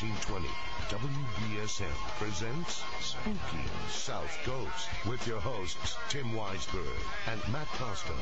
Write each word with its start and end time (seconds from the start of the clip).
1420. 0.00 0.48
WBSM 0.88 1.84
presents 2.18 2.82
Spooky 3.00 3.64
South 3.90 4.38
Coast 4.44 4.88
with 5.06 5.26
your 5.26 5.40
hosts 5.40 5.94
Tim 6.08 6.32
Weisberg 6.32 6.86
and 7.26 7.52
Matt 7.52 7.66
Costa. 7.74 8.14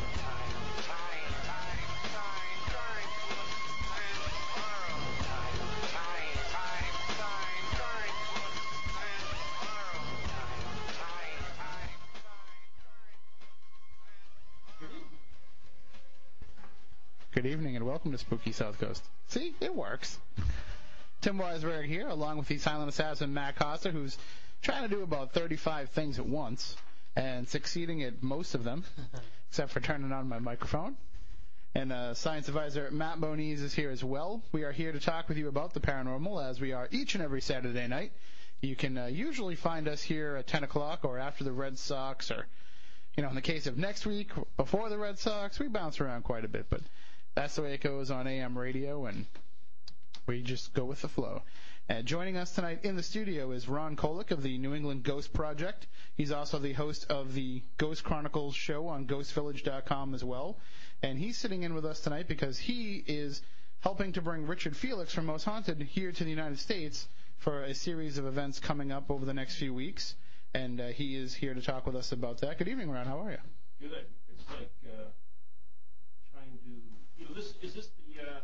Good 17.33 17.47
evening 17.47 17.77
and 17.77 17.87
welcome 17.87 18.11
to 18.11 18.19
Spooky 18.19 18.51
South 18.51 18.81
Coast. 18.81 19.05
See, 19.29 19.55
it 19.61 19.73
works. 19.73 20.19
Tim 21.21 21.37
Weisberg 21.39 21.87
here, 21.87 22.07
along 22.07 22.39
with 22.39 22.47
the 22.47 22.59
silent 22.59 22.89
assassin 22.89 23.35
Matt 23.35 23.57
Costa, 23.57 23.91
who's 23.91 24.17
trying 24.63 24.89
to 24.89 24.95
do 24.95 25.03
about 25.03 25.33
35 25.33 25.91
things 25.91 26.21
at 26.21 26.27
once 26.27 26.77
and 27.17 27.49
succeeding 27.49 28.05
at 28.05 28.23
most 28.23 28.55
of 28.55 28.63
them, 28.63 28.85
except 29.51 29.73
for 29.73 29.81
turning 29.81 30.13
on 30.13 30.29
my 30.29 30.39
microphone. 30.39 30.97
And 31.75 31.93
uh, 31.93 32.15
science 32.15 32.47
advisor 32.47 32.89
Matt 32.93 33.19
Moniz 33.19 33.63
is 33.63 33.75
here 33.75 33.91
as 33.91 34.05
well. 34.05 34.43
We 34.53 34.63
are 34.63 34.71
here 34.71 34.93
to 34.93 35.01
talk 35.01 35.29
with 35.29 35.39
you 35.39 35.49
about 35.49 35.75
the 35.75 35.81
paranormal, 35.81 36.49
as 36.49 36.61
we 36.61 36.73
are 36.73 36.89
each 36.93 37.17
and 37.17 37.25
every 37.25 37.41
Saturday 37.41 37.89
night. 37.89 38.13
You 38.61 38.77
can 38.77 38.97
uh, 38.97 39.07
usually 39.07 39.57
find 39.57 39.89
us 39.89 40.01
here 40.01 40.37
at 40.37 40.47
10 40.47 40.63
o'clock 40.63 41.05
or 41.05 41.19
after 41.19 41.43
the 41.43 41.53
Red 41.53 41.79
Sox, 41.79 42.31
or, 42.31 42.47
you 43.17 43.25
know, 43.25 43.29
in 43.29 43.35
the 43.35 43.43
case 43.43 43.67
of 43.67 43.77
next 43.77 44.07
week, 44.07 44.31
before 44.57 44.89
the 44.89 44.99
Red 44.99 45.19
Sox, 45.19 45.59
we 45.59 45.67
bounce 45.67 46.01
around 46.01 46.23
quite 46.23 46.45
a 46.45 46.49
bit, 46.49 46.67
but 46.71 46.81
that's 47.35 47.57
the 47.57 47.63
way 47.63 47.75
it 47.75 47.81
goes 47.81 48.11
on 48.13 48.29
AM 48.29 48.57
radio, 48.57 49.07
and 49.07 49.27
we 50.29 50.43
just 50.43 50.75
go 50.75 50.85
with 50.85 51.01
the 51.01 51.09
flow. 51.09 51.43
Uh, 51.89 52.03
joining 52.03 52.37
us 52.37 52.53
tonight 52.53 52.81
in 52.85 52.97
the 52.97 53.03
studio 53.03 53.51
is 53.51 53.67
Ron 53.67 53.97
Kolek 53.97 54.31
of 54.31 54.43
the 54.43 54.59
New 54.59 54.75
England 54.75 55.03
Ghost 55.03 55.33
Project. 55.33 55.87
He's 56.17 56.31
also 56.31 56.59
the 56.59 56.75
host 56.75 57.07
of 57.11 57.33
the 57.33 57.63
Ghost 57.79 58.05
Chronicles 58.05 58.55
show 58.55 58.89
on 58.89 59.07
ghostvillage.com 59.07 60.15
as 60.15 60.23
well. 60.23 60.59
And 61.03 61.19
he's 61.19 61.39
sitting 61.39 61.63
in 61.63 61.73
with 61.73 61.87
us 61.87 62.01
tonight 62.01 62.29
because 62.29 62.59
he 62.59 63.03
is 63.07 63.41
helping 63.81 64.13
to 64.13 64.21
bring 64.21 64.47
Richard 64.47 64.77
Felix 64.77 65.15
from 65.15 65.25
Most 65.25 65.45
Haunted 65.45 65.81
here 65.81 66.13
to 66.13 66.25
the 66.25 66.31
United 66.31 66.59
States 66.59 67.09
for 67.39 67.63
a 67.63 67.75
series 67.75 68.19
of 68.19 68.27
events 68.27 68.61
coming 68.61 68.93
up 68.93 69.11
over 69.11 69.25
the 69.25 69.33
next 69.33 69.57
few 69.57 69.73
weeks. 69.73 70.15
And 70.53 70.79
uh, 70.79 70.89
he 70.89 71.17
is 71.17 71.33
here 71.33 71.55
to 71.55 71.63
talk 71.63 71.87
with 71.87 71.97
us 71.97 72.13
about 72.13 72.43
that. 72.43 72.59
Good 72.59 72.69
evening, 72.69 72.91
Ron. 72.91 73.07
How 73.07 73.19
are 73.19 73.31
you? 73.31 73.39
Good. 73.81 74.05
It's 74.29 74.45
like 74.51 74.71
uh, 74.85 75.09
trying 76.35 76.59
to. 76.59 76.69
You 77.17 77.29
know, 77.29 77.35
this 77.35 77.55
is 77.63 77.73
this 77.75 77.89
the 78.07 78.21
uh, 78.21 78.41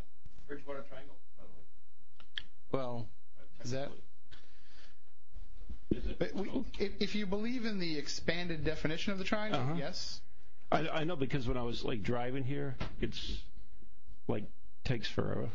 Bridgewater 0.47 0.83
Triangle, 0.89 1.15
we, 6.33 6.49
if, 6.79 6.91
if 6.99 7.15
you 7.15 7.25
believe 7.25 7.65
in 7.65 7.79
the 7.79 7.97
expanded 7.97 8.63
definition 8.63 9.13
of 9.13 9.19
the 9.19 9.23
triangle, 9.23 9.59
Uh-huh. 9.61 9.75
yes. 9.77 10.21
I, 10.71 10.87
I 10.89 11.03
know 11.03 11.15
because 11.15 11.47
when 11.47 11.57
I 11.57 11.61
was 11.63 11.83
like 11.83 12.01
driving 12.03 12.43
here, 12.43 12.75
it's 12.99 13.37
like 14.27 14.45
takes 14.83 15.07
forever. 15.07 15.49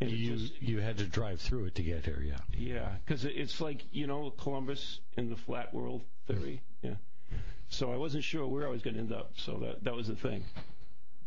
And 0.00 0.10
You 0.10 0.36
just- 0.36 0.60
you 0.62 0.80
had 0.80 0.98
to 0.98 1.04
drive 1.06 1.40
through 1.40 1.66
it 1.66 1.74
to 1.76 1.82
get 1.82 2.04
here, 2.04 2.22
yeah. 2.22 2.38
yeah, 2.56 2.88
because 3.04 3.24
it's 3.24 3.60
like 3.60 3.84
you 3.92 4.06
know 4.06 4.30
Columbus 4.30 4.98
in 5.16 5.28
the 5.30 5.36
flat 5.36 5.72
world 5.74 6.02
theory. 6.26 6.62
Yeah. 6.82 6.94
So 7.68 7.92
I 7.92 7.96
wasn't 7.96 8.24
sure 8.24 8.46
where 8.46 8.66
I 8.66 8.70
was 8.70 8.82
going 8.82 8.94
to 8.94 9.00
end 9.00 9.12
up. 9.12 9.32
So 9.36 9.58
that 9.58 9.84
that 9.84 9.94
was 9.94 10.08
the 10.08 10.16
thing. 10.16 10.44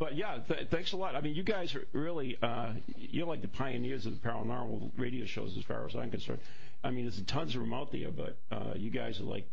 But 0.03 0.17
yeah, 0.17 0.39
th- 0.45 0.67
thanks 0.69 0.91
a 0.91 0.97
lot. 0.97 1.15
I 1.15 1.21
mean, 1.21 1.33
you 1.33 1.43
guys 1.43 1.73
are 1.75 1.87
really 1.93 2.37
uh, 2.41 2.73
you're 2.97 3.25
like 3.25 3.41
the 3.41 3.47
pioneers 3.47 4.05
of 4.05 4.21
the 4.21 4.27
paranormal 4.27 4.91
radio 4.97 5.25
shows, 5.25 5.55
as 5.57 5.63
far 5.63 5.85
as 5.87 5.95
I'm 5.95 6.11
concerned. 6.11 6.39
I 6.83 6.91
mean, 6.91 7.05
there's 7.05 7.21
tons 7.21 7.55
of 7.55 7.61
them 7.61 7.73
out 7.73 7.93
there, 7.93 8.11
but 8.11 8.35
uh, 8.51 8.73
you 8.75 8.89
guys 8.89 9.21
are 9.21 9.23
like 9.23 9.49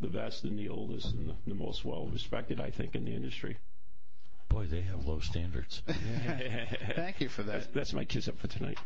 the 0.00 0.06
best 0.06 0.44
and 0.44 0.58
the 0.58 0.70
oldest 0.70 1.12
and 1.12 1.28
the, 1.28 1.34
the 1.46 1.54
most 1.54 1.84
well 1.84 2.06
respected, 2.10 2.60
I 2.60 2.70
think, 2.70 2.94
in 2.94 3.04
the 3.04 3.14
industry. 3.14 3.58
Boy, 4.48 4.68
they 4.68 4.80
have 4.80 5.04
low 5.04 5.20
standards. 5.20 5.82
Thank 6.96 7.20
you 7.20 7.28
for 7.28 7.42
That's, 7.42 7.66
that. 7.66 7.74
that's 7.74 7.92
my 7.92 8.06
kiss 8.06 8.26
up 8.26 8.38
for 8.38 8.48
tonight. 8.48 8.78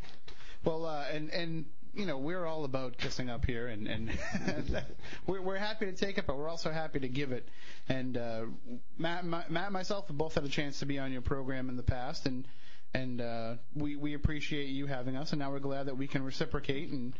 Well, 0.64 0.84
uh, 0.84 1.04
and 1.12 1.30
and 1.30 1.66
you 1.96 2.06
know 2.06 2.18
we're 2.18 2.44
all 2.46 2.64
about 2.64 2.96
kissing 2.98 3.30
up 3.30 3.44
here, 3.44 3.68
and 3.68 3.86
and 3.88 4.10
we're 5.26 5.40
we're 5.42 5.56
happy 5.58 5.86
to 5.86 5.92
take 5.92 6.18
it, 6.18 6.26
but 6.26 6.36
we're 6.36 6.48
also 6.48 6.70
happy 6.70 7.00
to 7.00 7.08
give 7.08 7.32
it. 7.32 7.48
And 7.88 8.16
uh, 8.16 8.42
Matt, 8.98 9.24
my, 9.24 9.44
Matt, 9.48 9.64
and 9.66 9.72
myself 9.72 10.08
have 10.08 10.18
both 10.18 10.34
had 10.34 10.44
a 10.44 10.48
chance 10.48 10.78
to 10.80 10.86
be 10.86 10.98
on 10.98 11.12
your 11.12 11.22
program 11.22 11.68
in 11.68 11.76
the 11.76 11.82
past, 11.82 12.26
and 12.26 12.46
and 12.92 13.20
uh, 13.20 13.54
we 13.74 13.96
we 13.96 14.14
appreciate 14.14 14.66
you 14.68 14.86
having 14.86 15.16
us, 15.16 15.32
and 15.32 15.38
now 15.40 15.50
we're 15.50 15.58
glad 15.60 15.86
that 15.86 15.96
we 15.96 16.06
can 16.06 16.22
reciprocate. 16.22 16.90
And 16.90 17.14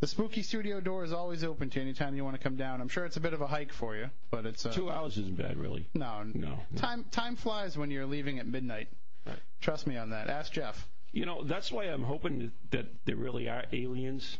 the 0.00 0.06
spooky 0.06 0.42
studio 0.42 0.80
door 0.80 1.04
is 1.04 1.12
always 1.12 1.44
open 1.44 1.68
to 1.70 1.76
you 1.78 1.82
anytime 1.82 2.14
you 2.16 2.24
want 2.24 2.34
to 2.36 2.42
come 2.42 2.56
down. 2.56 2.80
I'm 2.80 2.88
sure 2.88 3.04
it's 3.04 3.16
a 3.18 3.20
bit 3.20 3.34
of 3.34 3.40
a 3.42 3.46
hike 3.46 3.72
for 3.72 3.94
you, 3.96 4.08
but 4.30 4.46
it's 4.46 4.64
uh, 4.64 4.72
Two 4.72 4.90
hours 4.90 5.18
isn't 5.18 5.36
bad, 5.36 5.58
really. 5.58 5.86
no, 5.94 6.22
No. 6.34 6.48
no. 6.48 6.58
Time 6.76 7.04
time 7.10 7.36
flies 7.36 7.76
when 7.76 7.90
you're 7.90 8.06
leaving 8.06 8.38
at 8.38 8.46
midnight. 8.46 8.88
Right. 9.26 9.38
Trust 9.60 9.86
me 9.86 9.96
on 9.98 10.10
that. 10.10 10.28
Ask 10.30 10.52
Jeff. 10.52 10.88
You 11.12 11.26
know, 11.26 11.42
that's 11.42 11.72
why 11.72 11.84
I'm 11.84 12.04
hoping 12.04 12.52
that 12.70 12.86
there 13.04 13.16
really 13.16 13.48
are 13.48 13.64
aliens, 13.72 14.38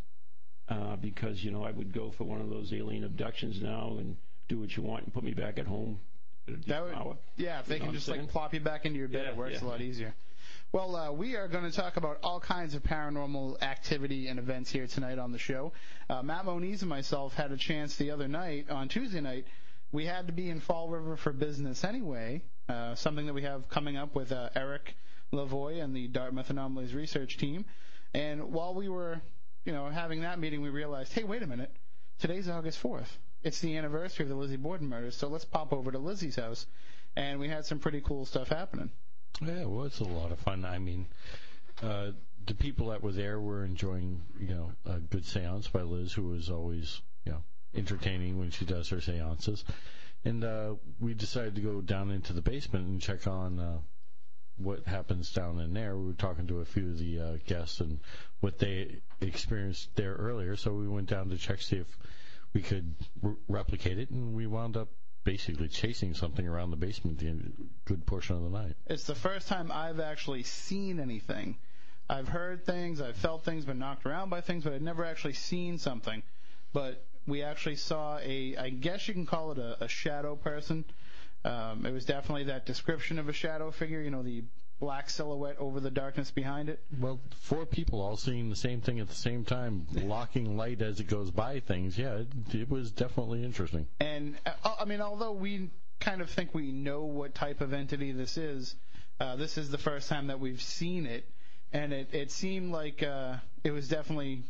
uh, 0.69 0.97
because 0.97 1.43
you 1.43 1.51
know 1.51 1.65
I 1.65 1.73
would 1.73 1.93
go 1.93 2.11
for 2.13 2.25
one 2.25 2.41
of 2.41 2.49
those 2.49 2.73
alien 2.73 3.05
abductions 3.05 3.61
now 3.61 3.97
and 3.99 4.17
do 4.49 4.59
what 4.59 4.77
you 4.77 4.83
want 4.83 5.05
and 5.05 5.13
put 5.13 5.25
me 5.25 5.33
back 5.33 5.59
at 5.59 5.67
home. 5.67 6.01
That 6.67 6.83
would, 6.85 6.95
hour. 6.95 7.17
yeah, 7.37 7.61
if 7.61 7.67
they 7.67 7.75
You 7.75 7.81
know 7.81 7.87
can 7.87 7.95
just 7.95 8.09
I'm 8.09 8.19
like 8.19 8.29
plop 8.29 8.55
you 8.55 8.61
back 8.61 8.85
into 8.85 8.99
your 8.99 9.09
bed, 9.09 9.23
Yeah, 9.25 9.31
it 9.31 9.37
works 9.37 9.59
yeah, 9.61 9.67
a 9.67 9.69
lot 9.69 9.81
easier. 9.81 10.15
Well, 10.73 10.95
uh, 10.97 11.13
we 11.13 11.35
are 11.37 11.49
going 11.49 11.65
to 11.69 11.77
talk 11.77 11.97
about 11.97 12.19
all 12.23 12.39
kinds 12.41 12.75
of 12.75 12.83
paranormal 12.83 13.61
activity 13.63 14.29
and 14.29 14.39
events 14.39 14.71
here 14.71 14.87
tonight 14.87 15.19
on 15.19 15.33
the 15.33 15.39
show. 15.39 15.73
Uh, 16.09 16.23
Matt 16.23 16.45
Moniz 16.45 16.83
and 16.83 16.89
myself 16.89 17.35
had 17.35 17.51
a 17.51 17.57
chance 17.57 17.97
the 17.97 18.13
other 18.13 18.29
night, 18.29 18.71
on 18.71 18.89
Tuesday 18.89 19.21
night. 19.21 19.47
We 19.93 20.07
had 20.07 20.29
to 20.29 20.33
be 20.33 20.49
in 20.49 20.61
Fall 20.61 20.89
River 20.89 21.17
for 21.17 21.33
business 21.33 21.83
anyway, 21.85 22.43
uh, 22.69 22.95
something 22.95 23.27
that 23.27 23.35
we 23.35 23.43
have 23.43 23.69
coming 23.69 23.97
up 23.97 24.15
with 24.15 24.31
uh, 24.31 24.51
Eric 24.55 24.95
Lavoie 25.33 25.83
and 25.83 25.95
the 25.95 26.09
Dartmouth 26.09 26.51
Anomalies 26.51 26.95
research 26.95 27.37
team. 27.37 27.65
And 28.15 28.53
while 28.53 28.75
we 28.75 28.89
were, 28.89 29.21
you 29.65 29.73
know, 29.73 29.89
having 29.89 30.23
that 30.23 30.39
meeting, 30.39 30.63
we 30.63 30.71
realized, 30.71 31.13
hey, 31.13 31.25
wait 31.25 31.43
a 31.43 31.47
minute, 31.47 31.71
today's 32.19 32.49
August 32.49 32.83
4th. 32.83 33.09
It's 33.43 33.61
the 33.61 33.77
anniversary 33.77 34.25
of 34.25 34.29
the 34.29 34.35
Lizzie 34.35 34.57
Borden 34.57 34.89
murders, 34.89 35.17
so 35.17 35.29
let's 35.29 35.45
pop 35.45 35.73
over 35.73 35.91
to 35.93 35.99
Lizzie's 35.99 36.37
house. 36.37 36.67
And 37.17 37.41
we 37.41 37.49
had 37.49 37.65
some 37.65 37.79
pretty 37.79 38.01
cool 38.01 38.25
stuff 38.25 38.49
happening. 38.49 38.91
Yeah, 39.41 39.63
it 39.63 39.71
was 39.71 40.01
a 40.01 40.05
lot 40.05 40.33
of 40.33 40.39
fun. 40.41 40.65
I 40.65 40.79
mean, 40.79 41.07
uh, 41.83 42.11
the 42.47 42.55
people 42.55 42.89
that 42.89 43.03
were 43.03 43.13
there 43.13 43.41
were 43.41 43.65
enjoying, 43.65 44.23
you 44.39 44.55
know, 44.55 44.73
a 44.85 44.99
good 44.99 45.25
seance 45.25 45.69
by 45.69 45.83
Liz, 45.83 46.13
who 46.13 46.29
was 46.29 46.51
always, 46.51 47.01
you 47.25 47.33
know, 47.33 47.43
entertaining 47.75 48.39
when 48.39 48.51
she 48.51 48.65
does 48.65 48.89
her 48.91 49.01
seances. 49.01 49.65
And 50.25 50.45
uh, 50.45 50.75
we 50.99 51.15
decided 51.15 51.55
to 51.55 51.61
go 51.61 51.81
down 51.81 52.11
into 52.11 52.33
the 52.33 52.43
basement 52.43 52.87
and 52.87 53.01
check 53.01 53.27
on 53.27 53.59
uh, 53.59 53.79
what 54.63 54.87
happens 54.87 55.33
down 55.33 55.59
in 55.61 55.75
there. 55.75 55.97
We 55.97 56.07
were 56.07 56.13
talking 56.13 56.47
to 56.49 56.61
a 56.61 56.65
few 56.65 56.89
of 56.89 56.99
the 56.99 57.21
uh, 57.21 57.37
guests 57.47 57.81
and 57.81 58.01
what 58.41 58.59
they 58.59 59.01
experienced 59.21 59.95
there 59.97 60.15
earlier. 60.15 60.57
So 60.57 60.73
we 60.73 60.89
went 60.89 61.09
down 61.09 61.31
to 61.31 61.39
check 61.39 61.61
see 61.63 61.77
if 61.77 61.99
we 62.53 62.63
could 62.63 62.95
re- 63.23 63.35
replicate 63.49 63.99
it, 63.99 64.11
and 64.11 64.35
we 64.35 64.47
wound 64.47 64.77
up 64.77 64.89
basically 65.25 65.69
chasing 65.69 66.15
something 66.15 66.47
around 66.47 66.71
the 66.71 66.77
basement 66.77 67.19
the 67.19 67.35
good 67.85 68.07
portion 68.07 68.37
of 68.37 68.43
the 68.43 68.49
night. 68.51 68.75
It's 68.87 69.05
the 69.05 69.15
first 69.15 69.49
time 69.49 69.71
I've 69.73 70.01
actually 70.01 70.43
seen 70.43 70.99
anything. 70.99 71.57
I've 72.09 72.29
heard 72.29 72.65
things, 72.65 73.01
I've 73.01 73.17
felt 73.17 73.45
things, 73.45 73.65
been 73.65 73.79
knocked 73.79 74.05
around 74.05 74.31
by 74.31 74.41
things, 74.41 74.65
but 74.65 74.73
I've 74.73 74.83
never 74.83 75.05
actually 75.05 75.35
seen 75.35 75.79
something. 75.79 76.23
But 76.73 77.05
we 77.27 77.43
actually 77.43 77.77
saw 77.77 78.19
a, 78.19 78.57
I 78.57 78.71
guess 78.71 79.07
you 79.07 79.15
can 79.15 79.27
call 79.27 79.53
it 79.53 79.59
a, 79.59 79.85
a 79.85 79.89
shadow 79.89 80.35
person. 80.35 80.85
Um, 81.45 81.87
it 81.87 81.93
was 81.93 82.05
definitely 82.05 82.45
that 82.45 82.67
description 82.67 83.19
of 83.19 83.29
a 83.29 83.33
shadow 83.33 83.71
figure, 83.71 84.01
you 84.01 84.11
know, 84.11 84.23
the 84.23 84.45
black 84.79 85.11
silhouette 85.11 85.57
over 85.59 85.79
the 85.79 85.91
darkness 85.91 86.31
behind 86.31 86.69
it. 86.69 86.83
Well, 86.99 87.21
four 87.41 87.67
people 87.67 88.01
all 88.01 88.17
seeing 88.17 88.49
the 88.49 88.57
same 88.57 88.81
thing 88.81 88.99
at 88.99 89.09
the 89.09 89.15
same 89.15 89.45
time, 89.45 89.87
blocking 89.93 90.57
light 90.57 90.81
as 90.83 91.01
it 91.01 91.07
goes 91.07 91.31
by 91.31 91.61
things. 91.61 91.97
Yeah, 91.99 92.15
it, 92.15 92.55
it 92.55 92.71
was 92.71 92.91
definitely 92.91 93.45
interesting. 93.45 93.87
And 94.01 94.37
uh, 94.47 94.75
I 94.81 94.85
mean, 94.87 95.01
although 95.01 95.33
we 95.33 95.71
kind 96.01 96.23
of 96.23 96.31
think 96.31 96.55
we 96.55 96.73
know 96.73 97.05
what 97.05 97.35
type 97.35 97.61
of 97.61 97.73
entity 97.73 98.13
this 98.13 98.39
is, 98.39 98.75
uh, 99.21 99.37
this 99.37 99.59
is 99.59 99.71
the 99.71 99.79
first 99.79 100.09
time 100.09 100.29
that 100.29 100.41
we've 100.41 100.63
seen 100.63 101.07
it, 101.07 101.29
and 101.73 101.93
it 101.93 102.09
it 102.13 102.31
seemed 102.31 102.73
like 102.73 103.03
uh, 103.03 103.35
it 103.63 103.71
was 103.71 103.87
definitely 103.87 104.43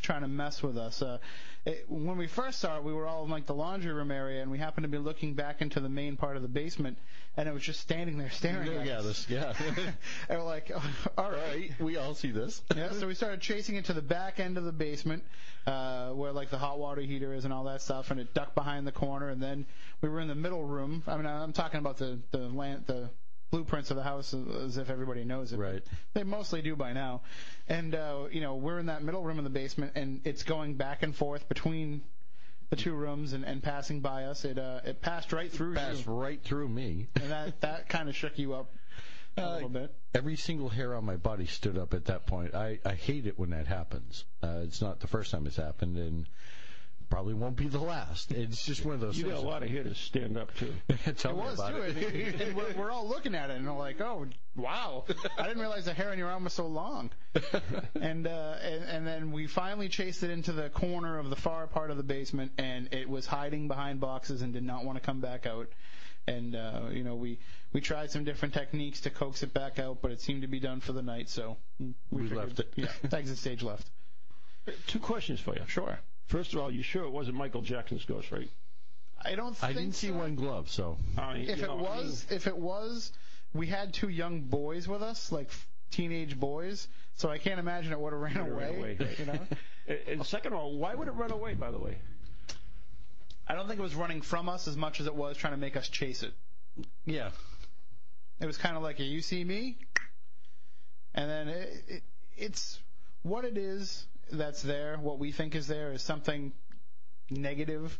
trying 0.00 0.22
to 0.22 0.28
mess 0.28 0.62
with 0.62 0.78
us. 0.78 1.02
Uh, 1.02 1.18
it, 1.66 1.86
when 1.88 2.18
we 2.18 2.26
first 2.26 2.58
saw 2.58 2.76
it, 2.76 2.84
we 2.84 2.92
were 2.92 3.06
all 3.06 3.24
in 3.24 3.30
like 3.30 3.46
the 3.46 3.54
laundry 3.54 3.92
room 3.92 4.10
area, 4.10 4.42
and 4.42 4.50
we 4.50 4.58
happened 4.58 4.84
to 4.84 4.88
be 4.88 4.98
looking 4.98 5.34
back 5.34 5.62
into 5.62 5.80
the 5.80 5.88
main 5.88 6.16
part 6.16 6.36
of 6.36 6.42
the 6.42 6.48
basement, 6.48 6.98
and 7.38 7.48
it 7.48 7.54
was 7.54 7.62
just 7.62 7.80
standing 7.80 8.18
there 8.18 8.30
staring 8.30 8.68
at 8.74 8.86
yeah, 8.86 8.98
us. 8.98 9.04
this, 9.04 9.30
yeah. 9.30 9.54
and 10.28 10.38
we're 10.38 10.44
like, 10.44 10.70
all 11.18 11.30
right. 11.30 11.70
we 11.80 11.96
all 11.96 12.14
see 12.14 12.30
this. 12.30 12.60
Yeah, 12.76 12.92
so 12.92 13.06
we 13.06 13.14
started 13.14 13.40
chasing 13.40 13.76
it 13.76 13.86
to 13.86 13.94
the 13.94 14.02
back 14.02 14.40
end 14.40 14.58
of 14.58 14.64
the 14.64 14.72
basement, 14.72 15.24
uh, 15.66 16.10
where 16.10 16.32
like 16.32 16.50
the 16.50 16.58
hot 16.58 16.78
water 16.78 17.00
heater 17.00 17.32
is 17.32 17.46
and 17.46 17.54
all 17.54 17.64
that 17.64 17.80
stuff, 17.80 18.10
and 18.10 18.20
it 18.20 18.34
ducked 18.34 18.54
behind 18.54 18.86
the 18.86 18.92
corner, 18.92 19.30
and 19.30 19.42
then 19.42 19.64
we 20.02 20.10
were 20.10 20.20
in 20.20 20.28
the 20.28 20.34
middle 20.34 20.64
room. 20.64 21.02
I 21.06 21.16
mean, 21.16 21.26
I'm 21.26 21.54
talking 21.54 21.78
about 21.78 21.96
the 21.96 22.18
the 22.30 22.38
land, 22.40 22.84
the 22.86 23.08
blueprints 23.54 23.90
of 23.90 23.96
the 23.96 24.02
house 24.02 24.34
as, 24.34 24.76
if 24.78 24.90
everybody 24.90 25.24
knows 25.24 25.52
it. 25.52 25.58
Right. 25.58 25.82
They 26.12 26.24
mostly 26.24 26.60
do 26.60 26.74
by 26.74 26.92
now. 26.92 27.22
And, 27.68 27.94
uh, 27.94 28.24
you 28.32 28.40
know, 28.40 28.56
we're 28.56 28.80
in 28.80 28.86
that 28.86 29.02
middle 29.02 29.22
room 29.22 29.38
of 29.38 29.44
the 29.44 29.50
basement, 29.50 29.92
and 29.94 30.20
it's 30.24 30.42
going 30.42 30.74
back 30.74 31.02
and 31.04 31.14
forth 31.14 31.48
between 31.48 32.02
the 32.70 32.76
two 32.76 32.94
rooms 32.94 33.32
and, 33.32 33.44
and 33.44 33.62
passing 33.62 34.00
by 34.00 34.24
us. 34.24 34.44
It, 34.44 34.58
uh, 34.58 34.80
it 34.84 35.00
passed 35.00 35.32
right 35.32 35.52
through 35.52 35.74
Passed 35.74 36.04
you. 36.06 36.12
right 36.12 36.42
through 36.42 36.68
me. 36.68 37.06
And 37.14 37.30
that, 37.30 37.60
that 37.60 37.88
kind 37.88 38.08
of 38.08 38.16
shook 38.16 38.38
you 38.38 38.54
up 38.54 38.74
a 39.36 39.42
Uh, 39.42 39.54
little 39.54 39.68
bit. 39.68 39.94
Every 40.14 40.36
single 40.36 40.68
hair 40.68 40.94
on 40.96 41.04
my 41.04 41.16
body 41.16 41.46
stood 41.46 41.78
up 41.78 41.94
at 41.94 42.06
that 42.06 42.26
point. 42.26 42.54
I, 42.54 42.80
I 42.84 42.94
hate 42.94 43.26
it 43.26 43.38
when 43.38 43.50
that 43.50 43.66
happens. 43.68 44.24
Uh, 44.42 44.62
it's 44.64 44.80
not 44.80 44.98
the 45.00 45.08
first 45.08 45.30
time 45.30 45.46
it's 45.46 45.56
happened, 45.56 45.96
and 45.96 46.26
probably 47.14 47.34
won't 47.34 47.54
be 47.54 47.68
the 47.68 47.78
last. 47.78 48.32
It's 48.32 48.66
just 48.66 48.84
one 48.84 48.94
of 48.94 49.00
those 49.00 49.16
You 49.16 49.24
things. 49.24 49.36
got 49.36 49.44
a 49.44 49.48
lot 49.48 49.62
of 49.62 49.68
hair 49.68 49.84
to 49.84 49.94
stand 49.94 50.36
up 50.36 50.50
to. 50.56 50.72
Tell 51.14 51.30
It 51.30 51.36
me 51.36 51.40
was 51.42 51.54
about 51.60 51.74
too. 51.74 51.82
it. 51.82 52.40
and 52.40 52.56
we're, 52.56 52.72
we're 52.76 52.90
all 52.90 53.06
looking 53.08 53.36
at 53.36 53.50
it 53.50 53.56
and 53.56 53.66
we're 53.66 53.78
like, 53.78 54.00
"Oh, 54.00 54.26
wow! 54.56 55.04
I 55.38 55.44
didn't 55.46 55.60
realize 55.60 55.84
the 55.84 55.94
hair 55.94 56.10
on 56.10 56.18
your 56.18 56.28
arm 56.28 56.42
was 56.42 56.52
so 56.54 56.66
long." 56.66 57.10
and, 58.00 58.26
uh, 58.26 58.54
and 58.62 58.84
and 58.84 59.06
then 59.06 59.30
we 59.30 59.46
finally 59.46 59.88
chased 59.88 60.24
it 60.24 60.30
into 60.30 60.50
the 60.52 60.70
corner 60.70 61.18
of 61.20 61.30
the 61.30 61.36
far 61.36 61.68
part 61.68 61.92
of 61.92 61.96
the 61.96 62.02
basement, 62.02 62.50
and 62.58 62.92
it 62.92 63.08
was 63.08 63.26
hiding 63.26 63.68
behind 63.68 64.00
boxes 64.00 64.42
and 64.42 64.52
did 64.52 64.64
not 64.64 64.84
want 64.84 64.98
to 64.98 65.04
come 65.04 65.20
back 65.20 65.46
out. 65.46 65.68
And 66.26 66.56
uh, 66.56 66.80
you 66.90 67.04
know, 67.04 67.14
we 67.14 67.38
we 67.72 67.80
tried 67.80 68.10
some 68.10 68.24
different 68.24 68.54
techniques 68.54 69.02
to 69.02 69.10
coax 69.10 69.44
it 69.44 69.54
back 69.54 69.78
out, 69.78 69.98
but 70.02 70.10
it 70.10 70.20
seemed 70.20 70.42
to 70.42 70.48
be 70.48 70.58
done 70.58 70.80
for 70.80 70.92
the 70.92 71.02
night. 71.02 71.28
So 71.28 71.58
we, 71.78 71.94
We 72.10 72.22
figured- 72.28 72.38
left 72.38 72.58
it. 72.60 72.72
Yeah, 72.74 72.88
exit 73.12 73.38
stage 73.38 73.62
left. 73.62 73.88
Two 74.88 74.98
questions 74.98 75.38
for 75.38 75.54
you. 75.54 75.62
Sure. 75.68 75.98
First 76.26 76.54
of 76.54 76.60
all, 76.60 76.70
you 76.70 76.82
sure 76.82 77.04
it 77.04 77.10
wasn't 77.10 77.36
Michael 77.36 77.62
Jackson's 77.62 78.04
ghost, 78.04 78.30
right? 78.32 78.50
I 79.22 79.34
don't. 79.34 79.56
I 79.62 79.68
think 79.68 79.78
didn't 79.78 79.94
see 79.94 80.08
so. 80.08 80.14
one 80.14 80.34
glove, 80.34 80.68
so 80.70 80.96
I 81.16 81.34
mean, 81.34 81.48
if 81.48 81.62
it 81.62 81.66
know, 81.66 81.74
I 81.74 81.76
mean, 81.76 81.84
was, 81.84 82.26
if 82.30 82.46
it 82.46 82.56
was, 82.56 83.12
we 83.54 83.66
had 83.66 83.92
two 83.94 84.08
young 84.08 84.40
boys 84.42 84.86
with 84.88 85.02
us, 85.02 85.30
like 85.32 85.50
teenage 85.90 86.38
boys. 86.38 86.88
So 87.16 87.30
I 87.30 87.38
can't 87.38 87.60
imagine 87.60 87.92
it 87.92 88.00
would 88.00 88.12
have 88.12 88.20
ran 88.20 88.36
away. 88.36 88.50
ran 88.50 88.74
away, 88.76 88.96
right. 88.98 89.18
You 89.18 89.26
know, 89.26 89.38
And- 89.86 89.98
and 90.08 90.26
second 90.26 90.52
of 90.54 90.58
all, 90.58 90.76
why 90.78 90.94
would 90.94 91.08
it 91.08 91.12
run 91.12 91.30
away? 91.30 91.54
By 91.54 91.70
the 91.70 91.78
way, 91.78 91.98
I 93.46 93.54
don't 93.54 93.68
think 93.68 93.78
it 93.78 93.82
was 93.82 93.94
running 93.94 94.22
from 94.22 94.48
us 94.48 94.66
as 94.66 94.76
much 94.76 94.98
as 95.00 95.06
it 95.06 95.14
was 95.14 95.36
trying 95.36 95.52
to 95.52 95.58
make 95.58 95.76
us 95.76 95.88
chase 95.88 96.22
it. 96.22 96.32
yeah. 97.04 97.30
It 98.40 98.46
was 98.46 98.56
kind 98.56 98.76
of 98.76 98.82
like 98.82 98.98
a 98.98 99.04
"you 99.04 99.20
see 99.22 99.44
me," 99.44 99.76
and 101.14 101.30
then 101.30 101.48
it, 101.48 101.84
it, 101.86 102.02
it's 102.36 102.80
what 103.22 103.44
it 103.44 103.56
is 103.56 104.06
that's 104.32 104.62
there. 104.62 104.96
What 105.00 105.18
we 105.18 105.32
think 105.32 105.54
is 105.54 105.66
there 105.66 105.92
is 105.92 106.02
something 106.02 106.52
negative, 107.30 107.98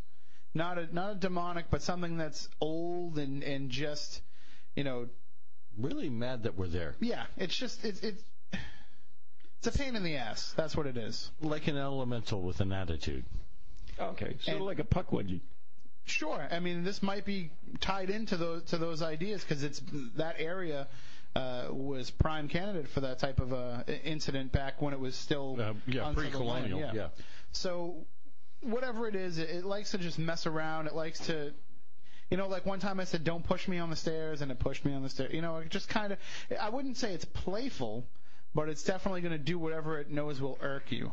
not 0.54 0.78
a 0.78 0.94
not 0.94 1.12
a 1.12 1.14
demonic, 1.16 1.66
but 1.70 1.82
something 1.82 2.16
that's 2.16 2.48
old 2.60 3.18
and 3.18 3.42
and 3.42 3.70
just 3.70 4.20
you 4.76 4.84
know 4.84 5.08
Really 5.76 6.08
mad 6.08 6.44
that 6.44 6.56
we're 6.56 6.68
there. 6.68 6.94
yeah. 7.00 7.24
It's 7.36 7.56
just 7.56 7.84
it's 7.84 8.00
it's 8.00 8.22
it's 9.58 9.66
a 9.66 9.72
pain 9.76 9.96
in 9.96 10.04
the 10.04 10.16
ass. 10.16 10.52
That's 10.56 10.76
what 10.76 10.86
it 10.86 10.96
is. 10.96 11.30
Like 11.40 11.66
an 11.66 11.76
elemental 11.76 12.42
with 12.42 12.60
an 12.60 12.72
attitude. 12.72 13.24
okay, 13.98 14.36
sort 14.40 14.48
of 14.48 14.54
And- 14.56 14.64
like 14.66 14.78
a 14.78 14.84
pukwudgie. 14.84 15.40
Sure. 16.06 16.46
I 16.50 16.60
mean, 16.60 16.84
this 16.84 17.02
might 17.02 17.24
be 17.24 17.50
tied 17.80 18.10
into 18.10 18.36
those 18.36 18.62
to 18.64 18.76
those 18.76 19.00
ideas 19.02 19.42
because 19.42 19.62
it's 19.64 19.80
that 20.16 20.36
area 20.38 20.86
uh, 21.36 21.66
was 21.70 22.10
prime 22.10 22.48
candidate 22.48 22.88
for 22.88 23.00
that 23.00 23.18
type 23.18 23.40
of 23.40 23.52
uh, 23.52 23.82
incident 24.04 24.52
back 24.52 24.80
when 24.80 24.92
it 24.92 25.00
was 25.00 25.16
still 25.16 25.56
Uh, 25.60 25.72
yeah, 25.86 26.12
pre-colonial. 26.14 26.78
land, 26.80 26.96
yeah. 26.96 27.08
So 27.52 28.06
whatever 28.60 29.08
it 29.08 29.14
is, 29.14 29.38
it, 29.38 29.50
it 29.50 29.64
likes 29.64 29.90
to 29.92 29.98
just 29.98 30.18
mess 30.18 30.46
around. 30.46 30.86
It 30.86 30.94
likes 30.94 31.20
to. 31.26 31.52
You 32.30 32.38
know, 32.38 32.48
like 32.48 32.64
one 32.64 32.80
time 32.80 33.00
I 33.00 33.04
said, 33.04 33.22
"Don't 33.24 33.44
push 33.44 33.68
me 33.68 33.78
on 33.78 33.90
the 33.90 33.96
stairs," 33.96 34.40
and 34.40 34.50
it 34.50 34.58
pushed 34.58 34.84
me 34.84 34.94
on 34.94 35.02
the 35.02 35.08
stairs. 35.10 35.32
You 35.32 35.42
know, 35.42 35.58
it 35.58 35.68
just 35.70 35.88
kind 35.88 36.12
of. 36.12 36.18
I 36.60 36.70
wouldn't 36.70 36.96
say 36.96 37.12
it's 37.12 37.24
playful, 37.26 38.06
but 38.54 38.68
it's 38.68 38.82
definitely 38.82 39.20
going 39.20 39.32
to 39.32 39.38
do 39.44 39.58
whatever 39.58 39.98
it 39.98 40.10
knows 40.10 40.40
will 40.40 40.58
irk 40.62 40.90
you. 40.90 41.12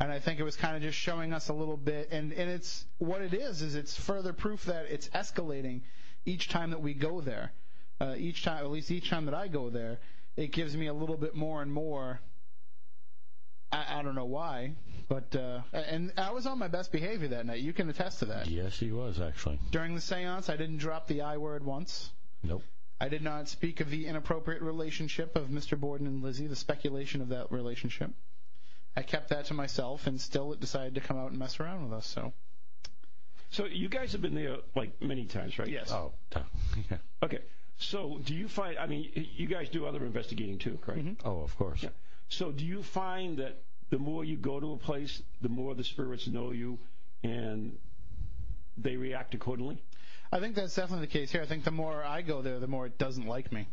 And 0.00 0.12
I 0.12 0.18
think 0.18 0.40
it 0.40 0.44
was 0.44 0.56
kind 0.56 0.76
of 0.76 0.82
just 0.82 0.98
showing 0.98 1.32
us 1.32 1.48
a 1.48 1.52
little 1.52 1.76
bit, 1.76 2.08
and 2.10 2.32
and 2.32 2.50
it's 2.50 2.84
what 2.98 3.22
it 3.22 3.34
is 3.34 3.62
is 3.62 3.74
it's 3.76 3.94
further 3.96 4.32
proof 4.32 4.64
that 4.64 4.86
it's 4.90 5.08
escalating 5.10 5.82
each 6.24 6.48
time 6.48 6.70
that 6.70 6.80
we 6.82 6.94
go 6.94 7.20
there. 7.20 7.52
Uh, 8.00 8.14
each 8.16 8.44
time, 8.44 8.58
at 8.64 8.70
least 8.70 8.90
each 8.90 9.10
time 9.10 9.24
that 9.24 9.34
I 9.34 9.48
go 9.48 9.70
there, 9.70 9.98
it 10.36 10.52
gives 10.52 10.76
me 10.76 10.86
a 10.86 10.94
little 10.94 11.16
bit 11.16 11.34
more 11.34 11.62
and 11.62 11.72
more. 11.72 12.20
I, 13.72 13.98
I 13.98 14.02
don't 14.02 14.14
know 14.14 14.24
why, 14.24 14.72
but 15.08 15.34
uh, 15.34 15.60
and 15.72 16.12
I 16.16 16.30
was 16.30 16.46
on 16.46 16.58
my 16.58 16.68
best 16.68 16.92
behavior 16.92 17.28
that 17.28 17.44
night. 17.46 17.60
You 17.60 17.72
can 17.72 17.88
attest 17.90 18.20
to 18.20 18.26
that. 18.26 18.46
Yes, 18.46 18.78
he 18.78 18.92
was 18.92 19.20
actually. 19.20 19.58
During 19.72 19.94
the 19.94 20.00
séance, 20.00 20.48
I 20.48 20.56
didn't 20.56 20.78
drop 20.78 21.06
the 21.08 21.22
I 21.22 21.36
word 21.38 21.64
once. 21.64 22.10
Nope. 22.42 22.62
I 23.00 23.08
did 23.08 23.22
not 23.22 23.48
speak 23.48 23.80
of 23.80 23.90
the 23.90 24.06
inappropriate 24.06 24.62
relationship 24.62 25.36
of 25.36 25.48
Mr. 25.48 25.78
Borden 25.78 26.06
and 26.06 26.22
Lizzie, 26.22 26.46
the 26.46 26.56
speculation 26.56 27.20
of 27.20 27.28
that 27.28 27.50
relationship. 27.52 28.10
I 28.96 29.02
kept 29.02 29.28
that 29.30 29.44
to 29.46 29.54
myself, 29.54 30.06
and 30.06 30.20
still 30.20 30.52
it 30.52 30.60
decided 30.60 30.94
to 30.96 31.00
come 31.00 31.16
out 31.16 31.30
and 31.30 31.38
mess 31.38 31.60
around 31.60 31.84
with 31.84 31.92
us. 31.92 32.06
So 32.06 32.32
So 33.50 33.66
you 33.66 33.88
guys 33.88 34.12
have 34.12 34.22
been 34.22 34.34
there 34.34 34.56
like 34.74 35.00
many 35.00 35.26
times, 35.26 35.58
right? 35.58 35.68
yes, 35.68 35.92
Oh, 35.92 36.12
duh. 36.30 36.40
yeah. 36.90 36.96
Okay. 37.22 37.38
So 37.78 38.20
do 38.24 38.34
you 38.34 38.48
find? 38.48 38.76
I 38.78 38.86
mean, 38.86 39.08
you 39.36 39.46
guys 39.46 39.68
do 39.68 39.86
other 39.86 40.04
investigating 40.04 40.58
too, 40.58 40.78
correct? 40.82 41.06
Oh, 41.24 41.40
of 41.40 41.56
course. 41.56 41.82
Yeah. 41.82 41.90
So 42.28 42.50
do 42.50 42.64
you 42.66 42.82
find 42.82 43.38
that 43.38 43.62
the 43.90 43.98
more 43.98 44.24
you 44.24 44.36
go 44.36 44.60
to 44.60 44.72
a 44.72 44.76
place, 44.76 45.22
the 45.40 45.48
more 45.48 45.74
the 45.74 45.84
spirits 45.84 46.26
know 46.26 46.50
you, 46.50 46.78
and 47.22 47.76
they 48.76 48.96
react 48.96 49.34
accordingly? 49.34 49.80
I 50.30 50.40
think 50.40 50.56
that's 50.56 50.74
definitely 50.74 51.06
the 51.06 51.12
case 51.12 51.30
here. 51.32 51.40
I 51.40 51.46
think 51.46 51.64
the 51.64 51.70
more 51.70 52.02
I 52.04 52.20
go 52.22 52.42
there, 52.42 52.58
the 52.58 52.66
more 52.66 52.84
it 52.86 52.98
doesn't 52.98 53.26
like 53.26 53.50
me. 53.52 53.66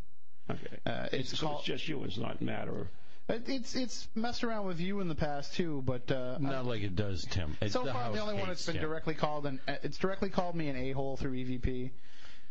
Okay. 0.50 0.78
Uh, 0.86 1.08
it's 1.12 1.38
so 1.38 1.48
called- 1.48 1.60
it's 1.60 1.66
just 1.68 1.88
you. 1.88 2.04
It's 2.04 2.18
not 2.18 2.42
matter. 2.42 2.88
It- 3.28 3.50
It's 3.50 3.76
it's 3.76 4.08
messed 4.14 4.44
around 4.44 4.68
with 4.68 4.80
you 4.80 5.00
in 5.00 5.08
the 5.08 5.16
past 5.16 5.56
too, 5.56 5.82
but 5.84 6.10
uh, 6.12 6.38
Not 6.40 6.66
like 6.66 6.84
it 6.84 6.96
does, 6.96 7.26
Tim. 7.26 7.58
It, 7.60 7.72
so 7.72 7.84
the 7.84 7.92
far 7.92 8.04
house 8.04 8.14
the 8.16 8.22
only 8.22 8.36
one 8.36 8.46
hates 8.46 8.60
that's 8.64 8.66
been 8.68 8.76
Tim. 8.76 8.84
directly 8.90 9.16
called 9.16 9.48
and 9.48 9.60
it's 9.68 9.98
directly 9.98 10.30
called 10.30 10.56
me 10.56 10.70
an 10.70 10.76
a 10.76 10.92
hole 10.92 11.18
through 11.18 11.34
EVP. 11.34 11.90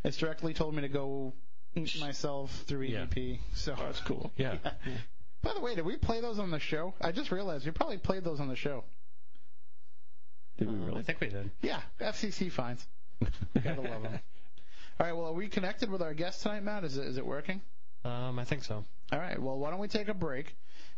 It's 0.04 0.16
directly 0.16 0.52
told 0.54 0.74
me 0.74 0.82
to 0.82 0.88
go 0.88 1.32
eat 1.74 1.98
myself 1.98 2.50
through 2.66 2.82
Yeah. 2.82 3.06
EVP. 3.06 3.38
So 3.54 3.74
Oh, 3.78 3.84
that's 3.84 4.00
cool. 4.00 4.30
Yeah. 4.36 4.56
By 5.42 5.52
the 5.54 5.60
way, 5.60 5.74
did 5.74 5.84
we 5.84 5.96
play 5.96 6.20
those 6.20 6.38
on 6.38 6.50
the 6.50 6.58
show? 6.58 6.94
I 7.00 7.12
just 7.12 7.30
realized 7.30 7.66
we 7.66 7.72
probably 7.72 7.98
played 7.98 8.24
those 8.24 8.40
on 8.40 8.48
the 8.48 8.56
show. 8.56 8.84
Did 10.58 10.70
we 10.70 10.76
really? 10.86 11.00
I 11.00 11.02
think 11.02 11.20
we 11.20 11.28
did. 11.28 11.50
Yeah, 11.62 11.80
FCC 12.00 12.50
fines. 12.50 12.86
Gotta 13.64 13.80
love 13.80 14.02
them. 14.02 14.20
All 15.00 15.06
right, 15.06 15.12
well, 15.12 15.26
are 15.26 15.32
we 15.32 15.48
connected 15.48 15.90
with 15.90 16.00
our 16.00 16.14
guest 16.14 16.42
tonight, 16.42 16.62
Matt? 16.62 16.84
Is 16.84 16.96
it, 16.96 17.06
is 17.06 17.18
it 17.18 17.26
working? 17.26 17.60
Um, 18.04 18.38
I 18.38 18.44
think 18.44 18.62
so. 18.64 18.84
All 19.12 19.18
right, 19.18 19.40
well, 19.40 19.58
why 19.58 19.70
don't 19.70 19.80
we 19.80 19.88
take 19.88 20.08
a 20.08 20.14
break? 20.14 20.54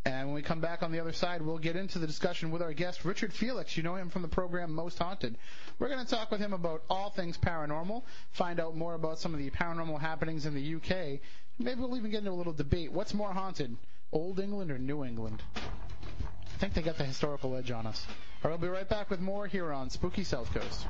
And 0.06 0.28
when 0.28 0.36
we 0.36 0.42
come 0.42 0.60
back 0.60 0.84
on 0.84 0.92
the 0.92 1.00
other 1.00 1.12
side, 1.12 1.42
we'll 1.42 1.58
get 1.58 1.74
into 1.74 1.98
the 1.98 2.06
discussion 2.06 2.52
with 2.52 2.62
our 2.62 2.72
guest, 2.72 3.04
Richard 3.04 3.32
Felix. 3.32 3.76
You 3.76 3.82
know 3.82 3.96
him 3.96 4.08
from 4.08 4.22
the 4.22 4.28
program 4.28 4.72
Most 4.72 5.00
Haunted. 5.00 5.36
We're 5.80 5.88
going 5.88 6.06
to 6.06 6.08
talk 6.08 6.30
with 6.30 6.38
him 6.38 6.52
about 6.52 6.84
all 6.88 7.10
things 7.10 7.36
paranormal, 7.36 8.04
find 8.30 8.60
out 8.60 8.76
more 8.76 8.94
about 8.94 9.18
some 9.18 9.34
of 9.34 9.40
the 9.40 9.50
paranormal 9.50 10.00
happenings 10.00 10.46
in 10.46 10.54
the 10.54 10.76
UK. 10.76 11.18
Maybe 11.58 11.80
we'll 11.80 11.96
even 11.96 12.12
get 12.12 12.18
into 12.18 12.30
a 12.30 12.38
little 12.38 12.52
debate. 12.52 12.92
What's 12.92 13.14
more 13.14 13.32
haunted, 13.32 13.76
Old 14.12 14.38
England 14.38 14.70
or 14.70 14.78
New 14.78 15.04
England? 15.04 15.42
I 15.56 16.58
think 16.58 16.74
they 16.74 16.82
got 16.82 16.98
the 16.98 17.04
historical 17.04 17.56
edge 17.56 17.72
on 17.72 17.84
us. 17.84 18.06
All 18.44 18.50
right, 18.52 18.60
we'll 18.60 18.70
be 18.70 18.72
right 18.72 18.88
back 18.88 19.10
with 19.10 19.18
more 19.18 19.48
here 19.48 19.72
on 19.72 19.90
Spooky 19.90 20.22
South 20.22 20.54
Coast. 20.54 20.86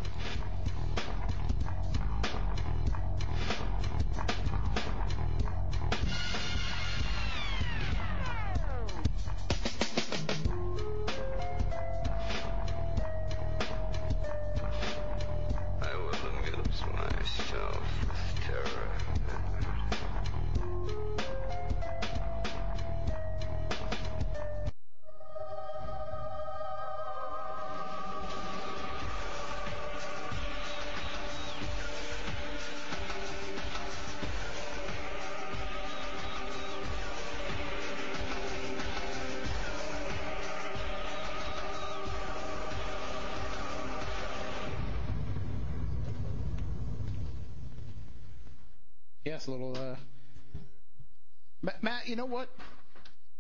Know 52.27 52.35
what? 52.35 52.49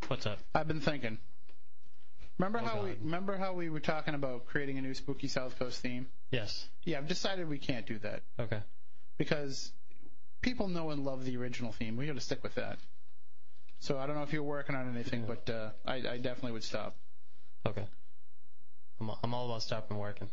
What's 0.09 0.27
up? 0.27 0.39
I've 0.55 0.69
been 0.69 0.81
thinking. 0.81 1.19
Remember 2.39 2.61
Oh, 2.63 2.67
how 2.67 2.83
we 2.83 2.91
remember 3.03 3.37
how 3.37 3.55
we 3.55 3.71
were 3.71 3.81
talking 3.81 4.15
about 4.15 4.47
creating 4.47 4.79
a 4.79 4.83
new 4.83 4.95
Spooky 4.95 5.27
South 5.29 5.59
Coast 5.59 5.81
theme? 5.81 6.07
Yes. 6.31 6.67
Yeah, 6.85 6.99
I've 6.99 7.09
decided 7.09 7.49
we 7.49 7.59
can't 7.59 7.87
do 7.87 7.99
that 8.01 8.23
Okay. 8.39 8.61
because 9.17 9.73
people 10.43 10.69
know 10.69 10.91
and 10.91 11.05
love 11.05 11.25
the 11.25 11.37
original 11.39 11.73
theme. 11.73 11.97
We 11.97 12.07
got 12.07 12.15
to 12.15 12.21
stick 12.21 12.43
with 12.43 12.55
that. 12.57 12.79
So 13.81 13.99
I 13.99 14.07
don't 14.07 14.17
know 14.17 14.23
if 14.23 14.33
you're 14.33 14.43
working 14.43 14.77
on 14.77 14.95
anything, 14.95 15.25
but 15.27 15.49
uh, 15.53 15.71
I, 15.87 15.95
I 15.97 16.17
definitely 16.19 16.53
would 16.53 16.65
stop. 16.65 16.95
Okay. 17.67 17.85
I'm, 19.01 19.11
I'm 19.23 19.35
all 19.35 19.47
about 19.47 19.63
stopping 19.63 19.99
working. 19.99 20.29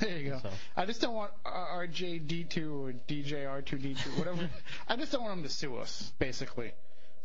There 0.00 0.18
you 0.18 0.30
go. 0.30 0.38
So- 0.42 0.50
I 0.76 0.84
just 0.84 1.00
don't 1.00 1.14
want 1.14 1.32
R- 1.46 1.86
RJD2 1.86 2.56
or 2.80 2.92
DJR2D2, 3.08 4.18
whatever. 4.18 4.48
I 4.88 4.96
just 4.96 5.10
don't 5.10 5.22
want 5.22 5.36
them 5.36 5.42
to 5.44 5.48
sue 5.48 5.76
us, 5.78 6.12
basically. 6.18 6.72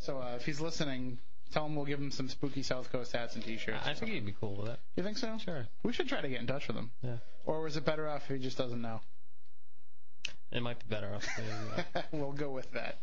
So 0.01 0.17
uh, 0.20 0.36
if 0.36 0.46
he's 0.46 0.60
listening, 0.60 1.20
tell 1.51 1.65
him 1.65 1.75
we'll 1.75 1.86
give 1.86 2.00
him 2.00 2.12
some 2.12 2.27
spooky 2.27 2.63
South 2.63 2.91
Coast 2.91 3.12
hats 3.12 3.36
and 3.36 3.43
T-shirts. 3.43 3.86
I 3.86 3.93
think 3.93 4.12
he'd 4.12 4.25
be 4.25 4.36
cool 4.39 4.55
with 4.55 4.70
it. 4.70 4.79
You 4.96 5.03
think 5.03 5.17
so? 5.17 5.38
Sure. 5.38 5.67
We 5.84 5.93
should 5.93 6.10
try 6.10 6.22
to 6.22 6.27
get 6.27 6.39
in 6.39 6.48
touch 6.48 6.67
with 6.67 6.75
him. 6.75 6.91
Yeah. 7.03 7.17
Or 7.46 7.62
was 7.62 7.77
it 7.77 7.86
better 7.86 8.10
off 8.10 8.24
if 8.29 8.38
he 8.38 8.43
just 8.43 8.58
doesn't 8.58 8.81
know? 8.81 9.01
It 10.51 10.62
might 10.62 10.79
be 10.79 10.86
better 10.89 11.13
off. 11.13 11.27
we'll 12.12 12.34
go 12.34 12.50
with 12.50 12.72
that. 12.74 12.98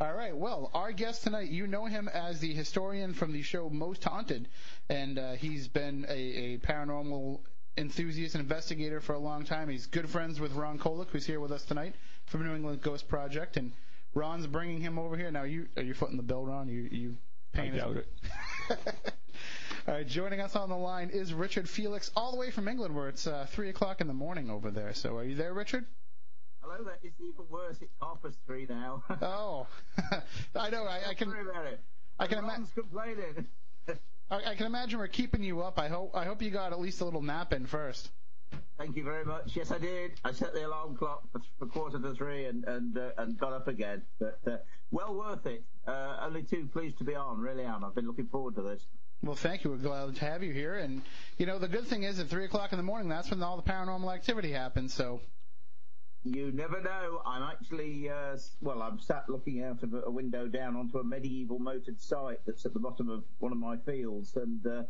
All 0.00 0.14
right. 0.14 0.34
Well, 0.34 0.70
our 0.72 0.92
guest 0.92 1.24
tonight, 1.24 1.50
you 1.50 1.66
know 1.66 1.84
him 1.84 2.08
as 2.08 2.40
the 2.40 2.54
historian 2.54 3.12
from 3.12 3.32
the 3.32 3.42
show 3.42 3.68
Most 3.68 4.02
Haunted, 4.02 4.48
and 4.88 5.18
uh, 5.18 5.32
he's 5.32 5.68
been 5.68 6.06
a, 6.08 6.54
a 6.54 6.58
paranormal 6.58 7.40
enthusiast 7.76 8.34
and 8.34 8.42
investigator 8.42 9.02
for 9.02 9.12
a 9.12 9.18
long 9.18 9.44
time. 9.44 9.68
He's 9.68 9.86
good 9.86 10.08
friends 10.08 10.40
with 10.40 10.52
Ron 10.52 10.78
Kolek, 10.78 11.08
who's 11.10 11.26
here 11.26 11.38
with 11.38 11.52
us 11.52 11.64
tonight 11.64 11.94
from 12.26 12.44
New 12.46 12.54
England 12.54 12.80
Ghost 12.80 13.08
Project, 13.08 13.58
and 13.58 13.72
Ron's 14.14 14.46
bringing 14.46 14.80
him 14.80 14.98
over 14.98 15.16
here. 15.16 15.30
Now, 15.30 15.44
you 15.44 15.68
are 15.76 15.82
you 15.82 15.94
footing 15.94 16.16
the 16.16 16.22
bill, 16.22 16.44
Ron? 16.44 16.68
You 16.68 16.88
you 16.90 17.16
paying 17.52 17.72
his- 17.72 17.80
doubt 17.82 17.96
it. 17.96 18.08
All 19.88 19.94
right, 19.94 20.06
joining 20.06 20.40
us 20.40 20.54
on 20.56 20.68
the 20.68 20.76
line 20.76 21.10
is 21.10 21.32
Richard 21.32 21.68
Felix, 21.68 22.10
all 22.14 22.30
the 22.32 22.36
way 22.36 22.50
from 22.50 22.68
England, 22.68 22.94
where 22.94 23.08
it's 23.08 23.26
uh, 23.26 23.46
three 23.50 23.70
o'clock 23.70 24.00
in 24.02 24.06
the 24.08 24.12
morning 24.14 24.50
over 24.50 24.70
there. 24.70 24.92
So, 24.92 25.16
are 25.16 25.24
you 25.24 25.34
there, 25.34 25.54
Richard? 25.54 25.86
Hello 26.60 26.84
there. 26.84 26.98
It's 27.02 27.18
even 27.18 27.46
worse. 27.48 27.76
It's 27.80 27.90
half 28.00 28.22
past 28.22 28.36
three 28.46 28.66
now. 28.68 29.02
Oh, 29.22 29.66
I 30.54 30.68
know. 30.70 30.84
I, 30.84 31.00
I 31.10 31.14
can. 31.14 31.30
Sorry 31.30 31.48
about 31.48 31.66
it. 31.66 31.80
I 32.18 32.26
can 32.26 32.38
ima- 32.38 32.48
Ron's 32.48 32.70
complaining. 32.74 33.46
I, 34.30 34.50
I 34.50 34.54
can 34.54 34.66
imagine 34.66 34.98
we're 34.98 35.08
keeping 35.08 35.42
you 35.42 35.62
up. 35.62 35.78
I 35.78 35.88
hope. 35.88 36.14
I 36.14 36.24
hope 36.24 36.42
you 36.42 36.50
got 36.50 36.72
at 36.72 36.80
least 36.80 37.00
a 37.00 37.04
little 37.04 37.22
nap 37.22 37.52
in 37.54 37.64
first. 37.66 38.10
Thank 38.80 38.96
you 38.96 39.04
very 39.04 39.26
much. 39.26 39.54
Yes, 39.56 39.70
I 39.70 39.76
did. 39.76 40.12
I 40.24 40.32
set 40.32 40.54
the 40.54 40.66
alarm 40.66 40.96
clock 40.96 41.24
for, 41.58 41.66
quarter 41.66 41.98
to 41.98 42.14
three 42.14 42.46
and 42.46 42.64
and 42.64 42.96
uh, 42.96 43.10
and 43.18 43.36
got 43.36 43.52
up 43.52 43.68
again. 43.68 44.00
But 44.18 44.38
uh, 44.46 44.56
well 44.90 45.14
worth 45.14 45.44
it. 45.44 45.64
Uh, 45.86 46.16
only 46.22 46.44
too 46.44 46.66
pleased 46.72 46.96
to 46.96 47.04
be 47.04 47.14
on. 47.14 47.38
Really 47.40 47.64
am. 47.64 47.84
I've 47.84 47.94
been 47.94 48.06
looking 48.06 48.28
forward 48.28 48.54
to 48.54 48.62
this. 48.62 48.86
Well, 49.22 49.36
thank 49.36 49.64
you. 49.64 49.70
We're 49.70 49.76
glad 49.76 50.16
to 50.16 50.24
have 50.24 50.42
you 50.42 50.54
here. 50.54 50.76
And 50.76 51.02
you 51.36 51.44
know, 51.44 51.58
the 51.58 51.68
good 51.68 51.88
thing 51.88 52.04
is, 52.04 52.20
at 52.20 52.28
three 52.28 52.46
o'clock 52.46 52.72
in 52.72 52.78
the 52.78 52.82
morning, 52.82 53.10
that's 53.10 53.28
when 53.30 53.42
all 53.42 53.58
the 53.58 53.70
paranormal 53.70 54.14
activity 54.14 54.50
happens. 54.50 54.94
So, 54.94 55.20
You 56.24 56.50
never 56.50 56.80
know. 56.80 57.20
I'm 57.26 57.42
actually, 57.42 58.08
uh, 58.08 58.38
well, 58.62 58.80
I'm 58.80 58.98
sat 58.98 59.28
looking 59.28 59.62
out 59.62 59.82
of 59.82 59.92
a 59.92 60.04
a 60.04 60.10
window 60.10 60.48
down 60.48 60.74
onto 60.74 60.96
a 60.96 61.04
medieval 61.04 61.58
moated 61.58 62.00
site 62.00 62.38
that's 62.46 62.64
at 62.64 62.72
the 62.72 62.80
bottom 62.80 63.10
of 63.10 63.24
one 63.40 63.52
of 63.52 63.58
my 63.58 63.76
fields, 63.76 64.36
and 64.36 64.66
uh, 64.66 64.82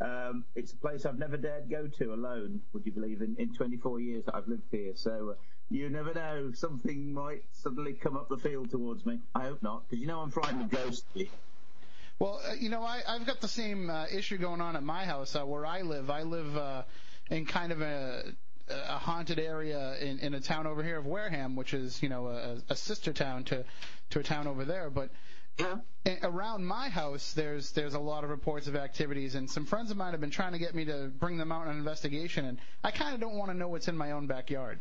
um, 0.00 0.44
it's 0.54 0.72
a 0.72 0.76
place 0.76 1.04
I've 1.04 1.18
never 1.18 1.36
dared 1.36 1.68
go 1.70 1.86
to 1.86 2.14
alone. 2.14 2.60
Would 2.72 2.86
you 2.86 2.92
believe 2.92 3.20
in, 3.20 3.36
in 3.38 3.54
24 3.54 4.00
years 4.00 4.24
that 4.24 4.34
I've 4.34 4.48
lived 4.48 4.64
here? 4.70 4.92
So 4.94 5.30
uh, 5.30 5.42
you 5.68 5.90
never 5.90 6.14
know. 6.14 6.52
Something 6.54 7.12
might 7.12 7.44
suddenly 7.52 7.92
come 7.92 8.16
up 8.16 8.28
the 8.28 8.38
field 8.38 8.70
towards 8.70 9.04
me. 9.04 9.20
I 9.34 9.42
hope 9.44 9.62
not, 9.62 9.88
because 9.88 10.00
you 10.00 10.06
know 10.06 10.20
I'm 10.20 10.30
frightened 10.30 10.62
of 10.62 10.70
ghosts. 10.70 11.04
well, 12.18 12.40
uh, 12.48 12.54
you 12.54 12.70
know, 12.70 12.82
I, 12.82 13.02
I've 13.06 13.26
got 13.26 13.40
the 13.40 13.48
same 13.48 13.90
uh, 13.90 14.06
issue 14.10 14.38
going 14.38 14.60
on 14.60 14.74
at 14.74 14.82
my 14.82 15.04
house 15.04 15.36
uh, 15.36 15.44
where 15.44 15.66
I 15.66 15.82
live. 15.82 16.08
I 16.08 16.22
live 16.22 16.56
uh, 16.56 16.82
in 17.30 17.44
kind 17.44 17.72
of 17.72 17.82
a 17.82 18.24
a 18.70 18.98
haunted 18.98 19.40
area 19.40 19.96
in, 20.00 20.20
in 20.20 20.32
a 20.32 20.40
town 20.40 20.66
over 20.66 20.82
here 20.82 20.96
of 20.96 21.04
Wareham, 21.04 21.56
which 21.56 21.74
is 21.74 22.02
you 22.02 22.08
know 22.08 22.28
a, 22.28 22.58
a 22.70 22.76
sister 22.76 23.12
town 23.12 23.44
to 23.44 23.64
to 24.10 24.20
a 24.20 24.22
town 24.22 24.46
over 24.46 24.64
there. 24.64 24.90
But 24.90 25.10
Yeah. 25.60 26.16
around 26.22 26.64
my 26.64 26.88
house, 26.88 27.32
there's 27.32 27.72
there's 27.72 27.94
a 27.94 27.98
lot 27.98 28.24
of 28.24 28.30
reports 28.30 28.66
of 28.66 28.76
activities, 28.76 29.34
and 29.34 29.48
some 29.50 29.66
friends 29.66 29.90
of 29.90 29.96
mine 29.96 30.12
have 30.12 30.20
been 30.20 30.30
trying 30.30 30.52
to 30.52 30.58
get 30.58 30.74
me 30.74 30.84
to 30.86 31.08
bring 31.18 31.36
them 31.36 31.52
out 31.52 31.62
on 31.62 31.72
an 31.72 31.78
investigation, 31.78 32.44
and 32.46 32.58
I 32.82 32.90
kind 32.90 33.14
of 33.14 33.20
don't 33.20 33.36
want 33.36 33.50
to 33.50 33.56
know 33.56 33.68
what's 33.68 33.88
in 33.88 33.96
my 33.96 34.12
own 34.12 34.26
backyard. 34.26 34.80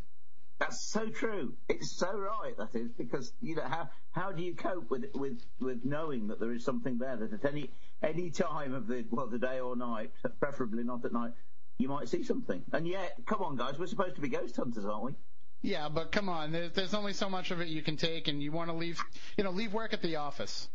That's 0.60 0.90
so 0.92 1.10
true. 1.10 1.54
It's 1.70 1.98
so 1.98 2.12
right. 2.12 2.54
That 2.58 2.76
is 2.76 2.92
because 2.92 3.32
you 3.42 3.56
know 3.56 3.64
how 3.64 3.90
how 4.12 4.32
do 4.34 4.44
you 4.44 4.56
cope 4.56 4.90
with 4.90 5.06
with 5.16 5.42
with 5.60 5.86
knowing 5.86 6.28
that 6.28 6.40
there 6.40 6.52
is 6.52 6.66
something 6.66 6.98
there 6.98 7.16
that 7.16 7.34
at 7.34 7.46
any 7.46 7.72
any 8.04 8.30
time 8.30 8.74
of 8.74 8.88
the 8.88 9.06
well 9.10 9.28
the 9.28 9.40
day 9.40 9.60
or 9.60 9.76
night, 9.76 10.12
preferably 10.40 10.84
not 10.84 11.06
at 11.06 11.14
night, 11.14 11.32
you 11.78 11.88
might 11.88 12.10
see 12.10 12.24
something. 12.24 12.62
And 12.74 12.86
yet, 12.86 13.16
come 13.26 13.42
on, 13.42 13.56
guys, 13.56 13.80
we're 13.80 13.88
supposed 13.88 14.16
to 14.16 14.22
be 14.22 14.28
ghost 14.28 14.58
hunters, 14.58 14.84
aren't 14.86 15.04
we? 15.04 15.16
Yeah, 15.62 15.90
but 15.90 16.12
come 16.12 16.30
on, 16.30 16.52
there's, 16.52 16.72
there's 16.72 16.94
only 16.94 17.14
so 17.14 17.30
much 17.30 17.52
of 17.52 17.60
it 17.60 17.68
you 17.68 17.82
can 17.82 17.98
take, 17.98 18.28
and 18.28 18.42
you 18.42 18.52
want 18.52 18.70
to 18.70 18.76
leave, 18.76 19.02
you 19.38 19.44
know, 19.44 19.52
leave 19.52 19.74
work 19.74 19.94
at 19.94 20.02
the 20.02 20.16
office. 20.16 20.70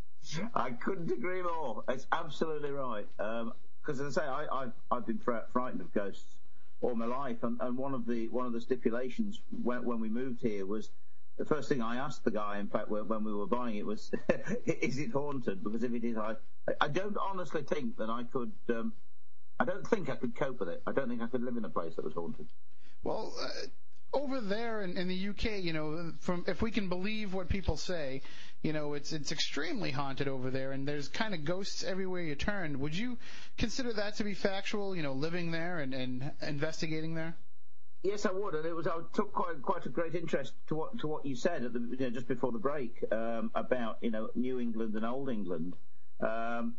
I 0.53 0.71
couldn't 0.71 1.11
agree 1.11 1.41
more. 1.41 1.83
It's 1.87 2.05
absolutely 2.11 2.71
right. 2.71 3.05
Because 3.17 3.99
as 3.99 4.17
I 4.17 4.21
say, 4.21 4.27
I, 4.27 4.45
I've 4.51 4.73
I've 4.91 5.05
been 5.05 5.19
frightened 5.19 5.81
of 5.81 5.93
ghosts 5.93 6.35
all 6.81 6.95
my 6.95 7.05
life, 7.05 7.43
and, 7.43 7.59
and 7.61 7.77
one 7.77 7.93
of 7.93 8.05
the 8.05 8.27
one 8.29 8.45
of 8.45 8.53
the 8.53 8.61
stipulations 8.61 9.41
when, 9.63 9.83
when 9.85 9.99
we 9.99 10.09
moved 10.09 10.41
here 10.41 10.65
was 10.65 10.89
the 11.37 11.45
first 11.45 11.69
thing 11.69 11.81
I 11.81 11.97
asked 11.97 12.23
the 12.23 12.31
guy. 12.31 12.59
In 12.59 12.67
fact, 12.67 12.89
when 12.89 13.07
when 13.07 13.23
we 13.23 13.33
were 13.33 13.47
buying 13.47 13.75
it, 13.75 13.85
was 13.85 14.11
is 14.65 14.97
it 14.97 15.11
haunted? 15.11 15.63
Because 15.63 15.83
if 15.83 15.93
it 15.93 16.03
is, 16.03 16.17
I 16.17 16.35
I 16.79 16.87
don't 16.87 17.17
honestly 17.17 17.63
think 17.63 17.97
that 17.97 18.09
I 18.09 18.23
could. 18.23 18.51
Um, 18.69 18.93
I 19.59 19.63
don't 19.63 19.87
think 19.87 20.09
I 20.09 20.15
could 20.15 20.35
cope 20.35 20.59
with 20.59 20.69
it. 20.69 20.81
I 20.85 20.91
don't 20.91 21.07
think 21.07 21.21
I 21.21 21.27
could 21.27 21.41
live 21.41 21.55
in 21.55 21.63
a 21.63 21.69
place 21.69 21.95
that 21.95 22.03
was 22.03 22.13
haunted. 22.13 22.47
Well, 23.03 23.33
uh, 23.41 23.47
over 24.13 24.39
there 24.41 24.81
in, 24.81 24.97
in 24.97 25.07
the 25.07 25.29
UK, 25.29 25.63
you 25.63 25.73
know, 25.73 26.13
from 26.21 26.45
if 26.47 26.61
we 26.61 26.71
can 26.71 26.89
believe 26.89 27.33
what 27.33 27.49
people 27.49 27.77
say, 27.77 28.21
you 28.63 28.73
know, 28.73 28.93
it's 28.93 29.13
it's 29.13 29.31
extremely 29.31 29.91
haunted 29.91 30.27
over 30.27 30.49
there, 30.49 30.71
and 30.71 30.87
there's 30.87 31.07
kind 31.07 31.33
of 31.33 31.45
ghosts 31.45 31.83
everywhere 31.83 32.21
you 32.21 32.35
turn. 32.35 32.79
Would 32.79 32.95
you 32.95 33.17
consider 33.57 33.93
that 33.93 34.15
to 34.15 34.23
be 34.23 34.33
factual? 34.33 34.95
You 34.95 35.03
know, 35.03 35.13
living 35.13 35.51
there 35.51 35.79
and, 35.79 35.93
and 35.93 36.31
investigating 36.41 37.13
there. 37.15 37.35
Yes, 38.05 38.25
I 38.25 38.31
would, 38.31 38.53
and 38.53 38.65
it 38.65 38.75
was. 38.75 38.87
I 38.87 38.99
took 39.13 39.33
quite 39.33 39.61
quite 39.61 39.85
a 39.85 39.89
great 39.89 40.13
interest 40.15 40.53
to 40.67 40.75
what 40.75 40.99
to 40.99 41.07
what 41.07 41.25
you 41.25 41.35
said 41.35 41.63
the 41.63 41.79
you 41.79 41.97
know, 41.99 42.09
just 42.11 42.27
before 42.27 42.51
the 42.51 42.59
break 42.59 43.03
um, 43.11 43.49
about 43.55 43.97
you 44.01 44.11
know 44.11 44.29
New 44.35 44.59
England 44.59 44.95
and 44.95 45.05
Old 45.05 45.29
England. 45.29 45.75
Um, 46.19 46.75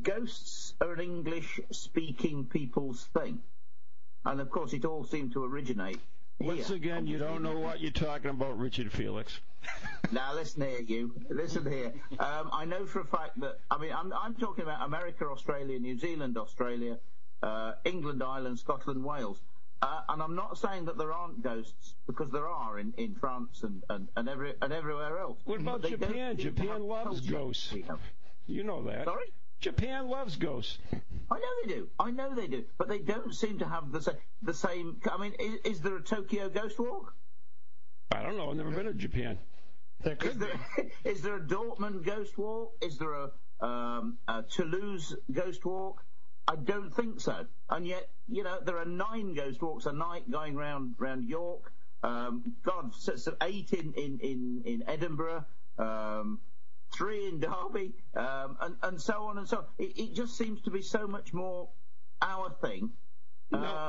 ghosts 0.00 0.72
are 0.80 0.92
an 0.92 1.00
English-speaking 1.00 2.46
people's 2.46 3.04
thing, 3.12 3.40
and 4.24 4.40
of 4.40 4.50
course, 4.50 4.72
it 4.72 4.84
all 4.84 5.04
seemed 5.04 5.32
to 5.32 5.44
originate. 5.44 6.00
Once 6.42 6.68
here. 6.68 6.76
again, 6.76 7.06
you 7.06 7.18
don't 7.18 7.42
know 7.42 7.58
what 7.58 7.80
you're 7.80 7.90
talking 7.90 8.30
about, 8.30 8.58
Richard 8.58 8.92
Felix. 8.92 9.40
Now 10.10 10.34
listen 10.34 10.62
here, 10.62 10.80
you. 10.80 11.14
Listen 11.30 11.64
here. 11.64 11.94
Um, 12.18 12.50
I 12.52 12.66
know 12.66 12.84
for 12.84 13.00
a 13.00 13.04
fact 13.06 13.40
that 13.40 13.60
I 13.70 13.78
mean 13.78 13.92
I'm, 13.92 14.12
I'm 14.12 14.34
talking 14.34 14.62
about 14.62 14.84
America, 14.84 15.24
Australia, 15.24 15.78
New 15.78 15.96
Zealand, 15.98 16.36
Australia, 16.36 16.98
uh, 17.42 17.72
England, 17.84 18.22
Ireland, 18.22 18.58
Scotland, 18.58 19.02
Wales. 19.02 19.40
Uh, 19.82 20.00
and 20.10 20.22
I'm 20.22 20.36
not 20.36 20.56
saying 20.58 20.84
that 20.84 20.96
there 20.96 21.12
aren't 21.12 21.42
ghosts 21.42 21.94
because 22.06 22.30
there 22.30 22.46
are 22.46 22.78
in, 22.78 22.94
in 22.96 23.16
France 23.16 23.62
and, 23.64 23.82
and, 23.90 24.08
and, 24.16 24.28
every, 24.28 24.54
and 24.62 24.72
everywhere 24.72 25.18
else. 25.18 25.38
What 25.44 25.60
about 25.60 25.82
they 25.82 25.90
Japan? 25.90 26.36
Japan 26.36 26.82
loves 26.84 27.20
ghosts. 27.22 27.74
You 28.46 28.62
know 28.62 28.84
that. 28.84 29.04
Sorry? 29.04 29.32
Japan 29.62 30.08
loves 30.08 30.36
ghosts. 30.36 30.78
I 31.30 31.38
know 31.38 31.48
they 31.62 31.68
do. 31.72 31.88
I 31.98 32.10
know 32.10 32.34
they 32.34 32.48
do. 32.48 32.64
But 32.76 32.88
they 32.88 32.98
don't 32.98 33.32
seem 33.34 33.60
to 33.60 33.66
have 33.68 33.90
the, 33.92 34.02
sa- 34.02 34.12
the 34.42 34.52
same. 34.52 35.00
I 35.10 35.16
mean, 35.16 35.32
is, 35.38 35.60
is 35.76 35.80
there 35.80 35.96
a 35.96 36.02
Tokyo 36.02 36.48
ghost 36.50 36.78
walk? 36.78 37.14
I 38.10 38.22
don't 38.22 38.36
know. 38.36 38.50
I've 38.50 38.56
never 38.56 38.70
been 38.72 38.86
to 38.86 38.92
Japan. 38.94 39.38
There 40.02 40.14
Is 40.14 40.18
could 40.18 40.38
be. 40.40 40.46
there, 40.46 40.90
is 41.04 41.22
there 41.22 41.36
a 41.36 41.40
Dortmund 41.40 42.04
ghost 42.04 42.36
walk? 42.36 42.72
Is 42.82 42.98
there 42.98 43.14
a, 43.14 43.30
um, 43.64 44.18
a 44.28 44.42
Toulouse 44.42 45.14
ghost 45.30 45.64
walk? 45.64 46.04
I 46.48 46.56
don't 46.56 46.90
think 46.92 47.20
so. 47.20 47.46
And 47.70 47.86
yet, 47.86 48.08
you 48.28 48.42
know, 48.42 48.58
there 48.60 48.78
are 48.78 48.84
nine 48.84 49.32
ghost 49.34 49.62
walks 49.62 49.86
a 49.86 49.92
night 49.92 50.28
going 50.30 50.56
round 50.56 50.96
round 50.98 51.24
York. 51.28 51.72
Um, 52.02 52.56
God, 52.64 52.92
so, 52.98 53.14
so 53.14 53.36
eight 53.42 53.72
in 53.72 53.92
in 53.94 54.18
in, 54.18 54.62
in 54.66 54.82
Edinburgh. 54.88 55.44
Um, 55.78 56.40
three 56.92 57.28
in 57.28 57.40
Derby, 57.40 57.92
um, 58.14 58.56
and, 58.60 58.76
and 58.82 59.00
so 59.00 59.24
on 59.24 59.38
and 59.38 59.48
so 59.48 59.58
on. 59.58 59.64
It, 59.78 59.98
it 59.98 60.14
just 60.14 60.36
seems 60.36 60.60
to 60.62 60.70
be 60.70 60.82
so 60.82 61.06
much 61.06 61.32
more 61.32 61.68
our 62.20 62.50
thing. 62.62 62.90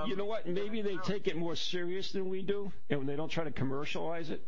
You 0.07 0.15
know 0.17 0.25
what? 0.25 0.47
Maybe 0.47 0.81
they 0.81 0.97
take 0.97 1.27
it 1.27 1.37
more 1.37 1.55
serious 1.55 2.11
than 2.11 2.29
we 2.29 2.41
do, 2.41 2.71
and 2.89 3.07
they 3.07 3.15
don't 3.15 3.29
try 3.29 3.45
to 3.45 3.51
commercialize 3.51 4.29
it. 4.29 4.45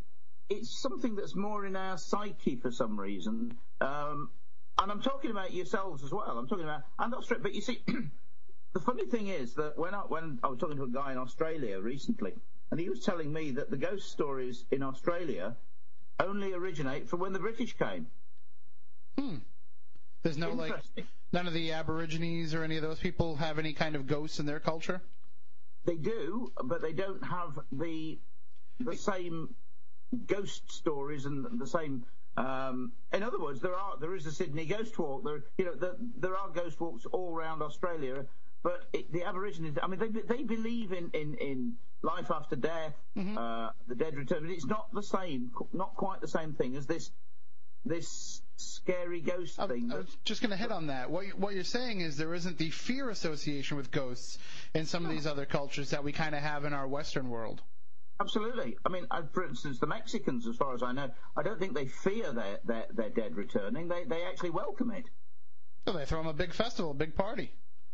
it's 0.48 0.80
something 0.80 1.16
that's 1.16 1.34
more 1.34 1.64
in 1.66 1.74
our 1.76 1.98
psyche 1.98 2.56
for 2.56 2.70
some 2.70 2.98
reason. 2.98 3.56
Um, 3.80 4.30
and 4.78 4.92
I'm 4.92 5.00
talking 5.00 5.30
about 5.30 5.52
yourselves 5.54 6.04
as 6.04 6.10
well. 6.12 6.36
I'm 6.38 6.46
talking 6.46 6.64
about, 6.64 6.82
and 6.98 7.12
that's 7.12 7.30
right. 7.30 7.42
But 7.42 7.54
you 7.54 7.62
see, 7.62 7.82
the 8.74 8.80
funny 8.80 9.06
thing 9.06 9.28
is 9.28 9.54
that 9.54 9.78
when 9.78 9.94
I, 9.94 10.00
when 10.00 10.38
I 10.42 10.48
was 10.48 10.58
talking 10.58 10.76
to 10.76 10.84
a 10.84 10.88
guy 10.88 11.12
in 11.12 11.18
Australia 11.18 11.80
recently, 11.80 12.34
and 12.70 12.78
he 12.78 12.88
was 12.88 13.00
telling 13.00 13.32
me 13.32 13.52
that 13.52 13.70
the 13.70 13.76
ghost 13.76 14.10
stories 14.10 14.64
in 14.70 14.82
Australia 14.82 15.56
only 16.20 16.52
originate 16.52 17.08
from 17.08 17.20
when 17.20 17.32
the 17.32 17.38
British 17.38 17.76
came. 17.76 18.06
There's 20.22 20.38
no 20.38 20.52
like 20.52 20.74
none 21.32 21.46
of 21.46 21.52
the 21.52 21.72
Aborigines 21.72 22.52
or 22.52 22.64
any 22.64 22.76
of 22.76 22.82
those 22.82 22.98
people 22.98 23.36
have 23.36 23.58
any 23.60 23.72
kind 23.72 23.94
of 23.94 24.06
ghosts 24.06 24.40
in 24.40 24.46
their 24.46 24.58
culture. 24.58 25.00
They 25.84 25.94
do, 25.94 26.52
but 26.64 26.82
they 26.82 26.92
don't 26.92 27.24
have 27.24 27.60
the 27.70 28.18
the 28.80 28.96
same 28.96 29.54
ghost 30.26 30.70
stories 30.72 31.26
and 31.26 31.60
the 31.60 31.66
same. 31.66 32.04
Um, 32.36 32.92
in 33.12 33.22
other 33.22 33.38
words, 33.38 33.60
there 33.60 33.76
are 33.76 33.96
there 33.98 34.16
is 34.16 34.26
a 34.26 34.32
Sydney 34.32 34.66
ghost 34.66 34.98
walk. 34.98 35.24
There, 35.24 35.44
you 35.58 35.66
know, 35.66 35.74
there, 35.74 35.94
there 36.18 36.36
are 36.36 36.48
ghost 36.48 36.80
walks 36.80 37.06
all 37.06 37.32
around 37.32 37.62
Australia. 37.62 38.26
But 38.62 38.88
it, 38.92 39.12
the 39.12 39.22
Aborigines, 39.22 39.78
I 39.80 39.86
mean, 39.86 40.00
they 40.00 40.08
they 40.08 40.42
believe 40.42 40.92
in 40.92 41.10
in, 41.14 41.34
in 41.34 41.76
life 42.02 42.32
after 42.32 42.56
death, 42.56 42.94
uh, 43.16 43.70
the 43.86 43.94
dead 43.94 44.16
return. 44.16 44.42
But 44.42 44.50
it's 44.50 44.66
not 44.66 44.92
the 44.92 45.04
same, 45.04 45.52
not 45.72 45.94
quite 45.94 46.20
the 46.20 46.28
same 46.28 46.52
thing 46.54 46.74
as 46.74 46.86
this 46.86 47.12
this 47.84 48.42
scary 48.56 49.20
ghost 49.20 49.58
I, 49.60 49.66
thing. 49.66 49.90
I 49.92 49.98
was 49.98 50.16
just 50.24 50.40
going 50.40 50.50
to 50.50 50.56
hit 50.56 50.72
on 50.72 50.86
that. 50.88 51.10
What, 51.10 51.26
what 51.38 51.54
you're 51.54 51.64
saying 51.64 52.00
is 52.00 52.16
there 52.16 52.34
isn't 52.34 52.58
the 52.58 52.70
fear 52.70 53.10
association 53.10 53.76
with 53.76 53.90
ghosts 53.90 54.38
in 54.74 54.86
some 54.86 55.04
of 55.04 55.10
these 55.10 55.26
other 55.26 55.46
cultures 55.46 55.90
that 55.90 56.02
we 56.02 56.12
kind 56.12 56.34
of 56.34 56.42
have 56.42 56.64
in 56.64 56.72
our 56.72 56.88
Western 56.88 57.28
world. 57.28 57.62
Absolutely. 58.18 58.78
I 58.84 58.88
mean, 58.88 59.06
uh, 59.10 59.22
for 59.32 59.44
instance, 59.44 59.78
the 59.78 59.86
Mexicans, 59.86 60.46
as 60.46 60.56
far 60.56 60.74
as 60.74 60.82
I 60.82 60.92
know, 60.92 61.10
I 61.36 61.42
don't 61.42 61.58
think 61.58 61.74
they 61.74 61.86
fear 61.86 62.32
their, 62.32 62.58
their, 62.64 62.86
their 62.94 63.10
dead 63.10 63.36
returning. 63.36 63.88
They, 63.88 64.04
they 64.04 64.24
actually 64.24 64.50
welcome 64.50 64.90
it. 64.90 65.04
So 65.86 65.92
they 65.92 66.06
throw 66.06 66.18
them 66.18 66.28
a 66.28 66.32
big 66.32 66.54
festival, 66.54 66.92
a 66.92 66.94
big 66.94 67.14
party. 67.14 67.52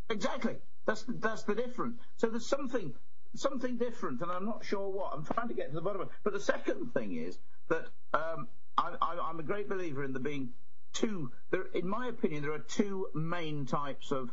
Exactly. 0.08 0.56
That's 0.86 1.02
the, 1.02 1.14
that's 1.14 1.42
the 1.42 1.54
difference. 1.54 1.98
So 2.16 2.28
there's 2.28 2.46
something 2.46 2.94
something 3.34 3.78
different, 3.78 4.20
and 4.20 4.30
I'm 4.30 4.44
not 4.44 4.64
sure 4.64 4.88
what. 4.88 5.12
I'm 5.14 5.24
trying 5.24 5.48
to 5.48 5.54
get 5.54 5.70
to 5.70 5.74
the 5.74 5.80
bottom 5.80 6.02
of 6.02 6.08
it. 6.08 6.12
But 6.22 6.32
the 6.34 6.40
second 6.40 6.92
thing 6.92 7.16
is 7.16 7.38
that 7.68 7.86
um, 8.14 8.14
I, 8.14 8.38
I, 8.38 8.61
I'm 8.78 9.38
a 9.38 9.42
great 9.42 9.68
believer 9.68 10.04
in 10.04 10.12
there 10.12 10.22
being 10.22 10.50
two. 10.92 11.30
There, 11.50 11.64
in 11.74 11.88
my 11.88 12.08
opinion, 12.08 12.42
there 12.42 12.52
are 12.52 12.58
two 12.58 13.08
main 13.14 13.66
types 13.66 14.12
of 14.12 14.30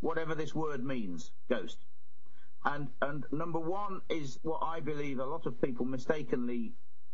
whatever 0.00 0.34
this 0.34 0.54
word 0.54 0.84
means, 0.84 1.30
ghost. 1.48 1.78
And 2.64 2.88
and 3.00 3.24
number 3.30 3.60
one 3.60 4.00
is 4.08 4.38
what 4.42 4.60
I 4.62 4.80
believe 4.80 5.18
a 5.18 5.24
lot 5.24 5.46
of 5.46 5.60
people 5.60 5.86
mistakenly 5.86 6.72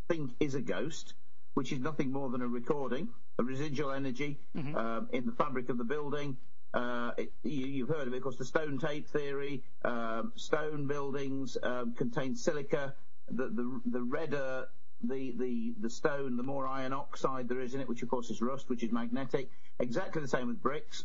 think 0.08 0.32
is 0.40 0.54
a 0.54 0.62
ghost, 0.62 1.14
which 1.54 1.72
is 1.72 1.78
nothing 1.78 2.10
more 2.10 2.30
than 2.30 2.42
a 2.42 2.48
recording, 2.48 3.08
a 3.38 3.42
residual 3.42 3.92
energy 3.92 4.38
um, 4.76 5.08
in 5.12 5.26
the 5.26 5.32
fabric 5.32 5.68
of 5.68 5.78
the 5.78 5.84
building. 5.84 6.36
Uh, 6.74 7.10
it, 7.18 7.32
you, 7.42 7.66
you've 7.66 7.88
heard 7.88 8.08
of 8.08 8.14
it, 8.14 8.16
of 8.16 8.22
course, 8.22 8.36
the 8.36 8.46
stone 8.46 8.78
tape 8.78 9.06
theory. 9.08 9.62
Um, 9.84 10.32
stone 10.36 10.86
buildings 10.86 11.58
um, 11.62 11.94
contain 11.94 12.34
silica. 12.34 12.94
The, 13.30 13.48
the, 13.48 13.80
the 13.86 14.02
redder 14.02 14.68
the, 15.02 15.34
the, 15.36 15.74
the 15.80 15.90
stone, 15.90 16.36
the 16.36 16.42
more 16.42 16.66
iron 16.66 16.92
oxide 16.92 17.48
there 17.48 17.60
is 17.60 17.74
in 17.74 17.80
it, 17.80 17.88
which 17.88 18.02
of 18.02 18.08
course 18.08 18.30
is 18.30 18.40
rust, 18.40 18.68
which 18.68 18.82
is 18.82 18.92
magnetic. 18.92 19.50
Exactly 19.78 20.22
the 20.22 20.28
same 20.28 20.48
with 20.48 20.62
bricks. 20.62 21.04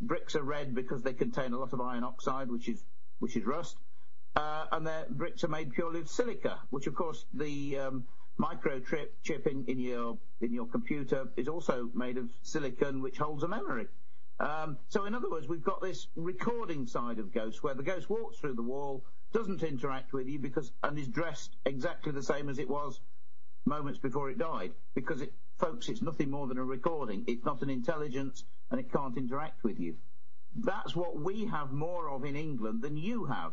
Bricks 0.00 0.36
are 0.36 0.42
red 0.42 0.74
because 0.74 1.02
they 1.02 1.12
contain 1.12 1.52
a 1.52 1.58
lot 1.58 1.72
of 1.72 1.80
iron 1.80 2.04
oxide, 2.04 2.50
which 2.50 2.68
is 2.68 2.84
which 3.18 3.36
is 3.36 3.44
rust. 3.44 3.76
Uh, 4.36 4.66
and 4.72 4.86
their 4.86 5.06
bricks 5.10 5.42
are 5.42 5.48
made 5.48 5.72
purely 5.72 6.00
of 6.00 6.08
silica, 6.08 6.58
which 6.70 6.86
of 6.86 6.94
course 6.94 7.24
the 7.34 7.78
um, 7.78 8.04
microchip 8.38 9.08
chip 9.24 9.46
in, 9.46 9.64
in 9.66 9.80
your 9.80 10.16
in 10.40 10.52
your 10.52 10.66
computer 10.66 11.28
is 11.36 11.48
also 11.48 11.90
made 11.94 12.16
of 12.16 12.30
silicon, 12.42 13.02
which 13.02 13.18
holds 13.18 13.42
a 13.42 13.48
memory. 13.48 13.88
Um, 14.40 14.78
so 14.88 15.04
in 15.04 15.14
other 15.16 15.28
words, 15.28 15.48
we've 15.48 15.64
got 15.64 15.82
this 15.82 16.06
recording 16.14 16.86
side 16.86 17.18
of 17.18 17.32
Ghost, 17.32 17.64
where 17.64 17.74
the 17.74 17.82
ghost 17.82 18.08
walks 18.08 18.38
through 18.38 18.54
the 18.54 18.62
wall, 18.62 19.02
doesn't 19.32 19.64
interact 19.64 20.12
with 20.12 20.28
you 20.28 20.38
because 20.38 20.70
and 20.82 20.98
is 20.98 21.08
dressed 21.08 21.56
exactly 21.66 22.12
the 22.12 22.22
same 22.22 22.48
as 22.48 22.58
it 22.58 22.68
was 22.68 23.00
moments 23.68 23.98
before 23.98 24.30
it 24.30 24.38
died, 24.38 24.72
because 24.94 25.20
it, 25.20 25.32
folks, 25.58 25.88
it's 25.88 26.02
nothing 26.02 26.30
more 26.30 26.46
than 26.46 26.58
a 26.58 26.64
recording. 26.64 27.24
It's 27.26 27.44
not 27.44 27.62
an 27.62 27.70
intelligence, 27.70 28.44
and 28.70 28.80
it 28.80 28.92
can't 28.92 29.16
interact 29.16 29.62
with 29.62 29.78
you. 29.78 29.96
That's 30.56 30.96
what 30.96 31.20
we 31.20 31.46
have 31.46 31.72
more 31.72 32.10
of 32.10 32.24
in 32.24 32.34
England 32.34 32.82
than 32.82 32.96
you 32.96 33.26
have, 33.26 33.52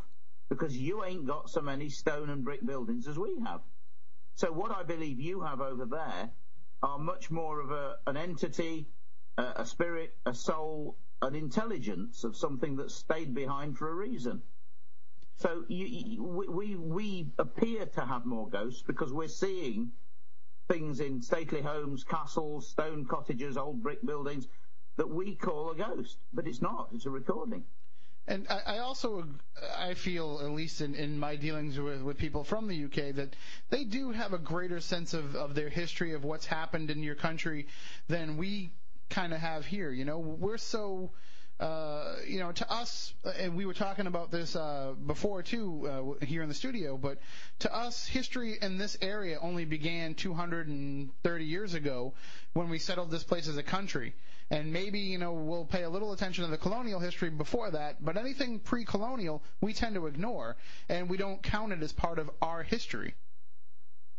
because 0.49 0.75
you 0.75 1.03
ain't 1.03 1.27
got 1.27 1.49
so 1.49 1.61
many 1.61 1.89
stone 1.89 2.29
and 2.29 2.43
brick 2.43 2.65
buildings 2.65 3.07
as 3.07 3.19
we 3.19 3.37
have. 3.45 3.61
So 4.35 4.51
what 4.51 4.71
I 4.71 4.83
believe 4.83 5.19
you 5.19 5.41
have 5.41 5.61
over 5.61 5.85
there 5.85 6.29
are 6.83 6.99
much 6.99 7.31
more 7.31 7.61
of 7.61 7.71
a, 7.71 7.95
an 8.07 8.17
entity, 8.17 8.87
a, 9.37 9.43
a 9.57 9.65
spirit, 9.65 10.13
a 10.25 10.33
soul, 10.33 10.97
an 11.21 11.35
intelligence 11.35 12.23
of 12.23 12.35
something 12.35 12.75
that 12.77 12.91
stayed 12.91 13.33
behind 13.33 13.77
for 13.77 13.89
a 13.89 13.93
reason. 13.93 14.41
So 15.37 15.65
you, 15.67 15.85
you, 15.85 16.23
we 16.23 16.75
we 16.75 17.27
appear 17.37 17.85
to 17.85 18.01
have 18.05 18.25
more 18.25 18.47
ghosts 18.49 18.81
because 18.81 19.11
we're 19.11 19.27
seeing 19.27 19.91
things 20.67 20.99
in 20.99 21.21
stately 21.21 21.61
homes, 21.61 22.03
castles, 22.03 22.69
stone 22.69 23.05
cottages, 23.05 23.57
old 23.57 23.83
brick 23.83 24.03
buildings 24.05 24.47
that 24.97 25.09
we 25.09 25.35
call 25.35 25.71
a 25.71 25.75
ghost, 25.75 26.17
but 26.33 26.47
it's 26.47 26.61
not. 26.61 26.89
It's 26.93 27.05
a 27.05 27.09
recording. 27.09 27.63
And 28.27 28.47
I, 28.49 28.77
I 28.77 28.77
also 28.79 29.27
I 29.77 29.93
feel, 29.93 30.39
at 30.41 30.49
least 30.49 30.81
in, 30.81 30.95
in 30.95 31.19
my 31.19 31.35
dealings 31.35 31.77
with, 31.77 32.01
with 32.01 32.17
people 32.17 32.43
from 32.43 32.67
the 32.67 32.85
UK, 32.85 33.15
that 33.15 33.35
they 33.69 33.83
do 33.83 34.11
have 34.11 34.33
a 34.33 34.39
greater 34.39 34.79
sense 34.79 35.13
of, 35.13 35.35
of 35.35 35.53
their 35.53 35.69
history 35.69 36.13
of 36.13 36.23
what's 36.23 36.45
happened 36.45 36.89
in 36.89 37.03
your 37.03 37.15
country 37.15 37.67
than 38.07 38.37
we 38.37 38.71
kind 39.09 39.33
of 39.33 39.41
have 39.41 39.65
here. 39.65 39.91
You 39.91 40.05
know, 40.05 40.17
we're 40.17 40.57
so. 40.57 41.11
Uh, 41.57 42.15
you 42.27 42.37
know, 42.37 42.51
to 42.51 42.69
us, 42.69 43.13
and 43.39 43.55
we 43.55 43.65
were 43.65 43.73
talking 43.73 44.07
about 44.07 44.29
this 44.29 44.57
uh, 44.57 44.93
before 45.05 45.41
too 45.41 46.15
uh, 46.21 46.25
here 46.25 46.41
in 46.41 46.49
the 46.49 46.55
studio, 46.55 46.97
but 46.97 47.17
to 47.59 47.73
us, 47.73 48.05
history 48.05 48.57
in 48.61 48.77
this 48.77 48.97
area 49.01 49.37
only 49.41 49.63
began 49.63 50.15
230 50.15 51.45
years 51.45 51.73
ago 51.73 52.13
when 52.53 52.69
we 52.69 52.77
settled 52.77 53.09
this 53.09 53.23
place 53.23 53.47
as 53.47 53.55
a 53.55 53.63
country. 53.63 54.13
And 54.51 54.73
maybe, 54.73 54.99
you 54.99 55.17
know, 55.17 55.31
we'll 55.31 55.65
pay 55.65 55.83
a 55.83 55.89
little 55.89 56.11
attention 56.11 56.43
to 56.43 56.51
the 56.51 56.57
colonial 56.57 56.99
history 56.99 57.29
before 57.29 57.71
that, 57.71 58.03
but 58.03 58.17
anything 58.17 58.59
pre-colonial 58.59 59.41
we 59.61 59.71
tend 59.71 59.95
to 59.95 60.07
ignore, 60.07 60.57
and 60.89 61.09
we 61.09 61.15
don't 61.15 61.41
count 61.41 61.71
it 61.71 61.81
as 61.81 61.93
part 61.93 62.19
of 62.19 62.29
our 62.41 62.63
history. 62.63 63.15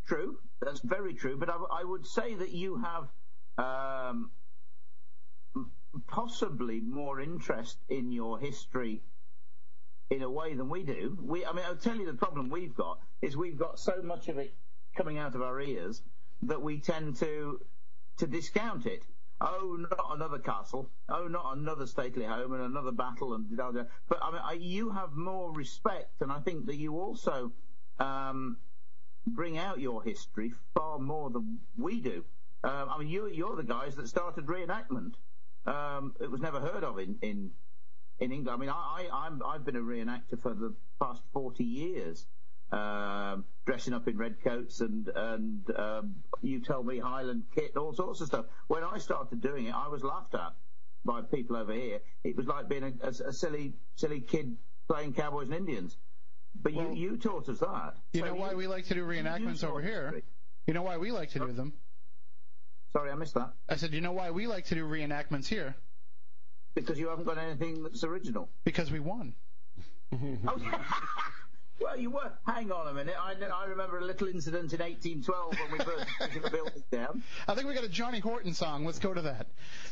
True, 0.06 0.38
that's 0.62 0.80
very 0.80 1.12
true. 1.12 1.36
But 1.36 1.50
I, 1.50 1.56
I 1.80 1.84
would 1.84 2.06
say 2.06 2.34
that 2.34 2.52
you 2.52 2.82
have 2.82 3.08
um, 3.58 4.30
possibly 6.06 6.80
more 6.80 7.20
interest 7.20 7.78
in 7.88 8.12
your 8.12 8.38
history 8.38 9.02
in 10.10 10.22
a 10.22 10.30
way 10.30 10.54
than 10.54 10.68
we 10.68 10.82
do. 10.82 11.18
We, 11.20 11.44
I 11.44 11.52
mean, 11.52 11.64
I'll 11.66 11.76
tell 11.76 11.96
you 11.96 12.06
the 12.06 12.14
problem 12.14 12.48
we've 12.48 12.74
got 12.74 13.00
is 13.22 13.36
we've 13.36 13.58
got 13.58 13.78
so 13.78 14.02
much 14.02 14.28
of 14.28 14.38
it 14.38 14.54
coming 14.96 15.18
out 15.18 15.34
of 15.34 15.42
our 15.42 15.60
ears 15.60 16.02
that 16.42 16.62
we 16.62 16.78
tend 16.80 17.16
to 17.16 17.60
to 18.18 18.26
discount 18.26 18.86
it. 18.86 19.04
Oh, 19.40 19.76
not 19.78 20.16
another 20.16 20.38
castle. 20.38 20.88
Oh, 21.08 21.28
not 21.28 21.58
another 21.58 21.86
stately 21.86 22.24
home 22.24 22.54
and 22.54 22.62
another 22.62 22.92
battle 22.92 23.34
and 23.34 23.54
da, 23.54 23.70
da. 23.70 23.82
But 24.08 24.18
I 24.22 24.30
mean, 24.30 24.40
I, 24.42 24.52
you 24.52 24.90
have 24.90 25.12
more 25.12 25.52
respect, 25.52 26.22
and 26.22 26.32
I 26.32 26.40
think 26.40 26.66
that 26.66 26.76
you 26.76 26.98
also 26.98 27.52
um, 27.98 28.56
bring 29.26 29.58
out 29.58 29.78
your 29.78 30.02
history 30.02 30.52
far 30.74 30.98
more 30.98 31.28
than 31.28 31.58
we 31.76 32.00
do. 32.00 32.24
Um, 32.64 32.88
I 32.88 32.98
mean, 32.98 33.08
you, 33.08 33.26
you're 33.26 33.56
the 33.56 33.62
guys 33.62 33.96
that 33.96 34.08
started 34.08 34.46
reenactment. 34.46 35.14
Um, 35.66 36.14
it 36.20 36.30
was 36.30 36.40
never 36.40 36.60
heard 36.60 36.84
of 36.84 36.98
in 36.98 37.18
in, 37.22 37.50
in 38.20 38.32
England. 38.32 38.50
I 38.50 38.56
mean, 38.60 38.70
I, 38.70 39.08
I 39.10 39.26
I'm, 39.26 39.42
I've 39.42 39.64
been 39.64 39.76
a 39.76 39.80
reenactor 39.80 40.40
for 40.40 40.54
the 40.54 40.74
past 41.00 41.22
40 41.32 41.64
years 41.64 42.26
um, 42.72 43.44
dressing 43.64 43.92
up 43.94 44.08
in 44.08 44.16
red 44.16 44.36
coats 44.42 44.80
and 44.80 45.08
and 45.14 45.70
um, 45.76 46.14
you 46.42 46.60
tell 46.60 46.82
me 46.82 46.98
Highland 46.98 47.44
kit 47.54 47.70
and 47.74 47.78
all 47.78 47.92
sorts 47.94 48.20
of 48.20 48.28
stuff. 48.28 48.46
When 48.68 48.82
I 48.84 48.98
started 48.98 49.40
doing 49.40 49.66
it, 49.66 49.74
I 49.74 49.88
was 49.88 50.02
laughed 50.02 50.34
at 50.34 50.52
by 51.04 51.22
people 51.22 51.56
over 51.56 51.72
here. 51.72 52.00
It 52.24 52.36
was 52.36 52.46
like 52.46 52.68
being 52.68 52.82
a, 52.82 52.92
a, 53.02 53.08
a 53.28 53.32
silly 53.32 53.74
silly 53.96 54.20
kid 54.20 54.56
playing 54.88 55.14
cowboys 55.14 55.46
and 55.48 55.54
Indians. 55.54 55.96
But 56.54 56.74
Well, 56.74 56.92
you 56.94 57.10
you 57.10 57.16
taught 57.18 57.48
us 57.48 57.58
that. 57.58 57.94
You 58.12 58.20
So 58.20 58.26
know 58.26 58.34
why 58.34 58.54
we 58.54 58.66
like 58.66 58.86
to 58.86 58.94
do 58.94 59.04
reenactments 59.04 59.62
over 59.64 59.74
saw 59.74 59.78
here? 59.78 60.02
history. 60.04 60.24
You 60.66 60.74
know 60.74 60.82
why 60.82 60.96
we 60.96 61.12
like 61.12 61.30
to 61.30 61.38
do 61.40 61.52
them? 61.52 61.74
Sorry, 62.96 63.10
I 63.10 63.14
missed 63.14 63.34
that. 63.34 63.52
I 63.68 63.76
said, 63.76 63.92
you 63.92 64.00
know 64.00 64.12
why 64.12 64.30
we 64.30 64.46
like 64.46 64.64
to 64.66 64.74
do 64.74 64.88
reenactments 64.88 65.46
here? 65.46 65.76
Because 66.74 66.98
you 66.98 67.08
haven't 67.08 67.26
got 67.26 67.36
anything 67.36 67.82
that's 67.82 68.02
original. 68.04 68.48
Because 68.64 68.90
we 68.90 69.00
won. 69.00 69.34
Oh, 70.48 70.56
well, 71.78 71.98
you 71.98 72.08
were. 72.08 72.32
Hang 72.46 72.72
on 72.72 72.88
a 72.88 72.94
minute. 72.94 73.14
I, 73.20 73.34
I 73.34 73.66
remember 73.66 73.98
a 73.98 74.04
little 74.04 74.28
incident 74.28 74.72
in 74.72 74.78
1812 74.78 75.54
when 75.60 75.72
we 75.72 75.84
burst 75.84 76.06
the 76.42 76.50
building 76.50 76.82
down. 76.90 77.22
I 77.46 77.54
think 77.54 77.68
we 77.68 77.74
got 77.74 77.84
a 77.84 77.88
Johnny 77.88 78.18
Horton 78.18 78.54
song. 78.54 78.86
Let's 78.86 78.98
go 78.98 79.12
to 79.12 79.20
that. 79.20 79.46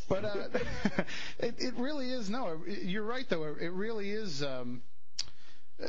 But 0.08 0.24
uh, 0.24 0.34
it, 1.40 1.56
it 1.58 1.74
really 1.76 2.10
is. 2.10 2.30
No, 2.30 2.62
you're 2.66 3.04
right 3.04 3.28
though. 3.28 3.54
It 3.60 3.72
really 3.72 4.12
is. 4.12 4.42
Um, 4.42 4.82
uh, 5.82 5.88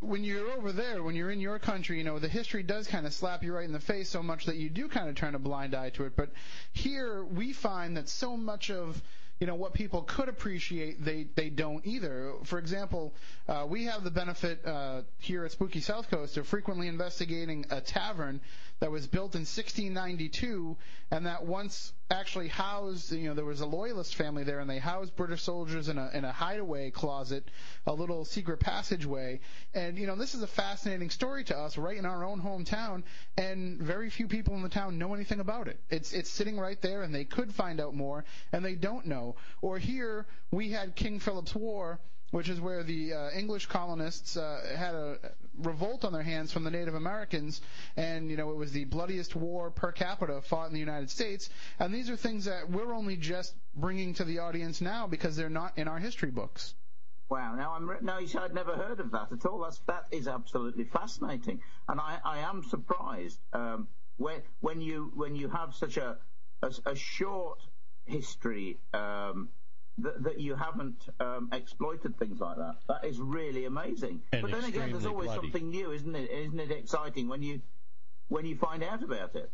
when 0.00 0.24
you're 0.24 0.50
over 0.52 0.72
there, 0.72 1.02
when 1.02 1.14
you're 1.14 1.30
in 1.30 1.40
your 1.40 1.58
country, 1.58 1.98
you 1.98 2.04
know 2.04 2.18
the 2.18 2.28
history 2.28 2.62
does 2.62 2.86
kind 2.86 3.06
of 3.06 3.12
slap 3.14 3.42
you 3.42 3.54
right 3.54 3.64
in 3.64 3.72
the 3.72 3.80
face 3.80 4.08
so 4.08 4.22
much 4.22 4.46
that 4.46 4.56
you 4.56 4.70
do 4.70 4.88
kind 4.88 5.08
of 5.08 5.14
turn 5.14 5.34
a 5.34 5.38
blind 5.38 5.74
eye 5.74 5.90
to 5.90 6.04
it. 6.04 6.14
But 6.16 6.30
here 6.72 7.24
we 7.24 7.52
find 7.52 7.96
that 7.96 8.08
so 8.08 8.36
much 8.36 8.70
of 8.70 9.02
you 9.40 9.46
know 9.46 9.54
what 9.54 9.74
people 9.74 10.02
could 10.02 10.28
appreciate 10.28 11.04
they 11.04 11.26
they 11.34 11.50
don't 11.50 11.86
either 11.86 12.32
for 12.44 12.58
example 12.58 13.12
uh, 13.48 13.66
we 13.68 13.84
have 13.84 14.02
the 14.02 14.10
benefit 14.10 14.64
uh, 14.64 15.02
here 15.18 15.44
at 15.44 15.52
spooky 15.52 15.80
south 15.80 16.10
coast 16.10 16.38
of 16.38 16.46
frequently 16.46 16.88
investigating 16.88 17.66
a 17.70 17.80
tavern 17.80 18.40
that 18.80 18.90
was 18.90 19.06
built 19.06 19.34
in 19.34 19.40
1692 19.40 20.76
and 21.10 21.26
that 21.26 21.46
once 21.46 21.92
actually 22.10 22.48
housed, 22.48 23.12
you 23.12 23.28
know, 23.28 23.34
there 23.34 23.44
was 23.44 23.60
a 23.60 23.66
loyalist 23.66 24.14
family 24.14 24.44
there 24.44 24.60
and 24.60 24.68
they 24.68 24.78
housed 24.78 25.16
British 25.16 25.42
soldiers 25.42 25.88
in 25.88 25.98
a, 25.98 26.10
in 26.12 26.24
a 26.24 26.32
hideaway 26.32 26.90
closet, 26.90 27.50
a 27.86 27.92
little 27.92 28.24
secret 28.24 28.60
passageway. 28.60 29.40
And, 29.74 29.96
you 29.96 30.06
know, 30.06 30.14
this 30.14 30.34
is 30.34 30.42
a 30.42 30.46
fascinating 30.46 31.10
story 31.10 31.44
to 31.44 31.56
us 31.56 31.78
right 31.78 31.96
in 31.96 32.04
our 32.04 32.24
own 32.24 32.40
hometown 32.40 33.02
and 33.36 33.80
very 33.80 34.10
few 34.10 34.28
people 34.28 34.54
in 34.54 34.62
the 34.62 34.68
town 34.68 34.98
know 34.98 35.14
anything 35.14 35.40
about 35.40 35.68
it. 35.68 35.80
It's, 35.90 36.12
it's 36.12 36.30
sitting 36.30 36.58
right 36.58 36.80
there 36.82 37.02
and 37.02 37.14
they 37.14 37.24
could 37.24 37.54
find 37.54 37.80
out 37.80 37.94
more 37.94 38.24
and 38.52 38.64
they 38.64 38.74
don't 38.74 39.06
know. 39.06 39.36
Or 39.62 39.78
here 39.78 40.26
we 40.50 40.70
had 40.70 40.94
King 40.94 41.18
Philip's 41.18 41.54
War 41.54 41.98
which 42.30 42.48
is 42.48 42.60
where 42.60 42.82
the 42.82 43.12
uh, 43.12 43.30
English 43.30 43.66
colonists 43.66 44.36
uh, 44.36 44.74
had 44.76 44.94
a 44.94 45.18
revolt 45.58 46.04
on 46.04 46.12
their 46.12 46.22
hands 46.22 46.52
from 46.52 46.64
the 46.64 46.70
Native 46.70 46.94
Americans, 46.94 47.60
and 47.96 48.30
you 48.30 48.36
know 48.36 48.50
it 48.50 48.56
was 48.56 48.72
the 48.72 48.84
bloodiest 48.84 49.36
war 49.36 49.70
per 49.70 49.92
capita 49.92 50.40
fought 50.42 50.68
in 50.68 50.74
the 50.74 50.80
United 50.80 51.10
States. 51.10 51.50
And 51.78 51.94
these 51.94 52.10
are 52.10 52.16
things 52.16 52.44
that 52.46 52.70
we're 52.70 52.92
only 52.92 53.16
just 53.16 53.54
bringing 53.74 54.14
to 54.14 54.24
the 54.24 54.40
audience 54.40 54.80
now 54.80 55.06
because 55.06 55.36
they're 55.36 55.48
not 55.48 55.76
in 55.76 55.88
our 55.88 55.98
history 55.98 56.30
books. 56.30 56.74
Wow. 57.28 57.54
Now 57.56 57.72
I'm 57.72 57.90
no, 58.02 58.18
you 58.18 58.28
see, 58.28 58.38
I'd 58.38 58.54
never 58.54 58.76
heard 58.76 59.00
of 59.00 59.10
that 59.12 59.32
at 59.32 59.44
all. 59.46 59.60
That's 59.60 59.80
that 59.86 60.04
is 60.12 60.28
absolutely 60.28 60.84
fascinating, 60.84 61.60
and 61.88 62.00
I, 62.00 62.18
I 62.24 62.38
am 62.38 62.62
surprised 62.62 63.38
um, 63.52 63.88
when 64.16 64.42
when 64.60 64.80
you 64.80 65.12
when 65.14 65.34
you 65.34 65.48
have 65.48 65.74
such 65.74 65.96
a 65.96 66.18
a, 66.62 66.70
a 66.86 66.94
short 66.94 67.58
history 68.04 68.78
um, 68.94 69.48
that, 69.98 70.22
that 70.24 70.40
you 70.40 70.54
haven't 70.54 71.08
um, 71.20 71.48
exploited 71.52 72.18
things 72.18 72.40
like 72.40 72.56
that. 72.56 72.76
That 72.88 73.04
is 73.04 73.18
really 73.18 73.64
amazing. 73.64 74.22
And 74.32 74.42
but 74.42 74.50
then 74.50 74.64
again, 74.64 74.90
there's 74.90 75.06
always 75.06 75.26
bloody. 75.26 75.42
something 75.42 75.70
new, 75.70 75.92
isn't 75.92 76.14
it? 76.14 76.30
Isn't 76.30 76.60
it 76.60 76.70
exciting 76.70 77.28
when 77.28 77.42
you 77.42 77.60
when 78.28 78.44
you 78.44 78.56
find 78.56 78.82
out 78.82 79.02
about 79.02 79.34
it? 79.34 79.50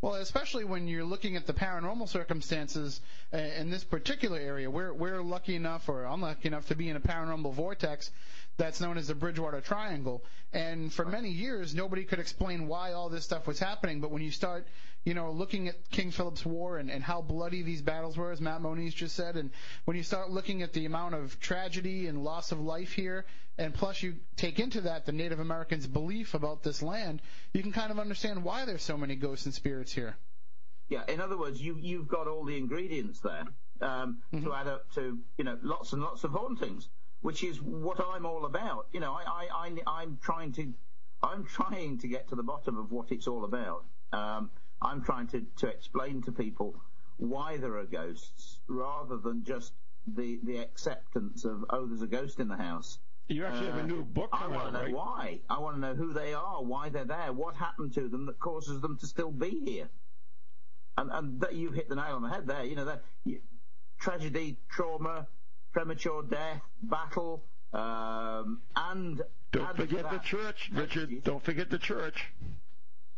Well, 0.00 0.14
especially 0.14 0.64
when 0.64 0.86
you're 0.86 1.04
looking 1.04 1.34
at 1.34 1.48
the 1.48 1.52
paranormal 1.52 2.08
circumstances 2.08 3.00
uh, 3.34 3.36
in 3.36 3.68
this 3.68 3.82
particular 3.82 4.38
area. 4.38 4.70
We're 4.70 4.92
we're 4.92 5.22
lucky 5.22 5.56
enough, 5.56 5.88
or 5.88 6.04
unlucky 6.04 6.48
enough, 6.48 6.68
to 6.68 6.76
be 6.76 6.88
in 6.88 6.94
a 6.94 7.00
paranormal 7.00 7.52
vortex 7.54 8.12
that's 8.58 8.80
known 8.80 8.96
as 8.96 9.08
the 9.08 9.14
Bridgewater 9.14 9.60
Triangle. 9.60 10.22
And 10.52 10.92
for 10.92 11.04
many 11.04 11.30
years, 11.30 11.74
nobody 11.74 12.04
could 12.04 12.20
explain 12.20 12.68
why 12.68 12.92
all 12.92 13.08
this 13.08 13.24
stuff 13.24 13.46
was 13.46 13.58
happening. 13.58 14.00
But 14.00 14.12
when 14.12 14.22
you 14.22 14.30
start, 14.30 14.68
you 15.08 15.14
know, 15.14 15.30
looking 15.30 15.68
at 15.68 15.90
King 15.90 16.10
Philip's 16.10 16.44
War 16.44 16.76
and, 16.76 16.90
and 16.90 17.02
how 17.02 17.22
bloody 17.22 17.62
these 17.62 17.80
battles 17.80 18.18
were, 18.18 18.30
as 18.30 18.42
Matt 18.42 18.60
Moniz 18.60 18.92
just 18.92 19.16
said, 19.16 19.36
and 19.36 19.50
when 19.86 19.96
you 19.96 20.02
start 20.02 20.28
looking 20.28 20.60
at 20.60 20.74
the 20.74 20.84
amount 20.84 21.14
of 21.14 21.40
tragedy 21.40 22.08
and 22.08 22.22
loss 22.22 22.52
of 22.52 22.60
life 22.60 22.92
here, 22.92 23.24
and 23.56 23.72
plus 23.72 24.02
you 24.02 24.16
take 24.36 24.60
into 24.60 24.82
that 24.82 25.06
the 25.06 25.12
Native 25.12 25.40
Americans' 25.40 25.86
belief 25.86 26.34
about 26.34 26.62
this 26.62 26.82
land, 26.82 27.22
you 27.54 27.62
can 27.62 27.72
kind 27.72 27.90
of 27.90 27.98
understand 27.98 28.44
why 28.44 28.66
there's 28.66 28.82
so 28.82 28.98
many 28.98 29.16
ghosts 29.16 29.46
and 29.46 29.54
spirits 29.54 29.90
here. 29.94 30.14
Yeah. 30.90 31.04
In 31.08 31.22
other 31.22 31.38
words, 31.38 31.58
you 31.58 31.78
you've 31.80 32.08
got 32.08 32.26
all 32.26 32.44
the 32.44 32.58
ingredients 32.58 33.20
there 33.20 33.44
um, 33.80 34.18
to 34.42 34.52
add 34.52 34.66
up 34.66 34.92
to 34.96 35.18
you 35.38 35.44
know 35.44 35.56
lots 35.62 35.94
and 35.94 36.02
lots 36.02 36.24
of 36.24 36.32
hauntings, 36.32 36.86
which 37.22 37.42
is 37.42 37.62
what 37.62 37.98
I'm 37.98 38.26
all 38.26 38.44
about. 38.44 38.88
You 38.92 39.00
know, 39.00 39.14
I, 39.14 39.22
I, 39.26 39.48
I 39.54 40.02
I'm 40.02 40.18
trying 40.20 40.52
to 40.52 40.74
I'm 41.22 41.46
trying 41.46 41.96
to 42.00 42.08
get 42.08 42.28
to 42.28 42.34
the 42.34 42.42
bottom 42.42 42.76
of 42.76 42.92
what 42.92 43.10
it's 43.10 43.26
all 43.26 43.44
about. 43.46 43.84
Um, 44.12 44.50
I'm 44.80 45.02
trying 45.02 45.26
to 45.28 45.44
to 45.58 45.68
explain 45.68 46.22
to 46.22 46.32
people 46.32 46.74
why 47.16 47.56
there 47.56 47.76
are 47.76 47.84
ghosts 47.84 48.60
rather 48.68 49.16
than 49.16 49.44
just 49.44 49.72
the 50.06 50.38
the 50.44 50.58
acceptance 50.58 51.44
of 51.44 51.64
oh 51.70 51.86
there's 51.86 52.02
a 52.02 52.06
ghost 52.06 52.40
in 52.40 52.48
the 52.48 52.56
house. 52.56 52.98
You 53.28 53.44
actually 53.44 53.66
have 53.66 53.76
a 53.76 53.86
new 53.86 54.04
book 54.04 54.30
I 54.32 54.46
want 54.46 54.68
to 54.68 54.72
know 54.72 54.84
right? 54.84 54.94
why. 54.94 55.40
I 55.50 55.58
want 55.58 55.76
to 55.76 55.80
know 55.80 55.94
who 55.94 56.14
they 56.14 56.32
are, 56.32 56.62
why 56.62 56.88
they're 56.88 57.04
there, 57.04 57.30
what 57.30 57.56
happened 57.56 57.92
to 57.94 58.08
them 58.08 58.24
that 58.24 58.38
causes 58.40 58.80
them 58.80 58.96
to 59.00 59.06
still 59.06 59.30
be 59.30 59.60
here. 59.66 59.90
And, 60.96 61.10
and 61.12 61.40
that 61.42 61.54
you've 61.54 61.74
hit 61.74 61.90
the 61.90 61.94
nail 61.94 62.14
on 62.14 62.22
the 62.22 62.30
head 62.30 62.46
there. 62.46 62.64
You 62.64 62.74
know 62.74 62.86
that 62.86 63.02
you, 63.24 63.40
tragedy, 64.00 64.56
trauma, 64.70 65.26
premature 65.72 66.22
death, 66.22 66.62
battle, 66.82 67.44
um, 67.72 68.62
and 68.74 69.22
Don't 69.52 69.76
forget 69.76 70.10
the 70.10 70.18
church, 70.18 70.70
Richard. 70.72 71.22
Don't 71.22 71.44
forget 71.44 71.68
the 71.68 71.78
church. 71.78 72.32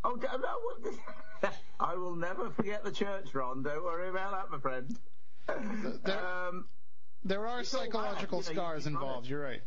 Oh, 0.05 0.17
no, 0.17 1.51
I 1.81 1.95
will 1.95 2.17
never 2.17 2.51
forget 2.51 2.85
the 2.85 2.91
church, 2.93 3.35
Ron. 3.35 3.63
Don't 3.63 3.83
worry 3.85 4.09
about 4.09 4.33
that, 4.33 4.51
my 4.51 4.59
friend. 4.59 4.97
There- 6.05 6.27
Um, 6.27 6.67
There 7.25 7.47
are 7.47 7.65
psychological 7.65 8.41
bad, 8.41 8.49
you 8.49 8.55
know, 8.55 8.61
you 8.63 8.67
scars 8.69 8.85
keep 8.85 8.93
involved. 8.93 9.27
You're 9.27 9.43
right. 9.43 9.63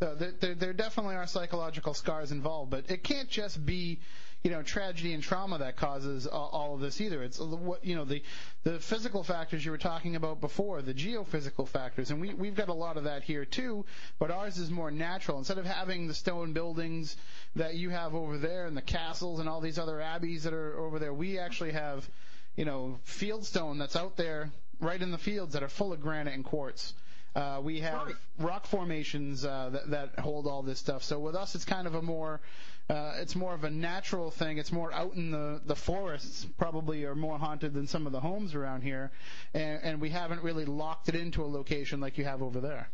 No, 0.00 0.14
there, 0.14 0.32
there, 0.40 0.54
there 0.54 0.72
definitely 0.72 1.16
are 1.16 1.26
psychological 1.26 1.94
scars 1.94 2.30
involved, 2.32 2.70
but 2.70 2.90
it 2.90 3.02
can't 3.04 3.28
just 3.28 3.64
be, 3.64 4.00
you 4.42 4.50
know, 4.50 4.62
tragedy 4.62 5.14
and 5.14 5.22
trauma 5.22 5.58
that 5.58 5.76
causes 5.76 6.26
all, 6.26 6.48
all 6.52 6.74
of 6.74 6.80
this 6.80 7.00
either. 7.00 7.22
It's 7.22 7.38
what 7.38 7.84
you 7.84 7.96
know 7.96 8.04
the 8.04 8.22
the 8.62 8.78
physical 8.78 9.24
factors 9.24 9.64
you 9.64 9.70
were 9.70 9.78
talking 9.78 10.16
about 10.16 10.40
before, 10.40 10.80
the 10.80 10.94
geophysical 10.94 11.66
factors, 11.66 12.10
and 12.10 12.20
we 12.20 12.34
we've 12.34 12.54
got 12.54 12.68
a 12.68 12.74
lot 12.74 12.96
of 12.96 13.04
that 13.04 13.24
here 13.24 13.44
too. 13.44 13.84
But 14.18 14.30
ours 14.30 14.58
is 14.58 14.70
more 14.70 14.90
natural. 14.90 15.38
Instead 15.38 15.58
of 15.58 15.66
having 15.66 16.06
the 16.06 16.14
stone 16.14 16.52
buildings 16.52 17.16
that 17.56 17.74
you 17.74 17.90
have 17.90 18.14
over 18.14 18.38
there 18.38 18.66
and 18.66 18.76
the 18.76 18.82
castles 18.82 19.40
and 19.40 19.48
all 19.48 19.60
these 19.60 19.78
other 19.78 20.00
abbeys 20.00 20.44
that 20.44 20.52
are 20.52 20.78
over 20.78 20.98
there, 20.98 21.12
we 21.12 21.38
actually 21.38 21.72
have, 21.72 22.08
you 22.56 22.64
know, 22.64 22.98
fieldstone 23.06 23.78
that's 23.78 23.96
out 23.96 24.16
there 24.16 24.50
right 24.80 25.02
in 25.02 25.10
the 25.10 25.18
fields 25.18 25.54
that 25.54 25.62
are 25.62 25.68
full 25.68 25.92
of 25.92 26.00
granite 26.00 26.34
and 26.34 26.44
quartz. 26.44 26.94
Uh, 27.34 27.60
we 27.62 27.80
have 27.80 28.12
rock 28.38 28.66
formations 28.66 29.44
uh, 29.44 29.70
that, 29.70 29.90
that 29.90 30.18
hold 30.18 30.46
all 30.46 30.62
this 30.62 30.78
stuff. 30.78 31.02
So 31.02 31.18
with 31.18 31.36
us, 31.36 31.54
it's 31.54 31.64
kind 31.64 31.86
of 31.86 31.94
a 31.94 32.02
more, 32.02 32.40
uh, 32.88 33.12
it's 33.16 33.36
more 33.36 33.54
of 33.54 33.64
a 33.64 33.70
natural 33.70 34.30
thing. 34.30 34.58
It's 34.58 34.72
more 34.72 34.92
out 34.92 35.14
in 35.14 35.30
the 35.30 35.60
the 35.66 35.76
forests. 35.76 36.46
Probably 36.56 37.04
are 37.04 37.14
more 37.14 37.38
haunted 37.38 37.74
than 37.74 37.86
some 37.86 38.06
of 38.06 38.12
the 38.12 38.20
homes 38.20 38.54
around 38.54 38.82
here, 38.82 39.10
and, 39.52 39.80
and 39.82 40.00
we 40.00 40.08
haven't 40.10 40.42
really 40.42 40.64
locked 40.64 41.08
it 41.08 41.14
into 41.14 41.44
a 41.44 41.46
location 41.46 42.00
like 42.00 42.16
you 42.16 42.24
have 42.24 42.42
over 42.42 42.60
there. 42.60 42.88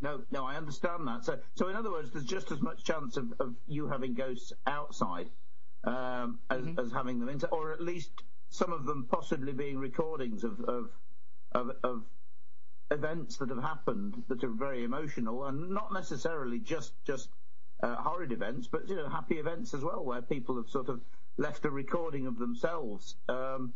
No, 0.00 0.22
no, 0.30 0.46
I 0.46 0.56
understand 0.56 1.06
that. 1.08 1.24
So, 1.24 1.38
so 1.56 1.68
in 1.68 1.76
other 1.76 1.90
words, 1.90 2.12
there's 2.12 2.24
just 2.24 2.52
as 2.52 2.60
much 2.60 2.84
chance 2.84 3.16
of, 3.16 3.32
of 3.40 3.54
you 3.66 3.88
having 3.88 4.14
ghosts 4.14 4.52
outside 4.66 5.28
um, 5.84 6.38
as, 6.48 6.64
as 6.78 6.92
having 6.92 7.18
them 7.18 7.28
inside, 7.28 7.50
or 7.50 7.72
at 7.72 7.80
least 7.80 8.10
some 8.50 8.72
of 8.72 8.86
them 8.86 9.06
possibly 9.10 9.52
being 9.52 9.78
recordings 9.78 10.44
of 10.44 10.60
of, 10.60 10.90
of, 11.52 11.70
of 11.82 12.02
events 12.90 13.36
that 13.36 13.50
have 13.50 13.62
happened 13.62 14.22
that 14.28 14.42
are 14.42 14.48
very 14.48 14.84
emotional 14.84 15.44
and 15.44 15.68
not 15.70 15.92
necessarily 15.92 16.58
just 16.58 16.92
just 17.04 17.28
uh, 17.82 17.96
horrid 17.96 18.32
events, 18.32 18.66
but 18.66 18.88
you 18.88 18.96
know 18.96 19.08
happy 19.08 19.36
events 19.36 19.74
as 19.74 19.82
well, 19.82 20.04
where 20.04 20.22
people 20.22 20.56
have 20.56 20.68
sort 20.68 20.88
of 20.88 21.00
left 21.36 21.64
a 21.64 21.70
recording 21.70 22.26
of 22.26 22.38
themselves 22.38 23.14
um, 23.28 23.72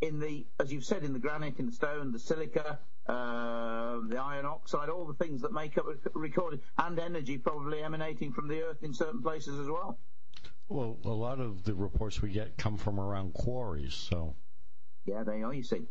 in 0.00 0.20
the, 0.20 0.46
as 0.60 0.72
you've 0.72 0.84
said, 0.84 1.02
in 1.04 1.12
the 1.12 1.18
granite, 1.18 1.58
in 1.58 1.66
the 1.66 1.72
stone, 1.72 2.12
the 2.12 2.18
silica, 2.18 2.78
uh, 3.08 4.00
the 4.08 4.18
iron 4.18 4.44
oxide, 4.44 4.88
all 4.88 5.06
the 5.06 5.14
things 5.14 5.40
that 5.42 5.52
make 5.52 5.78
up 5.78 5.86
a 5.86 6.18
recording, 6.18 6.60
and 6.78 6.98
energy 6.98 7.38
probably 7.38 7.82
emanating 7.82 8.32
from 8.32 8.48
the 8.48 8.62
earth 8.62 8.82
in 8.82 8.92
certain 8.92 9.22
places 9.22 9.58
as 9.58 9.66
well. 9.66 9.98
Well, 10.68 10.98
a 11.04 11.08
lot 11.08 11.40
of 11.40 11.64
the 11.64 11.74
reports 11.74 12.20
we 12.20 12.30
get 12.30 12.58
come 12.58 12.76
from 12.76 12.98
around 12.98 13.32
quarries, 13.32 13.94
so 13.94 14.34
Yeah, 15.06 15.22
they 15.22 15.42
are. 15.42 15.54
You 15.54 15.62
see, 15.62 15.82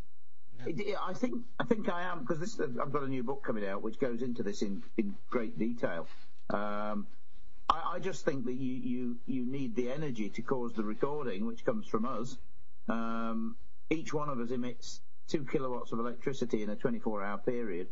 I 0.60 1.14
think 1.14 1.42
I 1.58 1.64
think 1.64 1.88
I 1.88 2.02
am 2.02 2.20
because 2.20 2.38
this 2.38 2.60
I've 2.60 2.92
got 2.92 3.02
a 3.02 3.08
new 3.08 3.22
book 3.22 3.42
coming 3.42 3.66
out 3.66 3.82
which 3.82 3.98
goes 3.98 4.22
into 4.22 4.42
this 4.42 4.62
in, 4.62 4.82
in 4.98 5.14
great 5.30 5.58
detail. 5.58 6.06
Um, 6.50 7.06
I, 7.68 7.98
just 7.98 8.24
think 8.24 8.44
that 8.44 8.54
you, 8.54 8.74
you 8.74 9.16
you 9.26 9.46
need 9.46 9.74
the 9.74 9.90
energy 9.90 10.28
to 10.30 10.42
cause 10.42 10.72
the 10.74 10.84
recording, 10.84 11.46
which 11.46 11.64
comes 11.64 11.86
from 11.86 12.04
us. 12.04 12.36
Um, 12.88 13.56
each 13.90 14.12
one 14.12 14.28
of 14.28 14.38
us 14.38 14.50
emits 14.50 15.00
two 15.28 15.44
kilowatts 15.44 15.92
of 15.92 15.98
electricity 15.98 16.62
in 16.62 16.70
a 16.70 16.76
24-hour 16.76 17.38
period, 17.38 17.88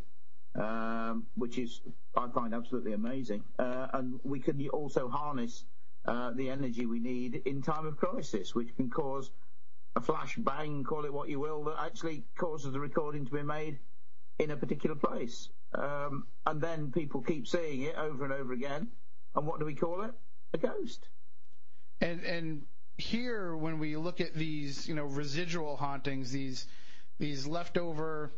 um, 0.55 1.25
which 1.35 1.57
is 1.57 1.81
I 2.15 2.27
find 2.29 2.53
absolutely 2.53 2.93
amazing. 2.93 3.43
Uh, 3.59 3.87
and 3.93 4.19
we 4.23 4.39
can 4.39 4.67
also 4.69 5.09
harness 5.09 5.65
uh, 6.05 6.31
the 6.31 6.49
energy 6.49 6.85
we 6.85 6.99
need 6.99 7.41
in 7.45 7.61
time 7.61 7.85
of 7.85 7.97
crisis, 7.97 8.55
which 8.55 8.75
can 8.75 8.89
cause 8.89 9.31
a 9.95 10.01
flash 10.01 10.35
bang, 10.37 10.83
call 10.83 11.05
it 11.05 11.13
what 11.13 11.29
you 11.29 11.39
will, 11.39 11.63
that 11.65 11.77
actually 11.79 12.23
causes 12.37 12.73
the 12.73 12.79
recording 12.79 13.25
to 13.25 13.31
be 13.31 13.43
made 13.43 13.79
in 14.39 14.51
a 14.51 14.57
particular 14.57 14.95
place. 14.95 15.49
Um, 15.73 16.27
and 16.45 16.61
then 16.61 16.91
people 16.91 17.21
keep 17.21 17.47
seeing 17.47 17.81
it 17.81 17.95
over 17.95 18.23
and 18.23 18.33
over 18.33 18.53
again. 18.53 18.89
And 19.35 19.45
what 19.45 19.59
do 19.59 19.65
we 19.65 19.75
call 19.75 20.03
it? 20.03 20.13
A 20.53 20.57
ghost. 20.57 21.07
And 22.01 22.23
and 22.23 22.61
here, 22.97 23.55
when 23.55 23.79
we 23.79 23.97
look 23.97 24.21
at 24.21 24.33
these, 24.33 24.87
you 24.87 24.95
know, 24.95 25.05
residual 25.05 25.75
hauntings, 25.77 26.31
these 26.31 26.67
these 27.19 27.45
leftover 27.45 28.31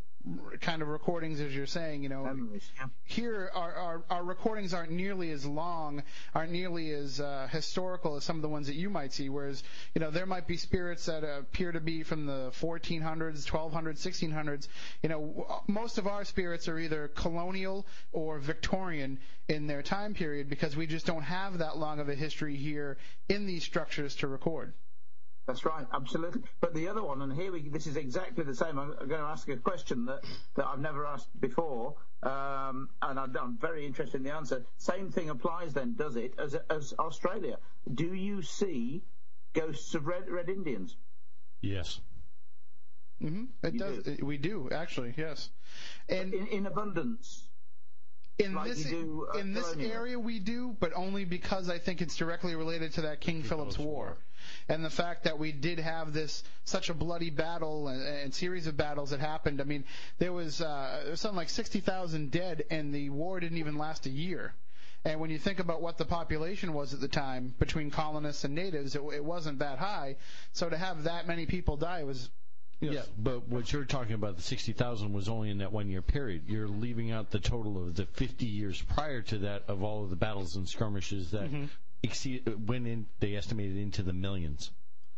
kind 0.61 0.81
of 0.81 0.87
recordings, 0.87 1.39
as 1.39 1.55
you're 1.55 1.65
saying, 1.65 2.03
you 2.03 2.09
know, 2.09 2.23
Memories. 2.23 2.69
Yeah. 2.77 2.87
here 3.03 3.51
our, 3.53 3.73
our 3.73 4.03
our 4.09 4.23
recordings 4.23 4.73
aren't 4.73 4.91
nearly 4.91 5.31
as 5.31 5.45
long, 5.45 6.03
aren't 6.33 6.51
nearly 6.51 6.91
as 6.91 7.19
uh, 7.19 7.47
historical 7.51 8.15
as 8.15 8.23
some 8.23 8.35
of 8.35 8.41
the 8.41 8.49
ones 8.49 8.67
that 8.67 8.75
you 8.75 8.89
might 8.89 9.13
see. 9.13 9.29
Whereas 9.29 9.63
you 9.95 9.99
know 10.01 10.11
there 10.11 10.25
might 10.25 10.47
be 10.47 10.57
spirits 10.57 11.05
that 11.05 11.23
appear 11.23 11.71
to 11.71 11.79
be 11.79 12.03
from 12.03 12.25
the 12.25 12.51
1400s, 12.59 13.45
1200s, 13.45 13.99
1600s. 13.99 14.67
You 15.03 15.09
know, 15.09 15.61
most 15.67 15.97
of 15.97 16.07
our 16.07 16.25
spirits 16.25 16.67
are 16.67 16.79
either 16.79 17.07
colonial 17.09 17.85
or 18.11 18.39
Victorian 18.39 19.19
in 19.47 19.67
their 19.67 19.81
time 19.81 20.13
period 20.13 20.49
because 20.49 20.75
we 20.75 20.87
just 20.87 21.05
don't 21.05 21.23
have 21.23 21.59
that 21.59 21.77
long 21.77 21.99
of 21.99 22.09
a 22.09 22.15
history 22.15 22.55
here 22.55 22.97
in 23.29 23.45
these 23.45 23.63
structures 23.63 24.15
to 24.17 24.27
record. 24.27 24.73
That's 25.47 25.63
right, 25.63 25.85
absolutely. 25.93 26.41
But 26.59 26.73
the 26.73 26.89
other 26.89 27.01
one, 27.01 27.21
and 27.21 27.31
here 27.31 27.53
we, 27.53 27.69
this 27.69 27.87
is 27.87 27.95
exactly 27.95 28.43
the 28.43 28.53
same. 28.53 28.77
I'm 28.77 28.89
going 28.97 29.21
to 29.21 29.27
ask 29.27 29.47
a 29.47 29.55
question 29.55 30.05
that, 30.05 30.19
that 30.55 30.65
I've 30.67 30.79
never 30.81 31.05
asked 31.05 31.29
before, 31.39 31.95
um, 32.21 32.89
and 33.01 33.17
I'm, 33.17 33.33
I'm 33.41 33.57
very 33.57 33.85
interested 33.85 34.17
in 34.17 34.23
the 34.23 34.33
answer. 34.35 34.65
Same 34.77 35.09
thing 35.09 35.29
applies 35.29 35.73
then, 35.73 35.95
does 35.97 36.17
it, 36.17 36.33
as, 36.37 36.57
as 36.69 36.93
Australia? 36.99 37.57
Do 37.93 38.13
you 38.13 38.41
see 38.41 39.03
ghosts 39.53 39.95
of 39.95 40.05
red, 40.05 40.29
red 40.29 40.49
Indians? 40.49 40.97
Yes. 41.61 42.01
hmm 43.21 43.45
It 43.63 43.73
You 43.75 43.79
does. 43.79 44.03
do. 44.03 44.17
we 44.25 44.37
do 44.37 44.69
actually. 44.71 45.13
Yes. 45.15 45.49
And 46.09 46.33
In, 46.33 46.47
in 46.47 46.65
abundance. 46.65 47.47
in 48.37 48.53
like 48.53 48.67
this 48.69 48.83
do, 48.83 49.27
uh, 49.33 49.37
in 49.39 49.53
this 49.53 49.73
area 49.79 50.19
we 50.19 50.39
do, 50.39 50.75
but 50.79 50.91
only 50.93 51.23
because 51.23 51.69
I 51.69 51.79
think 51.79 52.01
it's 52.01 52.17
directly 52.17 52.55
related 52.55 52.93
to 52.95 53.01
that 53.03 53.21
King 53.21 53.43
Philip's 53.43 53.75
Philip's 53.75 53.79
War. 53.79 54.05
War. 54.05 54.17
And 54.69 54.83
the 54.83 54.89
fact 54.89 55.23
that 55.23 55.39
we 55.39 55.51
did 55.51 55.79
have 55.79 56.11
this 56.11 56.43
such 56.65 56.89
a 56.89 56.93
bloody 56.93 57.29
battle 57.29 57.87
and, 57.87 58.01
and 58.01 58.33
series 58.33 58.67
of 58.67 58.75
battles 58.75 59.11
that 59.11 59.19
happened. 59.21 59.61
I 59.61 59.63
mean, 59.63 59.85
there 60.19 60.33
was 60.33 60.61
uh, 60.61 60.99
there 61.03 61.11
was 61.11 61.21
something 61.21 61.37
like 61.37 61.49
sixty 61.49 61.79
thousand 61.79 62.31
dead, 62.31 62.65
and 62.69 62.93
the 62.93 63.09
war 63.09 63.39
didn't 63.39 63.57
even 63.57 63.77
last 63.77 64.05
a 64.05 64.09
year. 64.09 64.53
And 65.05 65.21
when 65.21 65.29
you 65.29 65.37
think 65.37 65.59
about 65.59 65.81
what 65.81 65.97
the 65.97 66.05
population 66.05 66.73
was 66.73 66.93
at 66.93 66.99
the 66.99 67.07
time 67.07 67.53
between 67.59 67.91
colonists 67.91 68.43
and 68.43 68.53
natives, 68.55 68.95
it, 68.95 69.01
it 69.13 69.23
wasn't 69.23 69.59
that 69.59 69.77
high. 69.77 70.17
So 70.51 70.69
to 70.69 70.77
have 70.77 71.03
that 71.03 71.27
many 71.27 71.45
people 71.45 71.77
die 71.77 72.03
was 72.03 72.29
Yeah, 72.79 73.01
but 73.17 73.47
what 73.47 73.71
you're 73.71 73.85
talking 73.85 74.13
about, 74.13 74.35
the 74.35 74.41
60,000 74.43 75.13
was 75.13 75.29
only 75.29 75.49
in 75.49 75.59
that 75.59 75.71
one 75.71 75.89
year 75.89 76.01
period. 76.01 76.43
You're 76.47 76.67
leaving 76.67 77.11
out 77.11 77.31
the 77.31 77.39
total 77.39 77.77
of 77.77 77.95
the 77.95 78.05
50 78.05 78.45
years 78.45 78.81
prior 78.81 79.21
to 79.23 79.37
that 79.39 79.63
of 79.67 79.81
all 79.83 80.03
of 80.03 80.09
the 80.09 80.15
battles 80.15 80.55
and 80.55 80.67
skirmishes 80.67 81.31
that 81.31 81.49
exceed, 82.03 82.67
went 82.67 82.87
in, 82.87 83.05
they 83.19 83.35
estimated 83.35 83.77
into 83.77 84.03
the 84.03 84.13
millions. 84.13 84.71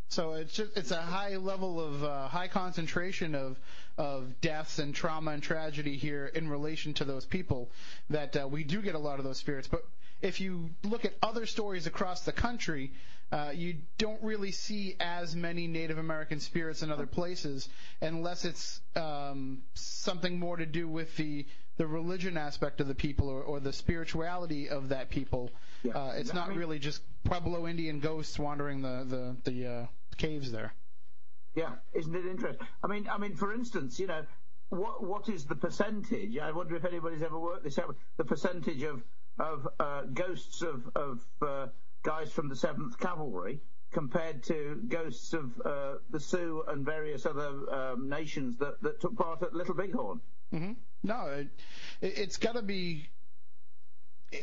So 0.09 0.33
it's 0.33 0.53
just 0.53 0.75
it's 0.75 0.89
a 0.89 1.01
high 1.01 1.37
level 1.37 1.79
of 1.79 2.03
uh, 2.03 2.27
high 2.27 2.47
concentration 2.47 3.35
of 3.35 3.59
of 3.95 4.41
deaths 4.41 4.79
and 4.79 4.95
trauma 4.95 5.31
and 5.31 5.43
tragedy 5.43 5.97
here 5.97 6.25
in 6.25 6.49
relation 6.49 6.95
to 6.95 7.05
those 7.05 7.25
people 7.25 7.69
that 8.09 8.35
uh, 8.35 8.47
we 8.47 8.63
do 8.63 8.81
get 8.81 8.95
a 8.95 8.99
lot 8.99 9.19
of 9.19 9.25
those 9.25 9.37
spirits. 9.37 9.67
But 9.67 9.85
if 10.21 10.41
you 10.41 10.71
look 10.83 11.05
at 11.05 11.13
other 11.21 11.45
stories 11.45 11.85
across 11.85 12.21
the 12.21 12.31
country, 12.31 12.91
uh, 13.31 13.51
you 13.53 13.75
don't 13.99 14.21
really 14.23 14.51
see 14.51 14.95
as 14.99 15.35
many 15.35 15.67
Native 15.67 15.99
American 15.99 16.39
spirits 16.39 16.81
in 16.81 16.91
other 16.91 17.05
places 17.05 17.69
unless 18.01 18.45
it's 18.45 18.81
um, 18.95 19.61
something 19.75 20.39
more 20.39 20.57
to 20.57 20.65
do 20.65 20.87
with 20.87 21.15
the 21.17 21.45
the 21.77 21.87
religion 21.87 22.35
aspect 22.35 22.81
of 22.81 22.87
the 22.87 22.95
people 22.95 23.29
or, 23.29 23.41
or 23.41 23.59
the 23.59 23.71
spirituality 23.71 24.69
of 24.69 24.89
that 24.89 25.09
people. 25.09 25.51
Yeah. 25.83 25.93
Uh, 25.93 26.13
it's 26.15 26.33
not 26.33 26.53
really 26.55 26.79
just 26.79 27.01
Pueblo 27.23 27.67
Indian 27.67 27.99
ghosts 27.99 28.37
wandering 28.37 28.81
the 28.81 29.05
the 29.43 29.51
the 29.51 29.67
uh, 29.67 29.85
caves 30.17 30.51
there. 30.51 30.73
Yeah, 31.55 31.71
isn't 31.93 32.15
it 32.15 32.25
interesting? 32.25 32.67
I 32.83 32.87
mean, 32.87 33.07
I 33.09 33.17
mean, 33.17 33.35
for 33.35 33.53
instance, 33.53 33.99
you 33.99 34.07
know, 34.07 34.23
what 34.69 35.03
what 35.03 35.29
is 35.29 35.45
the 35.45 35.55
percentage? 35.55 36.37
I 36.37 36.51
wonder 36.51 36.75
if 36.75 36.85
anybody's 36.85 37.21
ever 37.21 37.39
worked 37.39 37.63
this 37.63 37.79
out. 37.79 37.95
The 38.17 38.25
percentage 38.25 38.83
of 38.83 39.03
of 39.39 39.67
uh, 39.79 40.01
ghosts 40.13 40.61
of 40.61 40.89
of 40.95 41.25
uh, 41.41 41.67
guys 42.03 42.31
from 42.31 42.49
the 42.49 42.55
Seventh 42.55 42.99
Cavalry 42.99 43.61
compared 43.91 44.43
to 44.43 44.81
ghosts 44.87 45.33
of 45.33 45.59
uh, 45.65 45.93
the 46.11 46.19
Sioux 46.19 46.63
and 46.67 46.85
various 46.85 47.25
other 47.25 47.51
um, 47.73 48.09
nations 48.09 48.57
that 48.57 48.81
that 48.81 49.01
took 49.01 49.15
part 49.15 49.41
at 49.41 49.53
Little 49.53 49.75
Bighorn. 49.75 50.19
hmm 50.51 50.73
No, 51.03 51.25
it, 51.27 51.47
it's 52.01 52.37
got 52.37 52.55
to 52.55 52.61
be. 52.61 53.07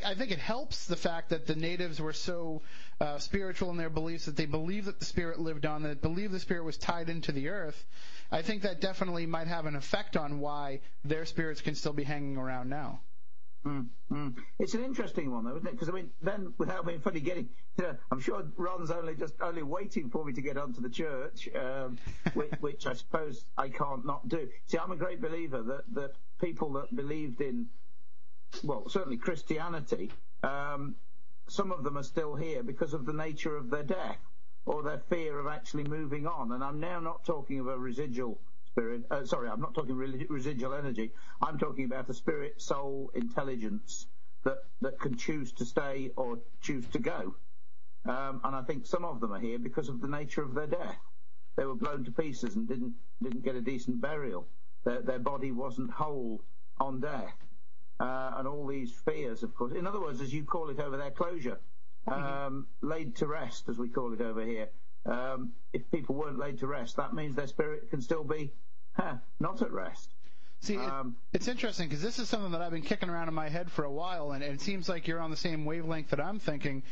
I 0.05 0.14
think 0.14 0.33
it 0.33 0.38
helps 0.38 0.87
the 0.87 0.96
fact 0.96 1.31
that 1.31 1.46
the 1.46 1.55
natives 1.55 2.01
were 2.01 2.12
so 2.12 2.62
uh, 3.01 3.18
spiritual 3.18 3.70
in 3.70 3.77
their 3.77 3.90
beliefs 3.90 4.27
that 4.27 4.37
they 4.37 4.46
believed 4.46 4.87
that 4.87 4.99
the 4.99 5.05
spirit 5.05 5.38
lived 5.38 5.64
on, 5.64 5.83
that 5.83 6.03
they 6.03 6.09
believed 6.09 6.33
the 6.33 6.40
spirit 6.40 6.64
was 6.64 6.77
tied 6.77 7.09
into 7.09 7.33
the 7.33 7.49
earth. 7.49 7.85
I 8.33 8.42
think 8.42 8.62
that 8.62 8.81
definitely 8.81 9.27
might 9.27 9.46
have 9.46 9.66
an 9.66 9.77
effect 9.77 10.16
on 10.16 10.40
why 10.40 10.81
their 11.05 11.25
spirits 11.25 11.61
can 11.61 11.75
still 11.75 11.92
be 11.92 12.03
hanging 12.03 12.37
around 12.37 12.68
now. 12.68 13.01
Mm, 13.66 13.87
mm. 14.12 14.35
It's 14.61 14.75
an 14.75 14.85
interesting 14.85 15.33
one, 15.33 15.44
though, 15.44 15.57
isn't 15.57 15.66
it? 15.66 15.72
Because 15.72 15.88
I 15.88 15.92
mean, 15.92 16.11
then 16.22 16.55
without 16.57 16.87
being 16.87 17.01
funny, 17.01 17.18
getting, 17.18 17.49
you 17.77 17.85
know, 17.85 17.96
I'm 18.12 18.20
sure 18.20 18.44
Ron's 18.57 18.92
only 18.92 19.16
just 19.16 19.35
only 19.40 19.62
waiting 19.62 20.09
for 20.09 20.25
me 20.25 20.33
to 20.35 20.40
get 20.40 20.57
onto 20.57 20.81
the 20.81 20.88
church, 20.88 21.49
um, 21.57 21.99
which, 22.35 22.53
which 22.61 22.87
I 22.87 22.94
suppose 22.94 23.44
I 23.59 23.68
can't 23.68 24.07
not 24.07 24.29
do. 24.29 24.49
See, 24.66 24.79
I'm 24.79 24.92
a 24.92 24.96
great 24.96 25.20
believer 25.20 25.62
that 25.62 25.83
that 25.94 26.12
people 26.40 26.72
that 26.75 26.94
believed 26.94 27.40
in, 27.40 27.66
well, 28.62 28.88
certainly 28.88 29.16
Christianity, 29.16 30.10
um, 30.42 30.96
some 31.48 31.72
of 31.72 31.84
them 31.84 31.96
are 31.96 32.02
still 32.02 32.34
here 32.34 32.62
because 32.62 32.94
of 32.94 33.06
the 33.06 33.12
nature 33.12 33.56
of 33.56 33.70
their 33.70 33.82
death 33.84 34.18
or 34.64 34.82
their 34.82 34.98
fear 35.08 35.38
of 35.38 35.46
actually 35.46 35.84
moving 35.84 36.26
on. 36.26 36.52
And 36.52 36.62
I'm 36.62 36.80
now 36.80 37.00
not 37.00 37.24
talking 37.24 37.60
of 37.60 37.68
a 37.68 37.78
residual 37.78 38.40
spirit. 38.66 39.02
Uh, 39.10 39.24
sorry, 39.24 39.48
I'm 39.48 39.60
not 39.60 39.74
talking 39.74 39.94
residual 39.96 40.74
energy. 40.74 41.12
I'm 41.40 41.58
talking 41.58 41.84
about 41.84 42.10
a 42.10 42.14
spirit, 42.14 42.60
soul, 42.60 43.10
intelligence 43.14 44.06
that 44.44 44.58
that 44.80 45.00
can 45.00 45.16
choose 45.16 45.52
to 45.52 45.64
stay 45.64 46.10
or 46.16 46.38
choose 46.60 46.86
to 46.88 46.98
go. 46.98 47.34
Um, 48.04 48.40
and 48.44 48.54
I 48.54 48.62
think 48.62 48.86
some 48.86 49.04
of 49.04 49.20
them 49.20 49.32
are 49.32 49.40
here 49.40 49.58
because 49.58 49.88
of 49.88 50.00
the 50.00 50.08
nature 50.08 50.42
of 50.42 50.54
their 50.54 50.66
death. 50.66 50.98
They 51.56 51.64
were 51.64 51.74
blown 51.74 52.04
to 52.04 52.12
pieces 52.12 52.54
and 52.56 52.68
didn't 52.68 52.94
didn't 53.22 53.44
get 53.44 53.54
a 53.54 53.62
decent 53.62 54.00
burial. 54.00 54.46
Their 54.84 55.02
their 55.02 55.18
body 55.18 55.52
wasn't 55.52 55.90
whole 55.90 56.42
on 56.78 57.00
death. 57.00 57.34
Uh, 57.98 58.35
and 58.37 58.46
all 58.46 58.66
these 58.66 58.92
fears, 58.92 59.42
of 59.42 59.54
course. 59.54 59.72
In 59.72 59.87
other 59.87 60.00
words, 60.00 60.20
as 60.20 60.32
you 60.32 60.44
call 60.44 60.68
it 60.68 60.78
over 60.78 60.96
there, 60.98 61.11
closure, 61.11 61.59
um, 62.06 62.66
laid 62.82 63.16
to 63.16 63.26
rest, 63.26 63.68
as 63.68 63.78
we 63.78 63.88
call 63.88 64.12
it 64.12 64.20
over 64.20 64.44
here. 64.44 64.68
Um, 65.06 65.52
if 65.72 65.90
people 65.90 66.14
weren't 66.14 66.38
laid 66.38 66.59
to 66.59 66.66
rest, 66.66 66.96
that 66.96 67.14
means 67.14 67.37
their 67.37 67.46
spirit 67.46 67.90
can 67.90 68.02
still 68.02 68.24
be 68.24 68.52
huh, 68.92 69.14
not 69.40 69.62
at 69.62 69.72
rest. 69.72 70.11
See, 70.61 70.74
it, 70.74 70.80
Um, 70.80 71.16
it's 71.32 71.48
interesting 71.48 71.88
because 71.88 72.02
this 72.02 72.18
is 72.18 72.28
something 72.28 72.50
that 72.52 72.62
I've 72.62 72.72
been 72.72 72.82
kicking 72.82 73.09
around 73.11 73.28
in 73.28 73.35
my 73.35 73.48
head 73.48 73.70
for 73.70 73.85
a 73.85 73.92
while, 73.92 74.32
and, 74.32 74.42
and 74.42 74.54
it 74.54 74.61
seems 74.61 74.88
like 74.88 75.06
you're 75.06 75.20
on 75.20 75.30
the 75.30 75.37
same 75.37 75.64
wavelength 75.64 76.11
that 76.11 76.20
I'm 76.20 76.38
thinking. 76.38 76.82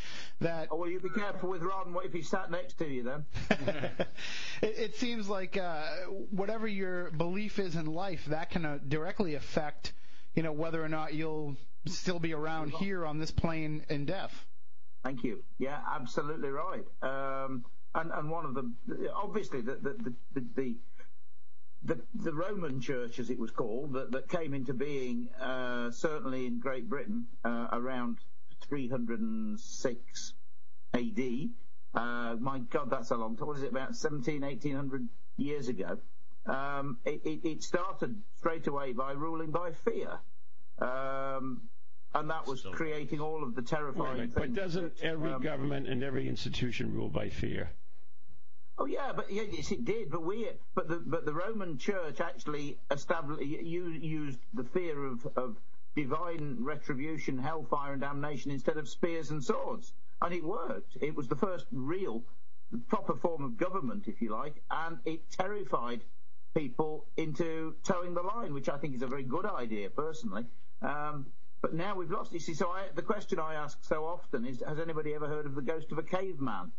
That 0.40 0.68
Oh, 0.70 0.76
well, 0.76 0.90
you 0.90 1.00
be 1.00 1.08
careful 1.08 1.48
with 1.48 1.62
Ron. 1.62 1.92
What 1.92 2.04
if 2.04 2.12
he 2.12 2.22
sat 2.22 2.50
next 2.50 2.74
to 2.78 2.88
you 2.88 3.02
then? 3.02 3.24
it, 4.62 4.78
it 4.78 4.96
seems 4.96 5.28
like 5.28 5.56
uh, 5.56 5.82
whatever 6.30 6.68
your 6.68 7.10
belief 7.12 7.58
is 7.58 7.74
in 7.74 7.86
life, 7.86 8.24
that 8.26 8.50
can 8.50 8.64
uh, 8.64 8.78
directly 8.86 9.34
affect, 9.34 9.92
you 10.34 10.42
know, 10.42 10.52
whether 10.52 10.82
or 10.82 10.88
not 10.88 11.14
you'll 11.14 11.56
still 11.86 12.18
be 12.18 12.34
around 12.34 12.72
here 12.72 13.06
on 13.06 13.18
this 13.18 13.30
plane 13.30 13.84
in 13.88 14.06
death. 14.06 14.46
Thank 15.02 15.22
you. 15.22 15.44
Yeah, 15.58 15.78
absolutely 15.94 16.48
right. 16.48 16.84
Um, 17.02 17.64
and 17.94 18.10
and 18.10 18.30
one 18.30 18.44
of 18.44 18.54
the 18.54 18.72
obviously 19.14 19.60
the 19.60 19.74
the 19.74 20.14
the, 20.34 20.44
the, 20.54 20.76
the 21.84 22.00
the, 22.14 22.32
Roman 22.32 22.80
Church, 22.80 23.18
as 23.18 23.28
it 23.28 23.38
was 23.38 23.50
called, 23.50 23.92
that, 23.92 24.12
that 24.12 24.28
came 24.28 24.54
into 24.54 24.72
being 24.72 25.28
uh, 25.38 25.90
certainly 25.90 26.46
in 26.46 26.58
Great 26.58 26.88
Britain 26.88 27.26
uh, 27.44 27.68
around 27.72 28.18
306 28.68 30.32
AD. 30.94 31.20
Uh, 31.94 32.36
my 32.40 32.60
God, 32.70 32.90
that's 32.90 33.10
a 33.10 33.16
long 33.16 33.36
time. 33.36 33.48
What 33.48 33.58
is 33.58 33.64
it, 33.64 33.70
about 33.70 33.94
17, 33.94 34.40
1800 34.40 35.08
years 35.36 35.68
ago? 35.68 35.98
Um, 36.46 36.98
it, 37.04 37.40
it, 37.44 37.62
started 37.62 38.20
straight 38.36 38.66
away 38.66 38.92
by 38.92 39.12
ruling 39.12 39.50
by 39.50 39.72
fear. 39.72 40.18
Um, 40.78 41.62
and 42.14 42.30
that 42.30 42.46
was 42.46 42.64
creating 42.72 43.20
all 43.20 43.42
of 43.42 43.54
the 43.54 43.62
terrifying 43.62 44.18
things. 44.18 44.34
but 44.34 44.54
doesn't 44.54 44.92
every 45.02 45.32
um, 45.32 45.42
government 45.42 45.88
and 45.88 46.04
every 46.04 46.28
institution 46.28 46.92
rule 46.92 47.08
by 47.08 47.28
fear? 47.28 47.70
Oh 48.76 48.86
yeah, 48.86 49.12
but 49.14 49.32
yes, 49.32 49.70
it 49.70 49.84
did. 49.84 50.10
But 50.10 50.24
we, 50.24 50.48
but 50.74 50.88
the 50.88 51.00
but 51.04 51.24
the 51.24 51.32
Roman 51.32 51.78
Church 51.78 52.20
actually 52.20 52.78
established 52.90 53.42
you 53.42 53.88
used 53.88 54.38
the 54.52 54.64
fear 54.64 55.04
of 55.06 55.26
of 55.36 55.56
divine 55.94 56.56
retribution, 56.60 57.38
hellfire, 57.38 57.92
and 57.92 58.00
damnation 58.00 58.50
instead 58.50 58.76
of 58.76 58.88
spears 58.88 59.30
and 59.30 59.42
swords, 59.44 59.92
and 60.20 60.34
it 60.34 60.42
worked. 60.42 60.96
It 61.00 61.14
was 61.14 61.28
the 61.28 61.36
first 61.36 61.66
real, 61.70 62.24
proper 62.88 63.14
form 63.14 63.44
of 63.44 63.56
government, 63.56 64.08
if 64.08 64.20
you 64.20 64.30
like, 64.30 64.60
and 64.70 64.98
it 65.04 65.30
terrified 65.30 66.02
people 66.54 67.06
into 67.16 67.74
toeing 67.84 68.14
the 68.14 68.22
line, 68.22 68.54
which 68.54 68.68
I 68.68 68.78
think 68.78 68.94
is 68.94 69.02
a 69.02 69.06
very 69.06 69.24
good 69.24 69.46
idea, 69.46 69.90
personally. 69.90 70.44
Um, 70.82 71.26
but 71.60 71.74
now 71.74 71.96
we've 71.96 72.10
lost. 72.10 72.32
You 72.32 72.40
see, 72.40 72.54
so 72.54 72.68
I, 72.68 72.84
the 72.94 73.02
question 73.02 73.38
I 73.38 73.54
ask 73.54 73.78
so 73.82 74.04
often 74.04 74.44
is: 74.46 74.62
Has 74.66 74.78
anybody 74.78 75.14
ever 75.14 75.26
heard 75.26 75.46
of 75.46 75.54
the 75.54 75.62
ghost 75.62 75.92
of 75.92 75.98
a 75.98 76.02
caveman 76.02 76.72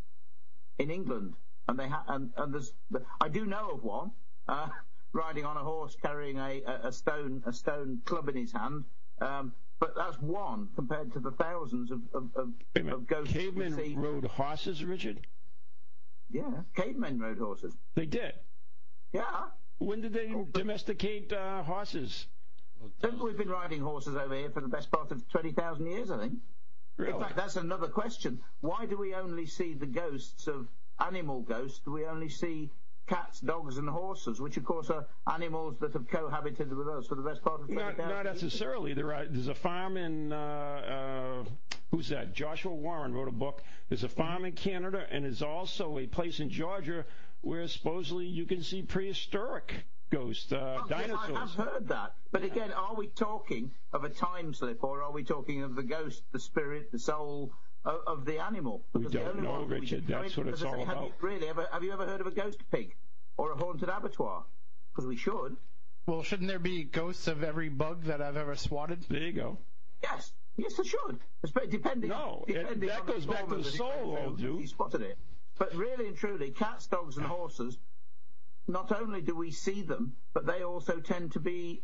in 0.78 0.90
England? 0.90 1.34
and 1.68 1.78
they 1.78 1.88
ha- 1.88 2.04
and, 2.08 2.30
and 2.36 2.54
there's 2.54 2.72
I 3.20 3.28
do 3.28 3.46
know 3.46 3.70
of 3.70 3.82
one 3.82 4.10
uh, 4.48 4.68
riding 5.12 5.44
on 5.44 5.56
a 5.56 5.60
horse 5.60 5.96
carrying 6.00 6.38
a, 6.38 6.62
a, 6.84 6.92
stone 6.92 7.42
a 7.46 7.52
stone 7.52 8.00
club 8.04 8.28
in 8.28 8.36
his 8.36 8.52
hand. 8.52 8.84
Um, 9.20 9.52
but 9.78 9.94
that's 9.94 10.18
one 10.20 10.68
compared 10.74 11.12
to 11.14 11.20
the 11.20 11.32
thousands 11.32 11.90
of 11.90 12.00
of, 12.14 12.30
of, 12.36 12.48
Wait 12.74 12.80
a 12.80 12.84
minute. 12.84 12.94
of 12.94 13.06
ghosts 13.06 13.32
Cavemen 13.32 13.96
rode 13.96 14.24
horses, 14.24 14.84
Richard? 14.84 15.26
Yeah, 16.30 16.50
cavemen 16.74 17.18
rode 17.18 17.38
horses. 17.38 17.76
They 17.94 18.06
did. 18.06 18.32
Yeah, 19.12 19.46
When 19.78 20.00
did 20.00 20.12
they 20.12 20.34
domesticate 20.52 21.32
uh, 21.32 21.62
horses? 21.62 22.26
We've 23.22 23.36
been 23.36 23.48
riding 23.48 23.80
horses 23.80 24.16
over 24.16 24.34
here 24.34 24.50
for 24.50 24.60
the 24.60 24.68
best 24.68 24.90
part 24.90 25.10
of 25.10 25.28
twenty 25.28 25.52
thousand 25.52 25.86
years, 25.86 26.10
I 26.10 26.18
think. 26.18 26.34
Really? 26.96 27.12
In 27.12 27.20
fact, 27.20 27.36
that's 27.36 27.56
another 27.56 27.88
question. 27.88 28.40
Why 28.60 28.86
do 28.86 28.96
we 28.96 29.14
only 29.14 29.46
see 29.46 29.74
the 29.74 29.86
ghosts 29.86 30.46
of 30.46 30.66
animal 31.00 31.42
ghosts, 31.42 31.86
we 31.86 32.06
only 32.06 32.28
see 32.28 32.70
cats, 33.06 33.40
dogs, 33.40 33.78
and 33.78 33.88
horses, 33.88 34.40
which 34.40 34.56
of 34.56 34.64
course 34.64 34.90
are 34.90 35.06
animals 35.32 35.76
that 35.80 35.92
have 35.92 36.08
cohabited 36.08 36.72
with 36.72 36.88
us 36.88 37.06
for 37.06 37.14
the 37.14 37.22
best 37.22 37.42
part 37.42 37.60
of 37.60 37.66
20,000 37.68 37.98
Not, 37.98 38.08
not 38.08 38.24
necessarily. 38.24 38.94
There 38.94 39.14
are, 39.14 39.26
there's 39.26 39.48
a 39.48 39.54
farm 39.54 39.96
in 39.96 40.32
uh, 40.32 41.44
uh, 41.44 41.48
who's 41.90 42.08
that? 42.08 42.34
Joshua 42.34 42.74
Warren 42.74 43.14
wrote 43.14 43.28
a 43.28 43.32
book. 43.32 43.62
There's 43.88 44.02
a 44.04 44.08
farm 44.08 44.44
in 44.44 44.52
Canada, 44.52 45.06
and 45.10 45.24
there's 45.24 45.42
also 45.42 45.98
a 45.98 46.06
place 46.06 46.40
in 46.40 46.50
Georgia 46.50 47.04
where 47.46 47.68
supposedly 47.68 48.26
you 48.26 48.44
can 48.44 48.60
see 48.60 48.82
prehistoric 48.82 49.72
ghosts, 50.10 50.50
uh, 50.52 50.78
Oh, 50.82 50.86
yes, 50.90 51.10
I 51.16 51.26
have 51.38 51.50
heard 51.54 51.88
that. 51.88 52.14
But 52.32 52.42
again, 52.42 52.72
are 52.72 52.94
we 52.96 53.06
talking 53.06 53.70
of 53.92 54.02
a 54.02 54.08
time 54.08 54.52
slip, 54.52 54.82
or 54.82 55.02
are 55.02 55.12
we 55.12 55.22
talking 55.22 55.62
of 55.62 55.76
the 55.76 55.84
ghost, 55.84 56.22
the 56.32 56.40
spirit, 56.40 56.90
the 56.90 56.98
soul 56.98 57.52
of, 57.84 58.00
of 58.06 58.24
the 58.24 58.40
animal? 58.42 58.82
We 58.92 59.00
Because 59.00 59.12
the 59.12 59.18
don't 59.20 59.28
only 59.28 59.42
know, 59.42 59.50
one 59.52 59.68
we 59.68 59.78
Richard. 59.78 60.06
can- 60.06 60.14
I 60.16 60.22
That's 60.22 60.36
mean, 60.36 60.46
what 60.46 60.52
it's 60.54 60.62
as 60.62 60.66
all 60.66 60.72
say, 60.74 60.78
have 60.80 60.88
about. 60.96 61.04
You, 61.06 61.12
really, 61.20 61.48
ever, 61.48 61.68
have 61.72 61.84
you 61.84 61.92
ever 61.92 62.04
heard 62.04 62.20
of 62.20 62.26
a 62.26 62.32
ghost 62.32 62.58
pig 62.72 62.96
or 63.36 63.52
a 63.52 63.56
haunted 63.56 63.88
abattoir? 63.88 64.44
Because 64.92 65.06
we 65.06 65.16
should. 65.16 65.56
Well, 66.06 66.24
shouldn't 66.24 66.48
there 66.48 66.58
be 66.58 66.82
ghosts 66.82 67.28
of 67.28 67.44
every 67.44 67.68
bug 67.68 68.04
that 68.04 68.20
I've 68.20 68.36
ever 68.36 68.56
swatted? 68.56 69.04
There 69.08 69.20
you 69.22 69.32
go. 69.32 69.58
Yes, 70.02 70.32
yes, 70.56 70.74
they 70.74 70.82
should. 70.84 71.20
Espe- 71.46 71.70
Depending, 71.70 72.10
No, 72.10 72.44
it- 72.48 72.80
that 72.80 73.00
on 73.02 73.06
goes 73.06 73.24
back 73.26 73.46
to 73.48 73.56
the 73.56 73.64
soul, 73.64 73.88
defense, 73.90 74.26
old 74.26 74.38
dude. 74.38 74.60
who 74.62 74.66
spotted 74.66 75.02
it. 75.02 75.16
But 75.58 75.74
really 75.74 76.06
and 76.08 76.16
truly, 76.16 76.50
cats, 76.50 76.86
dogs, 76.86 77.16
and 77.16 77.26
horses. 77.26 77.78
Not 78.68 78.92
only 78.92 79.20
do 79.22 79.34
we 79.36 79.50
see 79.52 79.82
them, 79.82 80.16
but 80.34 80.44
they 80.46 80.62
also 80.64 81.00
tend 81.00 81.32
to 81.32 81.40
be 81.40 81.82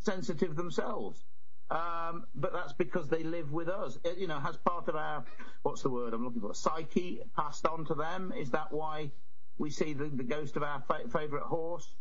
sensitive 0.00 0.54
themselves. 0.54 1.24
Um, 1.70 2.26
but 2.34 2.52
that's 2.52 2.72
because 2.72 3.08
they 3.08 3.22
live 3.22 3.52
with 3.52 3.68
us. 3.68 3.96
It, 4.04 4.18
you 4.18 4.26
know, 4.26 4.38
has 4.38 4.56
part 4.56 4.88
of 4.88 4.96
our 4.96 5.24
what's 5.62 5.82
the 5.82 5.90
word 5.90 6.12
I'm 6.14 6.24
looking 6.24 6.40
for? 6.40 6.52
Psyche 6.54 7.20
passed 7.36 7.64
on 7.64 7.84
to 7.86 7.94
them. 7.94 8.32
Is 8.36 8.50
that 8.50 8.72
why 8.72 9.12
we 9.56 9.70
see 9.70 9.92
the, 9.92 10.04
the 10.06 10.24
ghost 10.24 10.56
of 10.56 10.62
our 10.62 10.80
fa- 10.88 11.08
favourite 11.12 11.44
horse, 11.44 11.94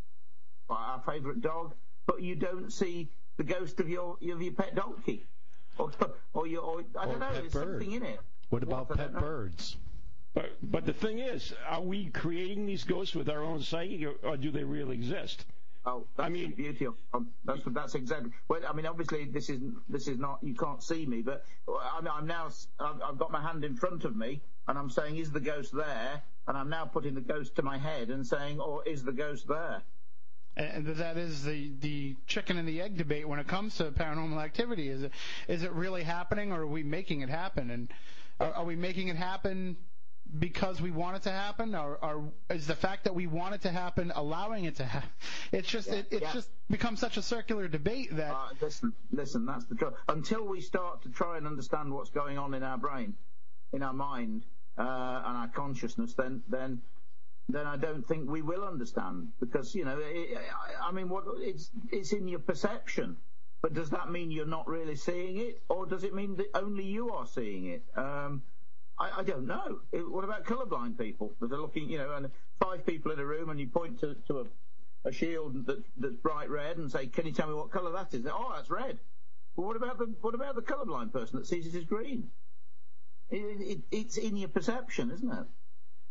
or 0.70 0.76
our 0.78 1.02
favourite 1.02 1.42
dog, 1.42 1.76
but 2.08 2.22
you 2.22 2.36
don't 2.36 2.72
see 2.74 3.10
the 3.38 3.44
ghost 3.44 3.80
of 3.80 3.88
your 3.90 4.18
of 4.32 4.42
your 4.42 4.54
pet 4.54 4.76
donkey, 4.76 5.28
or 5.78 5.92
or 6.34 6.48
your 6.48 6.62
or, 6.64 6.84
I 7.00 7.04
Or 7.04 7.06
don't 7.12 7.20
know. 7.20 7.34
There's 7.34 7.54
bird. 7.54 7.80
something 7.82 7.92
in 7.92 8.04
it. 8.04 8.20
What 8.50 8.64
about 8.64 8.90
What? 8.90 8.98
Pet 8.98 9.14
birds? 9.14 9.78
But 10.34 10.52
but 10.62 10.86
the 10.86 10.94
thing 10.94 11.20
is, 11.20 11.54
are 11.68 11.82
we 11.82 12.06
creating 12.10 12.66
these 12.66 12.84
ghosts 12.84 13.16
with 13.16 13.30
our 13.30 13.44
own 13.44 13.62
psyche, 13.62 14.06
or, 14.06 14.14
or 14.24 14.38
do 14.38 14.52
they 14.52 14.64
really 14.64 14.96
exist? 14.96 15.46
Oh, 15.86 16.06
that's 16.18 16.28
I 16.28 16.30
mean- 16.30 16.52
the 16.52 16.56
beauty 16.56 16.86
of 16.86 16.96
um, 17.14 17.30
that's 17.46 17.62
that's 17.68 17.96
exactly. 17.96 18.32
Well, 18.48 18.62
I 18.70 18.74
mean, 18.74 18.86
obviously, 18.86 19.26
this 19.26 19.50
is 19.50 19.60
this 19.88 20.08
is 20.08 20.20
not 20.20 20.40
you 20.44 20.54
can't 20.54 20.84
see 20.84 21.06
me, 21.06 21.22
but 21.22 21.46
I'm, 21.68 22.08
I'm 22.08 22.28
now 22.28 22.50
I've, 22.80 23.02
I've 23.02 23.18
got 23.18 23.32
my 23.32 23.42
hand 23.42 23.64
in 23.64 23.76
front 23.76 24.04
of 24.06 24.16
me, 24.16 24.42
and 24.68 24.78
I'm 24.78 24.90
saying, 24.90 25.18
is 25.18 25.32
the 25.32 25.40
ghost 25.40 25.74
there? 25.74 26.22
And 26.48 26.58
I'm 26.58 26.70
now 26.70 26.86
putting 26.86 27.14
the 27.16 27.22
ghost 27.22 27.56
to 27.56 27.62
my 27.64 27.78
head 27.78 28.10
and 28.10 28.26
saying, 28.26 28.60
or 28.60 28.84
is 28.88 29.04
the 29.04 29.12
ghost 29.12 29.48
there? 29.48 29.82
And 30.58 30.86
that 30.86 31.18
is 31.18 31.44
the 31.44 31.72
the 31.80 32.16
chicken 32.28 32.58
and 32.58 32.68
the 32.68 32.82
egg 32.82 32.98
debate 32.98 33.28
when 33.28 33.40
it 33.40 33.48
comes 33.48 33.78
to 33.78 33.86
paranormal 33.92 34.44
activity. 34.44 34.90
Is 34.90 35.04
it 35.04 35.12
is 35.48 35.64
it 35.64 35.72
really 35.72 36.04
happening, 36.04 36.52
or 36.52 36.62
are 36.62 36.68
we 36.68 36.84
making 36.84 37.22
it 37.22 37.30
happen? 37.30 37.72
And 37.72 37.90
are, 38.40 38.52
are 38.54 38.66
we 38.66 38.76
making 38.76 39.08
it 39.08 39.16
happen 39.16 39.78
because 40.38 40.82
we 40.82 40.92
want 40.92 41.16
it 41.16 41.24
to 41.24 41.32
happen, 41.32 41.74
or, 41.74 41.98
or 42.02 42.32
is 42.50 42.68
the 42.68 42.76
fact 42.76 43.06
that 43.06 43.16
we 43.16 43.26
want 43.26 43.56
it 43.56 43.62
to 43.62 43.72
happen 43.72 44.12
allowing 44.16 44.66
it 44.66 44.76
to 44.76 44.86
happen? 44.86 45.10
It's 45.52 45.68
just 45.68 45.90
it, 45.90 46.08
it's 46.12 46.22
yeah. 46.22 46.34
just 46.34 46.50
become 46.70 46.96
such 46.96 47.18
a 47.18 47.22
circular 47.22 47.68
debate 47.68 48.16
that 48.16 48.34
Uh, 48.34 48.50
listen, 48.62 48.94
listen, 49.12 49.46
that's 49.46 49.66
the 49.66 49.76
trouble. 49.76 49.98
Until 50.08 50.46
we 50.46 50.62
start 50.62 51.02
to 51.04 51.10
try 51.10 51.38
and 51.38 51.48
understand 51.48 51.92
what's 51.92 52.12
going 52.12 52.38
on 52.38 52.54
in 52.54 52.64
our 52.64 52.78
brain, 52.78 53.16
in 53.74 53.82
our 53.82 53.94
mind, 53.94 54.46
uh, 54.78 54.82
and 54.82 55.38
our 55.38 55.48
consciousness, 55.48 56.14
then 56.14 56.44
then 56.48 56.82
then 57.48 57.66
I 57.66 57.78
don't 57.78 58.06
think 58.06 58.30
we 58.30 58.44
will 58.44 58.64
understand 58.64 59.30
because 59.40 59.74
you 59.74 59.86
know, 59.86 59.98
it, 60.00 60.38
I, 60.38 60.90
I 60.90 60.92
mean, 60.92 61.10
what 61.10 61.24
it's 61.38 61.72
it's 61.92 62.14
in 62.14 62.28
your 62.28 62.40
perception. 62.40 63.18
But 63.62 63.74
does 63.74 63.90
that 63.90 64.10
mean 64.10 64.32
you're 64.32 64.46
not 64.46 64.70
really 64.70 64.96
seeing 64.96 65.38
it, 65.38 65.62
or 65.68 65.86
does 65.86 66.06
it 66.06 66.14
mean 66.16 66.38
that 66.38 66.48
only 66.54 66.86
you 66.86 67.12
are 67.12 67.28
seeing 67.28 67.66
it? 67.66 67.84
Um, 67.94 68.42
I, 69.00 69.20
I 69.20 69.24
don't 69.24 69.48
know. 69.48 69.80
It, 69.92 70.10
what 70.10 70.24
about 70.24 70.46
colourblind 70.46 70.98
people 70.98 71.34
that 71.40 71.52
are 71.52 71.58
looking, 71.58 71.90
you 71.90 71.98
know, 71.98 72.14
and 72.14 72.30
five 72.62 72.86
people 72.86 73.12
in 73.12 73.20
a 73.20 73.26
room, 73.26 73.50
and 73.50 73.60
you 73.60 73.68
point 73.68 74.00
to, 74.02 74.16
to 74.28 74.40
a, 74.40 75.10
a 75.10 75.12
shield 75.12 75.66
that, 75.68 75.84
that's 75.98 76.16
bright 76.16 76.50
red 76.50 76.78
and 76.78 76.92
say, 76.92 77.08
"Can 77.08 77.26
you 77.26 77.32
tell 77.32 77.48
me 77.48 77.54
what 77.54 77.72
colour 77.72 77.92
that 77.94 78.14
is?" 78.14 78.26
Oh, 78.26 78.52
that's 78.56 78.70
red. 78.70 79.00
Well, 79.56 79.68
what 79.68 79.76
about 79.78 79.98
the 79.98 80.14
what 80.22 80.36
about 80.36 80.56
the 80.56 80.62
colourblind 80.62 81.12
person 81.14 81.40
that 81.40 81.48
sees 81.48 81.66
it 81.68 81.78
as 81.78 81.86
green? 81.86 82.30
It, 83.30 83.62
it, 83.62 83.80
it's 83.92 84.18
in 84.18 84.38
your 84.38 84.50
perception, 84.50 85.12
isn't 85.12 85.32
it? 85.32 85.46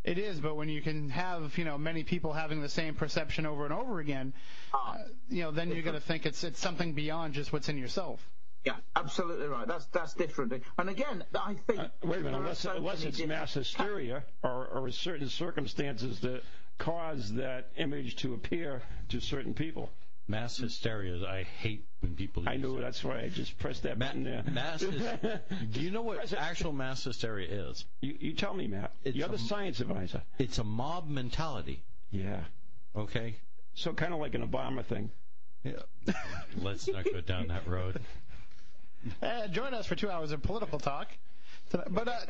it 0.04 0.18
is. 0.18 0.40
But 0.40 0.54
when 0.56 0.68
you 0.68 0.80
can 0.80 1.10
have 1.10 1.58
you 1.58 1.64
know 1.64 1.76
many 1.76 2.04
people 2.04 2.32
having 2.32 2.62
the 2.62 2.68
same 2.68 2.94
perception 2.94 3.44
over 3.44 3.64
and 3.64 3.74
over 3.74 3.98
again, 4.00 4.32
Ah. 4.72 4.94
uh, 4.94 4.98
you 5.28 5.42
know, 5.42 5.50
then 5.50 5.70
you're 5.70 5.82
going 5.82 5.94
to 5.94 6.00
think 6.00 6.24
it's 6.26 6.44
it's 6.44 6.60
something 6.60 6.94
beyond 6.94 7.34
just 7.34 7.52
what's 7.52 7.68
in 7.68 7.76
yourself. 7.76 8.20
Yeah, 8.68 8.76
absolutely 8.96 9.46
right. 9.46 9.66
That's 9.66 9.86
that's 9.86 10.12
different. 10.12 10.52
And 10.76 10.90
again, 10.90 11.24
I 11.34 11.54
think. 11.66 11.78
Uh, 11.80 11.88
wait 12.04 12.20
a 12.20 12.22
minute, 12.22 12.22
there 12.24 12.32
are 12.34 12.36
unless, 12.42 12.58
so 12.58 12.72
unless 12.76 13.02
it's 13.02 13.16
different- 13.16 13.40
mass 13.40 13.54
hysteria 13.54 14.22
or, 14.42 14.66
or 14.66 14.90
certain 14.90 15.30
circumstances 15.30 16.20
that 16.20 16.42
cause 16.76 17.32
that 17.34 17.70
image 17.78 18.16
to 18.16 18.34
appear 18.34 18.82
to 19.08 19.20
certain 19.20 19.54
people. 19.54 19.90
Mass 20.30 20.58
hysteria. 20.58 21.26
I 21.26 21.44
hate 21.44 21.86
when 22.00 22.14
people. 22.14 22.42
I 22.46 22.52
use 22.52 22.62
knew 22.62 22.74
that. 22.76 22.82
that's 22.82 23.02
why 23.02 23.20
I 23.20 23.30
just 23.30 23.58
pressed 23.58 23.84
that 23.84 23.98
Ma- 23.98 24.08
button 24.08 24.24
there. 24.24 24.42
mass. 24.52 24.82
Hys- 24.82 25.40
do 25.72 25.80
you 25.80 25.90
know 25.90 26.02
what 26.02 26.30
actual 26.34 26.72
mass 26.72 27.02
hysteria 27.04 27.70
is? 27.70 27.86
You, 28.02 28.18
you 28.20 28.32
tell 28.34 28.52
me, 28.52 28.66
Matt. 28.66 28.92
It's 29.02 29.16
You're 29.16 29.28
the 29.28 29.38
science 29.38 29.80
advisor. 29.80 30.20
It's 30.38 30.58
a 30.58 30.64
mob 30.64 31.08
mentality. 31.08 31.82
Yeah. 32.10 32.40
Okay. 32.94 33.36
So 33.76 33.94
kind 33.94 34.12
of 34.12 34.20
like 34.20 34.34
an 34.34 34.46
Obama 34.46 34.84
thing. 34.84 35.10
Yeah. 35.64 35.72
Let's 36.62 36.86
not 36.86 37.04
go 37.04 37.22
down 37.22 37.48
that 37.48 37.66
road. 37.66 37.98
Uh, 39.22 39.46
join 39.48 39.74
us 39.74 39.86
for 39.86 39.94
two 39.94 40.10
hours 40.10 40.32
of 40.32 40.42
political 40.42 40.78
talk. 40.78 41.08
But 41.70 42.08
uh, 42.08 42.20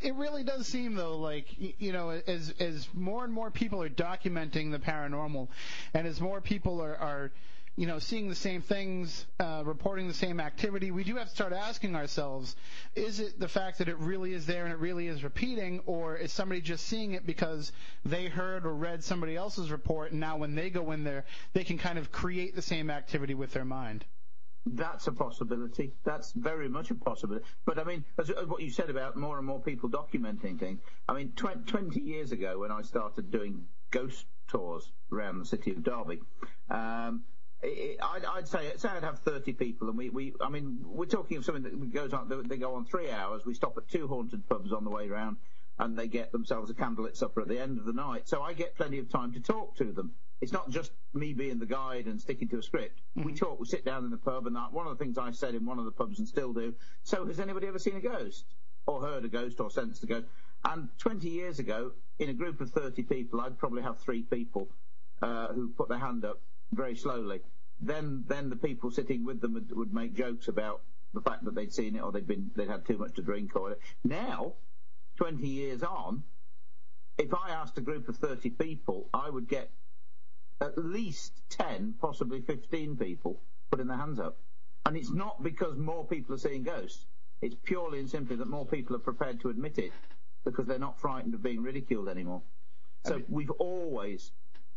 it, 0.00 0.14
really 0.14 0.44
does 0.44 0.66
seem 0.66 0.94
though 0.94 1.18
like 1.18 1.46
you 1.78 1.92
know 1.92 2.08
as 2.08 2.54
as 2.58 2.88
more 2.94 3.22
and 3.22 3.32
more 3.32 3.50
people 3.50 3.82
are 3.82 3.90
documenting 3.90 4.70
the 4.70 4.78
paranormal, 4.78 5.48
and 5.92 6.06
as 6.06 6.22
more 6.22 6.40
people 6.40 6.80
are, 6.80 6.96
are 6.96 7.32
you 7.76 7.86
know 7.86 7.98
seeing 7.98 8.30
the 8.30 8.34
same 8.34 8.62
things, 8.62 9.26
uh, 9.40 9.62
reporting 9.66 10.08
the 10.08 10.14
same 10.14 10.40
activity, 10.40 10.90
we 10.90 11.04
do 11.04 11.16
have 11.16 11.28
to 11.28 11.34
start 11.34 11.52
asking 11.52 11.94
ourselves: 11.94 12.56
Is 12.94 13.20
it 13.20 13.38
the 13.38 13.48
fact 13.48 13.76
that 13.78 13.88
it 13.90 13.98
really 13.98 14.32
is 14.32 14.46
there 14.46 14.64
and 14.64 14.72
it 14.72 14.78
really 14.78 15.06
is 15.06 15.22
repeating, 15.22 15.80
or 15.84 16.16
is 16.16 16.32
somebody 16.32 16.62
just 16.62 16.86
seeing 16.86 17.12
it 17.12 17.26
because 17.26 17.72
they 18.06 18.26
heard 18.26 18.64
or 18.64 18.72
read 18.74 19.04
somebody 19.04 19.36
else's 19.36 19.70
report, 19.70 20.12
and 20.12 20.20
now 20.20 20.38
when 20.38 20.54
they 20.54 20.70
go 20.70 20.92
in 20.92 21.04
there, 21.04 21.26
they 21.52 21.64
can 21.64 21.76
kind 21.76 21.98
of 21.98 22.10
create 22.10 22.54
the 22.54 22.62
same 22.62 22.88
activity 22.88 23.34
with 23.34 23.52
their 23.52 23.66
mind? 23.66 24.06
That's 24.64 25.08
a 25.08 25.12
possibility. 25.12 25.92
That's 26.04 26.32
very 26.32 26.68
much 26.68 26.90
a 26.90 26.94
possibility. 26.94 27.44
But 27.64 27.78
I 27.78 27.84
mean, 27.84 28.04
as, 28.18 28.30
as 28.30 28.46
what 28.46 28.62
you 28.62 28.70
said 28.70 28.90
about 28.90 29.16
more 29.16 29.38
and 29.38 29.46
more 29.46 29.60
people 29.60 29.88
documenting 29.88 30.58
things. 30.58 30.80
I 31.08 31.14
mean, 31.14 31.32
tw- 31.34 31.66
20 31.66 32.00
years 32.00 32.30
ago 32.30 32.60
when 32.60 32.70
I 32.70 32.82
started 32.82 33.30
doing 33.30 33.66
ghost 33.90 34.26
tours 34.48 34.92
around 35.10 35.40
the 35.40 35.46
city 35.46 35.72
of 35.72 35.82
Derby, 35.82 36.20
um, 36.70 37.24
it, 37.60 37.98
I'd, 38.02 38.24
I'd 38.24 38.48
say 38.48 38.72
say 38.76 38.88
I'd 38.88 39.02
have 39.02 39.18
30 39.20 39.52
people, 39.54 39.88
and 39.88 39.98
we, 39.98 40.10
we 40.10 40.34
I 40.40 40.48
mean, 40.48 40.80
we're 40.84 41.06
talking 41.06 41.38
of 41.38 41.44
something 41.44 41.62
that 41.64 41.92
goes 41.92 42.12
on. 42.12 42.28
They 42.48 42.56
go 42.56 42.74
on 42.74 42.84
three 42.84 43.10
hours. 43.10 43.44
We 43.44 43.54
stop 43.54 43.76
at 43.78 43.88
two 43.88 44.06
haunted 44.06 44.48
pubs 44.48 44.72
on 44.72 44.84
the 44.84 44.90
way 44.90 45.08
round, 45.08 45.38
and 45.78 45.98
they 45.98 46.06
get 46.06 46.30
themselves 46.30 46.70
a 46.70 46.74
candlelit 46.74 47.16
supper 47.16 47.40
at 47.40 47.48
the 47.48 47.58
end 47.58 47.78
of 47.78 47.84
the 47.84 47.92
night. 47.92 48.28
So 48.28 48.42
I 48.42 48.52
get 48.52 48.76
plenty 48.76 48.98
of 48.98 49.10
time 49.10 49.32
to 49.32 49.40
talk 49.40 49.76
to 49.76 49.92
them. 49.92 50.12
It's 50.42 50.52
not 50.52 50.70
just 50.70 50.90
me 51.14 51.34
being 51.34 51.60
the 51.60 51.66
guide 51.66 52.06
and 52.06 52.20
sticking 52.20 52.48
to 52.48 52.58
a 52.58 52.62
script. 52.64 53.00
We 53.14 53.32
talk, 53.32 53.60
we 53.60 53.66
sit 53.66 53.84
down 53.84 54.04
in 54.04 54.10
the 54.10 54.16
pub, 54.16 54.48
and 54.48 54.56
that, 54.56 54.72
one 54.72 54.88
of 54.88 54.98
the 54.98 55.02
things 55.02 55.16
I 55.16 55.30
said 55.30 55.54
in 55.54 55.64
one 55.64 55.78
of 55.78 55.84
the 55.84 55.92
pubs 55.92 56.18
and 56.18 56.26
still 56.26 56.52
do. 56.52 56.74
So, 57.04 57.24
has 57.26 57.38
anybody 57.38 57.68
ever 57.68 57.78
seen 57.78 57.94
a 57.94 58.00
ghost, 58.00 58.44
or 58.84 59.00
heard 59.00 59.24
a 59.24 59.28
ghost, 59.28 59.60
or 59.60 59.70
sensed 59.70 60.02
a 60.02 60.06
ghost? 60.06 60.26
And 60.64 60.88
20 60.98 61.28
years 61.28 61.60
ago, 61.60 61.92
in 62.18 62.28
a 62.28 62.32
group 62.32 62.60
of 62.60 62.70
30 62.70 63.04
people, 63.04 63.40
I'd 63.40 63.56
probably 63.56 63.82
have 63.82 64.00
three 64.00 64.22
people 64.22 64.68
uh, 65.22 65.48
who 65.52 65.68
put 65.68 65.88
their 65.88 65.98
hand 65.98 66.24
up 66.24 66.40
very 66.72 66.96
slowly. 66.96 67.40
Then, 67.80 68.24
then 68.26 68.50
the 68.50 68.56
people 68.56 68.90
sitting 68.90 69.24
with 69.24 69.40
them 69.40 69.54
would, 69.54 69.70
would 69.76 69.94
make 69.94 70.12
jokes 70.16 70.48
about 70.48 70.80
the 71.14 71.20
fact 71.20 71.44
that 71.44 71.54
they'd 71.54 71.72
seen 71.72 71.94
it, 71.94 72.02
or 72.02 72.10
they'd 72.10 72.26
been 72.26 72.50
they'd 72.56 72.68
had 72.68 72.84
too 72.84 72.98
much 72.98 73.14
to 73.14 73.22
drink, 73.22 73.54
or 73.54 73.76
now, 74.02 74.54
20 75.18 75.46
years 75.46 75.84
on, 75.84 76.24
if 77.16 77.32
I 77.32 77.50
asked 77.50 77.78
a 77.78 77.82
group 77.82 78.08
of 78.08 78.16
30 78.16 78.50
people, 78.50 79.08
I 79.14 79.30
would 79.30 79.48
get 79.48 79.70
at 80.62 80.78
least 80.78 81.32
10, 81.50 81.94
possibly 82.00 82.40
15 82.40 82.96
people 82.96 83.40
putting 83.70 83.88
their 83.88 83.96
hands 83.96 84.20
up. 84.20 84.38
And 84.86 84.96
it's 84.96 85.10
not 85.10 85.42
because 85.42 85.76
more 85.76 86.06
people 86.06 86.34
are 86.34 86.38
seeing 86.38 86.62
ghosts. 86.62 87.06
It's 87.40 87.56
purely 87.64 87.98
and 87.98 88.08
simply 88.08 88.36
that 88.36 88.48
more 88.48 88.64
people 88.64 88.94
are 88.94 89.00
prepared 89.00 89.40
to 89.40 89.50
admit 89.50 89.78
it 89.78 89.92
because 90.44 90.66
they're 90.66 90.78
not 90.78 91.00
frightened 91.00 91.34
of 91.34 91.42
being 91.42 91.62
ridiculed 91.62 92.08
anymore. 92.08 92.42
So 93.04 93.20
we've 93.28 93.50
always, 93.50 94.30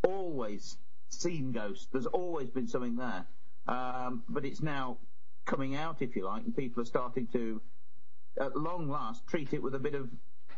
always 0.04 0.78
seen 1.10 1.52
ghosts. 1.52 1.88
There's 1.92 2.08
always 2.08 2.50
been 2.50 2.68
something 2.68 2.96
there. 2.96 3.26
Um, 3.68 4.24
but 4.28 4.46
it's 4.46 4.62
now 4.62 4.98
coming 5.46 5.76
out, 5.76 6.02
if 6.02 6.16
you 6.16 6.26
like, 6.26 6.44
and 6.44 6.56
people 6.56 6.82
are 6.82 6.88
starting 6.88 7.28
to, 7.34 7.62
at 8.40 8.56
long 8.56 8.90
last, 8.90 9.26
treat 9.28 9.54
it 9.54 9.62
with 9.62 9.76
a 9.76 9.80
bit 9.80 9.94
of, 9.94 10.10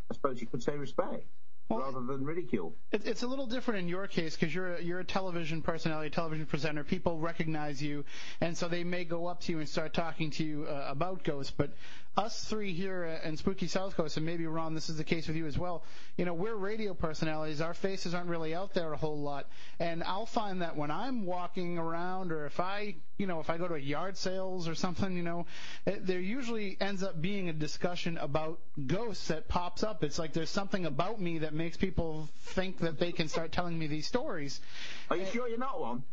I 0.10 0.14
suppose 0.14 0.40
you 0.40 0.48
could 0.48 0.64
say, 0.64 0.78
respect. 0.78 1.26
Rather 1.70 2.02
than 2.02 2.24
ridicule. 2.24 2.76
It, 2.92 3.06
it's 3.06 3.24
a 3.24 3.28
little 3.28 3.48
different 3.48 3.82
in 3.82 3.88
your 3.88 4.08
case 4.08 4.36
because 4.36 4.54
you're 4.54 4.76
a, 4.76 4.82
you're 4.82 5.00
a 5.00 5.06
television 5.06 5.62
personality, 5.62 6.10
television 6.10 6.46
presenter. 6.46 6.84
People 6.84 7.20
recognize 7.20 7.82
you, 7.82 8.06
and 8.42 8.58
so 8.58 8.68
they 8.68 8.84
may 8.84 9.04
go 9.04 9.28
up 9.28 9.42
to 9.42 9.52
you 9.52 9.60
and 9.60 9.68
start 9.68 9.94
talking 9.94 10.32
to 10.32 10.44
you 10.44 10.66
uh, 10.66 10.86
about 10.88 11.24
ghosts. 11.24 11.54
But 11.56 11.72
us 12.16 12.44
three 12.46 12.74
here 12.74 13.20
in 13.24 13.38
Spooky 13.38 13.68
South 13.68 13.96
Coast, 13.96 14.18
and 14.18 14.26
maybe 14.26 14.48
Ron, 14.48 14.74
this 14.74 14.90
is 14.90 14.98
the 14.98 15.04
case 15.04 15.28
with 15.28 15.36
you 15.36 15.46
as 15.46 15.58
well. 15.58 15.84
You 16.18 16.26
know, 16.26 16.34
we're 16.34 16.56
radio 16.56 16.94
personalities. 16.94 17.62
Our 17.62 17.74
faces 17.74 18.14
aren't 18.16 18.30
really 18.30 18.56
out 18.56 18.74
there 18.74 18.94
a 18.94 18.98
whole 18.98 19.20
lot, 19.20 19.48
and 19.80 20.04
I'll 20.04 20.26
find 20.26 20.62
that 20.62 20.76
when 20.76 20.90
I'm 20.90 21.26
walking 21.26 21.78
around, 21.78 22.32
or 22.32 22.46
if 22.46 22.60
I, 22.60 22.96
you 23.18 23.26
know, 23.26 23.40
if 23.40 23.50
I 23.50 23.58
go 23.58 23.68
to 23.68 23.74
a 23.74 23.80
yard 23.80 24.16
sales 24.18 24.68
or 24.68 24.76
something, 24.76 25.16
you 25.16 25.24
know, 25.24 25.46
it, 25.86 26.06
there 26.06 26.20
usually 26.20 26.78
ends 26.80 27.02
up 27.04 27.20
being 27.20 27.50
a 27.50 27.54
discussion 27.54 28.18
about 28.18 28.60
ghosts 28.86 29.30
that 29.30 29.48
pops 29.48 29.84
up. 29.84 30.04
It's 30.04 30.20
like 30.20 30.34
there's 30.34 30.50
something 30.50 30.86
about 30.86 31.20
me 31.20 31.40
that 31.40 31.54
makes 31.54 31.78
people 31.78 32.30
think 32.40 32.80
that 32.80 33.00
they 33.00 33.12
can 33.12 33.28
start 33.28 33.52
telling 33.52 33.78
me 33.78 33.88
these 33.88 34.06
stories. 34.06 34.62
Are 35.10 35.18
you 35.18 35.26
sure 35.26 35.48
you're 35.48 35.58
not 35.58 35.82
one? 35.82 36.04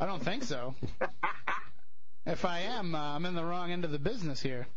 I 0.00 0.06
don't 0.06 0.22
think 0.22 0.44
so. 0.44 0.74
if 2.26 2.44
I 2.44 2.60
am, 2.60 2.94
uh, 2.94 2.98
I'm 3.16 3.26
in 3.26 3.34
the 3.34 3.44
wrong 3.44 3.72
end 3.72 3.84
of 3.84 3.90
the 3.90 3.98
business 3.98 4.40
here. 4.40 4.68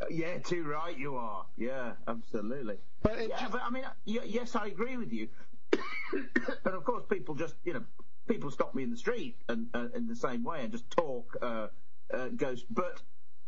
Uh, 0.00 0.06
yeah, 0.10 0.38
too 0.38 0.64
right 0.64 0.96
you 0.96 1.16
are. 1.16 1.44
Yeah, 1.56 1.92
absolutely. 2.08 2.76
But 3.02 3.20
yeah, 3.28 3.38
just- 3.40 3.52
but 3.52 3.62
I 3.62 3.70
mean, 3.70 3.84
uh, 3.84 3.90
yes, 4.04 4.56
I 4.56 4.66
agree 4.66 4.96
with 4.96 5.12
you. 5.12 5.28
and 6.12 6.74
of 6.74 6.84
course, 6.84 7.04
people 7.08 7.34
just, 7.36 7.54
you 7.64 7.74
know, 7.74 7.82
people 8.28 8.50
stop 8.50 8.74
me 8.74 8.82
in 8.82 8.90
the 8.90 8.96
street 8.96 9.36
and 9.48 9.68
uh, 9.74 9.88
in 9.94 10.06
the 10.06 10.16
same 10.16 10.44
way 10.44 10.62
and 10.62 10.72
just 10.72 10.88
talk 10.90 11.36
uh, 11.42 11.68
uh, 12.12 12.28
ghost. 12.36 12.66
But 12.70 13.00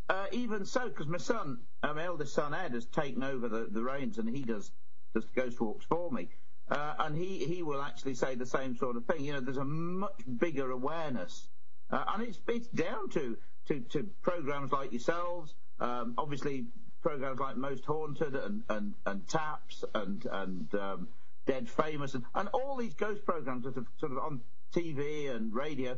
uh, 0.09 0.25
even 0.31 0.65
so, 0.65 0.89
because 0.89 1.07
my 1.07 1.17
son, 1.17 1.59
my 1.83 2.03
eldest 2.03 2.33
son 2.33 2.53
Ed, 2.53 2.73
has 2.73 2.85
taken 2.85 3.23
over 3.23 3.47
the, 3.47 3.67
the 3.69 3.83
reins 3.83 4.17
and 4.17 4.27
he 4.27 4.43
does 4.43 4.71
does 5.13 5.25
ghost 5.35 5.59
walks 5.59 5.85
for 5.85 6.11
me. 6.11 6.29
Uh, 6.69 6.93
and 6.99 7.17
he, 7.17 7.45
he 7.45 7.63
will 7.63 7.81
actually 7.81 8.15
say 8.15 8.35
the 8.35 8.45
same 8.45 8.77
sort 8.77 8.95
of 8.95 9.05
thing. 9.05 9.25
You 9.25 9.33
know, 9.33 9.41
there's 9.41 9.57
a 9.57 9.65
much 9.65 10.21
bigger 10.37 10.71
awareness, 10.71 11.49
uh, 11.91 12.03
and 12.13 12.23
it's 12.23 12.39
it's 12.47 12.67
down 12.67 13.09
to 13.09 13.37
to, 13.67 13.79
to 13.79 14.09
programs 14.21 14.71
like 14.71 14.91
yourselves, 14.91 15.53
um, 15.79 16.13
obviously 16.17 16.65
programs 17.01 17.39
like 17.39 17.57
Most 17.57 17.83
Haunted 17.85 18.35
and 18.35 18.63
and, 18.69 18.93
and 19.05 19.27
Taps 19.27 19.83
and 19.93 20.25
and 20.31 20.73
um, 20.75 21.07
Dead 21.45 21.69
Famous 21.69 22.13
and, 22.13 22.23
and 22.35 22.47
all 22.53 22.77
these 22.77 22.93
ghost 22.93 23.25
programs 23.25 23.65
that 23.65 23.77
are 23.77 23.85
sort 23.99 24.13
of 24.13 24.19
on 24.19 24.41
TV 24.73 25.33
and 25.33 25.53
radio 25.53 25.97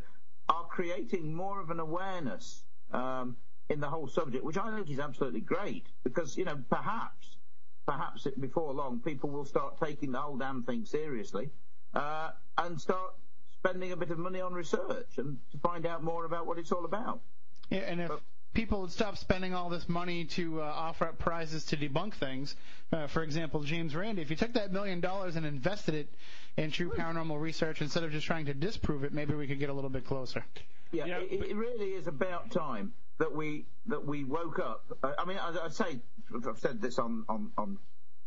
are 0.49 0.65
creating 0.65 1.33
more 1.33 1.61
of 1.61 1.69
an 1.69 1.79
awareness 1.79 2.63
um, 2.91 3.37
in 3.69 3.79
the 3.79 3.87
whole 3.87 4.07
subject, 4.07 4.43
which 4.43 4.57
I 4.57 4.75
think 4.75 4.89
is 4.89 4.99
absolutely 4.99 5.41
great 5.41 5.85
because 6.03 6.37
you 6.37 6.45
know 6.45 6.57
perhaps 6.69 7.37
perhaps 7.85 8.25
it, 8.25 8.39
before 8.39 8.73
long 8.73 8.99
people 8.99 9.29
will 9.29 9.45
start 9.45 9.79
taking 9.79 10.11
the 10.11 10.19
whole 10.19 10.37
damn 10.37 10.63
thing 10.63 10.85
seriously 10.85 11.49
uh, 11.93 12.31
and 12.57 12.79
start 12.79 13.13
spending 13.53 13.91
a 13.91 13.97
bit 13.97 14.09
of 14.09 14.17
money 14.17 14.41
on 14.41 14.53
research 14.53 15.17
and 15.17 15.37
to 15.51 15.57
find 15.57 15.85
out 15.85 16.03
more 16.03 16.25
about 16.25 16.45
what 16.45 16.57
it's 16.57 16.71
all 16.71 16.85
about. 16.85 17.21
Yeah, 17.69 17.79
and 17.79 18.01
if 18.01 18.11
people 18.53 18.81
would 18.81 18.91
stop 18.91 19.17
spending 19.17 19.53
all 19.53 19.69
this 19.69 19.87
money 19.89 20.25
to 20.25 20.61
uh, 20.61 20.65
offer 20.65 21.05
up 21.05 21.17
prizes 21.17 21.65
to 21.65 21.77
debunk 21.77 22.13
things, 22.13 22.55
uh, 22.91 23.07
for 23.07 23.23
example, 23.23 23.63
James 23.63 23.95
Randi, 23.95 24.21
if 24.21 24.29
you 24.29 24.35
took 24.35 24.53
that 24.53 24.71
million 24.71 24.99
dollars 24.99 25.35
and 25.35 25.45
invested 25.45 25.95
it 25.95 26.09
in 26.57 26.71
true 26.71 26.89
paranormal 26.89 27.39
research 27.39 27.81
instead 27.81 28.03
of 28.03 28.11
just 28.11 28.25
trying 28.25 28.45
to 28.45 28.53
disprove 28.53 29.03
it, 29.03 29.13
maybe 29.13 29.33
we 29.33 29.47
could 29.47 29.59
get 29.59 29.69
a 29.69 29.73
little 29.73 29.89
bit 29.89 30.05
closer. 30.05 30.43
Yeah, 30.91 31.05
Yeah, 31.05 31.17
it, 31.19 31.39
but- 31.39 31.49
it 31.49 31.55
really 31.55 31.91
is 31.91 32.07
about 32.07 32.51
time 32.51 32.93
that 33.19 33.33
we 33.33 33.65
that 33.87 34.05
we 34.05 34.23
woke 34.23 34.59
up. 34.59 34.85
Uh, 35.03 35.13
I 35.17 35.25
mean, 35.25 35.37
I, 35.37 35.65
I 35.65 35.69
say 35.69 35.99
I've 36.47 36.59
said 36.59 36.81
this 36.81 36.99
on 36.99 37.25
on 37.29 37.51
on 37.57 37.77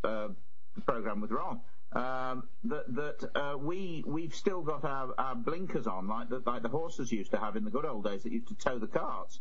uh, 0.05 0.29
the 0.75 0.81
program 0.83 1.21
with 1.21 1.31
Ron. 1.31 1.61
Um, 1.93 2.43
that 2.65 2.95
that 2.95 3.31
uh, 3.41 3.57
we 3.57 4.03
we've 4.07 4.35
still 4.35 4.63
got 4.63 4.85
our, 4.85 5.15
our 5.19 5.35
blinkers 5.37 5.87
on 5.87 6.09
like 6.09 6.29
the, 6.29 6.43
like 6.45 6.63
the 6.63 6.69
horses 6.69 7.11
used 7.13 7.31
to 7.31 7.39
have 7.39 7.57
in 7.57 7.65
the 7.65 7.71
good 7.71 7.85
old 7.87 8.05
days 8.05 8.25
that 8.25 8.33
used 8.33 8.49
to 8.49 8.55
tow 8.55 8.79
the 8.79 8.89
carts, 8.89 9.39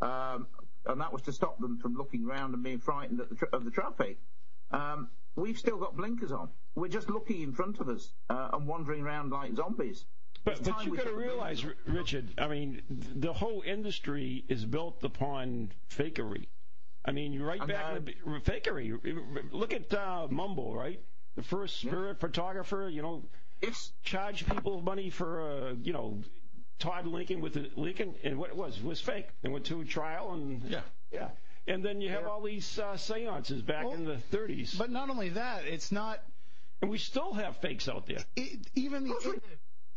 um, 0.00 0.46
and 0.86 1.00
that 1.00 1.12
was 1.12 1.22
to 1.22 1.32
stop 1.32 1.58
them 1.58 1.78
from 1.78 1.96
looking 1.96 2.24
round 2.24 2.54
and 2.54 2.62
being 2.62 2.78
frightened 2.78 3.20
at 3.20 3.28
the 3.28 3.34
tra- 3.34 3.48
of 3.52 3.64
the 3.64 3.70
traffic. 3.72 4.16
Um, 4.70 5.08
we've 5.38 5.58
still 5.58 5.78
got 5.78 5.96
blinkers 5.96 6.32
on. 6.32 6.48
We're 6.74 6.88
just 6.88 7.08
looking 7.08 7.42
in 7.42 7.52
front 7.52 7.80
of 7.80 7.88
us 7.88 8.12
uh, 8.30 8.50
and 8.52 8.66
wandering 8.66 9.02
around 9.02 9.30
like 9.30 9.54
zombies. 9.56 10.04
But, 10.44 10.62
but 10.62 10.84
you've 10.84 10.96
got 10.96 11.06
to 11.06 11.12
realize, 11.12 11.64
R- 11.64 11.74
Richard. 11.86 12.28
I 12.38 12.46
mean, 12.48 12.82
the 13.16 13.32
whole 13.32 13.62
industry 13.66 14.44
is 14.48 14.64
built 14.64 15.02
upon 15.02 15.70
fakery. 15.90 16.46
I 17.04 17.12
mean, 17.12 17.32
you're 17.32 17.46
right 17.46 17.60
I 17.60 17.66
back 17.66 17.96
in 17.96 18.04
the 18.04 18.40
fakery. 18.40 18.96
Look 19.52 19.72
at 19.72 19.92
uh, 19.92 20.28
Mumler, 20.30 20.74
right? 20.76 21.00
The 21.36 21.42
first 21.42 21.78
spirit 21.80 22.20
photographer. 22.20 22.88
You 22.88 23.02
know, 23.02 23.24
Yes. 23.60 23.90
charge 24.04 24.46
people 24.46 24.80
money 24.82 25.10
for 25.10 25.42
uh, 25.42 25.74
you 25.82 25.92
know 25.92 26.20
Todd 26.78 27.06
Lincoln 27.06 27.40
with 27.40 27.54
the 27.54 27.70
Lincoln, 27.76 28.14
and 28.22 28.38
what 28.38 28.50
it 28.50 28.56
was 28.56 28.80
was 28.80 29.00
fake. 29.00 29.26
They 29.42 29.48
went 29.48 29.64
to 29.66 29.80
a 29.80 29.84
trial, 29.84 30.32
and 30.32 30.62
Yeah. 30.62 30.80
yeah. 31.12 31.28
And 31.68 31.84
then 31.84 32.00
you 32.00 32.08
have 32.10 32.26
all 32.26 32.40
these 32.42 32.78
uh, 32.78 32.96
seances 32.96 33.62
back 33.62 33.84
in 33.92 34.04
the 34.04 34.16
30s, 34.32 34.76
But 34.78 34.90
not 34.90 35.10
only 35.10 35.28
that, 35.30 35.64
it's 35.66 35.92
not 35.92 36.20
and 36.80 36.90
we 36.90 36.98
still 36.98 37.32
have 37.34 37.56
fakes 37.58 37.88
out 37.88 38.06
there. 38.06 38.18
it, 38.36 38.66
even 38.74 39.04
the. 39.08 39.40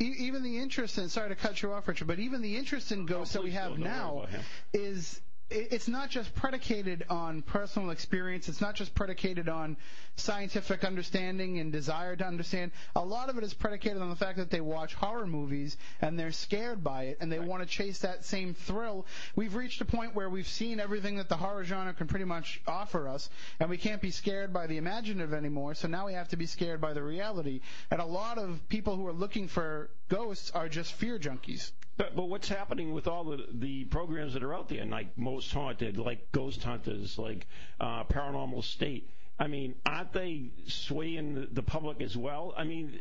e- 0.00 0.14
Even 0.26 0.42
the 0.42 0.58
interest 0.58 0.98
in 0.98 1.08
sorry 1.08 1.28
to 1.28 1.36
cut 1.36 1.62
you 1.62 1.72
off, 1.72 1.86
Richard, 1.86 2.08
but 2.08 2.18
even 2.18 2.42
the 2.42 2.56
interest 2.56 2.90
in 2.92 3.06
ghosts 3.06 3.34
that 3.34 3.42
we 3.44 3.52
have 3.52 3.70
don't. 3.70 3.80
Don't 3.84 4.16
worry 4.16 4.26
now 4.32 4.38
is 4.72 5.16
it- 5.16 5.22
it's 5.52 5.88
not 5.88 6.10
just 6.10 6.34
predicated 6.34 7.04
on 7.08 7.42
personal 7.42 7.90
experience. 7.90 8.48
It's 8.48 8.60
not 8.60 8.74
just 8.74 8.94
predicated 8.94 9.48
on 9.48 9.76
scientific 10.16 10.84
understanding 10.84 11.58
and 11.58 11.72
desire 11.72 12.16
to 12.16 12.24
understand. 12.24 12.72
A 12.96 13.04
lot 13.04 13.28
of 13.28 13.38
it 13.38 13.44
is 13.44 13.54
predicated 13.54 14.00
on 14.00 14.10
the 14.10 14.16
fact 14.16 14.38
that 14.38 14.50
they 14.50 14.60
watch 14.60 14.94
horror 14.94 15.26
movies 15.26 15.76
and 16.00 16.18
they're 16.18 16.32
scared 16.32 16.82
by 16.82 17.04
it 17.04 17.18
and 17.20 17.30
they 17.30 17.38
want 17.38 17.62
to 17.62 17.68
chase 17.68 18.00
that 18.00 18.24
same 18.24 18.54
thrill. 18.54 19.06
We've 19.36 19.54
reached 19.54 19.80
a 19.80 19.84
point 19.84 20.14
where 20.14 20.28
we've 20.28 20.48
seen 20.48 20.80
everything 20.80 21.16
that 21.16 21.28
the 21.28 21.36
horror 21.36 21.64
genre 21.64 21.92
can 21.94 22.06
pretty 22.06 22.24
much 22.24 22.60
offer 22.66 23.08
us 23.08 23.30
and 23.60 23.70
we 23.70 23.76
can't 23.76 24.02
be 24.02 24.10
scared 24.10 24.52
by 24.52 24.66
the 24.66 24.78
imaginative 24.78 25.32
anymore. 25.34 25.74
So 25.74 25.88
now 25.88 26.06
we 26.06 26.14
have 26.14 26.28
to 26.28 26.36
be 26.36 26.46
scared 26.46 26.80
by 26.80 26.92
the 26.92 27.02
reality. 27.02 27.60
And 27.90 28.00
a 28.00 28.06
lot 28.06 28.38
of 28.38 28.68
people 28.68 28.96
who 28.96 29.06
are 29.06 29.12
looking 29.12 29.48
for 29.48 29.90
ghosts 30.08 30.50
are 30.50 30.68
just 30.68 30.92
fear 30.92 31.18
junkies. 31.18 31.72
But, 31.96 32.16
but 32.16 32.28
what's 32.28 32.48
happening 32.48 32.92
with 32.92 33.06
all 33.06 33.24
the 33.24 33.46
the 33.52 33.84
programs 33.84 34.32
that 34.34 34.42
are 34.42 34.54
out 34.54 34.68
there, 34.68 34.84
like 34.86 35.16
Most 35.18 35.52
Haunted, 35.52 35.98
like 35.98 36.32
Ghost 36.32 36.62
Hunters, 36.62 37.18
like 37.18 37.46
uh, 37.80 38.04
Paranormal 38.04 38.64
State? 38.64 39.10
I 39.38 39.46
mean, 39.46 39.74
aren't 39.84 40.12
they 40.12 40.50
swaying 40.68 41.34
the, 41.34 41.48
the 41.52 41.62
public 41.62 42.00
as 42.00 42.16
well? 42.16 42.54
I 42.56 42.64
mean, 42.64 42.98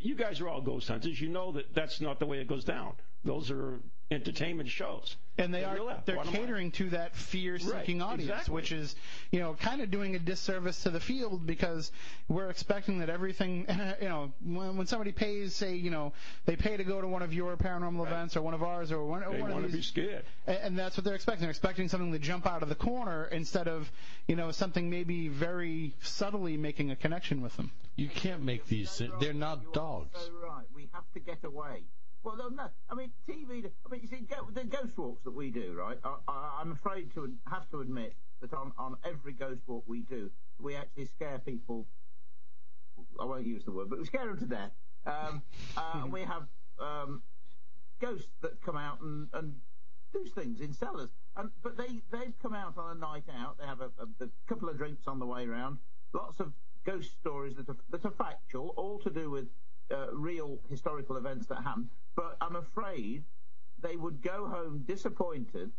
you 0.00 0.14
guys 0.14 0.40
are 0.40 0.48
all 0.48 0.60
ghost 0.60 0.88
hunters. 0.88 1.20
You 1.20 1.28
know 1.28 1.52
that 1.52 1.74
that's 1.74 2.00
not 2.00 2.18
the 2.18 2.26
way 2.26 2.38
it 2.38 2.46
goes 2.46 2.64
down. 2.64 2.92
Those 3.24 3.50
are 3.50 3.80
entertainment 4.10 4.68
shows. 4.70 5.16
and 5.36 5.52
they 5.52 5.60
They're 5.60 5.68
are 5.68 5.74
real, 5.74 6.02
they're 6.06 6.16
catering 6.24 6.70
to 6.72 6.90
that 6.90 7.14
fear-seeking 7.14 7.98
Right, 8.00 8.06
audience, 8.06 8.30
exactly. 8.30 8.54
which 8.54 8.72
is 8.72 8.96
you 9.30 9.38
know 9.38 9.54
kind 9.54 9.82
of 9.82 9.90
doing 9.90 10.14
a 10.16 10.18
disservice 10.18 10.82
to 10.84 10.90
the 10.90 10.98
field 10.98 11.46
because 11.46 11.92
we're 12.26 12.48
expecting 12.48 13.00
that 13.00 13.10
everything 13.10 13.66
you 14.00 14.08
know 14.08 14.32
when, 14.44 14.78
when 14.78 14.86
somebody 14.86 15.12
pays 15.12 15.54
say 15.54 15.74
you 15.74 15.90
know 15.90 16.12
they 16.46 16.56
pay 16.56 16.76
to 16.78 16.84
go 16.84 17.00
to 17.02 17.06
one 17.06 17.22
of 17.22 17.32
your 17.34 17.56
paranormal 17.56 18.06
events 18.06 18.36
or 18.36 18.42
one 18.42 18.54
of 18.54 18.62
ours 18.62 18.90
or 18.90 19.04
one, 19.04 19.20
They 19.20 19.40
one 19.42 19.50
want 19.52 19.64
of 19.66 19.70
to 19.70 19.76
be 19.76 19.82
scared. 19.82 20.24
a- 20.46 20.64
And 20.64 20.78
that's 20.78 20.96
what 20.96 21.04
they're 21.04 21.14
expecting. 21.14 21.42
They're 21.42 21.50
expecting 21.50 21.88
something 21.88 22.12
to 22.12 22.18
jump 22.18 22.46
out 22.46 22.62
of 22.62 22.68
the 22.70 22.74
corner 22.74 23.26
instead 23.26 23.68
of, 23.68 23.90
you 24.26 24.36
know, 24.36 24.50
something 24.52 24.88
maybe 24.90 25.28
very 25.28 25.92
subtly 26.00 26.56
making 26.56 26.90
a 26.90 26.96
connection 26.96 27.42
with 27.42 27.54
them. 27.56 27.70
You 27.96 28.08
can't 28.08 28.42
make 28.42 28.66
these. 28.66 29.02
They're 29.20 29.32
not 29.34 29.60
You're 29.62 29.72
dogs. 29.72 30.18
So 30.18 30.32
right, 30.48 30.64
we 30.74 30.88
have 30.94 31.04
to 31.14 31.20
get 31.20 31.44
away. 31.44 31.82
Well, 32.22 32.50
no. 32.50 32.68
I 32.90 32.94
mean, 32.94 33.12
TV. 33.28 33.64
I 33.86 33.90
mean, 33.90 34.00
you 34.02 34.08
see, 34.08 34.26
go, 34.28 34.48
the 34.52 34.64
ghost 34.64 34.96
walks 34.96 35.22
that 35.24 35.34
we 35.34 35.50
do, 35.50 35.74
right? 35.74 35.98
I, 36.04 36.16
I, 36.26 36.58
I'm 36.60 36.72
afraid 36.72 37.12
to 37.14 37.32
have 37.50 37.68
to 37.70 37.80
admit 37.80 38.14
that 38.40 38.52
on, 38.52 38.72
on 38.78 38.96
every 39.04 39.32
ghost 39.32 39.62
walk 39.66 39.84
we 39.86 40.00
do, 40.00 40.30
we 40.60 40.74
actually 40.74 41.06
scare 41.06 41.38
people. 41.38 41.86
I 43.20 43.24
won't 43.24 43.46
use 43.46 43.64
the 43.64 43.72
word, 43.72 43.88
but 43.88 43.98
we 43.98 44.04
scare 44.04 44.26
them 44.26 44.38
to 44.38 44.46
death. 44.46 44.72
Um, 45.06 45.42
uh, 45.76 46.06
we 46.10 46.22
have 46.22 46.46
um, 46.80 47.22
ghosts 48.00 48.30
that 48.42 48.60
come 48.62 48.76
out 48.76 49.00
and, 49.00 49.28
and 49.32 49.54
do 50.12 50.24
things 50.34 50.60
in 50.60 50.72
cellars. 50.72 51.10
And 51.36 51.50
but 51.62 51.76
they 51.76 52.00
they've 52.10 52.34
come 52.42 52.54
out 52.54 52.76
on 52.76 52.96
a 52.96 53.00
night 53.00 53.24
out. 53.32 53.58
They 53.58 53.66
have 53.66 53.80
a, 53.80 53.90
a, 53.98 54.24
a 54.24 54.28
couple 54.48 54.68
of 54.68 54.76
drinks 54.76 55.06
on 55.06 55.18
the 55.18 55.26
way 55.26 55.46
round. 55.46 55.78
Lots 56.12 56.40
of 56.40 56.52
ghost 56.84 57.12
stories 57.20 57.54
that 57.56 57.68
are 57.68 57.76
that 57.90 58.04
are 58.04 58.10
factual, 58.10 58.74
all 58.76 58.98
to 59.00 59.10
do 59.10 59.30
with 59.30 59.48
real 60.12 60.58
historical 60.68 61.16
events 61.16 61.46
that 61.46 61.62
happened. 61.62 61.88
But 62.16 62.36
I'm 62.40 62.56
afraid 62.56 63.24
they 63.80 63.96
would 63.96 64.22
go 64.22 64.48
home 64.48 64.84
disappointed 64.86 65.70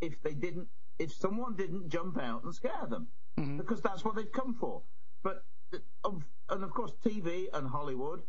if 0.00 0.22
they 0.22 0.34
didn't 0.34 0.68
if 0.98 1.12
someone 1.12 1.56
didn't 1.56 1.88
jump 1.88 2.18
out 2.18 2.44
and 2.44 2.54
scare 2.54 2.86
them 2.88 3.08
because 3.56 3.80
that's 3.80 4.04
what 4.04 4.14
they've 4.14 4.30
come 4.30 4.54
for. 4.54 4.82
But 5.22 5.44
uh, 6.04 6.10
and 6.50 6.62
of 6.62 6.70
course 6.72 6.92
TV 7.04 7.46
and 7.52 7.66
Hollywood 7.66 8.22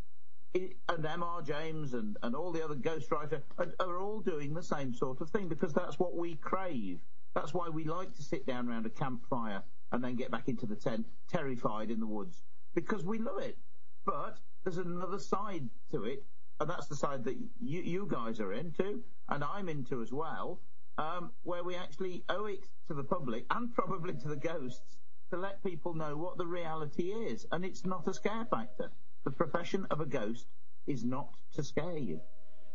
and 0.56 1.06
M.R. 1.06 1.42
James 1.42 1.94
and, 1.94 2.18
and 2.22 2.36
all 2.36 2.52
the 2.52 2.64
other 2.64 2.76
ghostwriter 2.76 3.42
are, 3.58 3.74
are 3.80 4.00
all 4.00 4.20
doing 4.20 4.54
the 4.54 4.64
same 4.64 4.94
sort 4.94 5.20
of 5.20 5.30
thing 5.30 5.48
because 5.48 5.74
that's 5.74 5.98
what 5.98 6.16
we 6.16 6.36
crave. 6.36 7.00
That's 7.34 7.54
why 7.54 7.70
we 7.70 7.86
like 7.86 8.16
to 8.16 8.24
sit 8.24 8.46
down 8.46 8.70
around 8.70 8.86
a 8.86 8.92
campfire 8.92 9.64
and 9.92 10.04
then 10.04 10.16
get 10.16 10.30
back 10.32 10.48
into 10.48 10.66
the 10.68 10.76
tent, 10.76 11.08
terrified 11.28 11.90
in 11.90 12.00
the 12.00 12.06
woods, 12.06 12.44
because 12.76 13.04
we 13.04 13.18
love 13.18 13.40
it. 13.40 13.58
But 14.06 14.38
there's 14.64 14.78
another 14.78 15.20
side 15.20 15.70
to 15.91 16.05
it, 16.05 16.24
and 16.59 16.70
that's 16.70 16.88
the 16.88 16.95
side 16.95 17.24
that 17.26 17.36
you, 17.61 17.82
you 17.82 18.07
guys 18.09 18.39
are 18.39 18.53
into, 18.53 19.03
and 19.30 19.43
I'm 19.43 19.70
into 19.70 20.01
as 20.01 20.11
well, 20.11 20.59
um, 20.97 21.32
where 21.43 21.64
we 21.64 21.76
actually 21.76 22.24
owe 22.30 22.45
it 22.45 22.64
to 22.88 22.93
the 22.93 23.03
public 23.03 23.45
and 23.49 23.74
probably 23.74 24.14
to 24.14 24.28
the 24.28 24.36
ghosts 24.36 24.97
to 25.32 25.38
let 25.38 25.64
people 25.64 25.93
know 25.93 26.16
what 26.16 26.38
the 26.38 26.45
reality 26.45 27.11
is. 27.11 27.45
And 27.51 27.66
it's 27.66 27.86
not 27.86 28.07
a 28.07 28.14
scare 28.14 28.45
factor. 28.49 28.91
The 29.24 29.32
profession 29.32 29.88
of 29.89 29.99
a 29.99 30.05
ghost 30.05 30.45
is 30.86 31.03
not 31.03 31.30
to 31.55 31.64
scare 31.64 31.97
you. 31.97 32.22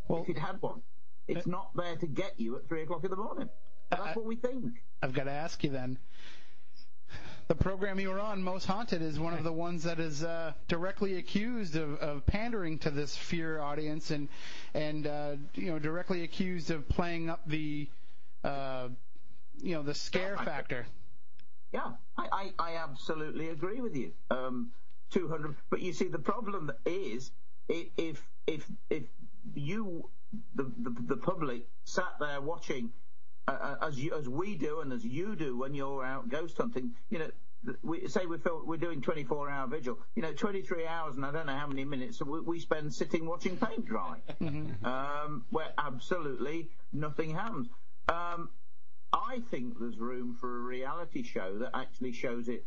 Well- 0.08 0.22
if 0.22 0.28
you'd 0.28 0.38
had 0.38 0.60
one, 0.60 0.82
it's 1.28 1.46
not 1.46 1.70
there 1.76 1.96
to 1.96 2.06
get 2.06 2.40
you 2.40 2.56
at 2.56 2.66
three 2.68 2.82
o'clock 2.82 3.04
in 3.04 3.10
the 3.10 3.16
morning. 3.16 3.48
But 3.90 3.98
that's 3.98 4.16
I- 4.16 4.18
what 4.18 4.26
we 4.26 4.36
think. 4.36 4.82
I've 5.02 5.12
got 5.12 5.24
to 5.24 5.30
ask 5.30 5.62
you 5.62 5.70
then. 5.70 5.98
The 7.48 7.54
program 7.54 7.98
you 7.98 8.10
were 8.10 8.20
on, 8.20 8.42
Most 8.42 8.66
Haunted, 8.66 9.00
is 9.00 9.18
one 9.18 9.32
of 9.32 9.42
the 9.42 9.52
ones 9.52 9.82
that 9.84 9.98
is 9.98 10.22
uh, 10.22 10.52
directly 10.68 11.16
accused 11.16 11.76
of, 11.76 11.94
of 11.96 12.26
pandering 12.26 12.78
to 12.80 12.90
this 12.90 13.16
fear 13.16 13.58
audience 13.58 14.10
and 14.10 14.28
and 14.74 15.06
uh, 15.06 15.36
you 15.54 15.72
know 15.72 15.78
directly 15.78 16.24
accused 16.24 16.70
of 16.70 16.86
playing 16.90 17.30
up 17.30 17.40
the 17.46 17.88
uh, 18.44 18.88
you 19.62 19.74
know 19.74 19.82
the 19.82 19.94
scare 19.94 20.34
Scare 20.34 20.44
factor. 20.44 20.86
Yeah, 21.72 21.92
I, 22.18 22.28
I, 22.32 22.50
I 22.58 22.76
absolutely 22.76 23.48
agree 23.48 23.80
with 23.80 23.96
you. 23.96 24.12
Um, 24.30 24.70
200. 25.12 25.56
But 25.70 25.80
you 25.80 25.94
see, 25.94 26.08
the 26.08 26.18
problem 26.18 26.70
is 26.84 27.30
if 27.70 28.22
if 28.46 28.66
if 28.90 29.04
you 29.54 30.10
the 30.54 30.70
the, 30.78 30.94
the 31.14 31.16
public 31.16 31.66
sat 31.84 32.12
there 32.20 32.42
watching 32.42 32.92
as 33.82 33.98
you 33.98 34.14
as 34.14 34.28
we 34.28 34.56
do 34.56 34.80
and 34.80 34.92
as 34.92 35.04
you 35.04 35.36
do 35.36 35.56
when 35.56 35.74
you're 35.74 36.04
out 36.04 36.28
ghost 36.28 36.56
hunting, 36.56 36.94
you 37.10 37.18
know. 37.18 37.30
We 37.82 38.06
say 38.06 38.24
we 38.24 38.38
feel 38.38 38.62
we're 38.64 38.76
doing 38.76 39.02
24 39.02 39.50
hour 39.50 39.66
vigil. 39.66 39.98
You 40.14 40.22
know, 40.22 40.32
23 40.32 40.86
hours 40.86 41.16
and 41.16 41.26
I 41.26 41.32
don't 41.32 41.46
know 41.46 41.56
how 41.56 41.66
many 41.66 41.84
minutes 41.84 42.22
we, 42.22 42.40
we 42.40 42.60
spend 42.60 42.94
sitting 42.94 43.26
watching 43.26 43.56
paint 43.56 43.84
dry, 43.84 44.18
um, 44.40 45.44
where 45.50 45.72
absolutely 45.76 46.70
nothing 46.92 47.34
happens. 47.34 47.66
Um, 48.08 48.50
I 49.12 49.42
think 49.50 49.78
there's 49.80 49.98
room 49.98 50.36
for 50.40 50.56
a 50.56 50.60
reality 50.60 51.24
show 51.24 51.58
that 51.58 51.70
actually 51.74 52.12
shows 52.12 52.48
it 52.48 52.64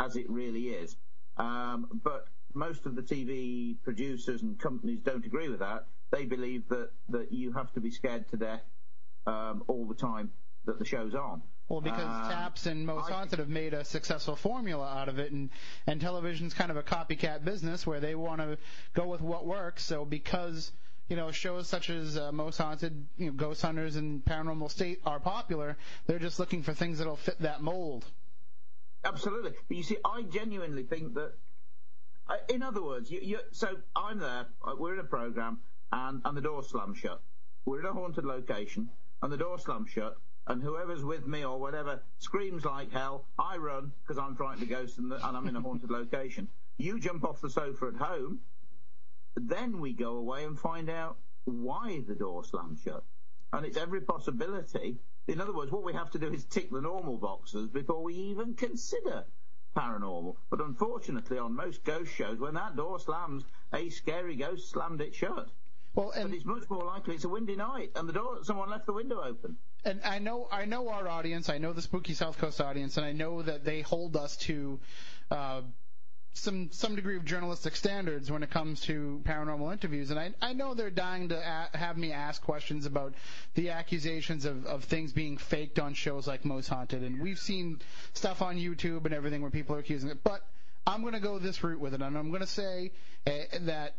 as 0.00 0.16
it 0.16 0.28
really 0.30 0.68
is. 0.68 0.96
Um, 1.36 2.00
but 2.02 2.26
most 2.54 2.86
of 2.86 2.96
the 2.96 3.02
TV 3.02 3.76
producers 3.82 4.42
and 4.42 4.58
companies 4.58 5.00
don't 5.00 5.24
agree 5.24 5.50
with 5.50 5.60
that. 5.60 5.84
They 6.10 6.24
believe 6.24 6.66
that, 6.70 6.90
that 7.10 7.30
you 7.30 7.52
have 7.52 7.72
to 7.74 7.80
be 7.80 7.90
scared 7.90 8.28
to 8.30 8.36
death 8.36 8.62
um, 9.26 9.64
all 9.68 9.86
the 9.86 9.94
time 9.94 10.30
that 10.66 10.78
the 10.78 10.84
show's 10.84 11.14
on. 11.14 11.42
Well, 11.68 11.80
because 11.80 12.02
Um, 12.02 12.30
Taps 12.30 12.66
and 12.66 12.84
Most 12.84 13.10
I- 13.10 13.14
Haunted 13.14 13.38
have 13.38 13.48
made 13.48 13.74
a 13.74 13.84
successful 13.84 14.34
formula 14.36 14.86
out 14.88 15.08
of 15.08 15.18
it, 15.18 15.30
and 15.32 15.50
and 15.86 16.00
television's 16.00 16.52
kind 16.52 16.70
of 16.70 16.76
a 16.76 16.82
copycat 16.82 17.44
business 17.44 17.86
where 17.86 18.00
they 18.00 18.14
want 18.14 18.40
to 18.40 18.58
go 18.94 19.06
with 19.06 19.20
what 19.20 19.46
works. 19.46 19.84
So 19.84 20.04
because 20.04 20.72
you 21.08 21.16
know 21.16 21.30
shows 21.30 21.68
such 21.68 21.88
as 21.90 22.16
uh, 22.16 22.32
Most 22.32 22.58
Haunted, 22.58 23.06
you 23.16 23.26
know, 23.26 23.32
Ghost 23.32 23.62
Hunters, 23.62 23.96
and 23.96 24.24
Paranormal 24.24 24.70
State 24.70 25.00
are 25.06 25.20
popular, 25.20 25.76
they're 26.06 26.18
just 26.18 26.38
looking 26.40 26.62
for 26.62 26.74
things 26.74 26.98
that'll 26.98 27.16
fit 27.16 27.38
that 27.40 27.62
mold. 27.62 28.04
Absolutely. 29.04 29.52
But 29.68 29.76
you 29.76 29.82
see, 29.82 29.96
I 30.04 30.22
genuinely 30.22 30.82
think 30.82 31.14
that, 31.14 31.32
uh, 32.28 32.34
in 32.48 32.62
other 32.62 32.82
words, 32.82 33.10
you, 33.10 33.20
you, 33.22 33.38
so 33.52 33.76
I'm 33.96 34.18
there, 34.18 34.46
uh, 34.62 34.74
we're 34.78 34.92
in 34.94 35.00
a 35.00 35.04
program, 35.04 35.60
and, 35.90 36.20
and 36.24 36.36
the 36.36 36.42
door 36.42 36.62
slams 36.62 36.98
shut. 36.98 37.22
We're 37.64 37.80
in 37.80 37.86
a 37.86 37.92
haunted 37.92 38.24
location, 38.26 38.90
and 39.22 39.32
the 39.32 39.36
door 39.36 39.58
slams 39.58 39.90
shut, 39.90 40.16
and 40.46 40.62
whoever's 40.62 41.04
with 41.04 41.26
me 41.26 41.44
or 41.44 41.60
whatever 41.60 42.02
screams 42.18 42.64
like 42.64 42.90
hell. 42.92 43.26
I 43.38 43.56
run 43.56 43.92
because 44.02 44.18
I'm 44.18 44.34
frightened 44.34 44.62
of 44.62 44.68
ghosts 44.68 44.98
and, 44.98 45.10
the, 45.10 45.26
and 45.26 45.36
I'm 45.36 45.46
in 45.46 45.56
a 45.56 45.60
haunted 45.60 45.90
location. 46.00 46.48
You 46.78 46.98
jump 46.98 47.24
off 47.24 47.40
the 47.40 47.50
sofa 47.50 47.86
at 47.88 47.96
home. 47.96 48.40
Then 49.36 49.80
we 49.80 49.92
go 49.92 50.16
away 50.16 50.44
and 50.44 50.58
find 50.58 50.90
out 50.90 51.18
why 51.44 52.02
the 52.06 52.14
door 52.14 52.44
slammed 52.44 52.78
shut. 52.82 53.04
And 53.52 53.66
it's 53.66 53.76
every 53.76 54.00
possibility. 54.00 54.98
In 55.28 55.40
other 55.40 55.54
words, 55.54 55.70
what 55.70 55.84
we 55.84 55.92
have 55.92 56.10
to 56.12 56.18
do 56.18 56.32
is 56.32 56.44
tick 56.44 56.70
the 56.70 56.80
normal 56.80 57.18
boxes 57.18 57.68
before 57.68 58.02
we 58.02 58.14
even 58.14 58.54
consider 58.54 59.24
paranormal. 59.76 60.36
But 60.50 60.60
unfortunately, 60.60 61.38
on 61.38 61.54
most 61.54 61.84
ghost 61.84 62.12
shows, 62.12 62.38
when 62.38 62.54
that 62.54 62.76
door 62.76 62.98
slams, 62.98 63.44
a 63.72 63.88
scary 63.90 64.36
ghost 64.36 64.70
slammed 64.70 65.00
it 65.00 65.14
shut. 65.14 65.50
Well, 65.94 66.12
But 66.14 66.22
and 66.24 66.34
it's 66.34 66.44
much 66.44 66.68
more 66.70 66.84
likely 66.84 67.16
it's 67.16 67.24
a 67.24 67.28
windy 67.28 67.56
night 67.56 67.90
and 67.96 68.08
the 68.08 68.12
door 68.12 68.38
someone 68.42 68.70
left 68.70 68.86
the 68.86 68.92
window 68.92 69.20
open. 69.22 69.56
and 69.84 70.00
I 70.04 70.18
know 70.20 70.46
I 70.50 70.64
know 70.64 70.88
our 70.88 71.08
audience, 71.08 71.48
I 71.48 71.58
know 71.58 71.72
the 71.72 71.82
Spooky 71.82 72.14
South 72.14 72.38
Coast 72.38 72.60
audience, 72.60 72.96
and 72.96 73.04
I 73.04 73.12
know 73.12 73.42
that 73.42 73.64
they 73.64 73.80
hold 73.80 74.16
us 74.16 74.36
to 74.38 74.78
uh, 75.30 75.62
some 76.32 76.70
some 76.70 76.94
degree 76.94 77.16
of 77.16 77.24
journalistic 77.24 77.74
standards 77.74 78.30
when 78.30 78.44
it 78.44 78.50
comes 78.50 78.82
to 78.82 79.20
paranormal 79.24 79.72
interviews, 79.72 80.10
and 80.12 80.20
I 80.20 80.32
I 80.40 80.52
know 80.52 80.74
they're 80.74 80.90
dying 80.90 81.30
to 81.30 81.36
a- 81.38 81.76
have 81.76 81.98
me 81.98 82.12
ask 82.12 82.40
questions 82.40 82.86
about 82.86 83.14
the 83.54 83.70
accusations 83.70 84.44
of 84.44 84.66
of 84.66 84.84
things 84.84 85.12
being 85.12 85.38
faked 85.38 85.80
on 85.80 85.94
shows 85.94 86.28
like 86.28 86.44
Most 86.44 86.68
Haunted, 86.68 87.02
and 87.02 87.20
we've 87.20 87.40
seen 87.40 87.80
stuff 88.14 88.42
on 88.42 88.56
YouTube 88.58 89.06
and 89.06 89.12
everything 89.14 89.42
where 89.42 89.50
people 89.50 89.74
are 89.74 89.80
accusing 89.80 90.08
it, 90.10 90.22
but 90.22 90.46
I'm 90.86 91.00
going 91.02 91.14
to 91.14 91.20
go 91.20 91.40
this 91.40 91.64
route 91.64 91.80
with 91.80 91.94
it, 91.94 92.00
and 92.00 92.16
I'm 92.16 92.28
going 92.28 92.42
to 92.42 92.46
say 92.46 92.92
uh, 93.26 93.30
that. 93.62 93.96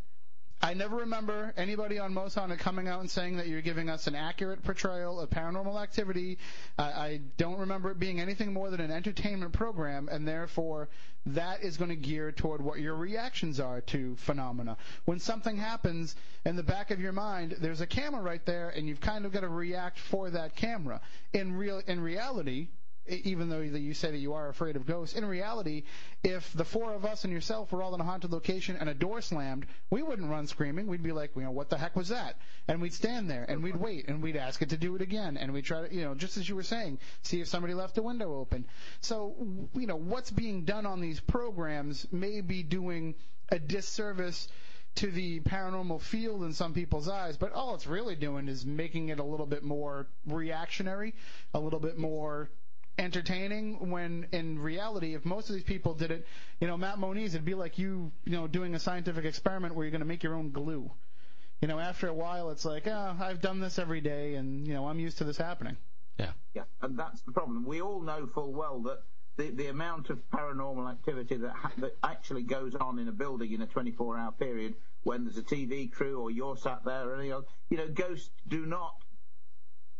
I 0.63 0.75
never 0.75 0.97
remember 0.97 1.53
anybody 1.57 1.97
on 1.97 2.13
Haunted 2.13 2.59
coming 2.59 2.87
out 2.87 2.99
and 2.99 3.09
saying 3.09 3.37
that 3.37 3.47
you're 3.47 3.63
giving 3.63 3.89
us 3.89 4.05
an 4.05 4.13
accurate 4.13 4.63
portrayal 4.63 5.19
of 5.19 5.31
paranormal 5.31 5.81
activity. 5.81 6.37
I, 6.77 6.83
I 6.83 7.21
don't 7.37 7.57
remember 7.57 7.89
it 7.89 7.99
being 7.99 8.19
anything 8.19 8.53
more 8.53 8.69
than 8.69 8.79
an 8.79 8.91
entertainment 8.91 9.53
program, 9.53 10.07
and 10.11 10.27
therefore 10.27 10.89
that 11.25 11.63
is 11.63 11.77
going 11.77 11.89
to 11.89 11.95
gear 11.95 12.31
toward 12.31 12.61
what 12.61 12.79
your 12.79 12.95
reactions 12.95 13.59
are 13.59 13.81
to 13.81 14.15
phenomena. 14.17 14.77
When 15.05 15.17
something 15.17 15.57
happens 15.57 16.15
in 16.45 16.55
the 16.55 16.63
back 16.63 16.91
of 16.91 16.99
your 16.99 17.11
mind, 17.11 17.55
there's 17.59 17.81
a 17.81 17.87
camera 17.87 18.21
right 18.21 18.45
there, 18.45 18.69
and 18.69 18.87
you've 18.87 19.01
kind 19.01 19.25
of 19.25 19.31
got 19.31 19.41
to 19.41 19.49
react 19.49 19.97
for 19.97 20.29
that 20.29 20.55
camera. 20.55 21.01
In 21.33 21.55
real, 21.57 21.81
in 21.87 21.99
reality, 21.99 22.67
even 23.07 23.49
though 23.49 23.59
you 23.59 23.93
say 23.93 24.11
that 24.11 24.17
you 24.17 24.33
are 24.33 24.49
afraid 24.49 24.75
of 24.75 24.85
ghosts, 24.85 25.15
in 25.15 25.25
reality, 25.25 25.83
if 26.23 26.51
the 26.53 26.63
four 26.63 26.93
of 26.93 27.03
us 27.05 27.23
and 27.23 27.33
yourself 27.33 27.71
were 27.71 27.81
all 27.81 27.95
in 27.95 28.01
a 28.01 28.03
haunted 28.03 28.31
location 28.31 28.77
and 28.79 28.89
a 28.89 28.93
door 28.93 29.21
slammed, 29.21 29.65
we 29.89 30.03
wouldn't 30.03 30.29
run 30.29 30.47
screaming. 30.47 30.87
We'd 30.87 31.03
be 31.03 31.11
like, 31.11 31.31
you 31.35 31.41
know, 31.41 31.51
what 31.51 31.69
the 31.69 31.77
heck 31.77 31.95
was 31.95 32.09
that? 32.09 32.37
And 32.67 32.81
we'd 32.81 32.93
stand 32.93 33.29
there 33.29 33.45
and 33.47 33.63
we'd 33.63 33.75
wait 33.75 34.07
and 34.07 34.21
we'd 34.21 34.37
ask 34.37 34.61
it 34.61 34.69
to 34.69 34.77
do 34.77 34.95
it 34.95 35.01
again 35.01 35.37
and 35.37 35.51
we'd 35.51 35.65
try 35.65 35.87
to, 35.87 35.93
you 35.93 36.03
know, 36.03 36.13
just 36.13 36.37
as 36.37 36.47
you 36.47 36.55
were 36.55 36.63
saying, 36.63 36.99
see 37.23 37.41
if 37.41 37.47
somebody 37.47 37.73
left 37.73 37.97
a 37.97 38.03
window 38.03 38.39
open. 38.39 38.65
So, 39.01 39.35
you 39.73 39.87
know, 39.87 39.97
what's 39.97 40.31
being 40.31 40.63
done 40.63 40.85
on 40.85 41.01
these 41.01 41.19
programs 41.19 42.07
may 42.11 42.41
be 42.41 42.63
doing 42.63 43.15
a 43.49 43.59
disservice 43.59 44.47
to 44.93 45.09
the 45.09 45.39
paranormal 45.41 46.01
field 46.01 46.43
in 46.43 46.53
some 46.53 46.73
people's 46.73 47.07
eyes, 47.07 47.37
but 47.37 47.53
all 47.53 47.75
it's 47.75 47.87
really 47.87 48.15
doing 48.15 48.47
is 48.47 48.65
making 48.65 49.09
it 49.09 49.19
a 49.19 49.23
little 49.23 49.45
bit 49.45 49.63
more 49.63 50.07
reactionary, 50.27 51.15
a 51.53 51.59
little 51.59 51.79
bit 51.79 51.97
more 51.97 52.49
entertaining 52.97 53.89
when 53.89 54.27
in 54.31 54.59
reality 54.59 55.15
if 55.15 55.25
most 55.25 55.49
of 55.49 55.55
these 55.55 55.63
people 55.63 55.93
did 55.93 56.11
it 56.11 56.27
you 56.59 56.67
know 56.67 56.77
matt 56.77 56.99
moniz 56.99 57.33
it'd 57.33 57.45
be 57.45 57.55
like 57.55 57.77
you 57.79 58.11
you 58.25 58.33
know 58.33 58.47
doing 58.47 58.75
a 58.75 58.79
scientific 58.79 59.25
experiment 59.25 59.73
where 59.73 59.85
you're 59.85 59.91
going 59.91 60.01
to 60.01 60.07
make 60.07 60.23
your 60.23 60.35
own 60.35 60.51
glue 60.51 60.91
you 61.61 61.67
know 61.67 61.79
after 61.79 62.07
a 62.07 62.13
while 62.13 62.49
it's 62.51 62.65
like 62.65 62.87
oh 62.87 63.15
i've 63.19 63.41
done 63.41 63.59
this 63.59 63.79
every 63.79 64.01
day 64.01 64.35
and 64.35 64.67
you 64.67 64.73
know 64.73 64.87
i'm 64.87 64.99
used 64.99 65.17
to 65.17 65.23
this 65.23 65.37
happening 65.37 65.77
Yeah. 66.19 66.31
Yeah, 66.53 66.63
and 66.81 66.99
that's 66.99 67.21
the 67.21 67.31
problem. 67.31 67.65
We 67.65 67.81
all 67.81 68.01
know 68.01 68.27
full 68.27 68.51
well 68.53 68.79
that 68.81 68.99
the, 69.37 69.49
the 69.51 69.67
amount 69.67 70.09
of 70.09 70.19
paranormal 70.29 70.91
activity 70.91 71.37
that, 71.37 71.53
ha- 71.55 71.71
that 71.77 71.95
actually 72.03 72.43
goes 72.43 72.75
on 72.75 72.99
in 72.99 73.07
a 73.07 73.11
building 73.13 73.53
in 73.53 73.61
a 73.61 73.65
24 73.65 74.17
hour 74.17 74.31
period 74.33 74.75
when 75.03 75.23
there's 75.23 75.37
a 75.37 75.41
TV 75.43 75.89
crew 75.91 76.19
or 76.21 76.29
you're 76.29 76.57
sat 76.57 76.83
there 76.85 77.09
or 77.09 77.15
any 77.15 77.31
other, 77.31 77.45
you 77.69 77.77
know, 77.77 77.87
ghosts 77.87 78.29
do 78.47 78.65
not 78.65 78.93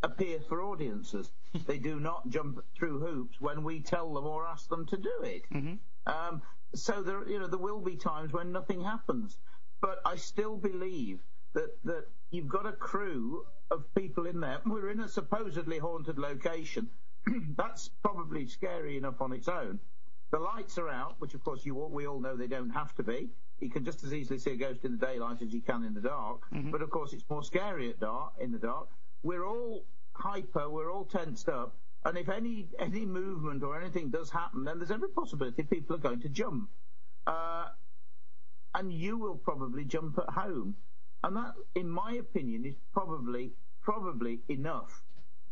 appear 0.04 0.39
for 0.50 0.62
audiences. 0.62 1.32
they 1.68 1.78
do 1.78 1.99
not 1.99 2.28
jump 2.30 2.64
through 2.76 2.99
hoops 2.99 3.39
when 3.39 3.64
we 3.64 3.80
tell 3.82 4.14
them 4.14 4.26
or 4.26 4.45
ask 4.45 4.70
them 4.70 4.86
to 4.88 4.97
do 4.97 5.22
it. 5.24 5.43
Um, 6.06 6.41
so 6.74 7.02
there, 7.02 7.28
you 7.28 7.39
know, 7.39 7.47
there 7.47 7.60
will 7.60 7.82
be 7.82 7.95
times 7.95 8.32
when 8.32 8.52
nothing 8.52 8.82
happens, 8.82 9.38
but 9.82 9.99
I 10.06 10.16
still 10.16 10.56
believe 10.56 11.20
that 11.54 11.78
that 11.84 12.06
you've 12.32 12.47
got 12.47 12.66
a 12.66 12.72
crew 12.72 13.45
of 13.70 13.84
people 13.95 14.26
in 14.26 14.39
there. 14.39 14.60
We're 14.66 14.89
in 14.89 15.02
a 15.02 15.08
supposedly 15.08 15.80
haunted 15.80 16.18
location. 16.18 16.89
That's 17.58 17.89
probably 18.04 18.47
scary 18.47 18.97
enough 18.97 19.22
on 19.22 19.34
its 19.34 19.47
own. 19.47 19.80
The 20.32 20.39
lights 20.39 20.78
are 20.78 20.88
out, 20.89 21.16
which 21.20 21.34
of 21.34 21.43
course 21.43 21.66
you 21.66 21.78
all, 21.82 21.89
we 21.89 22.08
all 22.08 22.22
know 22.22 22.38
they 22.38 22.47
don't 22.47 22.70
have 22.70 22.95
to 22.95 23.04
be. 23.04 23.30
You 23.60 23.70
can 23.70 23.84
just 23.84 24.04
as 24.04 24.14
easily 24.14 24.39
see 24.39 24.52
a 24.52 24.56
ghost 24.56 24.86
in 24.86 24.97
the 24.97 25.06
daylight 25.06 25.41
as 25.41 25.54
you 25.54 25.62
can 25.62 25.84
in 25.84 25.93
the 25.93 26.02
dark. 26.02 26.43
But 26.72 26.82
of 26.82 26.89
course 26.89 27.12
it's 27.14 27.26
more 27.30 27.43
scary 27.43 27.89
at 27.89 27.99
dark 27.99 28.34
in 28.39 28.52
the 28.52 28.58
dark. 28.58 28.88
We're 29.24 29.45
all 29.45 29.84
hyper, 30.22 30.69
we're 30.69 30.91
all 30.91 31.05
tensed 31.05 31.49
up, 31.49 31.76
and 32.05 32.17
if 32.17 32.30
any 32.30 32.69
any 32.80 33.05
movement 33.05 33.63
or 33.63 33.80
anything 33.80 34.09
does 34.09 34.30
happen, 34.30 34.63
then 34.63 34.80
there's 34.80 34.91
every 34.91 35.09
possibility 35.09 35.63
people 35.63 35.95
are 35.95 35.99
going 35.99 36.22
to 36.22 36.30
jump. 36.30 36.69
Uh, 37.28 37.67
and 38.74 38.91
you 38.93 39.17
will 39.17 39.36
probably 39.36 39.84
jump 39.84 40.17
at 40.17 40.34
home. 40.34 40.76
And 41.24 41.36
that, 41.36 41.53
in 41.76 41.89
my 41.89 42.13
opinion, 42.13 42.65
is 42.65 42.76
probably 42.93 43.51
probably 43.82 44.39
enough. 44.49 45.03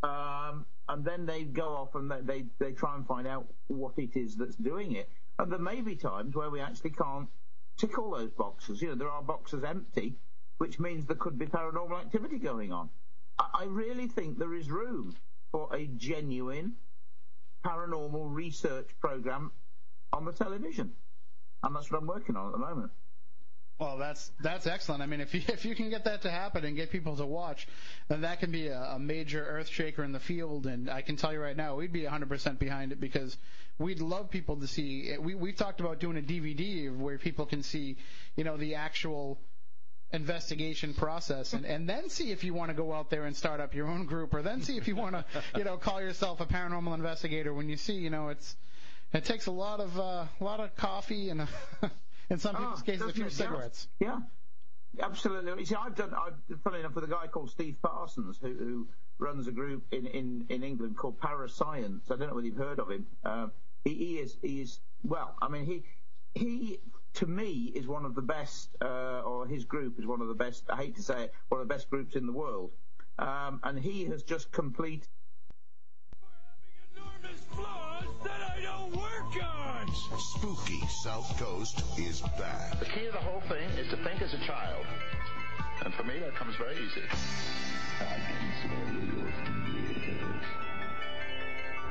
Um, 0.01 0.65
and 0.87 1.03
then 1.03 1.25
they 1.25 1.43
go 1.43 1.75
off 1.75 1.95
and 1.95 2.09
they, 2.09 2.21
they 2.21 2.45
they 2.59 2.71
try 2.71 2.95
and 2.95 3.05
find 3.05 3.27
out 3.27 3.47
what 3.67 3.93
it 3.97 4.15
is 4.15 4.35
that's 4.35 4.55
doing 4.55 4.93
it. 4.93 5.09
And 5.37 5.51
there 5.51 5.59
may 5.59 5.81
be 5.81 5.95
times 5.95 6.35
where 6.35 6.49
we 6.49 6.61
actually 6.61 6.91
can't 6.91 7.29
tick 7.77 7.97
all 7.99 8.11
those 8.11 8.31
boxes. 8.31 8.81
You 8.81 8.89
know, 8.89 8.95
there 8.95 9.09
are 9.09 9.21
boxes 9.21 9.63
empty, 9.63 10.15
which 10.57 10.79
means 10.79 11.05
there 11.05 11.15
could 11.15 11.37
be 11.37 11.45
paranormal 11.45 11.99
activity 11.99 12.39
going 12.39 12.71
on. 12.71 12.89
I, 13.39 13.65
really 13.65 14.07
think 14.07 14.37
there 14.37 14.53
is 14.53 14.69
room 14.69 15.15
for 15.51 15.73
a 15.73 15.85
genuine 15.85 16.75
paranormal 17.65 18.33
research 18.33 18.89
program 18.99 19.51
on 20.11 20.25
the 20.25 20.31
television. 20.31 20.91
And 21.63 21.75
that's 21.75 21.91
what 21.91 22.01
I'm 22.01 22.07
working 22.07 22.35
on 22.35 22.47
at 22.47 22.51
the 22.51 22.57
moment. 22.57 22.91
Well, 23.79 23.97
that's 23.97 24.29
that's 24.41 24.67
excellent. 24.67 25.01
I 25.01 25.05
mean, 25.05 25.21
if 25.21 25.33
you 25.33 25.41
if 25.47 25.63
you 25.63 25.73
can 25.73 25.89
get 25.89 26.03
that 26.03 26.23
to 26.23 26.31
happen 26.31 26.65
and 26.65 26.75
get 26.75 26.91
people 26.91 27.15
to 27.15 27.25
watch, 27.25 27.65
then 28.09 28.21
that 28.21 28.41
can 28.41 28.51
be 28.51 28.67
a, 28.67 28.77
a 28.77 28.99
major 28.99 29.45
earth 29.45 29.69
shaker 29.69 30.03
in 30.03 30.11
the 30.11 30.19
field. 30.19 30.67
And 30.67 30.89
I 30.89 31.01
can 31.01 31.15
tell 31.15 31.31
you 31.31 31.39
right 31.39 31.55
now, 31.55 31.75
we'd 31.75 31.93
be 31.93 32.01
100% 32.01 32.59
behind 32.59 32.91
it 32.91 32.99
because 32.99 33.37
we'd 33.77 34.01
love 34.01 34.29
people 34.29 34.57
to 34.57 34.67
see. 34.67 35.11
It. 35.11 35.23
We 35.23 35.33
we 35.33 35.53
talked 35.53 35.79
about 35.79 35.99
doing 35.99 36.17
a 36.17 36.21
DVD 36.21 36.93
where 36.93 37.17
people 37.17 37.45
can 37.45 37.63
see, 37.63 37.95
you 38.35 38.43
know, 38.43 38.57
the 38.57 38.75
actual 38.75 39.39
investigation 40.11 40.93
process 40.93 41.53
and, 41.53 41.65
and 41.65 41.87
then 41.87 42.09
see 42.09 42.31
if 42.31 42.43
you 42.43 42.53
want 42.53 42.69
to 42.69 42.73
go 42.75 42.91
out 42.93 43.09
there 43.11 43.25
and 43.25 43.35
start 43.35 43.59
up 43.59 43.75
your 43.75 43.87
own 43.87 44.05
group 44.05 44.33
or 44.33 44.41
then 44.41 44.61
see 44.61 44.75
if 44.75 44.87
you 44.87 44.95
want 44.95 45.13
to 45.13 45.23
you 45.57 45.63
know 45.63 45.77
call 45.77 46.01
yourself 46.01 46.41
a 46.41 46.45
paranormal 46.45 46.95
investigator 46.95 47.53
when 47.53 47.69
you 47.69 47.77
see 47.77 47.93
you 47.93 48.09
know 48.09 48.29
it's 48.29 48.55
it 49.13 49.23
takes 49.25 49.45
a 49.45 49.51
lot 49.51 49.79
of 49.79 49.97
uh, 49.99 50.25
a 50.39 50.43
lot 50.43 50.59
of 50.59 50.75
coffee 50.75 51.29
and 51.29 51.47
in 52.29 52.39
some 52.39 52.55
people's 52.55 52.81
Ah, 52.81 52.85
cases 52.85 53.01
a 53.07 53.13
few 53.13 53.25
it? 53.25 53.31
cigarettes 53.33 53.87
Yeah. 53.99 54.07
yeah. 54.07 54.19
Absolutely. 55.01 55.51
You 55.59 55.65
see, 55.65 55.75
I've 55.75 55.95
done, 55.95 56.13
I've, 56.15 56.33
funny 56.63 56.79
enough, 56.79 56.95
with 56.95 57.03
a 57.03 57.07
guy 57.07 57.27
called 57.27 57.51
Steve 57.51 57.75
Parsons, 57.81 58.39
who, 58.41 58.47
who 58.47 58.87
runs 59.19 59.47
a 59.47 59.51
group 59.51 59.83
in, 59.91 60.07
in, 60.07 60.45
in 60.49 60.63
England 60.63 60.97
called 60.97 61.19
Parascience. 61.19 62.09
I 62.09 62.15
don't 62.15 62.27
know 62.29 62.33
whether 62.35 62.47
you've 62.47 62.57
heard 62.57 62.79
of 62.79 62.89
him. 62.89 63.05
Um, 63.23 63.51
he, 63.83 63.93
he 63.93 64.17
is, 64.17 64.35
he 64.41 64.61
is, 64.61 64.79
well, 65.03 65.35
I 65.41 65.47
mean, 65.47 65.65
he, 65.65 65.83
he, 66.33 66.79
to 67.15 67.25
me, 67.25 67.71
is 67.75 67.87
one 67.87 68.05
of 68.05 68.15
the 68.15 68.21
best, 68.21 68.69
uh, 68.81 69.21
or 69.21 69.45
his 69.47 69.65
group 69.65 69.99
is 69.99 70.05
one 70.05 70.21
of 70.21 70.27
the 70.27 70.33
best, 70.33 70.63
I 70.69 70.77
hate 70.77 70.95
to 70.95 71.03
say 71.03 71.23
it, 71.23 71.33
one 71.49 71.61
of 71.61 71.67
the 71.67 71.73
best 71.73 71.89
groups 71.89 72.15
in 72.15 72.25
the 72.25 72.33
world. 72.33 72.71
Um, 73.17 73.59
and 73.63 73.77
he 73.77 74.05
has 74.05 74.23
just 74.23 74.51
completed 74.51 75.07
that 78.23 78.53
I 78.57 78.61
don't 78.61 78.95
work 78.95 79.43
on. 79.43 79.87
Spooky 80.17 80.81
South 80.87 81.37
Coast 81.39 81.83
is 81.97 82.21
back. 82.37 82.79
The 82.79 82.85
key 82.85 83.05
to 83.05 83.11
the 83.11 83.17
whole 83.17 83.41
thing 83.41 83.69
is 83.77 83.89
to 83.89 83.97
think 83.97 84.21
as 84.21 84.33
a 84.33 84.39
child. 84.45 84.85
And 85.83 85.93
for 85.93 86.03
me, 86.03 86.19
that 86.19 86.35
comes 86.35 86.55
very 86.55 86.75
easy. 86.75 87.01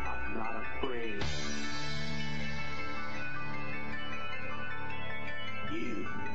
I'm 0.06 0.34
not 0.34 0.62
afraid. 0.76 1.24
You 5.70 6.27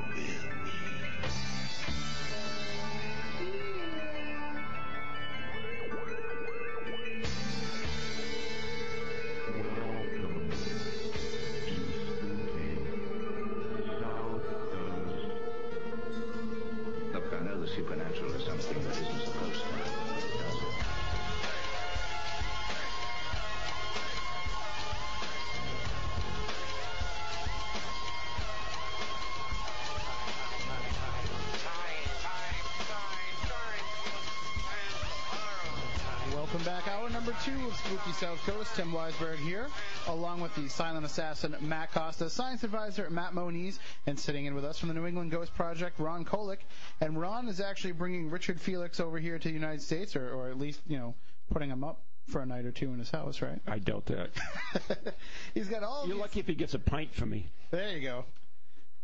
South 38.14 38.40
Coast. 38.46 38.76
Tim 38.76 38.92
Weisberg 38.92 39.36
here, 39.38 39.68
along 40.08 40.42
with 40.42 40.54
the 40.56 40.68
silent 40.70 41.06
assassin 41.06 41.56
Matt 41.62 41.92
Costa, 41.92 42.30
science 42.30 42.64
advisor 42.64 43.10
Matt 43.10 43.34
Moniz, 43.34 43.80
and 44.08 44.20
sitting 44.20 44.46
in 44.46 44.56
with 44.56 44.66
us 44.66 44.78
from 44.80 44.90
the 44.90 44.96
New 44.96 45.06
England 45.06 45.32
Ghost 45.32 45.54
Project, 45.56 46.00
Ron 46.00 46.24
Kolek. 46.26 46.60
And 47.02 47.20
Ron 47.20 47.48
is 47.48 47.60
actually 47.60 47.94
bringing 47.94 48.30
Richard 48.30 48.60
Felix 48.62 49.00
over 49.00 49.20
here 49.20 49.38
to 49.40 49.48
the 49.48 49.54
United 49.54 49.82
States, 49.82 50.16
or, 50.16 50.34
or 50.34 50.50
at 50.50 50.58
least, 50.58 50.80
you 50.88 50.98
know, 50.98 51.16
putting 51.52 51.70
him 51.70 51.84
up 51.84 52.02
for 52.28 52.42
a 52.42 52.46
night 52.46 52.66
or 52.66 52.72
two 52.72 52.94
in 52.94 53.00
his 53.00 53.12
house, 53.12 53.42
right? 53.42 53.60
I 53.68 53.80
doubt 53.80 54.06
that. 54.06 54.30
He's 55.54 55.68
got 55.68 55.84
all 55.84 56.06
You're 56.08 56.16
these- 56.16 56.22
lucky 56.22 56.40
if 56.40 56.48
he 56.48 56.56
gets 56.56 56.74
a 56.74 56.80
pint 56.80 57.14
from 57.14 57.30
me. 57.32 57.48
There 57.72 57.90
you 57.90 58.02
go. 58.02 58.26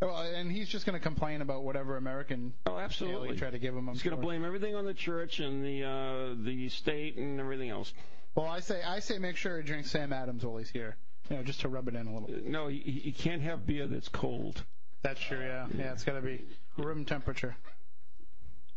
Well, 0.02 0.16
and 0.22 0.50
he's 0.50 0.70
just 0.70 0.86
going 0.86 0.94
to 0.98 1.04
complain 1.04 1.42
about 1.42 1.64
whatever 1.64 1.98
American 1.98 2.54
Oh, 2.66 2.78
absolutely. 2.78 3.36
try 3.36 3.50
to 3.50 3.60
give 3.60 3.76
him. 3.76 3.90
I'm 3.90 3.96
He's 3.96 4.02
going 4.04 4.16
to 4.16 4.22
blame 4.22 4.46
everything 4.46 4.74
on 4.74 4.86
the 4.86 4.94
church 4.94 5.42
and 5.42 5.62
the 5.62 5.84
uh, 5.84 6.36
the 6.42 6.70
state 6.70 7.18
and 7.18 7.38
everything 7.38 7.70
else. 7.70 7.92
Well, 8.36 8.48
I 8.48 8.60
say, 8.60 8.82
I 8.84 9.00
say, 9.00 9.18
make 9.18 9.36
sure 9.36 9.58
he 9.58 9.64
drinks 9.64 9.92
Sam 9.92 10.14
Adams 10.14 10.46
while 10.46 10.58
he's 10.58 10.70
here. 10.70 10.96
You 11.30 11.38
know, 11.38 11.44
just 11.44 11.62
to 11.62 11.70
rub 11.70 11.88
it 11.88 11.96
in 11.96 12.08
a 12.08 12.14
little. 12.14 12.30
No, 12.46 12.68
you, 12.68 12.82
he 12.82 13.12
can't 13.12 13.42
have 13.42 13.66
beer 13.66 13.88
that's 13.88 14.10
cold. 14.10 14.64
That's 15.02 15.20
true. 15.20 15.40
Yeah, 15.40 15.68
yeah. 15.78 15.94
It's 15.94 16.04
got 16.04 16.14
to 16.14 16.22
be 16.22 16.44
room 16.78 17.06
temperature. 17.06 17.56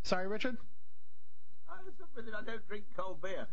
Sorry, 0.03 0.27
Richard. 0.27 0.57
I 1.69 1.75
I 1.75 2.45
don't 2.45 2.69
drink 2.69 2.85
cold 2.97 3.23
beer. 3.23 3.47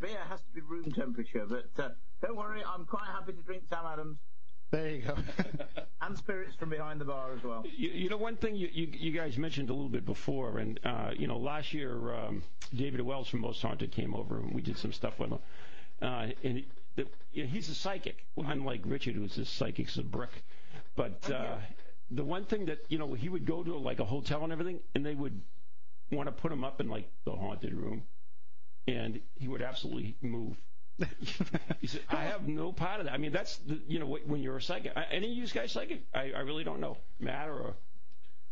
Beer 0.00 0.18
has 0.28 0.40
to 0.40 0.52
be 0.54 0.60
room 0.60 0.90
temperature, 0.92 1.46
but 1.46 1.68
uh, 1.82 1.88
don't 2.22 2.36
worry, 2.36 2.62
I'm 2.66 2.84
quite 2.86 3.06
happy 3.06 3.32
to 3.32 3.42
drink 3.42 3.64
Sam 3.68 3.84
Adams 3.86 4.18
There 4.70 4.88
you 4.88 5.02
go. 5.02 5.16
and 6.02 6.16
spirits 6.18 6.54
from 6.56 6.70
behind 6.70 7.00
the 7.00 7.04
bar 7.04 7.30
as 7.36 7.42
well. 7.42 7.64
You, 7.64 7.90
you 7.90 8.08
know, 8.08 8.16
one 8.16 8.36
thing 8.36 8.56
you, 8.56 8.68
you, 8.72 8.88
you 8.92 9.12
guys 9.12 9.38
mentioned 9.38 9.70
a 9.70 9.72
little 9.72 9.88
bit 9.88 10.04
before, 10.04 10.58
and 10.58 10.80
uh, 10.84 11.10
you 11.16 11.26
know, 11.26 11.38
last 11.38 11.72
year 11.72 12.14
um, 12.14 12.42
David 12.74 13.00
Wells 13.00 13.28
from 13.28 13.40
Most 13.40 13.62
Haunted 13.62 13.92
came 13.92 14.14
over 14.14 14.38
and 14.38 14.54
we 14.54 14.62
did 14.62 14.76
some 14.78 14.92
stuff 14.92 15.18
with 15.18 15.30
him. 15.30 15.38
Uh, 16.02 16.26
and 16.42 16.58
he, 16.58 16.66
the, 16.96 17.06
you 17.32 17.44
know, 17.44 17.48
he's 17.48 17.68
a 17.68 17.74
psychic, 17.74 18.24
unlike 18.36 18.82
Richard, 18.84 19.14
who's 19.14 19.36
this 19.36 19.48
psychic 19.48 19.88
as 19.88 19.98
a 19.98 20.02
brick. 20.02 20.30
But 20.96 21.30
uh, 21.30 21.56
the 22.10 22.24
one 22.24 22.44
thing 22.44 22.66
that 22.66 22.78
you 22.88 22.98
know, 22.98 23.12
he 23.12 23.28
would 23.28 23.46
go 23.46 23.62
to 23.62 23.76
like 23.76 24.00
a 24.00 24.04
hotel 24.04 24.42
and 24.42 24.52
everything, 24.52 24.80
and 24.94 25.04
they 25.04 25.14
would 25.14 25.40
want 26.10 26.28
to 26.28 26.32
put 26.32 26.52
him 26.52 26.64
up 26.64 26.80
in 26.80 26.88
like 26.88 27.08
the 27.24 27.32
haunted 27.32 27.74
room, 27.74 28.02
and 28.88 29.20
he 29.34 29.48
would 29.48 29.62
absolutely 29.62 30.16
move. 30.20 30.56
He 31.80 31.86
said, 31.86 32.00
"I 32.08 32.24
have 32.24 32.46
no 32.48 32.72
part 32.72 33.00
of 33.00 33.06
that." 33.06 33.12
I 33.12 33.18
mean, 33.18 33.32
that's 33.32 33.56
the, 33.58 33.78
you 33.88 33.98
know 33.98 34.06
when 34.26 34.42
you're 34.42 34.56
a 34.56 34.62
psychic. 34.62 34.92
Any 35.10 35.30
of 35.30 35.36
you 35.36 35.46
guys 35.48 35.72
psychic? 35.72 36.02
I, 36.14 36.32
I 36.36 36.40
really 36.40 36.64
don't 36.64 36.80
know. 36.80 36.96
Matt 37.20 37.48
or 37.48 37.74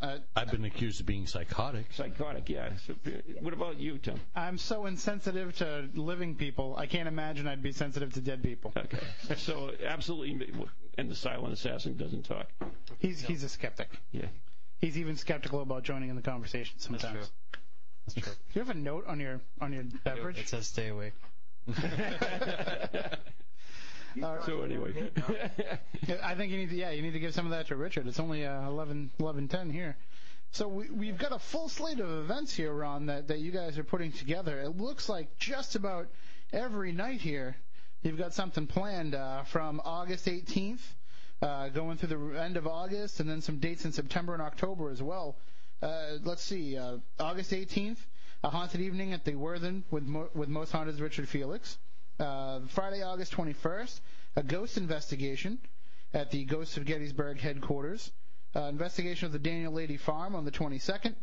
Uh, 0.00 0.18
I've 0.36 0.50
been 0.50 0.64
accused 0.64 1.00
of 1.00 1.06
being 1.06 1.26
psychotic. 1.26 1.86
psychotic? 1.92 2.48
Yeah. 2.50 2.70
So, 2.86 2.94
what 3.40 3.54
about 3.54 3.78
you, 3.80 3.96
Tim? 3.98 4.20
I'm 4.34 4.58
so 4.58 4.86
insensitive 4.86 5.56
to 5.58 5.88
living 5.94 6.34
people. 6.34 6.74
I 6.76 6.86
can't 6.86 7.08
imagine 7.08 7.46
I'd 7.48 7.62
be 7.62 7.72
sensitive 7.72 8.12
to 8.14 8.20
dead 8.20 8.42
people. 8.42 8.72
Okay. 8.76 8.98
So 9.36 9.70
absolutely, 9.86 10.46
and 10.98 11.10
the 11.10 11.14
silent 11.14 11.54
assassin 11.54 11.96
doesn't 11.96 12.24
talk. 12.24 12.48
He's 12.98 13.20
he's 13.22 13.42
a 13.44 13.48
skeptic. 13.48 13.88
Yeah. 14.12 14.26
He's 14.80 14.98
even 14.98 15.16
skeptical 15.16 15.62
about 15.62 15.84
joining 15.84 16.10
in 16.10 16.16
the 16.16 16.22
conversation 16.22 16.78
sometimes. 16.78 17.02
That's 17.02 17.12
sometimes. 17.14 17.30
true. 17.52 17.60
That's 18.06 18.20
true. 18.20 18.32
Do 18.52 18.60
you 18.60 18.66
have 18.66 18.76
a 18.76 18.78
note 18.78 19.06
on 19.06 19.18
your 19.20 19.40
on 19.62 19.72
your 19.72 19.84
beverage? 20.04 20.38
It 20.38 20.48
says 20.48 20.66
stay 20.66 20.88
awake. 20.88 21.14
So 24.46 24.62
anyway, 24.62 25.10
I 26.22 26.34
think 26.34 26.52
you 26.52 26.58
need 26.58 26.70
to 26.70 26.76
yeah 26.76 26.90
you 26.90 27.02
need 27.02 27.12
to 27.12 27.18
give 27.18 27.34
some 27.34 27.46
of 27.46 27.52
that 27.52 27.68
to 27.68 27.76
Richard. 27.76 28.06
It's 28.06 28.20
only 28.20 28.46
uh, 28.46 28.68
11 28.68 29.10
10 29.18 29.70
here. 29.70 29.96
So 30.52 30.68
we, 30.68 30.88
we've 30.88 31.18
got 31.18 31.32
a 31.32 31.38
full 31.40 31.68
slate 31.68 31.98
of 31.98 32.08
events 32.08 32.54
here, 32.54 32.72
Ron, 32.72 33.06
that, 33.06 33.26
that 33.26 33.40
you 33.40 33.50
guys 33.50 33.76
are 33.76 33.82
putting 33.82 34.12
together. 34.12 34.60
It 34.60 34.76
looks 34.76 35.08
like 35.08 35.36
just 35.36 35.74
about 35.74 36.06
every 36.52 36.92
night 36.92 37.20
here, 37.20 37.56
you've 38.02 38.18
got 38.18 38.34
something 38.34 38.68
planned 38.68 39.16
uh, 39.16 39.42
from 39.42 39.82
August 39.84 40.26
18th, 40.26 40.78
uh, 41.42 41.70
going 41.70 41.96
through 41.98 42.32
the 42.32 42.40
end 42.40 42.56
of 42.56 42.68
August, 42.68 43.18
and 43.18 43.28
then 43.28 43.40
some 43.40 43.58
dates 43.58 43.84
in 43.84 43.90
September 43.90 44.32
and 44.32 44.42
October 44.42 44.90
as 44.90 45.02
well. 45.02 45.34
Uh, 45.82 46.18
let's 46.22 46.44
see, 46.44 46.78
uh, 46.78 46.98
August 47.18 47.50
18th, 47.50 47.98
a 48.44 48.50
haunted 48.50 48.82
evening 48.82 49.14
at 49.14 49.24
the 49.24 49.34
Worthen 49.34 49.84
with 49.90 50.04
Mo- 50.04 50.28
with 50.34 50.50
Most 50.50 50.70
Haunted's 50.70 51.00
Richard 51.00 51.26
Felix. 51.26 51.78
Uh, 52.20 52.60
Friday, 52.68 53.02
August 53.02 53.32
21st, 53.32 54.00
a 54.36 54.42
ghost 54.42 54.76
investigation 54.76 55.58
at 56.12 56.30
the 56.30 56.44
Ghosts 56.44 56.76
of 56.76 56.84
Gettysburg 56.84 57.40
headquarters. 57.40 58.12
Uh, 58.54 58.64
investigation 58.64 59.26
of 59.26 59.32
the 59.32 59.38
Daniel 59.38 59.72
Lady 59.72 59.96
Farm 59.96 60.34
on 60.36 60.44
the 60.44 60.50
22nd. 60.50 61.14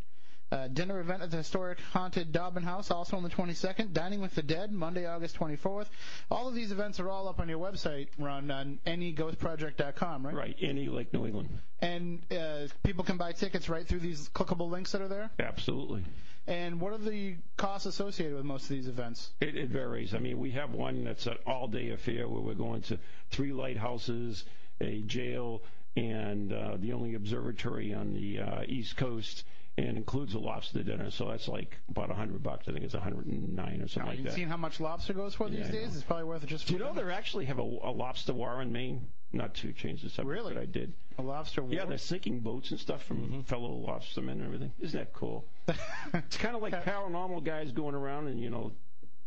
Uh, 0.52 0.68
dinner 0.68 1.00
event 1.00 1.22
at 1.22 1.32
the 1.32 1.38
historic 1.38 1.80
haunted 1.94 2.34
Dobbin 2.34 2.64
House, 2.64 2.92
also 2.92 3.16
on 3.16 3.24
the 3.24 3.30
22nd. 3.30 3.94
Dining 3.94 4.20
with 4.20 4.34
the 4.36 4.42
Dead, 4.42 4.72
Monday, 4.72 5.06
August 5.06 5.38
24th. 5.38 5.86
All 6.30 6.50
of 6.50 6.56
these 6.56 6.72
events 6.74 7.00
are 7.00 7.10
all 7.10 7.30
up 7.30 7.40
on 7.40 7.48
your 7.48 7.60
website, 7.60 8.08
Ron, 8.18 8.50
on 8.52 8.80
neghostproject.com, 8.86 10.26
right? 10.26 10.36
right? 10.36 10.56
Any 10.60 10.90
Lake 10.90 11.14
New 11.14 11.26
England. 11.26 11.50
And 11.80 12.22
uh, 12.32 12.68
people 12.84 13.06
can 13.06 13.16
buy 13.16 13.32
tickets 13.32 13.70
right 13.70 13.88
through 13.88 14.00
these 14.00 14.28
clickable 14.30 14.70
links 14.70 14.92
that 14.92 15.02
are 15.02 15.08
there. 15.08 15.30
Absolutely. 15.40 16.04
And 16.48 16.82
what 16.82 16.94
are 16.94 16.98
the 16.98 17.36
costs 17.58 17.86
associated 17.86 18.36
with 18.36 18.46
most 18.46 18.64
of 18.64 18.70
these 18.70 18.88
events? 18.88 19.32
It, 19.40 19.56
it 19.56 19.70
varies. 19.70 20.14
I 20.16 20.20
mean, 20.20 20.40
we 20.40 20.52
have 20.52 20.72
one 20.74 21.04
that's 21.04 21.28
an 21.28 21.38
all-day 21.46 21.92
affair 21.92 22.28
where 22.28 22.42
we're 22.42 22.54
going 22.56 22.82
to 22.84 22.98
three 23.30 23.54
lighthouses 23.54 24.44
a 24.80 25.02
jail 25.04 25.62
and 25.96 26.52
uh, 26.54 26.78
the 26.80 26.94
only 26.94 27.14
observatory 27.16 27.94
on 27.94 28.14
the 28.14 28.40
uh, 28.40 28.62
East 28.66 28.96
Coast, 28.98 29.44
and 29.78 29.98
includes 29.98 30.34
a 30.34 30.40
lobster 30.40 30.84
dinner. 30.84 31.12
So 31.12 31.28
that's 31.30 31.48
like 31.48 31.78
about 31.90 32.10
a 32.10 32.14
hundred 32.14 32.42
bucks. 32.44 32.68
I 32.68 32.72
think 32.72 32.86
it's 32.86 32.94
a 32.94 33.00
hundred 33.00 33.26
and 33.28 33.56
nine 33.56 33.82
or 33.82 33.88
something 33.88 34.10
like 34.10 34.18
You've 34.20 34.28
that. 34.28 34.34
seen 34.34 34.48
how 34.48 34.58
much 34.58 34.80
lobster 34.80 35.14
goes 35.14 35.36
for 35.36 35.48
Yeah, 35.50 35.64
these 35.64 35.70
days? 35.72 35.96
It's 35.96 36.04
probably 36.04 36.26
worth 36.26 36.44
it 36.44 36.48
just 36.48 36.68
Do 36.68 36.74
for 36.74 36.80
you 36.80 36.86
know 36.86 36.94
they 36.94 37.12
actually 37.14 37.46
have 37.46 37.60
a, 37.60 37.64
a 37.64 37.92
lobster 37.92 38.34
war 38.34 38.62
in 38.62 38.72
Maine? 38.72 39.08
Not 39.34 39.54
to 39.56 39.72
change 39.74 40.02
the 40.02 40.10
subject, 40.10 40.28
Really? 40.28 40.54
but 40.54 40.62
I 40.62 40.66
did. 40.66 40.94
a 41.18 41.22
lobster. 41.22 41.64
Yeah, 41.70 41.86
they're 41.86 41.98
sinking 41.98 42.40
boats 42.42 42.72
and 42.72 42.80
stuff 42.80 43.04
from 43.04 43.44
fellow 43.44 43.70
lobstermen 43.88 44.32
and 44.34 44.44
everything. 44.46 44.74
Isn't 44.82 45.00
that 45.00 45.14
cool? 45.14 45.46
It's 46.14 46.38
kind 46.38 46.56
of 46.56 46.62
like 46.62 46.74
paranormal 46.84 47.44
guys 47.46 47.72
going 47.72 47.96
around 47.96 48.28
and 48.28 48.40
you 48.42 48.50
know 48.50 48.72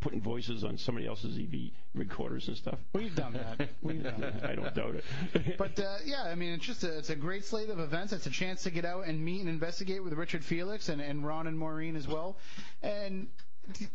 putting 0.01 0.21
voices 0.21 0.65
on 0.65 0.77
somebody 0.77 1.07
else's 1.07 1.39
EV 1.39 1.71
recorders 1.95 2.49
and 2.49 2.57
stuff. 2.59 2.79
We've 2.93 3.15
done 3.17 3.33
that. 3.33 3.71
We've 3.81 4.03
done 4.03 4.21
that. 4.21 4.45
I 4.51 4.55
don't 4.55 4.75
doubt 4.75 4.97
it. 4.97 5.57
But 5.57 5.81
uh, 5.81 5.97
yeah, 6.05 6.25
I 6.25 6.35
mean, 6.35 6.53
it's 6.53 6.67
just 6.67 6.85
a, 6.85 6.99
it's 6.99 7.09
a 7.09 7.17
great 7.17 7.47
slate 7.47 7.71
of 7.71 7.79
events. 7.81 8.13
It's 8.13 8.27
a 8.27 8.31
chance 8.31 8.65
to 8.65 8.71
get 8.71 8.85
out 8.85 9.07
and 9.07 9.25
meet 9.25 9.41
and 9.41 9.49
investigate 9.49 10.05
with 10.05 10.13
Richard 10.13 10.45
Felix 10.45 10.91
and, 10.91 11.01
and 11.01 11.27
Ron 11.27 11.47
and 11.47 11.59
Maureen 11.59 11.97
as 11.97 12.07
well. 12.07 12.37
And 12.83 13.29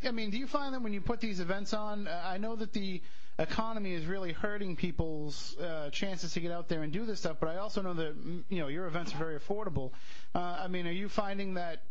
I 0.04 0.10
mean, 0.10 0.32
do 0.32 0.38
you 0.40 0.48
find 0.48 0.74
that 0.74 0.82
when 0.82 0.94
you 0.94 1.02
put 1.02 1.20
these 1.22 1.40
events 1.40 1.76
on, 1.76 2.08
uh, 2.08 2.24
I 2.26 2.40
know 2.40 2.56
that 2.56 2.74
the 2.74 3.04
economy 3.40 3.94
is 3.94 4.06
really 4.06 4.34
hurting 4.34 4.76
people's 4.76 5.58
uh, 5.58 5.90
chances 5.90 6.34
to 6.34 6.40
get 6.42 6.52
out 6.52 6.68
there 6.68 6.84
and 6.84 6.92
do 6.92 7.06
this 7.06 7.20
stuff, 7.20 7.38
but 7.40 7.50
I 7.50 7.58
also 7.58 7.82
know 7.82 7.94
that 7.94 8.16
mm, 8.16 8.44
you 8.50 8.60
know 8.60 8.68
your 8.68 8.86
events 8.86 9.14
are 9.16 9.18
very 9.18 9.40
affordable. 9.40 9.92
Uh, 10.36 10.60
I 10.64 10.68
mean, 10.68 10.86
are 10.86 10.92
you 10.92 11.10
finding 11.10 11.56
that 11.56 11.84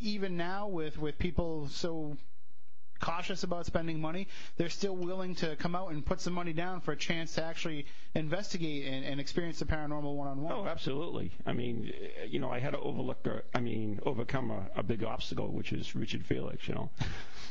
even 0.00 0.36
now 0.36 0.66
with 0.66 0.98
with 0.98 1.18
people 1.18 1.68
so 1.68 2.16
cautious 3.00 3.42
about 3.42 3.66
spending 3.66 4.00
money, 4.00 4.28
they're 4.56 4.70
still 4.70 4.96
willing 4.96 5.34
to 5.36 5.56
come 5.56 5.74
out 5.74 5.90
and 5.90 6.04
put 6.04 6.20
some 6.20 6.32
money 6.32 6.52
down 6.52 6.80
for 6.80 6.92
a 6.92 6.96
chance 6.96 7.34
to 7.34 7.44
actually 7.44 7.86
investigate 8.14 8.86
and, 8.86 9.04
and 9.04 9.20
experience 9.20 9.58
the 9.58 9.64
paranormal 9.64 10.14
one 10.16 10.28
on 10.28 10.38
Oh, 10.50 10.60
one. 10.62 10.68
absolutely. 10.68 11.30
I 11.46 11.52
mean, 11.52 11.92
you 12.28 12.38
know, 12.40 12.50
I 12.50 12.58
had 12.58 12.70
to 12.72 12.78
overlook, 12.80 13.26
a, 13.26 13.42
I 13.56 13.60
mean, 13.60 14.00
overcome 14.06 14.50
a, 14.50 14.66
a 14.76 14.82
big 14.82 15.04
obstacle, 15.04 15.48
which 15.52 15.72
is 15.72 15.94
Richard 15.94 16.24
Felix, 16.24 16.66
you 16.68 16.74
know. 16.74 16.90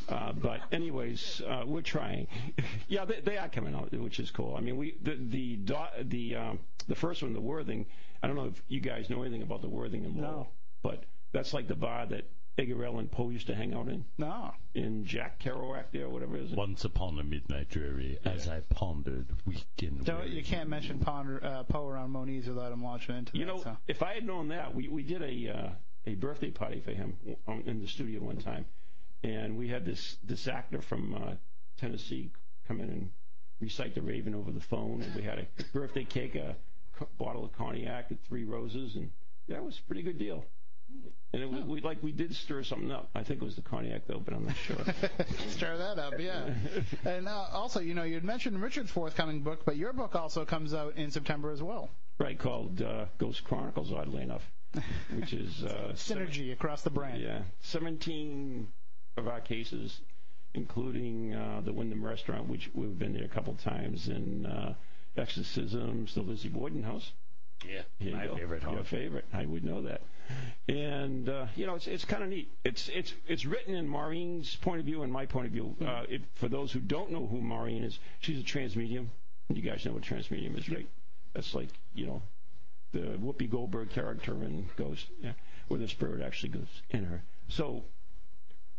Uh, 0.10 0.34
but 0.34 0.62
anyways, 0.72 1.41
uh, 1.48 1.64
we're 1.66 1.82
trying. 1.82 2.28
yeah, 2.88 3.06
they, 3.06 3.20
they 3.22 3.38
are 3.38 3.48
coming 3.50 3.74
out, 3.76 3.91
which 3.94 4.20
is 4.20 4.32
cool. 4.32 4.56
I 4.58 4.60
mean, 4.62 4.76
we 4.78 4.96
the 5.02 5.16
the 5.16 5.56
do- 5.58 6.04
the 6.04 6.36
um, 6.36 6.60
the 6.88 6.96
first 6.96 7.22
one, 7.24 7.34
the 7.34 7.39
Worthen. 7.39 7.86
I 8.22 8.28
don't 8.28 8.36
know 8.36 8.46
if 8.48 8.62
you 8.68 8.82
guys 8.82 9.10
know 9.10 9.22
anything 9.22 9.44
about 9.44 9.62
the 9.62 9.70
Worthen 9.70 10.04
in 10.06 10.16
Lowell, 10.22 10.32
No. 10.32 10.48
but 10.82 11.04
that's 11.32 11.54
like 11.54 11.68
the 11.70 11.76
bar 11.76 12.06
that 12.08 12.26
Edgar 12.58 12.86
Allan 12.86 13.08
Poe 13.08 13.30
used 13.30 13.47
to 13.47 13.56
hang 13.56 13.74
out 13.74 13.88
in, 13.88 14.06
No. 14.20 14.54
in 14.76 15.06
Jack 15.06 15.39
Kerouac 15.41 15.86
there, 15.91 16.08
whatever 16.08 16.38
it 16.38 16.43
is. 16.43 16.51
Once 16.51 16.86
upon 16.86 17.18
a 17.20 17.24
midnight 17.24 17.70
dreary, 17.70 18.20
as 18.26 18.47
I 18.47 18.60
pondered 18.70 19.26
weekend. 19.45 20.06
Don't, 20.06 20.30
you 20.30 20.43
can't 20.43 20.70
mention 20.70 20.99
Ponder, 20.99 21.43
uh, 21.43 21.64
Poe 21.64 21.88
around 21.88 22.12
Moniz 22.12 22.47
without 22.47 22.72
him 22.72 22.84
launching 22.84 23.16
into 23.18 23.36
You 23.38 23.45
that. 23.45 23.56
know, 23.56 23.64
so. 23.64 23.78
if 23.88 24.04
I 24.04 24.14
had 24.14 24.26
known 24.26 24.49
that, 24.49 24.76
we 24.76 24.88
we 24.88 25.01
did 25.01 25.24
a 25.24 25.49
uh, 25.58 25.70
a 26.06 26.14
birthday 26.16 26.51
party 26.51 26.80
for 26.80 26.91
him 26.91 27.18
um, 27.47 27.64
in 27.66 27.80
the 27.82 27.88
studio 27.88 28.22
one 28.22 28.38
time, 28.38 28.66
and 29.24 29.58
we 29.58 29.68
had 29.68 29.84
this 29.84 30.18
this 30.24 30.47
actor 30.47 30.82
from 30.82 31.16
uh, 31.16 31.34
Tennessee 31.78 32.32
come 32.68 32.80
in 32.80 32.89
and 32.89 33.10
recite 33.62 33.95
the 33.95 34.01
Raven 34.01 34.36
over 34.36 34.51
the 34.51 34.60
phone, 34.62 35.01
and 35.01 35.16
we 35.16 35.24
had 35.24 35.39
a 35.39 35.47
birthday 35.74 36.04
cake, 36.04 36.36
a 36.36 36.56
bottle 37.18 37.45
of 37.45 37.54
cognac, 37.54 38.12
and 38.12 38.22
three 38.26 38.43
roses, 38.43 38.95
and 38.95 39.10
that 39.47 39.64
was 39.66 39.80
a 39.80 39.82
pretty 39.84 40.04
good 40.04 40.20
deal. 40.20 40.45
And 41.34 41.41
it, 41.41 41.50
was 41.50 41.64
we 41.64 41.82
like 41.82 42.04
we 42.04 42.12
did 42.12 42.36
stir 42.36 42.62
something 42.64 42.91
up. 42.91 43.10
I 43.16 43.24
think 43.24 43.41
it 43.41 43.46
was 43.46 43.56
the 43.56 43.64
cognac 43.64 44.04
though, 44.08 44.20
but 44.20 44.36
I'm 44.36 44.46
not 44.46 44.56
sure. 44.56 44.78
Stir 45.50 45.78
that 45.78 45.98
up, 45.98 46.20
yeah. 46.20 46.54
and 47.06 47.28
uh, 47.28 47.46
also, 47.52 47.80
you 47.80 47.96
know, 47.96 48.04
you'd 48.04 48.24
mentioned 48.24 48.62
Richard's 48.62 48.91
forthcoming 48.91 49.41
book, 49.41 49.66
but 49.66 49.76
your 49.76 49.94
book 49.94 50.14
also 50.14 50.46
comes 50.46 50.76
out 50.76 50.96
in 50.96 51.10
September 51.10 51.50
as 51.50 51.64
well. 51.64 51.89
right, 52.20 52.38
called 52.38 52.84
uh, 52.84 53.06
Ghost 53.18 53.44
Chronicles, 53.46 53.91
oddly 53.91 54.22
enough, 54.22 54.44
which 55.16 55.34
is 55.34 55.64
uh, 55.64 55.94
Synergy 55.96 56.54
across 56.54 56.84
the 56.84 56.91
brand. 56.91 57.20
Yeah, 57.20 57.41
17 57.62 58.68
of 59.18 59.28
our 59.28 59.41
cases, 59.41 60.02
including 60.54 61.34
uh, 61.34 61.62
the 61.66 61.74
Windham 61.74 62.06
Restaurant, 62.06 62.48
which 62.48 62.70
we've 62.76 62.98
been 63.00 63.14
there 63.14 63.26
a 63.26 63.30
couple 63.30 63.56
times, 63.56 64.08
and 64.08 64.46
uh, 64.46 64.74
Exorcisms, 65.18 66.14
the 66.14 66.22
Lizzie 66.22 66.50
Borden 66.50 66.84
House. 66.84 67.12
Yeah, 67.68 67.82
Here 67.98 68.10
you 68.10 68.16
my 68.18 68.28
go. 68.28 68.36
favorite 68.36 68.64
Your 68.64 68.84
favorite. 68.84 69.26
I 69.34 69.46
would 69.46 69.64
know 69.64 69.82
that. 69.84 70.02
And 70.67 71.28
uh, 71.28 71.47
you 71.55 71.65
know, 71.65 71.76
it's 71.76 71.88
it's 71.88 72.05
kind 72.05 72.24
of 72.24 72.30
neat. 72.30 72.49
It's 72.63 72.89
it's 72.89 73.13
it's 73.28 73.45
written 73.45 73.76
in 73.76 73.88
Maureen's 73.88 74.55
point 74.57 74.80
of 74.80 74.86
view 74.86 75.03
and 75.03 75.11
my 75.11 75.26
point 75.26 75.47
of 75.47 75.51
view. 75.51 75.76
Hmm. 75.80 75.88
Uh, 75.88 76.03
if, 76.07 76.21
for 76.36 76.47
those 76.47 76.71
who 76.71 76.80
don't 76.80 77.11
know 77.11 77.28
who 77.28 77.41
Maureen 77.41 77.84
is, 77.84 77.99
she's 78.19 78.39
a 78.39 78.43
trance 78.43 78.76
medium. 78.76 79.11
You 79.49 79.61
guys 79.61 79.86
know 79.86 79.91
what 79.93 80.03
trance 80.03 80.32
medium 80.32 80.55
is, 80.55 80.69
right? 80.69 80.88
That's 81.34 81.53
like 81.53 81.69
you 81.93 82.05
know 82.05 82.21
the 82.93 83.17
Whoopi 83.17 83.49
Goldberg 83.49 83.89
character 83.89 84.32
in 84.43 84.69
Ghost, 84.78 85.07
yeah, 85.21 85.34
where 85.67 85.80
the 85.80 85.88
spirit 85.88 86.21
actually 86.21 86.49
goes 86.49 86.82
in 86.91 87.03
her. 87.05 87.24
So 87.49 87.84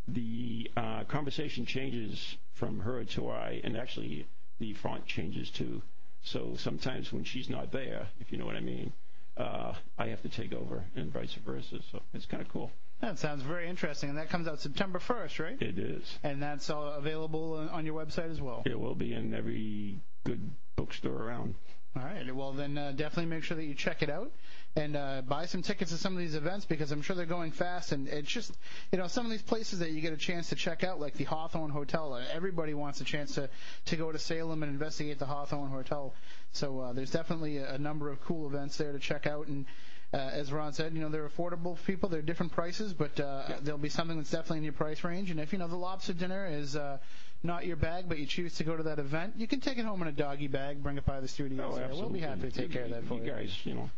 the 0.08 0.70
uh, 0.76 1.04
conversation 1.04 1.66
changes 1.66 2.36
from 2.54 2.80
her 2.80 3.04
to 3.04 3.30
I, 3.30 3.60
and 3.64 3.76
actually 3.76 4.26
the 4.58 4.72
font 4.74 5.06
changes 5.06 5.50
too. 5.50 5.82
So 6.22 6.54
sometimes 6.56 7.12
when 7.12 7.24
she's 7.24 7.50
not 7.50 7.72
there, 7.72 8.08
if 8.20 8.32
you 8.32 8.38
know 8.38 8.46
what 8.46 8.56
I 8.56 8.60
mean, 8.60 8.92
uh, 9.36 9.74
I 9.98 10.06
have 10.08 10.22
to 10.22 10.28
take 10.28 10.52
over, 10.52 10.84
and 10.96 11.12
vice 11.12 11.34
versa. 11.34 11.80
So 11.90 12.02
it's 12.12 12.26
kind 12.26 12.42
of 12.42 12.48
cool. 12.48 12.70
That 13.00 13.18
sounds 13.18 13.42
very 13.42 13.68
interesting, 13.68 14.08
and 14.10 14.18
that 14.18 14.30
comes 14.30 14.46
out 14.48 14.60
September 14.60 14.98
1st, 14.98 15.38
right? 15.44 15.60
It 15.60 15.78
is. 15.78 16.18
And 16.22 16.42
that's 16.42 16.70
all 16.70 16.92
available 16.92 17.54
on- 17.54 17.68
on 17.70 17.84
your 17.86 17.94
website 18.02 18.30
as 18.30 18.40
well. 18.40 18.62
It 18.64 18.78
will 18.78 18.94
be 18.94 19.12
in 19.12 19.34
every 19.34 20.00
good 20.24 20.50
bookstore 20.76 21.12
around. 21.22 21.54
All 21.96 22.02
right. 22.02 22.34
Well, 22.34 22.52
then 22.52 22.76
uh, 22.76 22.90
definitely 22.90 23.26
make 23.26 23.44
sure 23.44 23.56
that 23.56 23.64
you 23.64 23.74
check 23.74 24.02
it 24.02 24.10
out 24.10 24.32
and 24.74 24.96
uh, 24.96 25.22
buy 25.22 25.46
some 25.46 25.62
tickets 25.62 25.92
to 25.92 25.96
some 25.96 26.12
of 26.14 26.18
these 26.18 26.34
events 26.34 26.66
because 26.66 26.90
I'm 26.90 27.02
sure 27.02 27.14
they're 27.14 27.24
going 27.24 27.52
fast. 27.52 27.92
And 27.92 28.08
it's 28.08 28.28
just, 28.28 28.52
you 28.90 28.98
know, 28.98 29.06
some 29.06 29.24
of 29.24 29.30
these 29.30 29.42
places 29.42 29.78
that 29.78 29.92
you 29.92 30.00
get 30.00 30.12
a 30.12 30.16
chance 30.16 30.48
to 30.48 30.56
check 30.56 30.82
out, 30.82 30.98
like 30.98 31.14
the 31.14 31.22
Hawthorne 31.22 31.70
Hotel. 31.70 32.14
Uh, 32.14 32.22
everybody 32.32 32.74
wants 32.74 33.00
a 33.00 33.04
chance 33.04 33.36
to, 33.36 33.48
to 33.86 33.96
go 33.96 34.10
to 34.10 34.18
Salem 34.18 34.64
and 34.64 34.72
investigate 34.72 35.20
the 35.20 35.26
Hawthorne 35.26 35.70
Hotel. 35.70 36.12
So 36.50 36.80
uh, 36.80 36.92
there's 36.92 37.12
definitely 37.12 37.58
a, 37.58 37.74
a 37.74 37.78
number 37.78 38.10
of 38.10 38.20
cool 38.22 38.48
events 38.48 38.76
there 38.76 38.90
to 38.90 38.98
check 38.98 39.28
out. 39.28 39.46
And 39.46 39.64
uh, 40.12 40.16
as 40.16 40.52
Ron 40.52 40.72
said, 40.72 40.94
you 40.94 41.00
know, 41.00 41.08
they're 41.08 41.28
affordable 41.28 41.76
for 41.76 41.84
people. 41.84 42.08
They're 42.08 42.22
different 42.22 42.50
prices, 42.50 42.92
but 42.92 43.20
uh, 43.20 43.44
there'll 43.62 43.78
be 43.78 43.88
something 43.88 44.16
that's 44.16 44.30
definitely 44.30 44.58
in 44.58 44.64
your 44.64 44.72
price 44.72 45.04
range. 45.04 45.30
And 45.30 45.38
if, 45.38 45.52
you 45.52 45.60
know, 45.60 45.68
the 45.68 45.76
lobster 45.76 46.12
dinner 46.12 46.46
is 46.46 46.74
uh, 46.74 46.98
not 47.44 47.66
your 47.66 47.76
bag, 47.76 48.08
but 48.08 48.18
you 48.18 48.26
choose 48.26 48.56
to 48.56 48.64
go 48.64 48.76
to 48.76 48.82
that 48.84 48.98
event, 48.98 49.34
you 49.36 49.46
can 49.46 49.60
take 49.60 49.78
it 49.78 49.84
home 49.84 50.00
in 50.02 50.08
a 50.08 50.12
doggy 50.12 50.48
bag, 50.48 50.82
bring 50.82 50.96
it 50.96 51.04
by 51.04 51.20
the 51.20 51.28
studio. 51.28 51.70
Oh, 51.70 51.76
there. 51.76 51.88
We'll 51.90 52.08
be 52.08 52.20
happy 52.20 52.40
to 52.40 52.50
take 52.50 52.72
care 52.72 52.84
of 52.84 52.90
that 52.90 53.04
for 53.04 53.18
you 53.18 53.24
you. 53.24 53.30
guys, 53.30 53.54
you 53.64 53.74
know. 53.74 53.90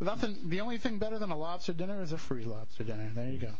Nothing. 0.00 0.36
The 0.46 0.60
only 0.60 0.78
thing 0.78 0.98
better 0.98 1.18
than 1.18 1.30
a 1.30 1.36
lobster 1.36 1.72
dinner 1.72 2.02
is 2.02 2.12
a 2.12 2.18
free 2.18 2.44
lobster 2.44 2.84
dinner. 2.84 3.10
There 3.14 3.30
you 3.30 3.38
go. 3.38 3.52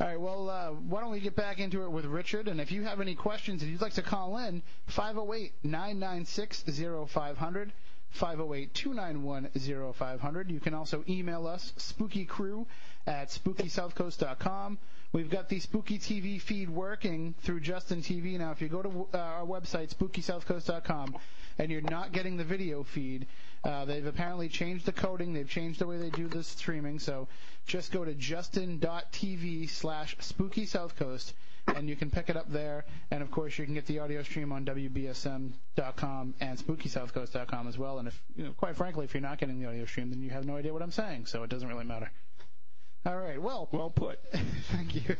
All 0.00 0.06
right. 0.06 0.20
Well, 0.20 0.50
uh, 0.50 0.72
why 0.72 1.00
don't 1.00 1.10
we 1.10 1.20
get 1.20 1.36
back 1.36 1.58
into 1.58 1.84
it 1.84 1.90
with 1.90 2.04
Richard? 2.04 2.48
And 2.48 2.60
if 2.60 2.70
you 2.72 2.82
have 2.82 3.00
any 3.00 3.14
questions, 3.14 3.62
if 3.62 3.68
you'd 3.68 3.80
like 3.80 3.94
to 3.94 4.02
call 4.02 4.36
in, 4.38 4.62
508-996-0500. 4.90 7.70
508-291-0500. 8.18 10.50
You 10.50 10.60
can 10.60 10.74
also 10.74 11.04
email 11.08 11.46
us, 11.46 11.72
spookycrew 11.78 12.66
at 13.06 13.28
spookysouthcoast.com. 13.28 14.78
We've 15.12 15.28
got 15.28 15.48
the 15.48 15.58
Spooky 15.58 15.98
TV 15.98 16.40
feed 16.40 16.70
working 16.70 17.34
through 17.42 17.60
Justin 17.60 18.00
TV. 18.00 18.38
Now, 18.38 18.52
if 18.52 18.62
you 18.62 18.68
go 18.68 18.80
to 18.82 19.08
uh, 19.12 19.18
our 19.18 19.44
website, 19.44 19.92
spookysouthcoast.com, 19.92 21.16
and 21.58 21.70
you're 21.70 21.80
not 21.80 22.12
getting 22.12 22.36
the 22.36 22.44
video 22.44 22.84
feed, 22.84 23.26
uh, 23.64 23.84
they've 23.84 24.06
apparently 24.06 24.48
changed 24.48 24.86
the 24.86 24.92
coding. 24.92 25.32
They've 25.32 25.48
changed 25.48 25.80
the 25.80 25.86
way 25.88 25.96
they 25.96 26.10
do 26.10 26.28
the 26.28 26.44
streaming. 26.44 27.00
So 27.00 27.26
just 27.66 27.90
go 27.90 28.04
to 28.04 28.14
justin.tv 28.14 29.68
slash 29.68 30.16
spooky 30.20 30.64
south 30.64 30.94
coast 30.94 31.34
and 31.74 31.88
you 31.88 31.96
can 31.96 32.10
pick 32.10 32.30
it 32.30 32.36
up 32.36 32.50
there. 32.50 32.84
And 33.10 33.20
of 33.20 33.32
course, 33.32 33.58
you 33.58 33.64
can 33.64 33.74
get 33.74 33.86
the 33.86 33.98
audio 33.98 34.22
stream 34.22 34.52
on 34.52 34.64
WBSM.com 34.64 36.34
and 36.40 36.58
SpookySouthCoast.com 36.58 37.66
as 37.66 37.76
well. 37.76 37.98
And 37.98 38.06
if, 38.06 38.22
you 38.36 38.44
know, 38.44 38.52
quite 38.52 38.76
frankly, 38.76 39.04
if 39.06 39.14
you're 39.14 39.20
not 39.20 39.38
getting 39.38 39.60
the 39.60 39.66
audio 39.66 39.86
stream, 39.86 40.10
then 40.10 40.22
you 40.22 40.30
have 40.30 40.46
no 40.46 40.56
idea 40.56 40.72
what 40.72 40.82
I'm 40.82 40.92
saying, 40.92 41.26
so 41.26 41.42
it 41.42 41.50
doesn't 41.50 41.68
really 41.68 41.84
matter. 41.84 42.10
All 43.06 43.16
right. 43.16 43.40
Well, 43.40 43.68
Well 43.72 43.90
put. 43.90 44.18
thank 44.72 44.94
you. 44.94 45.16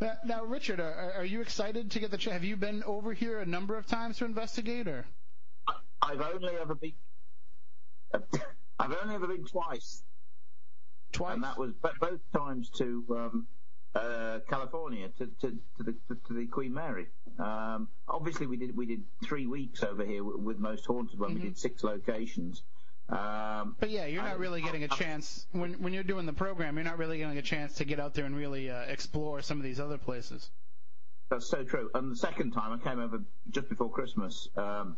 Now, 0.00 0.14
now, 0.24 0.44
Richard, 0.44 0.80
are, 0.80 1.12
are 1.16 1.24
you 1.24 1.40
excited 1.42 1.92
to 1.92 2.00
get 2.00 2.10
the? 2.10 2.18
Ch- 2.18 2.24
have 2.24 2.42
you 2.44 2.56
been 2.56 2.82
over 2.84 3.12
here 3.12 3.38
a 3.40 3.46
number 3.46 3.76
of 3.78 3.86
times 3.86 4.18
to 4.18 4.24
investigate, 4.24 4.88
or? 4.88 5.06
I've 6.02 6.20
only 6.20 6.54
ever 6.60 6.74
been. 6.74 6.92
I've 8.78 8.94
only 9.02 9.14
ever 9.14 9.26
been 9.28 9.44
twice, 9.44 10.02
Twice. 11.12 11.34
and 11.34 11.44
that 11.44 11.58
was 11.58 11.72
bo- 11.74 11.90
both 12.00 12.20
times 12.36 12.68
to 12.78 13.04
um, 13.10 13.46
uh, 13.94 14.40
California 14.48 15.08
to, 15.18 15.26
to, 15.40 15.50
to 15.76 15.82
the 15.84 15.92
to, 16.08 16.16
to 16.26 16.34
the 16.34 16.46
Queen 16.46 16.74
Mary. 16.74 17.06
Um, 17.38 17.88
obviously, 18.08 18.46
we 18.46 18.56
did 18.56 18.76
we 18.76 18.86
did 18.86 19.02
three 19.24 19.46
weeks 19.46 19.82
over 19.84 20.04
here 20.04 20.22
with, 20.24 20.36
with 20.36 20.58
Most 20.58 20.84
Haunted 20.86 21.18
when 21.18 21.34
we 21.34 21.40
did 21.40 21.56
six 21.58 21.84
locations. 21.84 22.62
Um, 23.08 23.76
But 23.78 23.90
yeah, 23.90 24.06
you're 24.06 24.22
not 24.22 24.32
I- 24.32 24.36
really 24.36 24.62
getting 24.62 24.84
a 24.84 24.88
chance 24.88 25.46
when 25.52 25.74
when 25.82 25.92
you're 25.92 26.02
doing 26.02 26.26
the 26.26 26.32
program. 26.32 26.76
You're 26.76 26.84
not 26.84 26.98
really 26.98 27.18
getting 27.18 27.36
a 27.38 27.42
chance 27.42 27.74
to 27.76 27.84
get 27.84 28.00
out 28.00 28.14
there 28.14 28.24
and 28.24 28.34
really 28.36 28.70
uh, 28.70 28.82
explore 28.82 29.42
some 29.42 29.58
of 29.58 29.64
these 29.64 29.78
other 29.78 29.98
places. 29.98 30.50
That's 31.30 31.46
so 31.46 31.64
true. 31.64 31.90
And 31.94 32.10
the 32.12 32.16
second 32.16 32.52
time 32.52 32.72
I 32.72 32.78
came 32.88 33.00
over 33.00 33.22
just 33.50 33.68
before 33.68 33.90
Christmas, 33.90 34.48
um, 34.56 34.96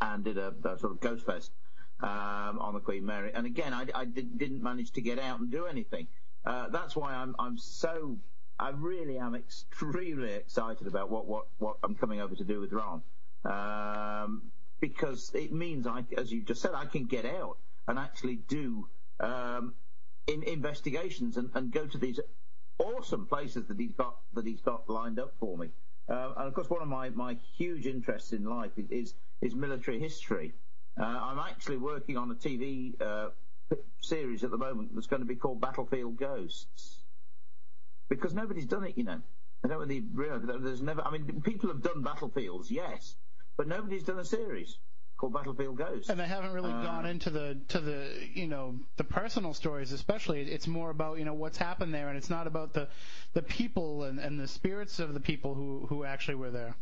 and 0.00 0.24
did 0.24 0.38
a, 0.38 0.48
a 0.64 0.78
sort 0.78 0.92
of 0.92 1.00
ghost 1.00 1.24
fest 1.24 1.52
um, 2.00 2.58
on 2.58 2.74
the 2.74 2.80
Queen 2.80 3.04
Mary. 3.06 3.30
And 3.34 3.46
again, 3.46 3.72
I, 3.72 3.86
I 3.94 4.04
did, 4.04 4.38
didn't 4.38 4.62
manage 4.62 4.92
to 4.92 5.00
get 5.00 5.18
out 5.18 5.40
and 5.40 5.50
do 5.50 5.66
anything. 5.66 6.08
Uh, 6.44 6.68
that's 6.68 6.94
why 6.94 7.14
I'm 7.14 7.34
I'm 7.38 7.58
so 7.58 8.18
I 8.58 8.70
really 8.70 9.18
am 9.18 9.34
extremely 9.34 10.32
excited 10.32 10.86
about 10.86 11.10
what 11.10 11.26
what 11.26 11.46
what 11.58 11.76
I'm 11.82 11.94
coming 11.94 12.20
over 12.20 12.34
to 12.34 12.44
do 12.44 12.60
with 12.60 12.72
Ron. 12.72 13.02
Um, 13.44 14.42
because 14.80 15.30
it 15.34 15.52
means 15.52 15.86
I, 15.86 16.04
as 16.16 16.30
you 16.30 16.42
just 16.42 16.62
said, 16.62 16.72
I 16.74 16.86
can 16.86 17.06
get 17.06 17.24
out 17.24 17.58
and 17.88 17.98
actually 17.98 18.36
do 18.36 18.88
um, 19.20 19.74
in 20.26 20.42
investigations 20.42 21.36
and, 21.36 21.50
and 21.54 21.72
go 21.72 21.86
to 21.86 21.98
these 21.98 22.20
awesome 22.78 23.26
places 23.26 23.66
that 23.68 23.78
he's 23.78 23.92
got 23.92 24.16
that 24.34 24.46
he's 24.46 24.60
got 24.60 24.88
lined 24.88 25.18
up 25.18 25.34
for 25.38 25.56
me. 25.56 25.68
Uh, 26.08 26.32
and 26.36 26.48
of 26.48 26.54
course, 26.54 26.70
one 26.70 26.82
of 26.82 26.88
my, 26.88 27.10
my 27.10 27.36
huge 27.56 27.86
interests 27.86 28.32
in 28.32 28.44
life 28.44 28.72
is 28.76 28.90
is, 28.90 29.14
is 29.40 29.54
military 29.54 29.98
history. 29.98 30.52
Uh, 30.98 31.04
I'm 31.04 31.38
actually 31.38 31.78
working 31.78 32.16
on 32.16 32.30
a 32.30 32.34
TV 32.34 33.00
uh, 33.00 33.28
series 34.00 34.44
at 34.44 34.50
the 34.50 34.58
moment 34.58 34.94
that's 34.94 35.06
going 35.06 35.20
to 35.20 35.26
be 35.26 35.34
called 35.34 35.60
Battlefield 35.60 36.16
Ghosts 36.16 37.02
because 38.08 38.34
nobody's 38.34 38.66
done 38.66 38.84
it. 38.84 38.96
You 38.96 39.04
know, 39.04 39.20
I 39.64 39.68
don't 39.68 39.78
really 39.78 40.04
realize 40.12 40.42
there's 40.44 40.82
never. 40.82 41.02
I 41.02 41.10
mean, 41.10 41.42
people 41.42 41.70
have 41.70 41.82
done 41.82 42.02
battlefields, 42.02 42.70
yes, 42.70 43.16
but 43.56 43.66
nobody's 43.66 44.02
done 44.04 44.18
a 44.18 44.24
series 44.24 44.78
called 45.16 45.32
Battlefield 45.32 45.76
Ghosts. 45.78 46.10
And 46.10 46.20
they 46.20 46.26
haven't 46.26 46.52
really 46.52 46.72
Uh, 46.72 46.82
gone 46.82 47.06
into 47.06 47.30
the 47.30 47.58
to 47.68 47.80
the 47.80 48.10
you 48.34 48.46
know 48.46 48.78
the 48.96 49.04
personal 49.04 49.54
stories, 49.54 49.92
especially. 49.92 50.42
It's 50.42 50.66
more 50.66 50.90
about 50.90 51.18
you 51.18 51.24
know 51.24 51.34
what's 51.34 51.58
happened 51.58 51.94
there, 51.94 52.08
and 52.08 52.18
it's 52.18 52.30
not 52.30 52.46
about 52.46 52.72
the 52.74 52.88
the 53.32 53.42
people 53.42 54.04
and, 54.04 54.18
and 54.18 54.38
the 54.38 54.48
spirits 54.48 54.98
of 54.98 55.14
the 55.14 55.20
people 55.20 55.54
who 55.54 55.86
who 55.88 56.04
actually 56.04 56.36
were 56.36 56.50
there. 56.50 56.76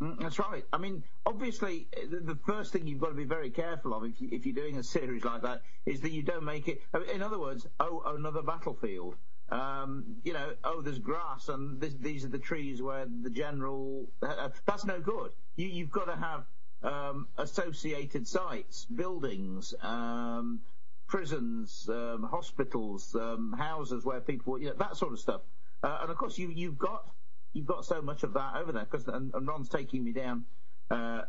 Mm, 0.00 0.20
That's 0.20 0.38
right. 0.38 0.62
I 0.72 0.78
mean, 0.78 1.04
obviously, 1.24 1.88
the, 2.10 2.18
the 2.18 2.38
first 2.46 2.72
thing 2.72 2.86
you've 2.86 3.00
got 3.00 3.08
to 3.08 3.14
be 3.14 3.24
very 3.24 3.48
careful 3.48 3.94
of 3.94 4.04
if, 4.04 4.20
you, 4.20 4.28
if 4.30 4.44
you're 4.44 4.54
doing 4.54 4.76
a 4.76 4.82
series 4.82 5.24
like 5.24 5.40
that 5.42 5.62
is 5.86 6.02
that 6.02 6.12
you 6.12 6.22
don't 6.22 6.44
make 6.44 6.68
it. 6.68 6.82
I 6.92 6.98
mean, 6.98 7.08
In 7.10 7.22
other 7.22 7.38
words, 7.38 7.66
oh, 7.80 8.02
another 8.04 8.42
battlefield. 8.42 9.14
Um, 9.48 10.16
you 10.24 10.32
know, 10.34 10.52
oh, 10.64 10.82
there's 10.82 10.98
grass 10.98 11.48
and 11.48 11.80
this, 11.80 11.94
these 11.94 12.24
are 12.26 12.28
the 12.28 12.38
trees 12.38 12.82
where 12.82 13.06
the 13.22 13.30
general. 13.30 14.06
Uh, 14.20 14.50
that's 14.66 14.84
no 14.84 15.00
good. 15.00 15.30
You, 15.56 15.68
you've 15.68 15.90
got 15.90 16.06
to 16.06 16.16
have 16.16 16.44
um, 16.82 17.28
associated 17.38 18.26
sites, 18.28 18.84
buildings, 18.84 19.74
um, 19.82 20.60
prisons, 21.06 21.88
um, 21.90 22.28
hospitals, 22.30 23.14
um, 23.14 23.54
houses 23.56 24.04
where 24.04 24.20
people, 24.20 24.58
you 24.58 24.68
know, 24.68 24.74
that 24.78 24.96
sort 24.96 25.12
of 25.12 25.18
stuff. 25.18 25.40
Uh, 25.82 25.98
and 26.02 26.10
of 26.10 26.16
course, 26.16 26.38
you, 26.38 26.50
you've 26.54 26.78
got 26.78 27.04
you've 27.52 27.66
got 27.66 27.84
so 27.84 28.02
much 28.02 28.22
of 28.22 28.34
that 28.34 28.56
over 28.56 28.72
there 28.72 28.86
because 28.90 29.06
and, 29.08 29.32
and 29.34 29.46
Ron's 29.46 29.68
taking 29.68 30.04
me 30.04 30.12
down 30.12 30.44
uh, 30.90 31.22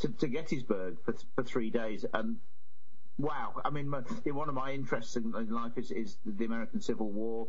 to, 0.00 0.08
to 0.08 0.28
Gettysburg 0.28 0.98
for 1.04 1.14
for 1.34 1.42
three 1.42 1.70
days 1.70 2.04
and. 2.12 2.36
Wow, 3.18 3.60
I 3.62 3.68
mean, 3.68 3.86
my, 3.86 4.00
one 4.24 4.48
of 4.48 4.54
my 4.54 4.72
interests 4.72 5.14
in, 5.14 5.34
in 5.36 5.50
life 5.50 5.76
is, 5.76 5.90
is 5.90 6.16
the 6.24 6.46
American 6.46 6.80
Civil 6.80 7.10
War, 7.10 7.48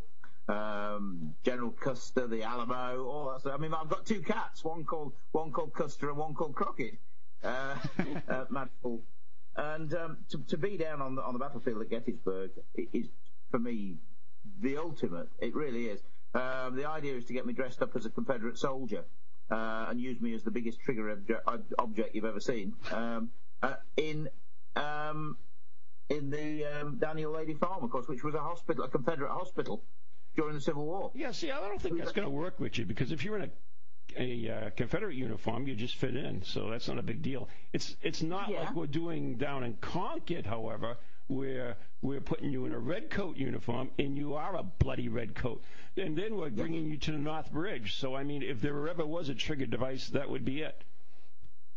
um, 0.51 1.33
General 1.43 1.71
Custer, 1.71 2.27
the 2.27 2.43
Alamo, 2.43 3.05
all 3.05 3.31
that 3.31 3.41
stuff. 3.41 3.53
I 3.55 3.57
mean, 3.57 3.73
I've 3.73 3.89
got 3.89 4.05
two 4.05 4.21
cats, 4.21 4.63
one 4.63 4.83
called 4.83 5.13
one 5.31 5.51
called 5.51 5.73
Custer 5.73 6.09
and 6.09 6.17
one 6.17 6.33
called 6.33 6.55
Crockett, 6.55 6.97
uh, 7.43 7.75
uh. 8.29 8.45
And 9.57 9.93
um, 9.93 10.17
to, 10.29 10.37
to 10.47 10.57
be 10.57 10.77
down 10.77 11.01
on 11.01 11.15
the 11.15 11.21
on 11.21 11.33
the 11.33 11.39
battlefield 11.39 11.81
at 11.81 11.89
Gettysburg 11.89 12.51
is 12.75 13.07
for 13.49 13.59
me 13.59 13.97
the 14.61 14.77
ultimate. 14.77 15.27
It 15.39 15.55
really 15.55 15.85
is. 15.85 16.01
Um, 16.33 16.75
the 16.75 16.87
idea 16.87 17.15
is 17.15 17.25
to 17.25 17.33
get 17.33 17.45
me 17.45 17.53
dressed 17.53 17.81
up 17.81 17.95
as 17.95 18.05
a 18.05 18.09
Confederate 18.09 18.57
soldier 18.57 19.03
uh, 19.49 19.87
and 19.89 19.99
use 19.99 20.21
me 20.21 20.33
as 20.33 20.43
the 20.43 20.51
biggest 20.51 20.79
trigger 20.79 21.13
obje- 21.15 21.41
ob- 21.45 21.65
object 21.77 22.15
you've 22.15 22.25
ever 22.25 22.39
seen 22.39 22.73
um, 22.91 23.29
uh, 23.61 23.75
in 23.97 24.29
um, 24.77 25.37
in 26.09 26.29
the 26.29 26.65
um, 26.65 26.97
Daniel 26.97 27.33
Lady 27.33 27.53
Farm, 27.53 27.83
of 27.83 27.89
course, 27.89 28.07
which 28.07 28.23
was 28.23 28.35
a 28.35 28.39
hospital, 28.39 28.85
a 28.85 28.89
Confederate 28.89 29.31
hospital 29.31 29.83
during 30.35 30.55
the 30.55 30.61
Civil 30.61 30.85
War. 30.85 31.11
Yeah, 31.13 31.31
see, 31.31 31.51
I 31.51 31.59
don't 31.59 31.81
think 31.81 31.97
that's 31.97 32.11
going 32.11 32.27
to 32.27 32.33
work 32.33 32.59
with 32.59 32.77
you 32.77 32.85
because 32.85 33.11
if 33.11 33.23
you're 33.23 33.37
in 33.37 33.43
a 33.43 33.49
a 34.17 34.49
uh, 34.49 34.69
Confederate 34.71 35.15
uniform, 35.15 35.67
you 35.67 35.73
just 35.75 35.95
fit 35.95 36.17
in, 36.17 36.43
so 36.43 36.69
that's 36.69 36.89
not 36.89 36.99
a 36.99 37.01
big 37.01 37.21
deal. 37.21 37.47
It's 37.71 37.95
it's 38.01 38.21
not 38.21 38.49
Yeah. 38.49 38.59
like 38.61 38.75
we're 38.75 38.87
doing 38.87 39.37
down 39.37 39.63
in 39.63 39.75
Concord, 39.75 40.45
however, 40.45 40.97
where 41.27 41.77
we're 42.01 42.19
putting 42.19 42.51
you 42.51 42.65
in 42.65 42.73
a 42.73 42.79
red 42.79 43.09
coat 43.09 43.37
uniform 43.37 43.89
and 43.97 44.17
you 44.17 44.33
are 44.33 44.57
a 44.57 44.63
bloody 44.63 45.07
red 45.07 45.33
coat, 45.33 45.63
and 45.95 46.17
then 46.17 46.35
we're 46.35 46.49
bringing 46.49 46.87
you 46.87 46.97
to 46.97 47.11
the 47.13 47.17
North 47.17 47.51
Bridge. 47.53 47.95
So 47.95 48.13
I 48.13 48.23
mean, 48.23 48.43
if 48.43 48.59
there 48.59 48.89
ever 48.89 49.05
was 49.05 49.29
a 49.29 49.35
trigger 49.35 49.65
device, 49.65 50.07
that 50.09 50.29
would 50.29 50.43
be 50.43 50.61
it. 50.61 50.83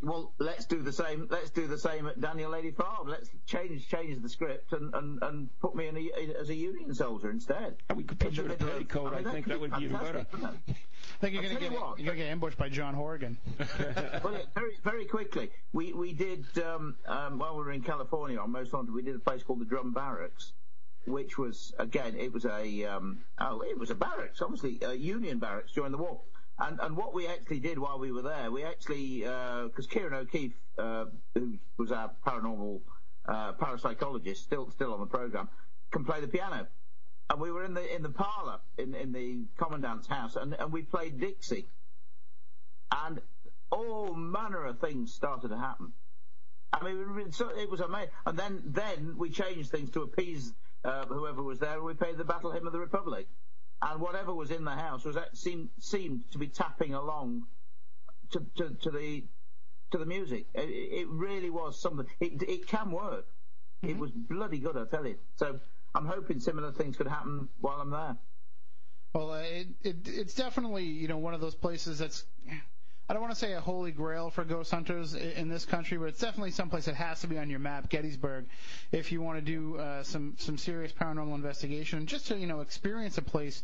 Well, 0.05 0.35
let's 0.39 0.67
do 0.67 0.83
the 0.83 0.93
same. 0.93 1.29
Let's 1.31 1.51
do 1.51 1.67
the 1.67 1.79
same 1.79 2.07
at 2.07 2.21
Daniel 2.21 2.51
Lady 2.51 2.71
Farm. 2.71 3.09
Let's 3.09 3.31
change 3.47 3.89
change 3.89 4.21
the 4.23 4.29
script 4.29 4.73
and, 4.73 4.95
and, 4.95 5.23
and 5.23 5.61
put 5.61 5.75
me 5.75 5.89
in, 5.89 5.97
a, 5.97 6.01
in 6.01 6.31
as 6.39 6.51
a 6.51 6.55
Union 6.55 6.95
soldier 6.95 7.31
instead. 7.31 7.77
And 7.89 7.97
we 7.97 8.05
could 8.05 8.19
put 8.19 8.33
you 8.33 8.45
in 8.45 8.51
a 8.51 8.53
middle 8.53 8.69
of- 8.69 8.75
petticoat. 8.75 9.13
I 9.13 9.21
mean, 9.23 9.33
think 9.33 9.47
that 9.47 9.61
would 9.61 9.75
be 9.77 9.85
even 9.85 9.97
better. 9.97 10.27
I 10.35 11.21
think 11.21 11.35
you're 11.35 11.43
gonna 11.43 11.55
tell 11.55 11.61
get 11.61 11.73
you 11.73 11.81
what. 11.81 11.99
you're 11.99 12.07
gonna 12.07 12.19
get 12.19 12.31
ambushed 12.31 12.59
by 12.59 12.69
John 12.69 12.95
Horgan. 12.95 13.39
well, 13.59 14.33
yeah, 14.35 14.43
very 14.55 14.77
very 14.83 15.05
quickly. 15.07 15.51
We 15.73 15.93
we 15.93 16.13
did 16.13 16.45
um, 16.59 16.97
um, 17.07 17.39
while 17.39 17.57
we 17.57 17.65
were 17.65 17.73
in 17.73 17.83
California 17.83 18.39
on 18.39 18.51
Most 18.53 18.73
Wanted. 18.73 18.93
We 18.93 19.03
did 19.03 19.17
a 19.17 19.19
place 19.19 19.43
called 19.43 19.61
the 19.61 19.65
Drum 19.65 19.93
Barracks, 19.93 20.53
which 21.07 21.39
was 21.39 21.73
again 21.79 22.15
it 22.17 22.33
was 22.33 22.45
a 22.45 22.85
um, 22.85 23.21
oh 23.41 23.63
it 23.63 23.79
was 23.79 23.91
a 23.91 23.95
barracks, 23.95 24.43
obviously 24.43 24.79
a 24.83 24.95
Union 24.95 25.39
barracks 25.39 25.73
during 25.73 25.93
the 25.93 25.99
war. 25.99 26.21
And 26.59 26.79
and 26.81 26.97
what 26.97 27.15
we 27.15 27.27
actually 27.27 27.61
did 27.61 27.79
while 27.79 27.99
we 27.99 28.13
were 28.13 28.23
there, 28.23 28.51
we 28.51 28.63
actually 28.65 29.21
because 29.21 29.87
Ciaran 29.89 30.15
O'Keeffe, 30.15 30.55
uh, 30.79 31.07
who 31.35 31.59
was 31.79 31.91
our 31.91 32.13
paranormal 32.27 32.81
uh, 33.27 33.53
parapsychologist, 33.55 34.37
still 34.37 34.71
still 34.71 34.93
on 34.95 35.01
the 35.01 35.07
program, 35.07 35.49
can 35.91 36.05
play 36.05 36.21
the 36.21 36.29
piano. 36.29 36.67
And 37.31 37.41
we 37.41 37.51
were 37.51 37.65
in 37.65 37.75
the 37.75 37.95
in 37.95 38.03
the 38.03 38.11
parlour 38.11 38.61
in, 38.79 38.95
in 38.95 39.13
the 39.13 39.47
commandant's 39.57 40.07
house, 40.07 40.37
and, 40.37 40.55
and 40.55 40.73
we 40.73 40.83
played 40.83 41.19
Dixie 41.19 41.67
and 42.93 43.21
all 43.71 44.15
manner 44.15 44.65
of 44.65 44.79
things 44.79 45.13
started 45.13 45.49
to 45.49 45.59
happen. 45.59 45.93
I 46.73 46.85
mean, 46.85 47.01
it 47.01 47.27
was- 47.27 47.41
it 47.59 47.71
was 47.71 47.81
amazing. 47.81 48.11
And 48.27 48.39
then, 48.39 48.63
then 48.67 49.17
we 49.17 49.31
changed 49.31 49.71
things 49.71 49.91
to 49.93 50.03
appease 50.03 50.53
uh, 50.85 51.07
whoever 51.07 51.43
was 51.43 51.59
there. 51.59 51.75
and 51.75 51.85
We 51.85 51.95
played 51.95 52.19
the 52.19 52.25
Battle 52.25 52.51
Hymn 52.53 52.67
of 52.67 52.73
the 52.73 52.79
Republic, 52.79 53.27
and 53.83 54.01
whatever 54.01 54.35
was 54.35 54.51
in 54.51 54.65
the 54.65 54.71
house 54.71 55.05
was 55.05 55.15
that 55.15 55.37
seemed 55.37 55.71
seemed 55.79 56.31
to 56.33 56.39
be 56.39 56.49
tapping 56.49 56.95
along 56.95 57.47
to, 58.33 58.45
to, 58.57 58.71
to 58.83 58.91
the 58.91 59.25
to 59.91 59.99
the 59.99 60.07
music. 60.07 60.47
It, 60.55 60.69
it 60.69 61.09
really 61.09 61.51
was 61.51 61.81
something. 61.81 62.07
It, 62.21 62.43
it 62.43 62.67
can 62.67 62.91
work. 62.91 63.27
It 63.83 63.99
was 63.99 64.11
bloody 64.11 64.59
good, 64.59 64.79
I 64.79 64.85
tell 64.87 65.07
you. 65.07 65.17
So 65.37 65.61
I'm 65.95 66.07
hoping 66.07 66.41
similar 66.41 66.73
things 66.73 66.97
could 66.97 67.07
happen 67.07 67.49
while 67.61 67.81
I'm 67.81 67.91
there. 67.91 68.17
Well, 69.15 69.33
uh, 69.33 69.43
it, 69.43 69.69
it 69.83 69.97
it's 70.09 70.35
definitely 70.35 70.85
you 70.85 71.07
know 71.07 71.19
one 71.19 71.35
of 71.35 71.41
those 71.41 71.55
places 71.55 71.99
that's 71.99 72.25
I 73.07 73.13
don't 73.13 73.21
want 73.21 73.35
to 73.35 73.39
say 73.39 73.53
a 73.53 73.61
holy 73.61 73.93
grail 73.93 74.31
for 74.31 74.45
ghost 74.45 74.71
hunters 74.71 75.15
in 75.15 75.51
this 75.51 75.67
country, 75.67 75.99
but 75.99 76.07
it's 76.07 76.21
definitely 76.21 76.53
someplace 76.53 76.87
that 76.87 76.95
has 76.95 77.21
to 77.21 77.27
be 77.27 77.37
on 77.37 77.51
your 77.51 77.59
map, 77.59 77.91
Gettysburg, 77.91 78.47
if 78.93 79.13
you 79.13 79.21
want 79.21 79.39
to 79.39 79.45
do 79.45 79.77
uh, 79.77 80.03
some 80.03 80.37
some 80.39 80.57
serious 80.57 80.91
paranormal 80.91 81.35
investigation, 81.35 82.07
just 82.07 82.29
to 82.29 82.39
you 82.39 82.47
know 82.47 82.61
experience 82.61 83.19
a 83.19 83.23
place 83.23 83.63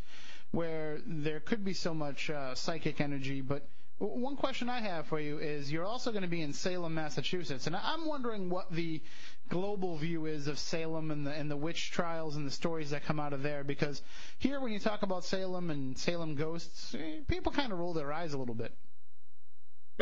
where 0.51 0.99
there 1.07 1.41
could 1.41 1.65
be 1.65 1.73
so 1.73 1.95
much 1.95 2.29
uh, 2.29 2.55
psychic 2.55 3.01
energy. 3.01 3.41
But 3.41 3.67
one 3.97 4.37
question 4.37 4.69
I 4.69 4.81
have 4.81 5.07
for 5.07 5.19
you 5.19 5.39
is, 5.39 5.73
you're 5.73 5.87
also 5.87 6.11
going 6.11 6.23
to 6.23 6.29
be 6.29 6.43
in 6.43 6.53
Salem, 6.53 6.95
Massachusetts, 6.95 7.67
and 7.67 7.75
I'm 7.75 8.05
wondering 8.05 8.51
what 8.51 8.71
the 8.71 9.01
global 9.49 9.97
view 9.97 10.27
is 10.27 10.49
of 10.49 10.59
Salem 10.59 11.11
and 11.11 11.27
the 11.27 11.33
and 11.33 11.51
the 11.51 11.57
witch 11.57 11.93
trials 11.93 12.37
and 12.37 12.47
the 12.47 12.51
stories 12.51 12.91
that 12.91 13.07
come 13.07 13.19
out 13.19 13.33
of 13.33 13.43
there. 13.43 13.65
Because 13.65 14.03
here, 14.39 14.61
when 14.61 14.73
you 14.73 14.79
talk 14.79 15.03
about 15.03 15.25
Salem 15.25 15.71
and 15.71 15.97
Salem 15.97 16.35
ghosts, 16.35 16.95
eh, 16.95 17.21
people 17.27 17.53
kind 17.53 17.73
of 17.73 17.79
roll 17.79 17.95
their 17.95 18.13
eyes 18.13 18.35
a 18.35 18.39
little 18.39 18.55
bit. 18.55 18.75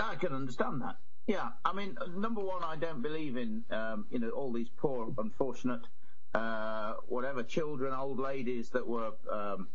I 0.01 0.17
can 0.17 0.33
understand 0.33 0.83
that. 0.83 0.97
Yeah, 1.27 1.51
I 1.65 1.73
mean, 1.75 1.97
number 2.17 2.41
one, 2.41 2.65
I 2.65 2.77
don't 2.77 3.03
believe 3.03 3.37
in 3.37 3.65
um, 3.71 4.07
you 4.11 4.19
know 4.19 4.31
all 4.31 4.53
these 4.53 4.69
poor, 4.77 5.13
unfortunate, 5.19 5.83
uh, 6.35 6.95
whatever 7.07 7.43
children, 7.43 7.93
old 7.93 8.19
ladies 8.19 8.71
that 8.71 8.87
were 8.87 9.13
um, 9.31 9.69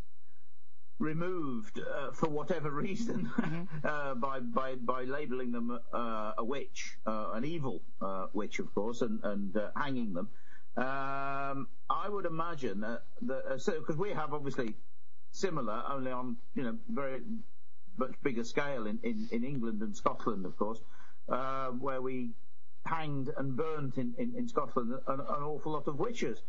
removed 1.00 1.80
uh, 1.80 2.12
for 2.12 2.30
whatever 2.30 2.72
reason 2.72 3.30
uh, 3.84 4.16
by 4.16 4.40
by 4.40 4.76
by 4.76 5.04
labelling 5.04 5.52
them 5.52 5.78
uh, 5.94 6.34
a 6.38 6.44
witch, 6.44 6.98
uh, 7.06 7.32
an 7.34 7.46
evil 7.46 7.84
uh, 8.02 8.28
witch, 8.34 8.60
of 8.60 8.74
course, 8.74 9.02
and 9.02 9.20
and 9.24 9.56
uh, 9.56 9.70
hanging 9.76 10.14
them. 10.14 10.30
Um, 10.76 11.68
I 11.88 12.10
would 12.10 12.26
imagine 12.26 12.82
that 12.82 13.04
uh, 13.30 13.58
so 13.58 13.74
because 13.74 13.98
we 13.98 14.12
have 14.12 14.34
obviously 14.34 14.74
similar, 15.32 15.84
only 15.88 16.12
on 16.12 16.38
you 16.56 16.64
know 16.64 16.78
very 16.90 17.22
much 17.98 18.14
bigger 18.24 18.44
scale 18.44 18.88
in, 18.88 19.00
in, 19.04 19.28
in 19.32 19.44
England 19.44 19.82
and 19.82 19.96
Scotland, 19.96 20.46
of 20.46 20.58
course, 20.58 20.80
uh, 21.30 21.68
where 21.68 22.02
we 22.02 22.32
hanged 22.86 23.30
and 23.38 23.56
burnt 23.56 23.98
in, 23.98 24.14
in, 24.18 24.34
in 24.36 24.48
Scotland 24.48 24.94
an, 25.08 25.20
an 25.20 25.44
awful 25.44 25.72
lot 25.72 25.88
of 25.88 26.00
witches 26.00 26.42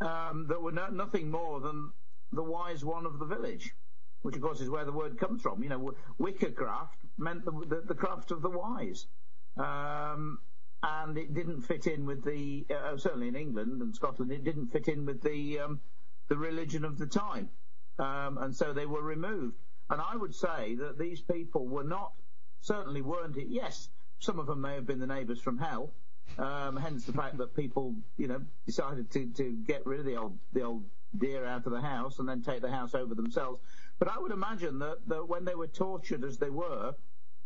um, 0.00 0.46
that 0.48 0.60
were 0.60 0.72
no, 0.72 0.88
nothing 0.88 1.30
more 1.30 1.60
than 1.60 1.90
the 2.32 2.42
wise 2.42 2.84
one 2.84 3.06
of 3.06 3.18
the 3.18 3.24
village, 3.24 3.74
which 4.22 4.36
of 4.36 4.42
course 4.42 4.60
is 4.60 4.70
where 4.70 4.84
the 4.84 4.92
word 4.92 5.18
comes 5.18 5.42
from. 5.42 5.62
You 5.62 5.68
know, 5.68 5.94
wicker 6.18 6.50
craft 6.50 6.98
meant 7.18 7.44
the, 7.44 7.52
the, 7.52 7.82
the 7.88 7.94
craft 7.94 8.30
of 8.30 8.42
the 8.42 8.50
wise. 8.50 9.06
Um, 9.56 10.38
and 10.82 11.16
it 11.16 11.32
didn't 11.32 11.62
fit 11.62 11.86
in 11.86 12.06
with 12.06 12.24
the 12.24 12.66
uh, 12.74 12.96
certainly 12.96 13.28
in 13.28 13.36
England 13.36 13.80
and 13.82 13.94
Scotland 13.94 14.32
it 14.32 14.42
didn't 14.42 14.68
fit 14.72 14.88
in 14.88 15.06
with 15.06 15.22
the 15.22 15.60
um, 15.60 15.80
the 16.28 16.36
religion 16.36 16.84
of 16.84 16.98
the 16.98 17.06
time, 17.06 17.50
um, 17.98 18.38
and 18.38 18.56
so 18.56 18.72
they 18.72 18.86
were 18.86 19.02
removed. 19.02 19.58
And 19.92 20.00
I 20.00 20.16
would 20.16 20.34
say 20.34 20.74
that 20.76 20.98
these 20.98 21.20
people 21.20 21.66
were 21.68 21.84
not 21.84 22.12
certainly 22.62 23.02
weren't 23.02 23.36
it. 23.36 23.48
Yes, 23.50 23.90
some 24.20 24.38
of 24.38 24.46
them 24.46 24.62
may 24.62 24.74
have 24.74 24.86
been 24.86 25.00
the 25.00 25.06
neighbours 25.06 25.38
from 25.38 25.58
hell. 25.58 25.92
Um, 26.38 26.76
hence 26.76 27.04
the 27.04 27.12
fact 27.12 27.36
that 27.36 27.54
people, 27.54 27.94
you 28.16 28.26
know, 28.26 28.40
decided 28.64 29.10
to, 29.10 29.26
to 29.34 29.52
get 29.66 29.84
rid 29.84 30.00
of 30.00 30.06
the 30.06 30.16
old 30.16 30.38
the 30.54 30.62
old 30.62 30.84
deer 31.18 31.44
out 31.44 31.66
of 31.66 31.72
the 31.72 31.80
house 31.82 32.20
and 32.20 32.26
then 32.26 32.40
take 32.40 32.62
the 32.62 32.70
house 32.70 32.94
over 32.94 33.14
themselves. 33.14 33.60
But 33.98 34.08
I 34.08 34.18
would 34.18 34.32
imagine 34.32 34.78
that, 34.78 35.06
that 35.08 35.28
when 35.28 35.44
they 35.44 35.54
were 35.54 35.66
tortured 35.66 36.24
as 36.24 36.38
they 36.38 36.48
were, 36.48 36.94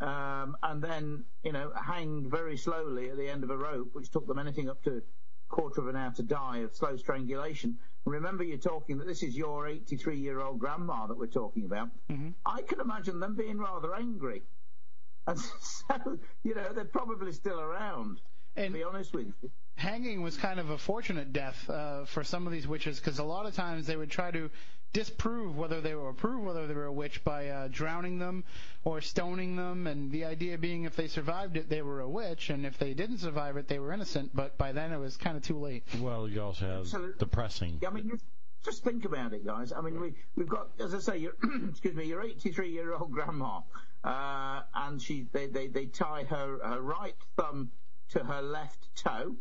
um, 0.00 0.56
and 0.62 0.80
then 0.80 1.24
you 1.42 1.50
know 1.50 1.72
hanged 1.74 2.30
very 2.30 2.56
slowly 2.56 3.10
at 3.10 3.16
the 3.16 3.28
end 3.28 3.42
of 3.42 3.50
a 3.50 3.56
rope, 3.56 3.88
which 3.92 4.12
took 4.12 4.28
them 4.28 4.38
anything 4.38 4.70
up 4.70 4.84
to 4.84 4.98
a 4.98 5.02
quarter 5.48 5.80
of 5.80 5.88
an 5.88 5.96
hour 5.96 6.12
to 6.12 6.22
die 6.22 6.58
of 6.58 6.76
slow 6.76 6.96
strangulation. 6.96 7.78
Remember, 8.06 8.44
you're 8.44 8.56
talking 8.56 8.98
that 8.98 9.06
this 9.06 9.22
is 9.24 9.36
your 9.36 9.66
83 9.66 10.16
year 10.16 10.40
old 10.40 10.60
grandma 10.60 11.06
that 11.06 11.18
we're 11.18 11.26
talking 11.26 11.64
about. 11.64 11.88
Mm-hmm. 12.10 12.30
I 12.46 12.62
can 12.62 12.80
imagine 12.80 13.18
them 13.18 13.34
being 13.34 13.58
rather 13.58 13.94
angry, 13.94 14.42
and 15.26 15.38
so 15.38 16.18
you 16.44 16.54
know 16.54 16.72
they're 16.72 16.84
probably 16.84 17.32
still 17.32 17.60
around. 17.60 18.20
And 18.54 18.72
to 18.72 18.78
be 18.78 18.84
honest 18.84 19.12
with 19.12 19.26
you. 19.26 19.50
hanging 19.74 20.22
was 20.22 20.36
kind 20.36 20.58
of 20.58 20.70
a 20.70 20.78
fortunate 20.78 21.32
death 21.32 21.68
uh, 21.68 22.06
for 22.06 22.24
some 22.24 22.46
of 22.46 22.52
these 22.52 22.66
witches 22.66 22.98
because 22.98 23.18
a 23.18 23.24
lot 23.24 23.44
of 23.44 23.54
times 23.54 23.86
they 23.86 23.96
would 23.96 24.10
try 24.10 24.30
to 24.30 24.50
disprove 24.96 25.58
whether 25.58 25.82
they 25.82 25.94
were 25.94 26.10
prove 26.14 26.42
whether 26.42 26.66
they 26.66 26.72
were 26.72 26.86
a 26.86 26.92
witch 26.92 27.22
by 27.22 27.48
uh, 27.48 27.68
drowning 27.70 28.18
them 28.18 28.44
or 28.82 29.02
stoning 29.02 29.54
them, 29.54 29.86
and 29.86 30.10
the 30.10 30.24
idea 30.24 30.56
being 30.56 30.84
if 30.84 30.96
they 30.96 31.06
survived 31.06 31.58
it, 31.58 31.68
they 31.68 31.82
were 31.82 32.00
a 32.00 32.08
witch, 32.08 32.48
and 32.48 32.64
if 32.64 32.78
they 32.78 32.94
didn't 32.94 33.18
survive 33.18 33.58
it, 33.58 33.68
they 33.68 33.78
were 33.78 33.92
innocent. 33.92 34.34
But 34.34 34.56
by 34.56 34.72
then, 34.72 34.92
it 34.92 34.98
was 34.98 35.18
kind 35.18 35.36
of 35.36 35.42
too 35.42 35.58
late. 35.58 35.84
Well, 36.00 36.26
you 36.26 36.42
also 36.42 36.64
have 36.64 36.80
Absolutely. 36.80 37.18
the 37.18 37.26
pressing. 37.26 37.82
I 37.86 37.90
mean, 37.90 38.18
just 38.64 38.84
think 38.84 39.04
about 39.04 39.34
it, 39.34 39.44
guys. 39.44 39.70
I 39.70 39.82
mean, 39.82 40.00
we 40.00 40.14
we've 40.34 40.48
got, 40.48 40.68
as 40.80 40.94
I 40.94 41.00
say, 41.00 41.18
your 41.18 41.34
excuse 41.68 41.94
me, 41.94 42.06
your 42.06 42.22
83 42.22 42.70
year 42.70 42.94
old 42.94 43.12
grandma, 43.12 43.60
uh, 44.02 44.62
and 44.74 45.02
she 45.02 45.26
they, 45.30 45.46
they 45.46 45.66
they 45.66 45.86
tie 45.86 46.24
her 46.24 46.58
her 46.64 46.80
right 46.80 47.16
thumb 47.36 47.70
to 48.12 48.20
her 48.24 48.40
left 48.40 48.88
toe, 48.96 49.36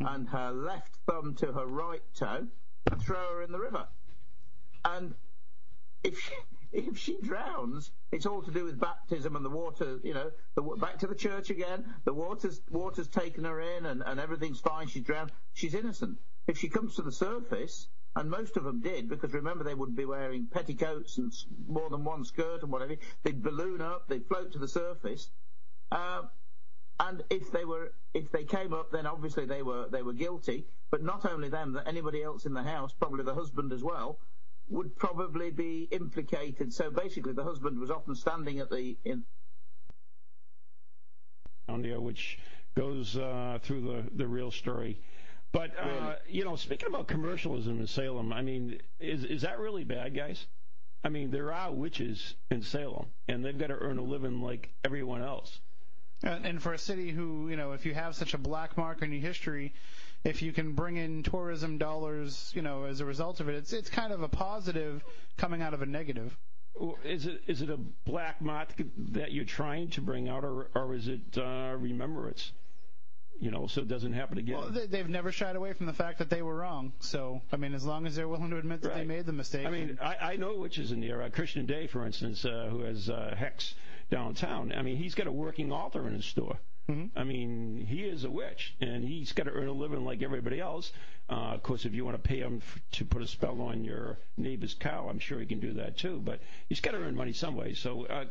and 0.00 0.26
her 0.30 0.50
left 0.50 0.96
thumb 1.06 1.34
to 1.40 1.52
her 1.52 1.66
right 1.66 2.02
toe, 2.14 2.46
and 2.90 3.02
throw 3.02 3.34
her 3.34 3.42
in 3.42 3.52
the 3.52 3.58
river. 3.58 3.86
And 4.84 5.14
if 6.02 6.20
she, 6.20 6.32
if 6.72 6.98
she 6.98 7.18
drowns, 7.22 7.90
it's 8.12 8.26
all 8.26 8.42
to 8.42 8.50
do 8.50 8.64
with 8.64 8.78
baptism 8.78 9.36
and 9.36 9.44
the 9.44 9.50
water. 9.50 9.98
You 10.02 10.14
know, 10.14 10.30
the, 10.54 10.62
back 10.62 10.98
to 10.98 11.06
the 11.06 11.14
church 11.14 11.50
again. 11.50 11.84
The 12.04 12.12
water's 12.12 12.60
water's 12.70 13.08
taken 13.08 13.44
her 13.44 13.60
in, 13.60 13.86
and, 13.86 14.02
and 14.04 14.20
everything's 14.20 14.60
fine. 14.60 14.88
She's 14.88 15.02
drowned. 15.02 15.32
She's 15.54 15.74
innocent. 15.74 16.18
If 16.46 16.58
she 16.58 16.68
comes 16.68 16.96
to 16.96 17.02
the 17.02 17.12
surface, 17.12 17.88
and 18.16 18.30
most 18.30 18.56
of 18.56 18.64
them 18.64 18.80
did, 18.80 19.08
because 19.08 19.32
remember 19.32 19.64
they 19.64 19.74
would 19.74 19.96
be 19.96 20.04
wearing 20.04 20.46
petticoats 20.46 21.18
and 21.18 21.32
more 21.66 21.90
than 21.90 22.04
one 22.04 22.24
skirt 22.24 22.62
and 22.62 22.70
whatever. 22.70 22.96
They'd 23.22 23.42
balloon 23.42 23.80
up. 23.80 24.08
They'd 24.08 24.26
float 24.26 24.52
to 24.52 24.58
the 24.58 24.68
surface. 24.68 25.30
Uh, 25.90 26.22
and 27.00 27.24
if 27.28 27.50
they 27.50 27.64
were, 27.64 27.92
if 28.12 28.30
they 28.30 28.44
came 28.44 28.72
up, 28.72 28.92
then 28.92 29.06
obviously 29.06 29.46
they 29.46 29.62
were 29.62 29.88
they 29.90 30.02
were 30.02 30.12
guilty. 30.12 30.66
But 30.90 31.02
not 31.02 31.24
only 31.26 31.48
them, 31.48 31.72
that 31.72 31.88
anybody 31.88 32.22
else 32.22 32.46
in 32.46 32.54
the 32.54 32.62
house, 32.62 32.92
probably 32.92 33.24
the 33.24 33.34
husband 33.34 33.72
as 33.72 33.82
well, 33.82 34.18
would 34.68 34.96
probably 34.96 35.50
be 35.50 35.88
implicated. 35.90 36.72
So 36.72 36.90
basically, 36.90 37.32
the 37.32 37.44
husband 37.44 37.78
was 37.78 37.90
often 37.90 38.14
standing 38.14 38.60
at 38.60 38.70
the 38.70 38.96
in, 39.04 39.24
on 41.68 41.82
which 42.02 42.38
goes 42.76 43.16
uh, 43.16 43.58
through 43.62 43.80
the, 43.82 44.04
the 44.16 44.26
real 44.26 44.50
story. 44.50 44.98
But 45.52 45.70
uh, 45.78 45.84
Really? 45.84 46.14
you 46.28 46.44
know, 46.44 46.56
speaking 46.56 46.88
about 46.88 47.06
commercialism 47.06 47.80
in 47.80 47.86
Salem, 47.86 48.32
I 48.32 48.42
mean, 48.42 48.80
is 48.98 49.24
is 49.24 49.42
that 49.42 49.58
really 49.60 49.84
bad, 49.84 50.14
guys? 50.14 50.46
I 51.04 51.10
mean, 51.10 51.30
there 51.30 51.52
are 51.52 51.70
witches 51.70 52.34
in 52.50 52.62
Salem, 52.62 53.06
and 53.28 53.44
they've 53.44 53.56
got 53.56 53.68
to 53.68 53.74
earn 53.74 53.98
a 53.98 54.02
living 54.02 54.40
like 54.40 54.70
everyone 54.84 55.22
else. 55.22 55.60
And, 56.22 56.46
and 56.46 56.62
for 56.62 56.72
a 56.72 56.78
city 56.78 57.10
who, 57.10 57.48
you 57.50 57.56
know, 57.56 57.72
if 57.72 57.84
you 57.84 57.92
have 57.94 58.14
such 58.14 58.34
a 58.34 58.38
black 58.38 58.76
mark 58.76 59.02
on 59.02 59.12
your 59.12 59.20
history, 59.20 59.74
if 60.24 60.42
you 60.42 60.52
can 60.52 60.72
bring 60.72 60.96
in 60.96 61.22
tourism 61.22 61.78
dollars, 61.78 62.50
you 62.54 62.62
know, 62.62 62.84
as 62.84 63.00
a 63.00 63.04
result 63.04 63.40
of 63.40 63.48
it, 63.48 63.54
it's 63.54 63.72
it's 63.72 63.90
kind 63.90 64.12
of 64.12 64.22
a 64.22 64.28
positive 64.28 65.04
coming 65.36 65.62
out 65.62 65.74
of 65.74 65.82
a 65.82 65.86
negative. 65.86 66.36
Is 67.04 67.26
it 67.26 67.42
is 67.46 67.62
it 67.62 67.70
a 67.70 67.76
black 67.76 68.40
mark 68.40 68.70
that 69.12 69.30
you're 69.32 69.44
trying 69.44 69.90
to 69.90 70.00
bring 70.00 70.28
out, 70.28 70.44
or 70.44 70.70
or 70.74 70.94
is 70.94 71.06
it 71.08 71.38
uh, 71.38 71.76
remembrance? 71.78 72.52
You 73.40 73.50
know, 73.50 73.66
so 73.66 73.80
it 73.80 73.88
doesn't 73.88 74.12
happen 74.12 74.38
again. 74.38 74.56
Well, 74.56 74.70
they, 74.70 74.86
they've 74.86 75.08
never 75.08 75.32
shied 75.32 75.56
away 75.56 75.72
from 75.72 75.86
the 75.86 75.92
fact 75.92 76.18
that 76.18 76.30
they 76.30 76.40
were 76.40 76.54
wrong. 76.54 76.92
So, 77.00 77.42
I 77.52 77.56
mean, 77.56 77.74
as 77.74 77.84
long 77.84 78.06
as 78.06 78.14
they're 78.14 78.28
willing 78.28 78.50
to 78.50 78.58
admit 78.58 78.82
that 78.82 78.94
they 78.94 79.04
made 79.04 79.26
the 79.26 79.32
mistake. 79.32 79.66
I 79.66 79.70
mean, 79.70 79.98
I, 80.00 80.16
I 80.32 80.36
know 80.36 80.56
witches 80.56 80.92
in 80.92 81.00
the 81.00 81.12
Uh, 81.12 81.28
Christian 81.30 81.66
Day, 81.66 81.88
for 81.88 82.06
instance, 82.06 82.44
uh, 82.44 82.68
who 82.70 82.82
has 82.82 83.10
uh, 83.10 83.34
Hex 83.36 83.74
downtown. 84.08 84.72
I 84.72 84.82
mean, 84.82 84.96
he's 84.96 85.16
got 85.16 85.26
a 85.26 85.32
working 85.32 85.72
altar 85.72 86.06
in 86.06 86.14
his 86.14 86.24
store. 86.24 86.58
Mhm. 86.88 87.10
I 87.16 87.24
mean, 87.24 87.86
he 87.88 88.02
is 88.04 88.24
a 88.24 88.30
witch, 88.30 88.74
and 88.80 89.04
he's 89.04 89.32
got 89.32 89.44
to 89.44 89.50
earn 89.52 89.68
a 89.68 89.72
living 89.72 90.04
like 90.04 90.22
everybody 90.22 90.60
else. 90.60 90.92
Uh, 91.30 91.52
of 91.54 91.62
course, 91.62 91.86
if 91.86 91.94
you 91.94 92.04
want 92.04 92.16
to 92.22 92.28
pay 92.28 92.40
him 92.40 92.58
f- 92.62 92.82
to 92.92 93.04
put 93.06 93.22
a 93.22 93.26
spell 93.26 93.62
on 93.62 93.84
your 93.84 94.18
neighbor's 94.36 94.74
cow, 94.74 95.08
I'm 95.08 95.18
sure 95.18 95.40
he 95.40 95.46
can 95.46 95.60
do 95.60 95.72
that 95.74 95.96
too. 95.96 96.20
But 96.22 96.40
he's 96.68 96.80
got 96.80 96.90
to 96.90 96.98
earn 96.98 97.14
money 97.14 97.32
some 97.32 97.56
way. 97.56 97.72
So, 97.72 98.04
uh, 98.04 98.26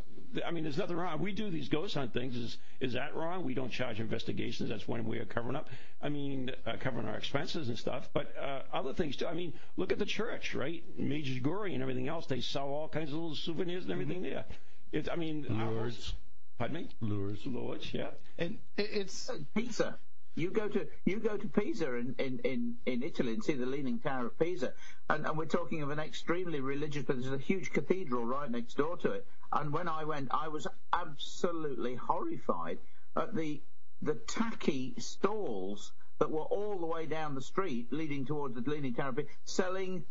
I 0.45 0.51
mean, 0.51 0.64
there's 0.64 0.78
nothing 0.78 0.97
wrong. 0.97 1.20
We 1.20 1.32
do 1.32 1.49
these 1.49 1.70
ghost 1.70 1.95
hunt 1.95 2.14
things. 2.14 2.36
Is 2.36 2.58
is 2.80 2.93
that 2.93 3.16
wrong? 3.16 3.43
We 3.43 3.56
don't 3.56 3.72
charge 3.72 3.99
investigations. 3.99 4.70
That's 4.70 4.88
when 4.88 5.06
we 5.06 5.18
are 5.18 5.26
covering 5.26 5.56
up. 5.56 5.70
I 6.01 6.10
mean, 6.10 6.51
uh, 6.68 6.74
covering 6.80 7.08
our 7.08 7.16
expenses 7.18 7.70
and 7.70 7.78
stuff. 7.80 8.08
But 8.14 8.36
uh, 8.38 8.62
other 8.72 8.93
things 8.93 9.16
too. 9.16 9.26
I 9.26 9.34
mean, 9.34 9.54
look 9.78 9.91
at 9.91 9.97
the 9.97 10.06
church, 10.06 10.54
right? 10.54 10.84
Medjugorje 10.99 11.74
and 11.74 11.82
everything 11.82 12.08
else. 12.08 12.28
They 12.28 12.41
sell 12.41 12.68
all 12.68 12.88
kinds 12.89 13.10
of 13.10 13.16
little 13.16 13.36
souvenirs 13.36 13.84
and 13.86 13.91
everything 13.91 14.22
there. 14.22 14.45
It's, 14.91 15.10
I 15.10 15.16
mean, 15.16 15.47
Lures. 15.49 16.14
Pardon 16.58 16.78
me. 16.78 16.89
Lures. 17.01 17.45
Lords, 17.45 17.93
yeah. 17.93 18.12
and 18.38 18.58
it's 18.78 19.30
oh, 19.30 19.39
Pisa. 19.56 19.97
You 20.36 20.49
go 20.49 20.68
to 20.68 20.88
you 21.06 21.20
go 21.20 21.38
to 21.38 21.47
Pisa 21.47 21.93
in, 21.95 22.16
in, 22.18 22.39
in, 22.39 22.76
in 22.86 23.04
Italy 23.04 23.34
and 23.34 23.43
see 23.43 23.54
the 23.54 23.66
Leaning 23.66 23.99
Tower 23.99 24.28
of 24.28 24.39
Pisa, 24.39 24.74
and, 25.10 25.26
and 25.26 25.38
we're 25.38 25.45
talking 25.45 25.82
of 25.84 25.89
an 25.89 25.99
extremely 25.99 26.60
religious. 26.60 27.04
But 27.04 27.22
there's 27.22 27.34
a 27.34 27.38
huge 27.38 27.72
cathedral 27.72 28.26
right 28.26 28.49
next 28.49 28.78
door 28.78 28.97
to 28.97 29.12
it. 29.12 29.28
And 29.51 29.72
when 29.72 29.88
I 29.88 30.06
went, 30.06 30.30
I 30.32 30.47
was 30.47 30.68
absolutely 30.91 31.95
horrified 31.95 32.80
at 33.16 33.36
the 33.36 33.62
the 34.01 34.16
tacky 34.16 34.95
stalls 34.97 35.91
that 36.20 36.32
were 36.32 36.41
all 36.41 36.80
the 36.80 36.86
way 36.86 37.06
down 37.06 37.36
the 37.36 37.41
street 37.41 37.91
leading 37.91 38.26
towards 38.26 38.56
the 38.56 38.70
Leaning 38.70 38.93
Tower 38.93 39.10
of 39.10 39.16
Pisa, 39.18 39.30
selling 39.45 40.06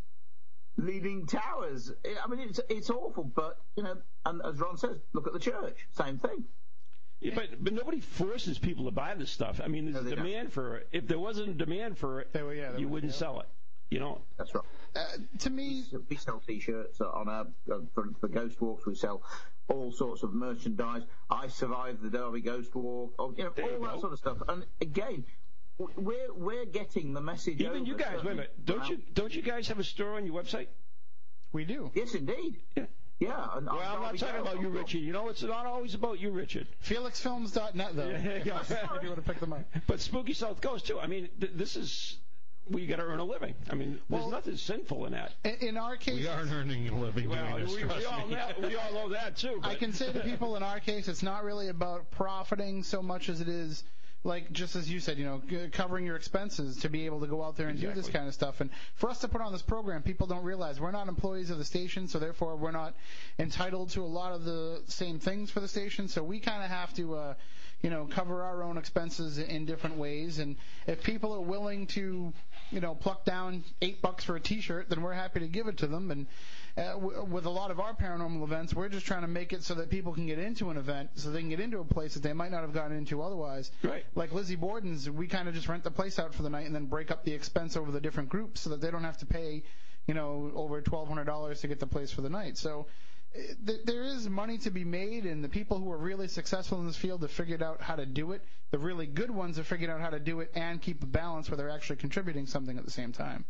leaning 0.77 1.27
towers. 1.27 1.93
I 2.25 2.29
mean, 2.29 2.41
it's 2.49 2.61
it's 2.69 2.91
awful, 2.91 3.25
but 3.25 3.59
you 3.77 3.83
know, 3.83 3.97
and 4.27 4.41
as 4.45 4.59
Ron 4.59 4.77
says, 4.77 4.99
look 5.13 5.27
at 5.27 5.33
the 5.33 5.39
church, 5.39 5.87
same 5.93 6.19
thing. 6.19 6.45
Yeah, 7.21 7.35
but 7.37 7.63
but 7.63 7.73
nobody 7.73 8.01
forces 8.01 8.59
people 8.59 8.87
to 8.87 8.91
buy 8.91 9.15
this 9.15 9.31
stuff. 9.31 9.61
I 9.63 9.69
mean, 9.69 9.85
there's 9.85 9.95
No, 9.95 10.01
a 10.01 10.05
they 10.05 10.17
don't. 10.17 10.25
demand 10.27 10.53
for 10.53 10.77
it. 10.77 10.89
If 10.93 11.07
there 11.07 11.19
wasn't 11.21 11.51
a 11.51 11.55
demand 11.55 11.99
for 11.99 12.21
it, 12.21 12.33
They 12.33 12.43
were- 12.43 12.55
yeah, 12.55 12.73
they 12.73 12.81
you 12.81 12.87
would- 12.89 12.95
wouldn't 12.95 13.15
sell 13.15 13.41
it. 13.41 13.47
You 13.91 14.01
know. 14.01 14.23
That's 14.39 14.55
right. 14.55 14.65
uh, 14.97 15.05
to 15.41 15.51
me, 15.51 15.85
We 16.09 16.17
sell 16.17 16.41
T-shirts 16.41 17.01
on 17.03 17.29
our 17.29 17.47
uh, 17.71 17.79
for, 17.95 18.09
for 18.21 18.29
Ghost 18.29 18.59
Walks. 18.61 18.87
We 18.87 18.95
sell 18.95 19.23
all 19.69 19.93
sorts 19.93 20.23
of 20.23 20.33
merchandise. 20.33 21.03
I 21.31 21.49
survived 21.49 22.01
the 22.03 22.09
Derby 22.09 22.41
Ghost 22.41 22.75
Walk. 22.75 23.15
oh, 23.19 23.35
You 23.37 23.45
know, 23.45 23.51
There 23.55 23.67
you 23.67 23.77
all 23.77 23.83
that 23.83 23.95
go. 23.97 24.01
sort 24.01 24.13
of 24.15 24.19
stuff. 24.19 24.39
And 24.49 24.65
again, 24.81 25.25
w- 25.25 25.25
we're 25.97 26.33
we're 26.35 26.65
getting 26.67 27.13
the 27.13 27.21
message. 27.21 27.61
Even 27.61 27.73
over, 27.83 27.85
you 27.85 27.97
guys, 27.97 28.23
wait 28.25 28.33
a 28.33 28.35
minute. 28.37 28.65
Don't 28.65 28.89
you 28.89 28.99
don't 29.15 29.35
you 29.35 29.43
guys 29.43 29.69
have 29.69 29.79
a 29.79 29.85
store 29.85 30.15
on 30.15 30.27
your 30.27 30.41
website? 30.43 30.67
we 31.53 31.65
do. 31.65 31.91
Yes, 31.95 32.15
indeed. 32.15 32.57
Yeah. 32.77 32.85
Yeah. 33.19 33.29
Well, 33.61 33.79
I'm 33.79 34.03
not 34.03 34.19
talking 34.19 34.41
about 34.41 34.61
you, 34.61 34.69
Richard. 34.69 34.99
You 34.99 35.13
know, 35.13 35.29
it's 35.29 35.43
not 35.43 35.65
always 35.67 35.95
about 35.95 36.19
you, 36.19 36.31
Richard. 36.31 36.67
FelixFilms.net, 36.85 37.95
though. 37.95 38.09
Yeah, 38.09 38.39
yeah. 38.45 38.61
if 38.97 39.03
you 39.03 39.09
want 39.11 39.25
to 39.25 39.31
pick 39.33 39.39
them 39.39 39.53
up. 39.53 39.63
But 39.87 40.01
Spooky 40.01 40.33
South 40.33 40.61
Coast 40.61 40.87
too. 40.87 40.99
I 40.99 41.07
mean, 41.07 41.29
th- 41.39 41.53
this 41.55 41.77
is 41.77 42.17
we 42.71 42.87
got 42.87 42.97
to 42.97 43.03
earn 43.03 43.19
a 43.19 43.25
living. 43.25 43.55
I 43.71 43.75
mean, 43.75 44.01
there's 44.09 44.23
Well- 44.23 44.31
nothing 44.31 44.57
sinful 44.57 45.07
in 45.07 45.13
that. 45.13 45.33
In, 45.45 45.69
in 45.69 45.77
our 45.77 45.97
case, 45.97 46.15
We 46.15 46.27
aren't 46.29 46.51
earning 46.53 46.89
a 46.89 46.99
living 46.99 47.29
Well, 47.29 47.45
doing 47.59 47.65
this. 47.67 47.75
we, 47.75 47.83
trust 47.83 47.99
we 47.99 48.05
all 48.07 48.27
me. 48.27 48.35
know, 48.35 48.69
we 48.69 48.77
all 48.77 48.93
know 48.93 49.09
that 49.11 49.37
too. 49.37 49.61
I 49.63 49.75
can 49.75 49.93
say 49.93 50.13
to 50.13 50.21
people 50.21 50.57
in 50.57 50.63
our 50.63 50.81
case, 50.81 51.07
it's 51.09 51.23
not 51.23 51.45
really 51.45 51.69
about 51.69 52.11
profiting 52.13 52.83
so 52.83 53.03
much 53.03 53.29
as 53.29 53.41
it 53.41 53.49
is, 53.49 53.83
like 54.25 54.53
just 54.53 54.77
as 54.77 54.91
you 54.91 55.01
said, 55.01 55.19
you 55.19 55.25
know, 55.25 55.43
covering 55.73 56.07
your 56.07 56.17
expenses 56.17 56.77
to 56.79 56.89
be 56.89 57.07
able 57.07 57.21
to 57.21 57.27
go 57.27 57.43
out 57.43 57.57
there 57.57 57.69
and 57.69 57.81
do 57.81 57.93
this 57.93 58.09
kind 58.09 58.29
of 58.29 58.35
stuff. 58.35 58.61
And 58.61 58.71
for 58.95 59.11
us 59.11 59.19
to 59.21 59.29
put 59.29 59.41
on 59.41 59.53
this 59.53 59.63
program, 59.63 60.03
people 60.03 60.27
don't 60.27 60.45
realize 60.45 60.81
we're 60.81 60.93
not 60.93 61.09
employees 61.09 61.51
of 61.51 61.59
the 61.59 61.65
station, 61.65 62.07
so 62.07 62.19
therefore 62.19 62.57
we're 62.57 62.71
not 62.71 62.95
entitled 63.39 63.91
to 63.91 64.03
a 64.03 64.07
lot 64.07 64.33
of 64.33 64.45
the 64.45 64.83
same 64.87 65.19
things 65.19 65.51
for 65.51 65.61
the 65.61 65.69
station. 65.69 66.07
So 66.09 66.23
we 66.23 66.39
kind 66.39 66.63
of 66.63 66.71
have 66.71 66.95
to. 66.95 67.15
Uh, 67.15 67.35
you 67.83 67.91
know, 67.91 68.07
cover 68.07 68.45
our 68.45 68.63
own 68.63 68.79
expenses 68.79 69.39
in 69.39 69.67
different 69.67 69.97
ways. 69.97 70.39
And 70.39 70.57
if 70.87 71.03
people 71.03 71.35
are 71.35 71.41
willing 71.41 71.89
to, 71.89 72.33
you 72.71 72.81
know, 72.81 72.95
pluck 72.95 73.25
down 73.25 73.65
eight 73.83 74.01
bucks 74.01 74.23
for 74.23 74.37
a 74.37 74.41
T-shirt, 74.41 74.89
then 74.89 75.03
we're 75.03 75.13
happy 75.13 75.41
to 75.41 75.49
give 75.49 75.67
it 75.67 75.79
to 75.79 75.89
them. 75.89 76.13
And 76.13 76.27
with 76.77 77.45
a 77.47 77.51
lot 77.51 77.71
of 77.71 77.81
our 77.81 77.95
paranormal 77.95 78.43
events, 78.43 78.73
we're 78.75 78.89
just 78.89 79.05
trying 79.07 79.21
to 79.23 79.29
make 79.29 79.53
it 79.53 79.63
so 79.63 79.75
that 79.75 79.91
people 79.91 80.15
can 80.15 80.27
get 80.27 80.39
into 80.39 80.71
an 80.71 80.77
event, 80.77 81.11
so 81.17 81.31
they 81.31 81.41
can 81.41 81.51
get 81.51 81.61
into 81.61 81.81
a 81.81 81.85
place 81.85 82.15
that 82.15 82.23
they 82.23 82.33
might 82.33 82.51
not 82.51 82.63
have 82.63 82.73
gotten 82.73 82.97
into 82.97 83.23
otherwise. 83.23 83.71
Right. 83.83 84.05
Like 84.15 84.33
Lizzie 84.33 84.57
Borden's, 84.57 85.09
we 85.11 85.27
kind 85.27 85.49
of 85.49 85.55
just 85.55 85.69
rent 85.69 85.85
the 85.85 85.91
place 85.91 86.19
out 86.19 86.35
for 86.35 86.43
the 86.43 86.51
night 86.51 86.67
and 86.67 86.75
then 86.75 86.87
break 86.87 87.11
up 87.11 87.25
the 87.25 87.33
expense 87.33 87.77
over 87.77 87.91
the 87.91 88.01
different 88.01 88.29
groups, 88.31 88.61
so 88.63 88.71
that 88.71 88.81
they 88.81 88.91
don't 88.91 89.05
have 89.05 89.19
to 89.19 89.27
pay, 89.27 89.63
you 90.07 90.15
know, 90.15 90.51
over 90.55 90.81
twelve 90.81 91.09
hundred 91.09 91.25
dollars 91.25 91.61
to 91.61 91.69
get 91.69 91.79
the 91.79 91.87
place 91.87 92.11
for 92.11 92.23
the 92.23 92.31
night. 92.31 92.57
So. 92.57 92.87
uh, 93.37 93.73
There 93.85 94.03
is 94.03 94.29
money 94.29 94.59
to 94.59 94.71
be 94.71 94.85
made, 94.85 95.25
and 95.25 95.43
the 95.43 95.49
people 95.49 95.79
who 95.79 95.91
are 95.91 95.99
really 95.99 96.29
successful 96.29 96.79
in 96.81 96.87
this 96.87 96.97
field 96.97 97.23
have 97.23 97.31
figured 97.31 97.63
out 97.63 97.81
how 97.81 97.97
to 97.97 98.07
do 98.07 98.33
it. 98.33 98.43
The 98.71 98.79
really 98.79 99.07
good 99.07 99.31
ones 99.31 99.57
have 99.59 99.67
figured 99.67 99.91
out 99.91 100.01
how 100.01 100.11
to 100.11 100.19
do 100.21 100.41
it 100.41 100.51
and 100.55 100.81
keep 100.81 101.03
a 101.03 101.07
balance 101.07 101.51
where 101.51 101.57
they're 101.57 101.71
actually 101.71 101.97
contributing 101.97 102.47
something 102.47 102.77
at 102.79 102.85
the 102.85 102.91
same 102.91 103.13
time. 103.13 103.45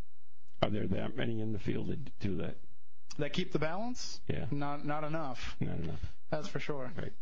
Are 0.63 0.71
there 0.71 0.87
that 0.87 1.17
many 1.17 1.41
in 1.41 1.53
the 1.53 1.59
field 1.59 1.89
that 1.89 2.19
do 2.21 2.37
that? 2.39 2.57
That 3.19 3.33
keep 3.33 3.53
the 3.53 3.59
balance? 3.59 4.21
Yeah. 4.29 4.47
Not 4.51 4.85
not 4.87 5.05
enough. 5.05 5.57
Not 5.61 5.79
enough. 5.79 6.01
That's 6.31 6.49
for 6.49 6.59
sure. 6.61 6.91
Right. 6.97 7.13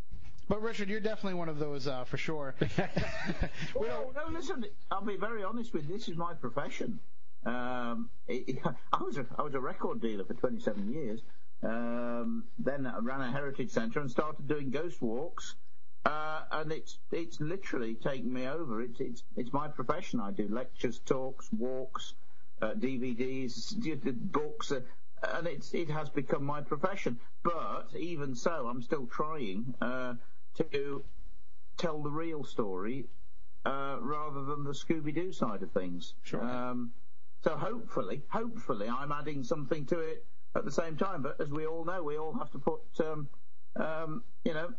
But 0.49 0.62
Richard, 0.62 0.88
you're 0.88 1.01
definitely 1.01 1.38
one 1.38 1.49
of 1.49 1.59
those 1.59 1.86
uh, 1.86 2.05
for 2.05 2.16
sure. 2.16 2.55
Well, 3.74 4.12
no, 4.14 4.32
listen. 4.32 4.64
I'll 4.91 5.05
be 5.05 5.16
very 5.16 5.43
honest 5.45 5.72
with 5.72 5.88
you. 5.88 5.97
This 5.97 6.09
is 6.09 6.16
my 6.16 6.34
profession. 6.34 6.99
Um, 7.47 8.11
it, 8.28 8.59
I 8.93 9.03
was 9.03 9.16
a 9.18 9.26
I 9.38 9.43
was 9.43 9.55
a 9.55 9.61
record 9.61 10.01
dealer 10.01 10.24
for 10.24 10.34
27 10.34 10.93
years. 10.93 11.20
Um, 11.62 12.45
then 12.59 12.86
I 12.86 12.99
ran 12.99 13.20
a 13.20 13.30
heritage 13.30 13.70
centre 13.70 14.01
and 14.01 14.11
started 14.11 14.49
doing 14.49 14.70
ghost 14.70 15.01
walks. 15.03 15.55
Uh, 16.05 16.43
and 16.53 16.72
it's 16.72 16.99
it's 17.12 17.41
literally 17.41 17.95
taken 17.95 18.32
me 18.32 18.47
over. 18.47 18.80
It's 18.82 19.01
it's 19.01 19.22
it's 19.36 19.53
my 19.53 19.68
profession. 19.68 20.20
I 20.20 20.30
do 20.30 20.49
lectures, 20.49 20.99
talks, 21.05 21.49
walks, 21.53 22.14
uh, 22.62 22.72
DVDs, 22.72 23.78
d- 23.80 23.95
d- 23.97 24.11
books, 24.38 24.72
uh, 24.72 24.80
and 25.23 25.47
it's 25.47 25.73
it 25.75 25.91
has 25.91 26.09
become 26.09 26.45
my 26.45 26.61
profession. 26.61 27.18
But 27.43 27.89
even 27.99 28.35
so, 28.35 28.68
I'm 28.68 28.83
still 28.83 29.07
trying 29.07 29.75
uh, 29.81 30.14
to 30.73 31.05
tell 31.77 32.03
the 32.03 32.11
real 32.11 32.45
story 32.45 33.07
uh, 33.64 33.97
rather 34.01 34.45
than 34.45 34.64
the 34.64 34.73
Scooby 34.73 35.14
Doo 35.14 35.33
side 35.33 35.62
of 35.62 35.71
things. 35.73 36.14
Sure. 36.23 36.43
Um, 36.43 36.93
so 37.43 37.57
hopefully, 37.57 38.23
hopefully, 38.29 38.89
I'm 38.89 39.12
adding 39.12 39.43
something 39.43 39.87
to 39.87 40.01
it 40.01 40.25
at 40.55 40.64
the 40.64 40.71
same 40.71 40.97
time. 40.97 41.23
But 41.23 41.41
as 41.41 41.51
we 41.51 41.66
all 41.66 41.85
know, 41.85 42.03
we 42.03 42.18
all 42.18 42.35
have 42.35 42.51
to 42.53 42.59
put, 42.59 42.81
um, 43.01 43.29
um, 43.77 44.23
you 44.45 44.53
know, 44.53 44.73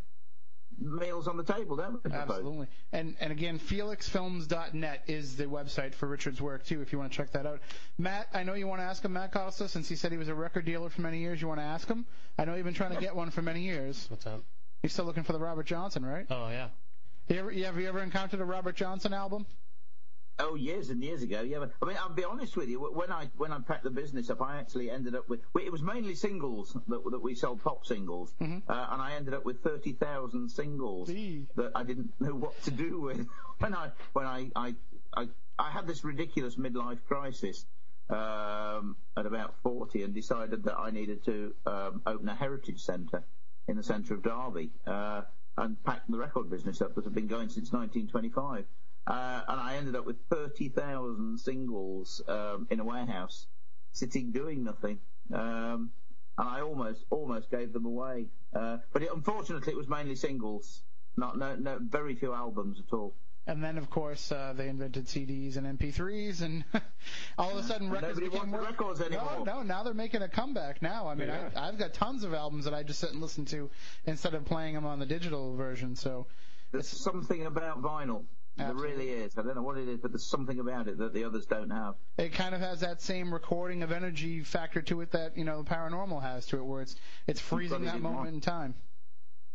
meals 0.80 1.28
on 1.28 1.38
the 1.38 1.43
table, 1.43 1.76
don't 1.76 2.03
we? 2.03 2.11
Absolutely. 2.11 2.67
And 2.91 3.15
and 3.19 3.32
again, 3.32 3.59
felixfilms.net 3.59 5.03
is 5.07 5.38
the 5.38 5.45
website 5.45 5.93
for 5.93 6.07
Richard's 6.07 6.41
work 6.41 6.65
too, 6.65 6.82
if 6.82 6.91
you 6.91 6.99
want 6.99 7.11
to 7.11 7.17
check 7.17 7.32
that 7.32 7.45
out. 7.45 7.59
Matt, 7.97 8.28
I 8.34 8.43
know 8.43 8.53
you 8.53 8.67
want 8.67 8.82
to 8.82 8.86
ask 8.86 9.03
him, 9.03 9.13
Matt 9.13 9.32
Costa, 9.32 9.67
since 9.67 9.88
he 9.88 9.95
said 9.95 10.11
he 10.11 10.17
was 10.17 10.28
a 10.28 10.36
record 10.36 10.65
dealer 10.65 10.89
for 10.89 11.01
many 11.01 11.19
years. 11.19 11.41
You 11.41 11.47
want 11.47 11.59
to 11.59 11.65
ask 11.65 11.88
him? 11.88 12.05
I 12.38 12.45
know 12.45 12.55
you've 12.55 12.65
been 12.65 12.74
trying 12.74 12.95
to 12.95 13.01
get 13.01 13.15
one 13.15 13.32
for 13.32 13.41
many 13.41 13.61
years. 13.61 14.05
What's 14.09 14.26
up? 14.26 14.43
You're 14.82 14.89
still 14.89 15.05
looking 15.05 15.24
for 15.24 15.34
the 15.34 15.39
Robert 15.39 15.65
Johnson, 15.65 16.05
right? 16.05 16.26
Oh 16.30 16.49
yeah. 16.49 16.69
You 17.28 17.39
ever, 17.39 17.51
you 17.51 17.65
have 17.65 17.78
you 17.80 17.88
ever 17.88 18.01
encountered 18.01 18.41
a 18.41 18.45
Robert 18.45 18.76
Johnson 18.76 19.13
album? 19.13 19.45
Oh, 20.44 20.56
years 20.56 20.89
and 20.89 21.04
years 21.04 21.22
ago, 21.22 21.42
yeah. 21.42 21.60
But, 21.60 21.72
I 21.82 21.86
mean, 21.86 21.98
I'll 22.00 22.10
be 22.10 22.24
honest 22.24 22.58
with 22.58 22.68
you. 22.68 22.80
When 22.80 23.12
I 23.12 23.30
when 23.38 23.52
I 23.52 23.60
packed 23.60 23.84
the 23.84 23.92
business 23.92 24.30
up, 24.30 24.42
I 24.42 24.58
actually 24.58 24.89
ended 24.89 25.16
up 25.16 25.30
with 25.30 25.42
it 25.56 25.72
was 25.72 25.84
mainly 25.84 26.16
singles 26.16 26.76
that 26.88 27.02
that 27.12 27.22
we 27.22 27.36
sold 27.36 27.64
pop 27.64 27.86
singles, 27.86 28.34
uh, 28.42 28.46
and 28.92 29.02
I 29.02 29.14
ended 29.16 29.34
up 29.34 29.46
with 29.46 29.62
thirty 29.62 29.94
thousand 29.94 30.50
singles 30.50 31.10
Gee. 31.10 31.46
that 31.56 31.72
I 31.76 31.84
didn't 31.84 32.12
know 32.20 32.34
what 32.34 32.62
to 32.64 32.72
do 32.72 33.02
with 33.02 33.28
when 33.60 33.76
I 33.76 33.92
when 34.14 34.26
I 34.26 34.52
I 34.56 34.76
I, 35.16 35.28
I 35.60 35.72
had 35.72 35.86
this 35.86 36.04
ridiculous 36.04 36.56
midlife 36.56 37.04
crisis 37.08 37.66
um, 38.10 38.96
at 39.16 39.26
about 39.26 39.56
forty 39.62 40.04
and 40.04 40.14
decided 40.14 40.64
that 40.64 40.78
I 40.78 40.89
needed 40.89 41.24
to 41.26 41.54
um, 41.66 42.02
open 42.06 42.28
a 42.30 42.36
heritage 42.36 42.82
centre 42.82 43.24
in 43.68 43.78
the 43.78 43.84
centre 43.84 44.16
of 44.16 44.24
Derby 44.24 44.72
uh, 44.88 45.22
and 45.58 45.82
packed 45.84 46.10
the 46.10 46.18
record 46.18 46.50
business 46.50 46.82
up 46.82 46.96
that 46.96 47.04
had 47.04 47.14
been 47.14 47.28
going 47.28 47.50
since 47.50 47.72
1925. 47.72 48.66
Uh, 49.08 49.41
and 49.47 49.60
I 49.60 49.76
ended 49.78 49.95
up 49.95 50.06
with 50.06 50.18
30,000 50.30 51.39
singles 51.39 52.22
um, 52.28 52.68
in 52.70 52.80
a 52.80 52.84
warehouse, 52.84 53.47
sitting 53.91 54.32
doing 54.32 54.64
nothing. 54.64 54.99
Um, 55.34 55.91
and 56.38 56.47
I 56.49 56.62
almost 56.62 57.04
almost 57.10 57.49
gave 57.49 57.74
them 57.74 57.86
away. 57.86 58.28
Uh, 58.54 58.78
but 58.93 59.04
it, 59.04 59.10
unfortunately, 59.14 59.74
it 59.74 59.78
was 59.78 59.88
mainly 59.88 60.16
singles, 60.16 60.82
not 61.18 61.38
no, 61.38 61.56
no 61.56 61.78
very 61.82 62.16
few 62.16 62.34
albums 62.34 62.80
at 62.80 62.93
all. 62.93 63.14
And 63.47 63.64
then, 63.64 63.80
of 63.80 63.89
course, 63.89 64.32
uh, 64.32 64.54
they 64.56 64.68
invented 64.70 65.08
CDs 65.08 65.58
and 65.58 65.80
MP3s, 65.80 66.41
and 66.41 66.64
all 67.39 67.49
of 67.49 67.58
a 67.58 67.64
sudden, 67.64 67.89
records 67.89 68.20
Nobody 68.20 68.30
became 68.30 68.52
more. 68.52 68.62
records 68.62 69.02
anymore. 69.02 69.43
No, 69.45 69.56
no, 69.56 69.64
now 69.64 69.82
they're 69.84 69.95
making 69.95 70.22
a 70.22 70.30
comeback. 70.30 70.82
Now, 70.84 71.08
I 71.08 71.16
mean, 71.16 71.28
Yeah. 71.28 71.49
I, 71.56 71.68
I've 71.68 71.80
got 71.80 71.93
tons 71.95 72.24
of 72.24 72.36
albums 72.36 72.66
that 72.66 72.76
I 72.76 72.84
just 72.84 72.99
sit 72.99 73.12
and 73.12 73.20
listen 73.20 73.45
to 73.45 73.72
instead 74.06 74.36
of 74.36 74.45
playing 74.45 74.76
them 74.76 74.86
on 74.86 74.99
the 74.99 75.08
digital 75.08 75.56
version. 75.56 75.95
So, 75.95 76.28
There's 76.72 76.88
something 76.88 77.47
about 77.47 77.82
vinyl. 77.82 78.26
There 78.58 78.74
really 78.74 79.10
is. 79.10 79.38
I 79.38 79.41
don't 79.41 79.56
know 79.56 79.64
what 79.64 79.78
it 79.78 79.88
is, 79.88 79.99
but 79.99 80.12
there's 80.12 80.26
something 80.26 80.60
about 80.60 80.88
it 80.88 80.97
that 80.97 81.14
the 81.14 81.24
others 81.24 81.45
don't 81.45 81.70
have. 81.72 81.95
it 82.18 82.34
kind 82.34 82.54
of 82.54 82.62
has 82.62 82.82
that 82.82 83.02
same 83.02 83.34
recording 83.34 83.82
of 83.82 83.91
energy 83.91 84.41
factor 84.43 84.82
to 84.84 85.02
it 85.02 85.12
that 85.12 85.38
you 85.38 85.45
know 85.45 85.64
the 85.64 85.70
paranormal 85.70 86.22
has 86.22 86.45
to 86.47 86.58
it, 86.58 86.66
where 86.66 86.82
it's 86.82 86.95
it's 87.28 87.39
freezing 87.39 87.86
that 87.86 88.02
moment 88.02 88.26
one. 88.26 88.28
in 88.28 88.41
time. 88.41 88.76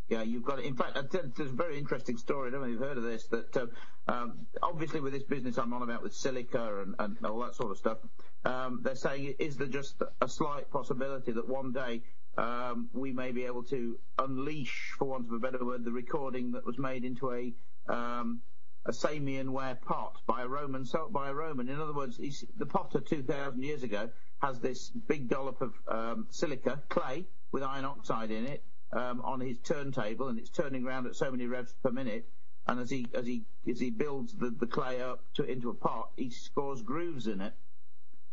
Yeah, 0.09 0.23
you've 0.23 0.45
got 0.45 0.61
it. 0.61 0.67
In 0.67 0.77
fact, 0.77 0.97
there's 1.11 1.51
a 1.51 1.55
very 1.55 1.79
interesting 1.79 2.17
story. 2.17 2.49
I 2.49 2.51
don't 2.53 2.61
know 2.61 2.67
if 2.67 2.73
you've 2.73 2.81
heard 2.81 2.97
of 2.97 3.03
this. 3.03 3.27
That 3.27 3.57
uh, 3.57 3.67
um, 4.07 4.47
obviously 4.63 5.01
with 5.01 5.13
this 5.13 5.25
business 5.25 5.59
I'm 5.59 5.73
on 5.73 5.83
about 5.83 6.03
with 6.03 6.15
silica 6.15 6.83
and, 6.83 6.95
and 6.99 7.19
all 7.27 7.41
that 7.41 7.57
sort 7.57 7.73
of 7.73 7.77
stuff, 7.77 7.99
um, 8.45 8.81
they're 8.83 8.95
saying 8.95 9.35
is 9.39 9.57
there 9.57 9.67
just 9.67 10.01
a 10.21 10.29
slight 10.29 10.71
possibility 10.71 11.33
that 11.33 11.49
one 11.49 11.73
day 11.73 12.03
um, 12.39 12.89
we 12.93 13.13
may 13.13 13.33
be 13.33 13.47
able 13.47 13.65
to 13.65 13.99
unleash, 14.19 14.93
for 14.97 15.07
want 15.07 15.27
of 15.27 15.33
a 15.33 15.39
better 15.39 15.65
word, 15.65 15.85
the 15.85 15.91
recording 15.91 16.53
that 16.53 16.65
was 16.65 16.79
made 16.79 17.05
into 17.05 17.33
a 17.33 17.53
um, 17.93 18.41
a 18.87 18.93
Samian 18.93 19.51
ware 19.51 19.75
pot 19.75 20.21
by 20.27 20.43
a 20.43 20.49
Roman 20.49 20.85
so 20.85 21.09
by 21.11 21.29
a 21.29 21.35
Roman. 21.35 21.69
In 21.69 21.81
other 21.81 21.93
words, 21.93 22.19
the 22.57 22.67
potter 22.67 23.01
2,000 23.01 23.63
years 23.63 23.83
ago 23.83 24.09
has 24.41 24.61
this 24.61 24.91
big 24.91 25.29
dollop 25.29 25.61
of 25.61 25.75
um, 25.89 26.27
silica 26.31 26.83
clay 26.89 27.27
with 27.53 27.63
iron 27.63 27.85
oxide 27.85 28.31
in 28.31 28.47
it 28.47 28.63
um, 28.93 29.21
on 29.23 29.41
his 29.41 29.59
turntable, 29.59 30.29
and 30.29 30.39
it's 30.39 30.51
turning 30.51 30.87
around 30.87 31.07
at 31.07 31.17
so 31.17 31.31
many 31.31 31.47
revs 31.47 31.75
per 31.83 31.91
minute. 31.91 32.29
And 32.69 32.81
as 32.81 32.91
he 32.91 33.07
as 33.15 33.27
he 33.27 33.45
as 33.69 33.79
he 33.81 33.91
builds 33.91 34.35
the, 34.35 34.51
the 34.51 34.67
clay 34.67 35.01
up 35.01 35.23
to 35.35 35.45
into 35.45 35.71
a 35.71 35.75
pot, 35.75 36.11
he 36.17 36.31
scores 36.31 36.83
grooves 36.83 37.27
in 37.27 37.41
it. 37.41 37.55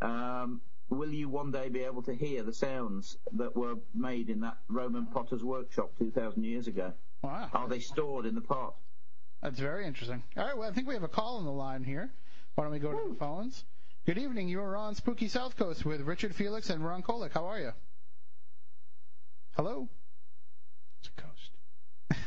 Um, 0.02 0.62
will 0.90 1.14
you 1.14 1.30
one 1.30 1.52
day 1.52 1.70
be 1.70 1.82
able 1.82 2.04
to 2.04 2.14
hear 2.14 2.44
the 2.44 2.54
sounds 2.54 3.18
that 3.34 3.56
were 3.56 3.76
made 3.94 4.30
in 4.30 4.42
that 4.42 4.58
Roman 4.68 5.06
potter's 5.08 5.44
workshop 5.44 5.92
2,000 5.98 6.44
years 6.44 6.68
ago? 6.68 6.94
Wow, 7.22 7.50
Are 7.54 7.68
they 7.68 7.80
stored 7.80 8.26
in 8.26 8.36
the 8.36 8.42
pot? 8.42 8.76
That's 9.44 9.60
very 9.60 9.86
interesting. 9.86 10.24
All 10.38 10.46
right, 10.46 10.58
well, 10.58 10.70
I 10.70 10.74
think 10.74 10.88
we 10.88 10.94
have 10.94 11.04
a 11.04 11.10
call 11.10 11.36
on 11.36 11.44
the 11.44 11.52
line 11.52 11.84
here. 11.84 12.10
Why 12.56 12.64
don't 12.64 12.72
we 12.72 12.80
go 12.80 12.94
to 12.94 13.10
the 13.10 13.16
phones? 13.16 13.66
Good 14.06 14.18
evening. 14.18 14.48
You 14.48 14.62
are 14.62 14.78
on 14.78 14.96
Spooky 14.96 15.28
South 15.28 15.58
Coast 15.58 15.86
with 15.86 16.00
Richard 16.00 16.34
Felix 16.34 16.70
and 16.70 16.82
Ron 16.84 17.04
Kolek. 17.04 17.34
How 17.34 17.48
are 17.48 17.60
you? 17.60 17.74
Hello. 19.58 19.90
It's 21.00 21.10
a 21.10 21.22
coast. 21.22 21.52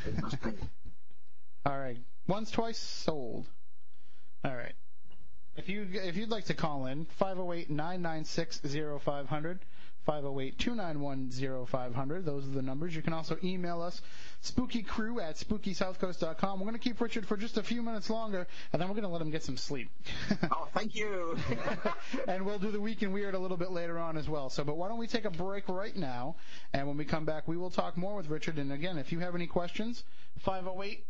It 0.06 0.20
must. 0.22 0.36
All 1.64 1.78
right. 1.78 1.96
Once, 2.26 2.50
twice, 2.50 2.76
sold. 2.76 3.46
All 4.44 4.54
right. 4.54 4.74
If 5.56 5.70
you 5.70 5.86
if 5.90 6.18
you'd 6.18 6.28
like 6.28 6.44
to 6.46 6.54
call 6.54 6.84
in, 6.84 7.06
508-996-0500, 7.18 9.58
508-291-0500. 10.06 12.24
Those 12.24 12.46
are 12.46 12.50
the 12.50 12.62
numbers. 12.62 12.94
You 12.94 13.02
can 13.02 13.12
also 13.12 13.36
email 13.42 13.82
us, 13.82 14.00
spookycrew 14.44 15.20
at 15.22 15.34
spookysouthcoast.com. 15.36 16.60
We're 16.60 16.66
going 16.66 16.78
to 16.78 16.80
keep 16.80 17.00
Richard 17.00 17.26
for 17.26 17.36
just 17.36 17.58
a 17.58 17.62
few 17.62 17.82
minutes 17.82 18.08
longer, 18.08 18.46
and 18.72 18.80
then 18.80 18.88
we're 18.88 18.94
going 18.94 19.04
to 19.04 19.10
let 19.10 19.20
him 19.20 19.30
get 19.30 19.42
some 19.42 19.56
sleep. 19.56 19.90
Oh, 20.50 20.68
thank 20.74 20.94
you. 20.94 21.36
and 22.28 22.46
we'll 22.46 22.58
do 22.58 22.70
the 22.70 22.80
week 22.80 23.02
in 23.02 23.12
weird 23.12 23.34
a 23.34 23.38
little 23.38 23.56
bit 23.56 23.72
later 23.72 23.98
on 23.98 24.16
as 24.16 24.28
well. 24.28 24.48
So, 24.48 24.62
but 24.64 24.76
why 24.76 24.88
don't 24.88 24.98
we 24.98 25.06
take 25.06 25.24
a 25.24 25.30
break 25.30 25.68
right 25.68 25.96
now? 25.96 26.36
And 26.72 26.86
when 26.86 26.96
we 26.96 27.04
come 27.04 27.24
back, 27.24 27.48
we 27.48 27.56
will 27.56 27.70
talk 27.70 27.96
more 27.96 28.16
with 28.16 28.28
Richard. 28.28 28.58
And 28.58 28.72
again, 28.72 28.98
if 28.98 29.12
you 29.12 29.20
have 29.20 29.34
any 29.34 29.46
questions, 29.46 30.04
508 30.40 31.04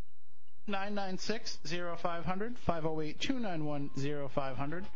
996 0.68 1.58
0500, 1.64 2.58
508 2.58 3.20
291 3.20 4.28
0500. 4.28 4.86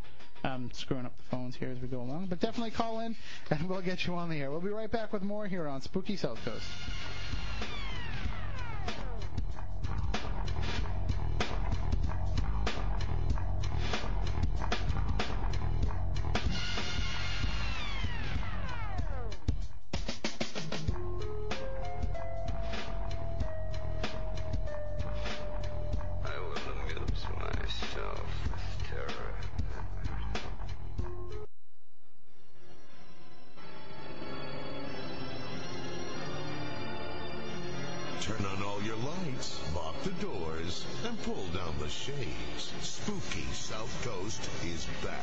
I'm 0.45 0.71
screwing 0.73 1.05
up 1.07 1.17
the 1.17 1.25
phones 1.25 1.57
here 1.57 1.71
as 1.71 1.81
we 1.81 1.89
go 1.89 2.01
along, 2.01 2.27
but 2.27 2.41
definitely 2.41 2.71
call 2.71 3.01
in 3.01 3.17
and 3.51 3.69
we'll 3.69 3.83
get 3.83 4.07
you 4.07 4.15
on 4.15 4.29
the 4.31 4.41
air. 4.41 4.51
We'll 4.51 4.61
be 4.61 4.71
right 4.71 4.91
back 4.91 5.13
with 5.13 5.23
more 5.23 5.47
here 5.47 5.67
on 5.67 5.83
Spooky 5.83 6.17
South 6.17 6.43
Coast. 6.45 6.65
All 38.71 38.83
your 38.83 38.97
lights, 38.97 39.59
lock 39.75 40.01
the 40.03 40.11
doors, 40.25 40.85
and 41.07 41.21
pull 41.23 41.47
down 41.49 41.75
the 41.79 41.89
shades. 41.89 42.73
Spooky 42.81 43.47
South 43.53 44.05
Coast 44.05 44.49
is 44.65 44.87
back. 45.05 45.19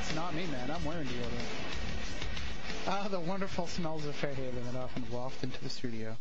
It's 0.00 0.14
not 0.14 0.34
me, 0.34 0.46
man. 0.46 0.70
I'm 0.70 0.84
wearing 0.84 1.06
deodorant. 1.06 1.48
Ah, 2.86 3.08
the 3.10 3.20
wonderful 3.20 3.66
smells 3.66 4.04
of 4.06 4.14
Fairhaven 4.14 4.64
that 4.72 4.78
often 4.78 5.04
waft 5.10 5.42
into 5.42 5.62
the 5.62 5.70
studio. 5.70 6.16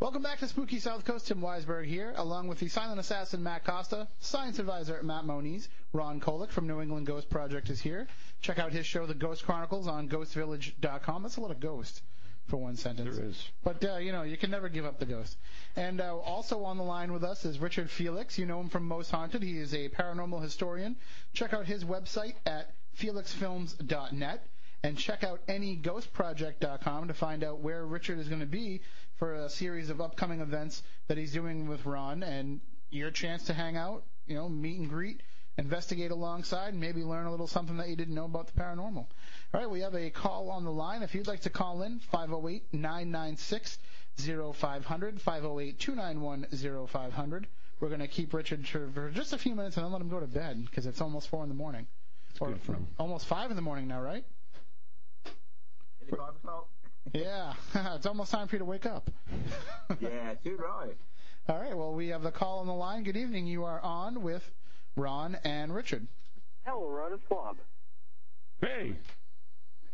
Welcome 0.00 0.22
back 0.22 0.38
to 0.38 0.46
Spooky 0.46 0.78
South 0.78 1.04
Coast. 1.04 1.26
Tim 1.26 1.40
Weisberg 1.40 1.84
here, 1.86 2.12
along 2.14 2.46
with 2.46 2.60
the 2.60 2.68
silent 2.68 3.00
assassin 3.00 3.42
Matt 3.42 3.64
Costa, 3.64 4.06
science 4.20 4.60
advisor 4.60 5.02
Matt 5.02 5.24
Moniz, 5.24 5.68
Ron 5.92 6.20
Kolek 6.20 6.50
from 6.50 6.68
New 6.68 6.80
England 6.80 7.04
Ghost 7.04 7.28
Project 7.28 7.68
is 7.68 7.80
here. 7.80 8.06
Check 8.40 8.60
out 8.60 8.70
his 8.70 8.86
show, 8.86 9.06
The 9.06 9.14
Ghost 9.14 9.44
Chronicles, 9.44 9.88
on 9.88 10.08
ghostvillage.com. 10.08 11.24
That's 11.24 11.36
a 11.36 11.40
lot 11.40 11.50
of 11.50 11.58
ghost 11.58 12.02
for 12.46 12.58
one 12.58 12.76
sentence. 12.76 13.16
There 13.16 13.24
is. 13.24 13.48
But, 13.64 13.84
uh, 13.84 13.96
you 13.96 14.12
know, 14.12 14.22
you 14.22 14.36
can 14.36 14.52
never 14.52 14.68
give 14.68 14.84
up 14.84 15.00
the 15.00 15.04
ghost. 15.04 15.36
And 15.74 16.00
uh, 16.00 16.16
also 16.16 16.62
on 16.62 16.76
the 16.76 16.84
line 16.84 17.12
with 17.12 17.24
us 17.24 17.44
is 17.44 17.58
Richard 17.58 17.90
Felix. 17.90 18.38
You 18.38 18.46
know 18.46 18.60
him 18.60 18.68
from 18.68 18.86
Most 18.86 19.10
Haunted. 19.10 19.42
He 19.42 19.58
is 19.58 19.74
a 19.74 19.88
paranormal 19.88 20.40
historian. 20.40 20.94
Check 21.32 21.52
out 21.52 21.66
his 21.66 21.84
website 21.84 22.34
at 22.46 22.72
felixfilms.net 22.96 24.46
and 24.84 24.96
check 24.96 25.24
out 25.24 25.44
neghostproject.com 25.48 27.08
to 27.08 27.14
find 27.14 27.42
out 27.42 27.58
where 27.58 27.84
Richard 27.84 28.20
is 28.20 28.28
going 28.28 28.40
to 28.40 28.46
be 28.46 28.80
for 29.18 29.34
a 29.34 29.50
series 29.50 29.90
of 29.90 30.00
upcoming 30.00 30.40
events 30.40 30.82
that 31.08 31.18
he's 31.18 31.32
doing 31.32 31.68
with 31.68 31.84
Ron 31.84 32.22
and 32.22 32.60
your 32.90 33.10
chance 33.10 33.44
to 33.44 33.52
hang 33.52 33.76
out, 33.76 34.04
you 34.26 34.34
know, 34.34 34.48
meet 34.48 34.78
and 34.78 34.88
greet, 34.88 35.22
investigate 35.58 36.12
alongside, 36.12 36.68
and 36.72 36.80
maybe 36.80 37.02
learn 37.02 37.26
a 37.26 37.30
little 37.30 37.48
something 37.48 37.76
that 37.78 37.88
you 37.88 37.96
didn't 37.96 38.14
know 38.14 38.24
about 38.24 38.46
the 38.46 38.58
paranormal. 38.58 39.06
All 39.52 39.60
right, 39.60 39.68
we 39.68 39.80
have 39.80 39.94
a 39.94 40.10
call 40.10 40.50
on 40.50 40.64
the 40.64 40.70
line. 40.70 41.02
If 41.02 41.14
you'd 41.14 41.26
like 41.26 41.40
to 41.40 41.50
call 41.50 41.82
in, 41.82 41.98
508 41.98 42.72
996 42.72 43.78
0500, 44.54 45.20
508 45.20 45.78
291 45.78 46.86
0500. 46.86 47.46
We're 47.80 47.88
going 47.88 48.00
to 48.00 48.08
keep 48.08 48.32
Richard 48.34 48.66
for 48.66 49.10
just 49.10 49.32
a 49.32 49.38
few 49.38 49.54
minutes 49.54 49.76
and 49.76 49.84
then 49.84 49.92
let 49.92 50.00
him 50.00 50.08
go 50.08 50.20
to 50.20 50.26
bed 50.26 50.64
because 50.64 50.86
it's 50.86 51.00
almost 51.00 51.28
4 51.28 51.42
in 51.44 51.48
the 51.48 51.54
morning. 51.54 51.86
Or 52.40 52.48
good 52.48 52.62
for 52.62 52.74
him. 52.74 52.86
almost 52.98 53.26
5 53.26 53.50
in 53.50 53.56
the 53.56 53.62
morning 53.62 53.88
now, 53.88 54.00
right? 54.00 54.24
Any 56.02 56.16
five 56.16 56.36
o'clock? 56.36 56.68
Yeah, 57.12 57.54
it's 57.94 58.06
almost 58.06 58.30
time 58.30 58.48
for 58.48 58.56
you 58.56 58.60
to 58.60 58.64
wake 58.64 58.86
up. 58.86 59.10
yeah, 60.00 60.34
too 60.44 60.56
right. 60.56 60.96
All 61.48 61.58
right, 61.58 61.76
well, 61.76 61.94
we 61.94 62.08
have 62.08 62.22
the 62.22 62.30
call 62.30 62.58
on 62.58 62.66
the 62.66 62.74
line. 62.74 63.02
Good 63.04 63.16
evening. 63.16 63.46
You 63.46 63.64
are 63.64 63.80
on 63.80 64.22
with 64.22 64.50
Ron 64.96 65.36
and 65.44 65.74
Richard. 65.74 66.06
Hello, 66.66 66.86
Ron. 66.90 67.14
It's 67.14 67.22
Bob. 67.30 67.56
Hey, 68.60 68.94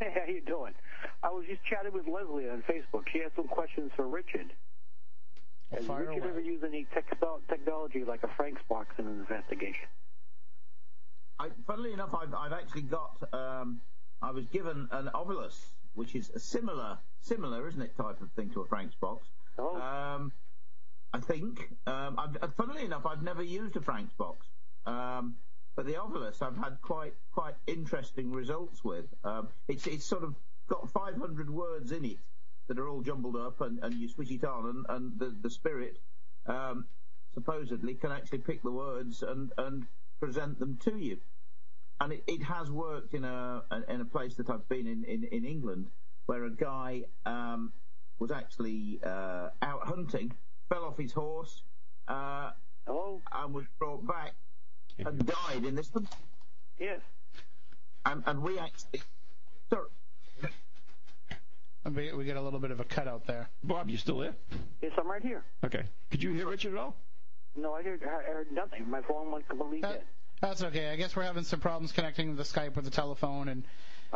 Hey, 0.00 0.12
how 0.12 0.32
you 0.32 0.40
doing? 0.40 0.72
I 1.22 1.28
was 1.28 1.44
just 1.48 1.62
chatting 1.64 1.92
with 1.92 2.08
Leslie 2.08 2.48
on 2.50 2.64
Facebook. 2.68 3.04
She 3.12 3.20
had 3.20 3.30
some 3.36 3.46
questions 3.46 3.92
for 3.94 4.08
Richard. 4.08 4.52
Well, 5.70 5.80
Has 5.80 5.88
Richard 5.88 6.18
away. 6.22 6.28
ever 6.30 6.40
used 6.40 6.64
any 6.64 6.86
texto- 6.92 7.40
technology 7.48 8.04
like 8.04 8.24
a 8.24 8.28
Frank's 8.36 8.60
box 8.68 8.88
in 8.98 9.06
an 9.06 9.20
investigation? 9.20 9.86
I, 11.38 11.48
funnily 11.66 11.92
enough, 11.92 12.12
I've, 12.12 12.34
I've 12.34 12.52
actually 12.52 12.82
got. 12.82 13.16
Um, 13.32 13.80
I 14.20 14.32
was 14.32 14.46
given 14.46 14.88
an 14.90 15.10
Ovilus, 15.14 15.54
which 15.94 16.14
is 16.14 16.30
a 16.30 16.38
similar, 16.38 16.98
similar, 17.20 17.66
isn't 17.68 17.80
it, 17.82 17.96
type 17.96 18.20
of 18.20 18.30
thing 18.32 18.50
to 18.50 18.60
a 18.60 18.66
Frank's 18.66 18.94
box. 18.96 19.26
Oh, 19.58 19.76
Um, 19.80 20.32
I 21.12 21.20
think. 21.20 21.68
Um, 21.86 22.18
I've, 22.18 22.36
uh, 22.42 22.48
funnily 22.56 22.84
enough, 22.84 23.06
I've 23.06 23.22
never 23.22 23.42
used 23.42 23.76
a 23.76 23.80
Frank's 23.80 24.12
box, 24.14 24.46
um, 24.84 25.36
but 25.76 25.86
the 25.86 25.94
Ovilus 25.94 26.42
I've 26.42 26.56
had 26.56 26.80
quite 26.82 27.14
quite 27.32 27.54
interesting 27.66 28.32
results 28.32 28.82
with. 28.84 29.06
Um, 29.22 29.48
it's 29.68 29.86
it's 29.86 30.04
sort 30.04 30.24
of 30.24 30.34
got 30.66 30.90
500 30.90 31.50
words 31.50 31.92
in 31.92 32.04
it 32.04 32.18
that 32.66 32.78
are 32.78 32.88
all 32.88 33.02
jumbled 33.02 33.36
up, 33.36 33.60
and, 33.60 33.78
and 33.84 33.94
you 33.94 34.08
switch 34.08 34.30
it 34.32 34.44
on, 34.44 34.66
and, 34.70 34.86
and 34.88 35.18
the 35.18 35.36
the 35.42 35.50
spirit 35.50 35.98
um, 36.46 36.84
supposedly 37.34 37.94
can 37.94 38.10
actually 38.10 38.38
pick 38.38 38.62
the 38.62 38.72
words 38.72 39.22
and 39.22 39.52
and 39.56 39.86
present 40.18 40.58
them 40.58 40.78
to 40.78 40.96
you. 40.96 41.18
And 42.00 42.12
it, 42.12 42.24
it 42.26 42.42
has 42.42 42.70
worked 42.70 43.14
in 43.14 43.24
a 43.24 43.62
in 43.88 44.00
a 44.00 44.04
place 44.04 44.34
that 44.36 44.50
I've 44.50 44.68
been 44.68 44.86
in 44.86 45.04
in, 45.04 45.24
in 45.24 45.44
England, 45.44 45.88
where 46.26 46.44
a 46.44 46.50
guy 46.50 47.04
um, 47.24 47.72
was 48.18 48.30
actually 48.30 49.00
uh, 49.04 49.50
out 49.62 49.86
hunting, 49.86 50.32
fell 50.68 50.84
off 50.84 50.98
his 50.98 51.12
horse, 51.12 51.62
uh, 52.08 52.50
hello? 52.86 53.20
and 53.32 53.54
was 53.54 53.64
brought 53.78 54.06
back 54.06 54.32
and 54.98 55.24
died 55.26 55.64
in 55.64 55.74
this. 55.74 55.92
one. 55.92 56.08
Yes. 56.78 57.00
And, 58.06 58.22
and 58.26 58.42
we 58.42 58.58
actually, 58.58 59.00
sorry, 59.70 59.88
We, 61.94 62.12
we 62.12 62.24
get 62.24 62.36
a 62.36 62.40
little 62.42 62.58
bit 62.60 62.70
of 62.70 62.80
a 62.80 62.84
cutout 62.84 63.26
there. 63.26 63.48
Bob, 63.62 63.88
you 63.90 63.96
still 63.98 64.18
there? 64.18 64.34
Yes, 64.82 64.92
I'm 64.98 65.10
right 65.10 65.22
here. 65.22 65.42
Okay. 65.64 65.84
Could 66.10 66.22
you 66.22 66.32
hear 66.32 66.48
Richard 66.48 66.72
at 66.72 66.78
all? 66.78 66.96
No, 67.56 67.72
I 67.74 67.82
heard, 67.82 68.02
I 68.02 68.30
heard 68.30 68.50
nothing. 68.52 68.88
My 68.90 69.00
phone 69.02 69.30
went 69.30 69.48
completely 69.48 69.80
That, 69.82 69.92
dead. 69.92 70.02
That's 70.40 70.62
okay. 70.62 70.90
I 70.90 70.96
guess 70.96 71.14
we're 71.16 71.22
having 71.24 71.44
some 71.44 71.60
problems 71.60 71.92
connecting 71.92 72.36
the 72.36 72.42
Skype 72.42 72.76
with 72.76 72.84
the 72.84 72.90
telephone, 72.90 73.48
and 73.48 73.64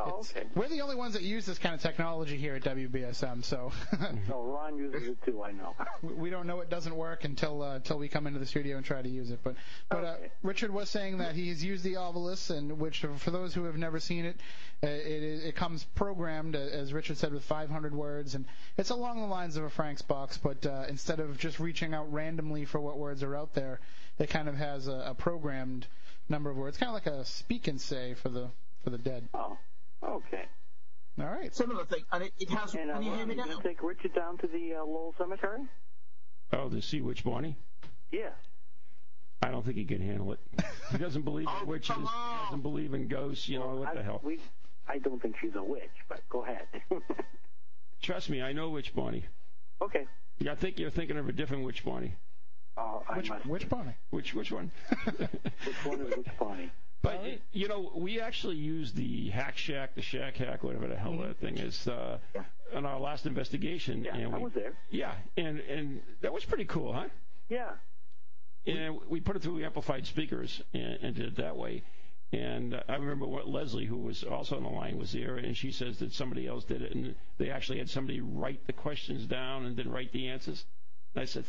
Oh, 0.01 0.21
okay. 0.21 0.47
we're 0.55 0.69
the 0.69 0.81
only 0.83 0.95
ones 0.95 1.15
that 1.15 1.23
use 1.23 1.45
this 1.45 1.59
kind 1.59 1.75
of 1.75 1.81
technology 1.83 2.37
here 2.37 2.55
at 2.55 2.63
WBSM. 2.63 3.43
So 3.43 3.73
No, 4.29 4.43
Ron 4.45 4.77
uses 4.79 5.09
it 5.09 5.19
too, 5.25 5.43
I 5.43 5.51
know. 5.51 5.75
we- 6.03 6.31
don't 6.31 6.47
know 6.47 6.61
it 6.61 6.71
doesn't 6.71 6.95
work 6.95 7.25
until 7.25 7.63
uh, 7.63 7.77
until 7.77 7.99
we 7.99 8.07
come 8.07 8.29
into 8.29 8.39
the 8.39 8.47
studio 8.47 8.77
and 8.77 8.87
try 8.87 9.03
to 9.03 9.09
use 9.09 9.31
it. 9.33 9.41
But 9.43 9.57
but 9.89 10.05
uh, 10.05 10.15
Richard 10.45 10.73
was 10.73 10.89
saying 10.89 11.19
that 11.19 11.35
he's 11.35 11.65
used 11.65 11.83
the 11.83 11.95
Ovilus, 11.95 12.51
and 12.57 12.79
which 12.79 13.05
for 13.17 13.31
those 13.33 13.55
who 13.55 13.65
have 13.65 13.77
never 13.77 13.99
seen 13.99 14.25
it, 14.25 14.37
uh, 14.85 14.87
it 14.87 15.23
it 15.47 15.57
comes 15.57 15.83
programmed 15.97 16.55
uh, 16.55 16.61
as 16.61 16.93
Richard 16.93 17.17
said 17.17 17.33
with 17.33 17.43
500 17.43 17.93
words, 17.93 18.37
and 18.37 18.45
it's 18.77 18.91
along 18.91 19.21
the 19.21 19.27
lines 19.27 19.57
of 19.57 19.65
a 19.65 19.71
Frank's 19.71 20.03
box, 20.03 20.39
but 20.39 20.65
uh, 20.65 20.85
instead 20.89 21.19
of 21.19 21.39
just 21.39 21.59
reaching 21.59 21.93
out 21.93 22.13
randomly 22.13 22.65
for 22.67 22.79
what 22.79 22.99
words 22.99 23.25
are 23.25 23.35
out 23.35 23.53
there, 23.55 23.81
it 24.21 24.31
kind 24.31 24.49
of 24.49 24.55
has 24.55 24.87
a, 24.87 25.07
a 25.09 25.15
programmed 25.15 25.89
number 26.29 26.51
of 26.51 26.57
words, 26.57 26.77
kind 26.77 26.89
of 26.91 26.95
like 26.95 27.07
a 27.07 27.25
speak 27.25 27.69
and 27.69 27.81
say 27.81 28.15
for 28.15 28.29
the 28.29 28.49
for 28.85 28.91
the 28.91 28.99
dead. 28.99 29.29
Oh, 29.35 29.57
okay. 30.03 30.45
All 31.21 31.27
right. 31.27 31.55
similar 31.55 31.85
thing. 31.85 32.05
And 32.13 32.25
it, 32.25 32.33
it 32.39 32.49
has, 32.51 32.75
And 32.75 32.91
uh, 32.91 32.95
can 32.95 33.03
you 33.03 33.11
hear 33.11 33.19
Ron, 33.21 33.29
me 33.29 33.35
you 33.35 33.41
now? 33.41 33.47
going 33.47 33.57
to 33.61 33.63
take 33.69 33.83
Richard 33.83 34.15
down 34.15 34.39
to 34.39 34.47
the 34.47 34.75
uh, 34.75 34.85
Lowell 34.85 35.15
Cemetery? 35.19 35.63
Oh, 36.53 36.69
to 36.69 36.81
see 36.81 37.01
which 37.01 37.25
Bonnie? 37.25 37.57
Yeah. 38.13 38.31
I 39.43 39.51
don't 39.51 39.65
think 39.65 39.77
he 39.79 39.85
can 39.85 40.01
handle 40.01 40.33
it. 40.33 40.39
He 40.93 40.99
doesn't 40.99 41.23
believe 41.23 41.47
Oh, 41.51 41.63
in 41.63 41.69
witches. 41.69 41.91
come 41.95 42.07
on. 42.07 42.45
Doesn't 42.47 42.63
believe 42.63 42.95
in 42.95 43.09
ghosts. 43.09 43.49
You 43.49 43.59
know 43.59 43.75
what 43.77 43.89
I, 43.89 43.95
the 43.95 44.03
hell? 44.05 44.21
We, 44.23 44.39
I 44.89 44.99
don't 44.99 45.21
think 45.21 45.35
she's 45.41 45.55
a 45.57 45.63
witch, 45.63 45.91
but 46.09 46.21
go 46.31 46.45
ahead. 46.45 46.67
Trust 48.03 48.31
me, 48.31 48.41
I 48.41 48.53
know 48.53 48.71
which 48.71 48.95
Bonnie. 48.95 49.25
okay. 49.83 50.07
Yeah, 50.39 50.53
I 50.53 50.55
think 50.55 50.79
you're 50.79 50.91
thinking 50.91 51.17
of 51.19 51.29
a 51.29 51.33
different 51.33 51.65
witch 51.65 51.85
Bonnie. 51.85 52.15
Oh, 52.79 53.03
Which 53.15 53.29
must. 53.31 53.47
which 53.47 53.69
Bonnie? 53.69 53.95
Which 54.11 54.35
which 54.35 54.53
one? 54.53 54.71
Which 55.05 55.85
one 55.85 56.01
is 56.01 56.17
which 56.17 56.27
Bonnie? 56.39 56.71
But 57.01 57.23
you 57.53 57.69
know, 57.69 57.93
we 57.95 58.21
actually 58.21 58.57
used 58.57 58.97
the 58.97 59.29
hack 59.31 59.57
shack, 59.57 59.95
the 59.95 60.03
shack 60.03 60.37
hack, 60.37 60.65
whatever 60.65 60.89
the 60.89 60.97
hell 60.97 61.17
that 61.19 61.39
thing 61.39 61.57
is, 61.57 61.87
uh, 61.87 62.19
Yeah. 62.35 62.43
on 62.75 62.85
our 62.87 62.99
last 62.99 63.25
investigation. 63.25 64.03
Yeah, 64.05 64.17
and 64.17 64.35
I 64.35 64.39
we, 64.39 64.45
was 64.45 64.53
there. 64.53 64.73
Yeah, 64.91 65.15
and 65.37 65.61
and 65.61 66.01
that 66.23 66.33
was 66.33 66.45
pretty 66.45 66.65
cool, 66.65 66.93
huh? 66.93 67.07
Yeah. 67.49 67.71
And 68.67 68.99
we 69.09 69.21
put 69.21 69.37
it 69.37 69.43
through 69.43 69.65
amplified 69.65 70.07
speakers 70.07 70.61
and, 70.75 70.99
and 71.03 71.15
did 71.15 71.27
it 71.27 71.37
that 71.37 71.57
way. 71.57 71.85
And 72.33 72.75
uh, 72.75 72.83
I 72.89 72.97
remember 72.97 73.27
what 73.27 73.49
Leslie, 73.49 73.87
who 73.87 73.97
was 73.99 74.25
also 74.25 74.57
on 74.57 74.65
the 74.65 74.69
line, 74.69 74.99
was 74.99 75.13
there, 75.13 75.37
and 75.37 75.57
she 75.57 75.71
says 75.73 75.99
that 76.01 76.13
somebody 76.13 76.47
else 76.47 76.65
did 76.65 76.83
it, 76.83 76.93
and 76.95 77.15
they 77.39 77.49
actually 77.51 77.79
had 77.79 77.89
somebody 77.89 78.21
write 78.21 78.67
the 78.67 78.73
questions 78.75 79.25
down 79.25 79.65
and 79.67 79.77
then 79.77 79.89
write 79.89 80.13
the 80.13 80.29
answers. 80.29 80.67
And 81.15 81.23
I 81.23 81.25
said, 81.27 81.45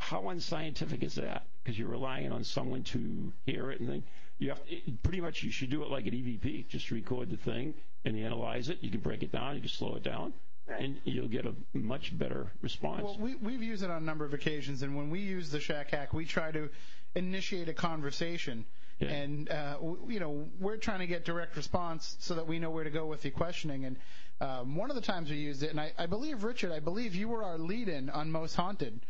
how 0.00 0.30
unscientific 0.30 1.02
is 1.02 1.14
that? 1.16 1.44
Because 1.62 1.78
you're 1.78 1.88
relying 1.88 2.32
on 2.32 2.42
someone 2.42 2.82
to 2.84 3.32
hear 3.44 3.70
it 3.70 3.80
and 3.80 3.88
then 3.88 4.02
you 4.38 4.48
have 4.48 4.64
to, 4.64 4.74
it, 4.74 5.02
pretty 5.02 5.20
much 5.20 5.42
you 5.42 5.50
should 5.50 5.68
do 5.68 5.82
it 5.82 5.90
like 5.90 6.06
an 6.06 6.12
EVP. 6.14 6.66
Just 6.68 6.90
record 6.90 7.30
the 7.30 7.36
thing 7.36 7.74
and 8.06 8.16
analyze 8.16 8.70
it. 8.70 8.78
You 8.80 8.90
can 8.90 9.00
break 9.00 9.22
it 9.22 9.30
down, 9.30 9.56
you 9.56 9.60
can 9.60 9.68
slow 9.68 9.94
it 9.96 10.02
down, 10.02 10.32
and 10.66 10.96
you'll 11.04 11.28
get 11.28 11.44
a 11.44 11.52
much 11.74 12.18
better 12.18 12.50
response. 12.62 13.02
Well, 13.04 13.18
we, 13.20 13.34
we've 13.34 13.62
used 13.62 13.82
it 13.82 13.90
on 13.90 14.02
a 14.02 14.04
number 14.04 14.24
of 14.24 14.32
occasions, 14.32 14.82
and 14.82 14.96
when 14.96 15.10
we 15.10 15.20
use 15.20 15.50
the 15.50 15.60
Shack 15.60 15.90
Hack, 15.90 16.14
we 16.14 16.24
try 16.24 16.50
to 16.50 16.70
initiate 17.14 17.68
a 17.68 17.74
conversation. 17.74 18.64
Yeah. 19.00 19.08
And, 19.08 19.50
uh, 19.50 19.74
w- 19.74 20.06
you 20.08 20.20
know, 20.20 20.48
we're 20.58 20.78
trying 20.78 21.00
to 21.00 21.06
get 21.06 21.26
direct 21.26 21.56
response 21.56 22.16
so 22.20 22.34
that 22.34 22.46
we 22.46 22.58
know 22.58 22.70
where 22.70 22.84
to 22.84 22.90
go 22.90 23.04
with 23.06 23.20
the 23.20 23.30
questioning. 23.30 23.84
And 23.84 23.96
um, 24.40 24.76
one 24.76 24.88
of 24.88 24.96
the 24.96 25.02
times 25.02 25.28
we 25.28 25.36
used 25.36 25.62
it, 25.62 25.70
and 25.70 25.80
I, 25.80 25.92
I 25.98 26.06
believe, 26.06 26.42
Richard, 26.44 26.72
I 26.72 26.80
believe 26.80 27.14
you 27.14 27.28
were 27.28 27.42
our 27.42 27.58
lead 27.58 27.88
in 27.90 28.08
on 28.08 28.32
Most 28.32 28.54
Haunted 28.56 29.00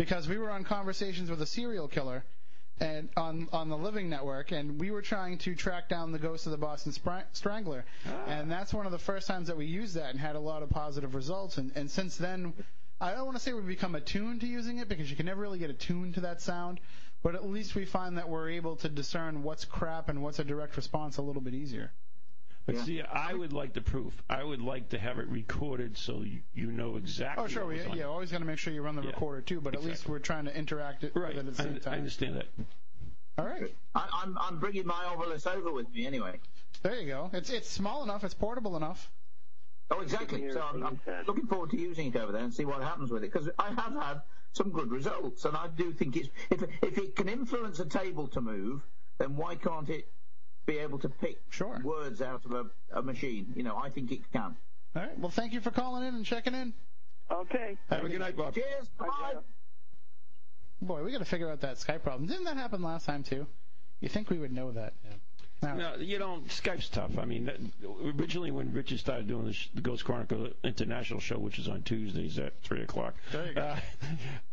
because 0.00 0.26
we 0.26 0.38
were 0.38 0.50
on 0.50 0.64
conversations 0.64 1.28
with 1.28 1.42
a 1.42 1.46
serial 1.46 1.86
killer 1.86 2.24
and 2.80 3.10
on 3.18 3.46
on 3.52 3.68
the 3.68 3.76
Living 3.76 4.08
Network, 4.08 4.50
and 4.50 4.80
we 4.80 4.90
were 4.90 5.02
trying 5.02 5.36
to 5.36 5.54
track 5.54 5.90
down 5.90 6.10
the 6.10 6.18
ghost 6.18 6.46
of 6.46 6.52
the 6.52 6.56
Boston 6.56 6.90
Spra- 6.92 7.26
Strangler, 7.34 7.84
ah. 8.06 8.24
and 8.26 8.50
that's 8.50 8.72
one 8.72 8.86
of 8.86 8.92
the 8.92 8.98
first 8.98 9.26
times 9.26 9.48
that 9.48 9.58
we 9.58 9.66
used 9.66 9.96
that 9.96 10.08
and 10.08 10.18
had 10.18 10.36
a 10.36 10.40
lot 10.40 10.62
of 10.62 10.70
positive 10.70 11.14
results. 11.14 11.58
And 11.58 11.70
and 11.74 11.90
since 11.90 12.16
then, 12.16 12.54
I 12.98 13.12
don't 13.12 13.26
want 13.26 13.36
to 13.36 13.42
say 13.42 13.52
we've 13.52 13.66
become 13.66 13.94
attuned 13.94 14.40
to 14.40 14.46
using 14.46 14.78
it 14.78 14.88
because 14.88 15.10
you 15.10 15.16
can 15.18 15.26
never 15.26 15.42
really 15.42 15.58
get 15.58 15.68
attuned 15.68 16.14
to 16.14 16.22
that 16.22 16.40
sound, 16.40 16.80
but 17.22 17.34
at 17.34 17.46
least 17.46 17.74
we 17.74 17.84
find 17.84 18.16
that 18.16 18.26
we're 18.26 18.48
able 18.48 18.76
to 18.76 18.88
discern 18.88 19.42
what's 19.42 19.66
crap 19.66 20.08
and 20.08 20.22
what's 20.22 20.38
a 20.38 20.44
direct 20.44 20.78
response 20.78 21.18
a 21.18 21.22
little 21.22 21.42
bit 21.42 21.52
easier. 21.52 21.92
But 22.76 22.84
see, 22.84 23.02
I 23.02 23.34
would 23.34 23.52
like 23.52 23.72
the 23.72 23.80
proof. 23.80 24.12
I 24.28 24.42
would 24.42 24.60
like 24.60 24.90
to 24.90 24.98
have 24.98 25.18
it 25.18 25.28
recorded 25.28 25.96
so 25.96 26.22
you, 26.22 26.40
you 26.54 26.70
know 26.72 26.96
exactly. 26.96 27.44
Oh, 27.44 27.48
sure. 27.48 27.62
what 27.64 27.68
We, 27.70 27.78
was 27.78 27.86
on 27.86 27.96
yeah, 27.96 28.04
always 28.04 28.30
got 28.30 28.38
to 28.38 28.44
make 28.44 28.58
sure 28.58 28.72
you 28.72 28.82
run 28.82 28.96
the 28.96 29.02
Yeah. 29.02 29.08
recorder 29.08 29.40
too, 29.40 29.60
but 29.60 29.74
at 29.74 29.84
least 29.84 30.08
we're 30.08 30.18
trying 30.18 30.44
to 30.46 30.56
interact 30.56 31.04
it 31.04 31.12
Right. 31.14 31.34
with 31.34 31.46
it 31.46 31.48
at 31.48 31.56
the 31.56 31.62
I, 31.62 31.66
same 31.66 31.74
I 31.76 31.78
time. 31.78 31.94
understand 31.98 32.36
that. 32.36 32.46
All 33.38 33.46
right. 33.46 33.72
I, 33.94 34.08
I'm 34.22 34.36
I'm 34.38 34.58
bringing 34.58 34.86
my 34.86 35.04
Ovilus 35.04 35.46
over 35.46 35.72
with 35.72 35.92
me 35.94 36.06
anyway. 36.06 36.38
There 36.82 36.94
you 37.00 37.06
go. 37.08 37.30
It's 37.32 37.50
it's 37.50 37.70
small 37.70 38.02
enough. 38.04 38.24
It's 38.24 38.34
portable 38.34 38.76
enough. 38.76 39.10
Oh, 39.90 40.00
exactly. 40.02 40.50
So 40.52 40.60
I'm, 40.60 40.84
I'm 40.84 41.00
looking 41.26 41.46
forward 41.46 41.70
to 41.70 41.76
using 41.78 42.08
it 42.08 42.16
over 42.16 42.32
there 42.32 42.42
and 42.42 42.54
see 42.54 42.64
what 42.64 42.82
happens 42.82 43.10
with 43.10 43.24
it 43.24 43.32
because 43.32 43.48
I 43.58 43.68
have 43.68 43.92
had 43.94 44.20
some 44.52 44.70
good 44.70 44.90
results, 44.90 45.44
and 45.44 45.56
I 45.56 45.68
do 45.68 45.92
think 45.92 46.16
it's 46.16 46.28
if 46.50 46.62
if 46.82 46.98
it 46.98 47.16
can 47.16 47.28
influence 47.28 47.80
a 47.80 47.86
table 47.86 48.28
to 48.28 48.40
move, 48.40 48.82
then 49.18 49.36
why 49.36 49.54
can't 49.56 49.88
it 49.88 50.06
be 50.70 50.78
able 50.78 50.98
to 50.98 51.08
pick 51.08 51.38
words 51.82 52.22
out 52.22 52.44
of 52.44 52.52
a, 52.52 52.98
a 52.98 53.02
machine? 53.02 53.52
You 53.56 53.62
know, 53.62 53.76
I 53.76 53.90
think 53.90 54.12
it 54.12 54.20
can. 54.32 54.56
All 54.94 55.02
right. 55.02 55.18
Well, 55.18 55.30
thank 55.30 55.52
you 55.52 55.60
for 55.60 55.70
calling 55.70 56.06
in 56.06 56.14
and 56.14 56.24
checking 56.24 56.54
in. 56.54 56.72
Okay. 57.30 57.76
Have 57.90 58.04
a 58.04 58.08
good 58.08 58.20
night, 58.20 58.36
Bob. 58.36 58.54
Cheers. 58.54 58.88
Bye. 58.98 59.34
Boy, 60.82 61.02
we 61.02 61.12
got 61.12 61.18
to 61.18 61.24
figure 61.24 61.50
out 61.50 61.60
that 61.60 61.76
Skype 61.76 62.02
problem. 62.02 62.26
Didn't 62.26 62.44
that 62.44 62.56
happen 62.56 62.82
last 62.82 63.06
time 63.06 63.22
too? 63.22 63.46
You 64.00 64.08
think 64.08 64.30
we 64.30 64.38
would 64.38 64.52
know 64.52 64.72
that? 64.72 64.94
Yeah. 65.04 65.10
No, 65.62 65.94
you 65.98 66.18
know, 66.18 66.38
Skype's 66.48 66.88
tough. 66.88 67.18
I 67.18 67.26
mean, 67.26 67.44
that, 67.44 67.56
originally 68.18 68.50
when 68.50 68.72
Richard 68.72 68.98
started 68.98 69.28
doing 69.28 69.44
the, 69.44 69.52
sh- 69.52 69.68
the 69.74 69.82
Ghost 69.82 70.04
Chronicle 70.06 70.48
International 70.64 71.20
show, 71.20 71.38
which 71.38 71.58
is 71.58 71.68
on 71.68 71.82
Tuesdays 71.82 72.38
at 72.38 72.54
three 72.62 72.82
o'clock, 72.82 73.14
There 73.30 73.46
you 73.46 73.52
go. 73.54 73.60
uh, 73.60 73.76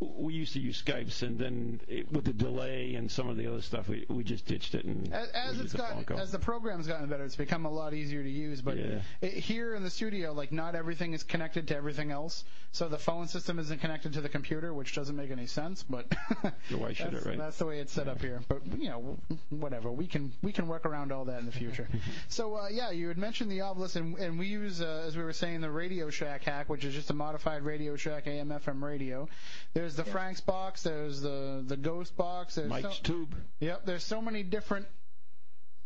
we 0.00 0.34
used 0.34 0.52
to 0.52 0.60
use 0.60 0.82
Skypes, 0.82 1.22
and 1.22 1.38
then 1.38 1.80
it, 1.88 2.12
with 2.12 2.24
the 2.24 2.32
delay 2.34 2.94
and 2.94 3.10
some 3.10 3.28
of 3.28 3.38
the 3.38 3.46
other 3.46 3.62
stuff, 3.62 3.88
we, 3.88 4.04
we 4.10 4.22
just 4.22 4.44
ditched 4.46 4.74
it. 4.74 4.84
And 4.84 5.10
As, 5.12 5.28
as 5.30 5.60
it's 5.60 5.72
the 5.72 5.78
gotten, 5.78 6.18
as 6.18 6.30
the 6.30 6.38
program's 6.38 6.86
gotten 6.86 7.08
better, 7.08 7.24
it's 7.24 7.36
become 7.36 7.64
a 7.64 7.70
lot 7.72 7.94
easier 7.94 8.22
to 8.22 8.30
use. 8.30 8.60
But 8.60 8.76
Yeah. 8.76 9.00
it, 9.22 9.32
here 9.32 9.74
in 9.74 9.82
the 9.84 9.90
studio, 9.90 10.32
like 10.34 10.52
not 10.52 10.74
everything 10.74 11.14
is 11.14 11.22
connected 11.22 11.68
to 11.68 11.76
everything 11.76 12.10
else. 12.10 12.44
So 12.72 12.86
the 12.88 12.98
phone 12.98 13.28
system 13.28 13.58
isn't 13.58 13.80
connected 13.80 14.12
to 14.12 14.20
the 14.20 14.28
computer, 14.28 14.74
which 14.74 14.94
doesn't 14.94 15.16
make 15.16 15.30
any 15.30 15.46
sense. 15.46 15.82
But 15.88 16.12
Why 16.70 16.92
should 16.92 17.12
that's, 17.12 17.24
it, 17.24 17.28
right? 17.30 17.38
that's 17.38 17.56
the 17.56 17.64
way 17.64 17.78
it's 17.78 17.92
set 17.92 18.08
up 18.08 18.20
here. 18.20 18.40
But 18.46 18.60
you 18.78 18.90
know, 18.90 19.16
whatever. 19.48 19.90
We 19.90 20.06
can 20.06 20.32
we 20.42 20.52
can 20.52 20.68
work 20.68 20.84
around 20.84 20.97
all 21.12 21.24
that 21.26 21.40
in 21.40 21.46
the 21.46 21.52
future. 21.52 21.88
so 22.28 22.56
uh, 22.56 22.68
yeah, 22.70 22.90
you 22.90 23.08
had 23.08 23.18
mentioned 23.18 23.50
the 23.50 23.58
Ovilus, 23.58 23.96
and, 23.96 24.16
and 24.18 24.38
we 24.38 24.46
use, 24.46 24.80
uh, 24.80 25.04
as 25.06 25.16
we 25.16 25.22
were 25.22 25.32
saying, 25.32 25.60
the 25.60 25.70
Radio 25.70 26.10
Shack 26.10 26.44
hack, 26.44 26.68
which 26.68 26.84
is 26.84 26.94
just 26.94 27.10
a 27.10 27.14
modified 27.14 27.62
Radio 27.62 27.96
Shack 27.96 28.26
AM/FM 28.26 28.82
radio. 28.82 29.28
There's 29.74 29.96
the 29.96 30.04
Frank's 30.04 30.40
box. 30.40 30.82
There's 30.82 31.20
the 31.20 31.64
the 31.66 31.76
Ghost 31.76 32.16
box. 32.16 32.56
There's 32.56 32.68
Mike's 32.68 32.96
so, 32.96 33.02
tube. 33.02 33.34
Yep. 33.60 33.86
There's 33.86 34.04
so 34.04 34.20
many 34.20 34.42
different 34.42 34.86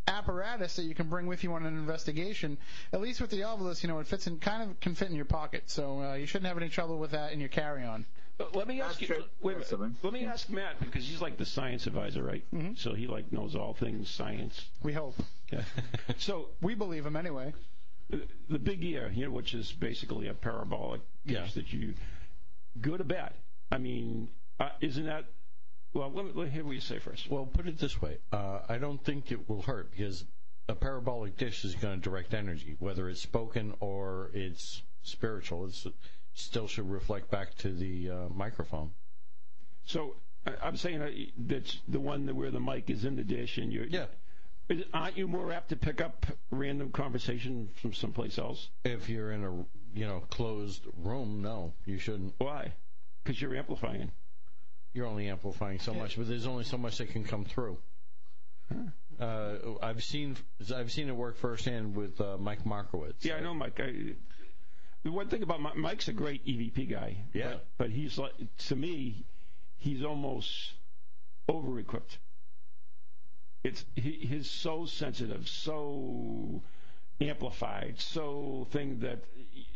apparatus 0.06 0.76
that 0.76 0.82
you 0.82 0.94
can 0.94 1.08
bring 1.08 1.26
with 1.26 1.44
you 1.44 1.52
on 1.54 1.64
an 1.64 1.76
investigation. 1.76 2.58
At 2.92 3.00
least 3.00 3.20
with 3.20 3.30
the 3.30 3.40
Ovilus, 3.40 3.82
you 3.82 3.88
know, 3.88 4.00
it 4.00 4.06
fits 4.06 4.26
in 4.26 4.38
kind 4.38 4.70
of 4.70 4.80
can 4.80 4.94
fit 4.94 5.08
in 5.08 5.14
your 5.14 5.24
pocket, 5.24 5.64
so 5.66 6.02
uh, 6.02 6.14
you 6.14 6.26
shouldn't 6.26 6.48
have 6.48 6.56
any 6.56 6.68
trouble 6.68 6.98
with 6.98 7.12
that 7.12 7.32
in 7.32 7.40
your 7.40 7.48
carry-on. 7.48 8.06
But 8.38 8.56
let 8.56 8.66
me 8.66 8.80
ask 8.80 9.00
you. 9.00 9.24
Wait, 9.40 9.56
a 9.72 9.76
minute. 9.76 9.96
let 10.02 10.12
me 10.12 10.24
ask 10.24 10.48
Matt 10.48 10.80
because 10.80 11.06
he's 11.06 11.20
like 11.20 11.36
the 11.36 11.46
science 11.46 11.86
advisor, 11.86 12.22
right? 12.22 12.44
Mm-hmm. 12.52 12.74
So 12.76 12.94
he 12.94 13.06
like 13.06 13.30
knows 13.32 13.54
all 13.54 13.74
things 13.74 14.10
science. 14.10 14.64
We 14.82 14.92
hope. 14.92 15.14
Yeah. 15.50 15.62
so 16.18 16.48
we 16.60 16.74
believe 16.74 17.04
him 17.06 17.16
anyway. 17.16 17.52
The, 18.10 18.22
the 18.48 18.58
big 18.58 18.84
ear 18.84 19.08
here, 19.08 19.30
which 19.30 19.54
is 19.54 19.72
basically 19.72 20.28
a 20.28 20.34
parabolic 20.34 21.02
dish 21.26 21.54
that 21.54 21.72
you 21.72 21.94
good 22.80 23.00
or 23.00 23.04
bad. 23.04 23.32
I 23.70 23.78
mean, 23.78 24.28
uh, 24.60 24.70
isn't 24.80 25.06
that? 25.06 25.26
Well, 25.94 26.10
let 26.10 26.24
me, 26.24 26.32
let 26.34 26.46
me 26.46 26.52
hear 26.52 26.64
what 26.64 26.74
you 26.74 26.80
say 26.80 26.98
first. 26.98 27.30
Well, 27.30 27.46
put 27.46 27.66
it 27.66 27.78
this 27.78 28.00
way: 28.00 28.18
uh, 28.32 28.60
I 28.68 28.78
don't 28.78 29.02
think 29.04 29.30
it 29.30 29.48
will 29.48 29.62
hurt 29.62 29.90
because 29.90 30.24
a 30.68 30.74
parabolic 30.74 31.36
dish 31.36 31.64
is 31.64 31.74
going 31.74 32.00
to 32.00 32.00
direct 32.00 32.34
energy, 32.34 32.76
whether 32.78 33.08
it's 33.08 33.20
spoken 33.20 33.74
or 33.80 34.30
it's 34.32 34.82
spiritual. 35.02 35.66
It's 35.66 35.86
still 36.34 36.66
should 36.66 36.90
reflect 36.90 37.30
back 37.30 37.54
to 37.58 37.68
the 37.72 38.10
uh, 38.10 38.28
microphone. 38.34 38.90
So 39.84 40.16
I- 40.46 40.54
I'm 40.62 40.76
saying 40.76 41.02
uh, 41.02 41.10
that's 41.38 41.78
the 41.88 42.00
one 42.00 42.26
that 42.26 42.34
where 42.34 42.50
the 42.50 42.60
mic 42.60 42.90
is 42.90 43.04
in 43.04 43.16
the 43.16 43.24
dish, 43.24 43.58
and 43.58 43.72
you're 43.72 43.86
yeah. 43.86 44.06
Aren't 44.94 45.18
you 45.18 45.28
more 45.28 45.52
apt 45.52 45.68
to 45.70 45.76
pick 45.76 46.00
up 46.00 46.24
random 46.50 46.92
conversation 46.92 47.68
from 47.74 47.92
someplace 47.92 48.38
else? 48.38 48.68
If 48.84 49.08
you're 49.08 49.32
in 49.32 49.44
a 49.44 49.50
you 49.98 50.06
know 50.06 50.22
closed 50.30 50.86
room, 51.02 51.42
no, 51.42 51.74
you 51.84 51.98
shouldn't. 51.98 52.34
Why? 52.38 52.72
Because 53.22 53.40
you're 53.40 53.54
amplifying. 53.54 54.12
You're 54.94 55.06
only 55.06 55.28
amplifying 55.28 55.78
so 55.78 55.94
much, 55.94 56.16
but 56.16 56.28
there's 56.28 56.46
only 56.46 56.64
so 56.64 56.76
much 56.78 56.98
that 56.98 57.10
can 57.10 57.24
come 57.24 57.44
through. 57.44 57.78
Uh, 59.20 59.54
I've 59.82 60.02
seen 60.02 60.36
I've 60.74 60.90
seen 60.90 61.08
it 61.08 61.16
work 61.16 61.36
firsthand 61.36 61.94
with 61.94 62.20
uh, 62.20 62.36
Mike 62.38 62.64
Markowitz. 62.64 63.24
Yeah, 63.24 63.36
I 63.36 63.40
know 63.40 63.54
Mike. 63.54 63.78
I, 63.78 64.14
the 65.02 65.10
one 65.10 65.28
thing 65.28 65.42
about 65.42 65.60
Mike, 65.60 65.76
Mike's 65.76 66.08
a 66.08 66.12
great 66.12 66.46
EVP 66.46 66.90
guy. 66.90 67.16
Yeah. 67.32 67.50
But, 67.50 67.66
but 67.78 67.90
he's 67.90 68.18
like 68.18 68.32
to 68.68 68.76
me, 68.76 69.24
he's 69.78 70.04
almost 70.04 70.72
over 71.48 71.78
equipped. 71.78 72.18
It's 73.64 73.84
he, 73.94 74.12
he's 74.28 74.50
so 74.50 74.86
sensitive, 74.86 75.48
so 75.48 76.62
amplified, 77.20 77.94
so 77.98 78.66
thing 78.70 79.00
that 79.00 79.24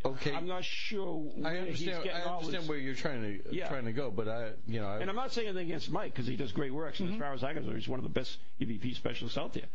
okay. 0.04 0.32
I'm 0.32 0.46
not 0.46 0.64
sure. 0.64 1.30
I 1.44 1.58
understand. 1.58 2.10
I 2.10 2.20
understand 2.22 2.56
his- 2.62 2.68
where 2.68 2.78
you're 2.78 2.94
trying 2.94 3.22
to 3.22 3.54
Yeah. 3.54 3.68
trying 3.68 3.84
to 3.84 3.92
go, 3.92 4.10
but 4.10 4.28
I, 4.28 4.52
you 4.66 4.80
know, 4.80 4.88
I, 4.88 5.00
And 5.00 5.10
I'm 5.10 5.16
not 5.16 5.32
saying 5.32 5.48
anything 5.48 5.68
against 5.68 5.90
Mike 5.90 6.12
because 6.12 6.26
he 6.26 6.36
does 6.36 6.52
great 6.52 6.72
work. 6.72 6.98
And 6.98 7.08
as 7.08 7.12
mm-hmm. 7.14 7.22
far 7.22 7.34
as 7.34 7.44
I 7.44 7.52
go, 7.52 7.60
he's 7.72 7.88
one 7.88 8.00
of 8.00 8.04
the 8.04 8.10
best 8.10 8.38
EVP 8.60 8.94
specialists 8.96 9.38
out 9.38 9.54
there. 9.54 9.66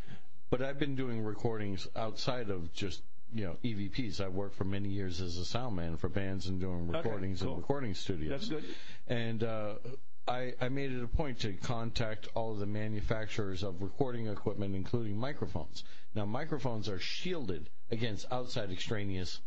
But 0.49 0.61
I've 0.61 0.79
been 0.79 0.95
doing 0.95 1.23
recordings 1.23 1.87
outside 1.95 2.49
of 2.49 2.73
just 2.73 3.01
you 3.33 3.45
know 3.45 3.55
EVPs. 3.63 4.21
I 4.21 4.27
worked 4.27 4.55
for 4.55 4.63
many 4.65 4.89
years 4.89 5.21
as 5.21 5.37
a 5.37 5.45
sound 5.45 5.75
man 5.75 5.97
for 5.97 6.09
bands 6.09 6.47
and 6.47 6.59
doing 6.59 6.89
Okay, 6.89 6.97
recordings 6.97 7.41
cool. 7.41 7.53
in 7.53 7.57
recording 7.57 7.93
studios. 7.93 8.29
That's 8.31 8.49
good. 8.49 8.63
And 9.07 9.43
uh, 9.43 9.73
I, 10.27 10.53
I 10.61 10.69
made 10.69 10.91
it 10.91 11.03
a 11.03 11.07
point 11.07 11.39
to 11.41 11.53
contact 11.53 12.27
all 12.35 12.51
of 12.51 12.59
the 12.59 12.65
manufacturers 12.65 13.63
of 13.63 13.81
recording 13.81 14.27
equipment, 14.27 14.75
including 14.75 15.17
microphones. 15.17 15.83
Now, 16.13 16.25
microphones 16.25 16.87
are 16.89 16.99
shielded 16.99 17.69
against 17.89 18.31
outside 18.31 18.71
extraneous 18.71 19.39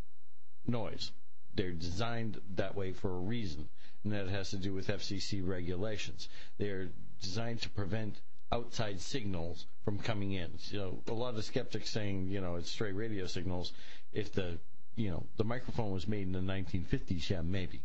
noise. 0.66 1.12
They're 1.54 1.70
designed 1.72 2.40
that 2.56 2.74
way 2.74 2.92
for 2.92 3.10
a 3.10 3.20
reason, 3.20 3.68
and 4.02 4.12
that 4.12 4.28
has 4.28 4.50
to 4.50 4.56
do 4.56 4.72
with 4.72 4.88
FCC 4.88 5.46
regulations. 5.46 6.28
They're 6.58 6.88
designed 7.22 7.62
to 7.62 7.70
prevent 7.70 8.20
outside 8.52 9.00
signals 9.00 9.66
from 9.84 9.98
coming 9.98 10.32
in. 10.32 10.58
So 10.58 11.02
a 11.08 11.12
lot 11.12 11.34
of 11.34 11.44
skeptics 11.44 11.90
saying, 11.90 12.28
you 12.28 12.40
know, 12.40 12.56
it's 12.56 12.70
stray 12.70 12.92
radio 12.92 13.26
signals. 13.26 13.72
If 14.12 14.32
the, 14.32 14.58
you 14.96 15.10
know, 15.10 15.24
the 15.36 15.44
microphone 15.44 15.92
was 15.92 16.06
made 16.06 16.22
in 16.26 16.32
the 16.32 16.38
1950s, 16.40 17.28
yeah, 17.30 17.42
maybe, 17.42 17.82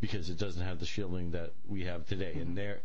because 0.00 0.28
it 0.30 0.38
doesn't 0.38 0.62
have 0.62 0.80
the 0.80 0.86
shielding 0.86 1.30
that 1.32 1.52
we 1.68 1.84
have 1.84 2.06
today. 2.06 2.32
And 2.34 2.56
there, 2.56 2.80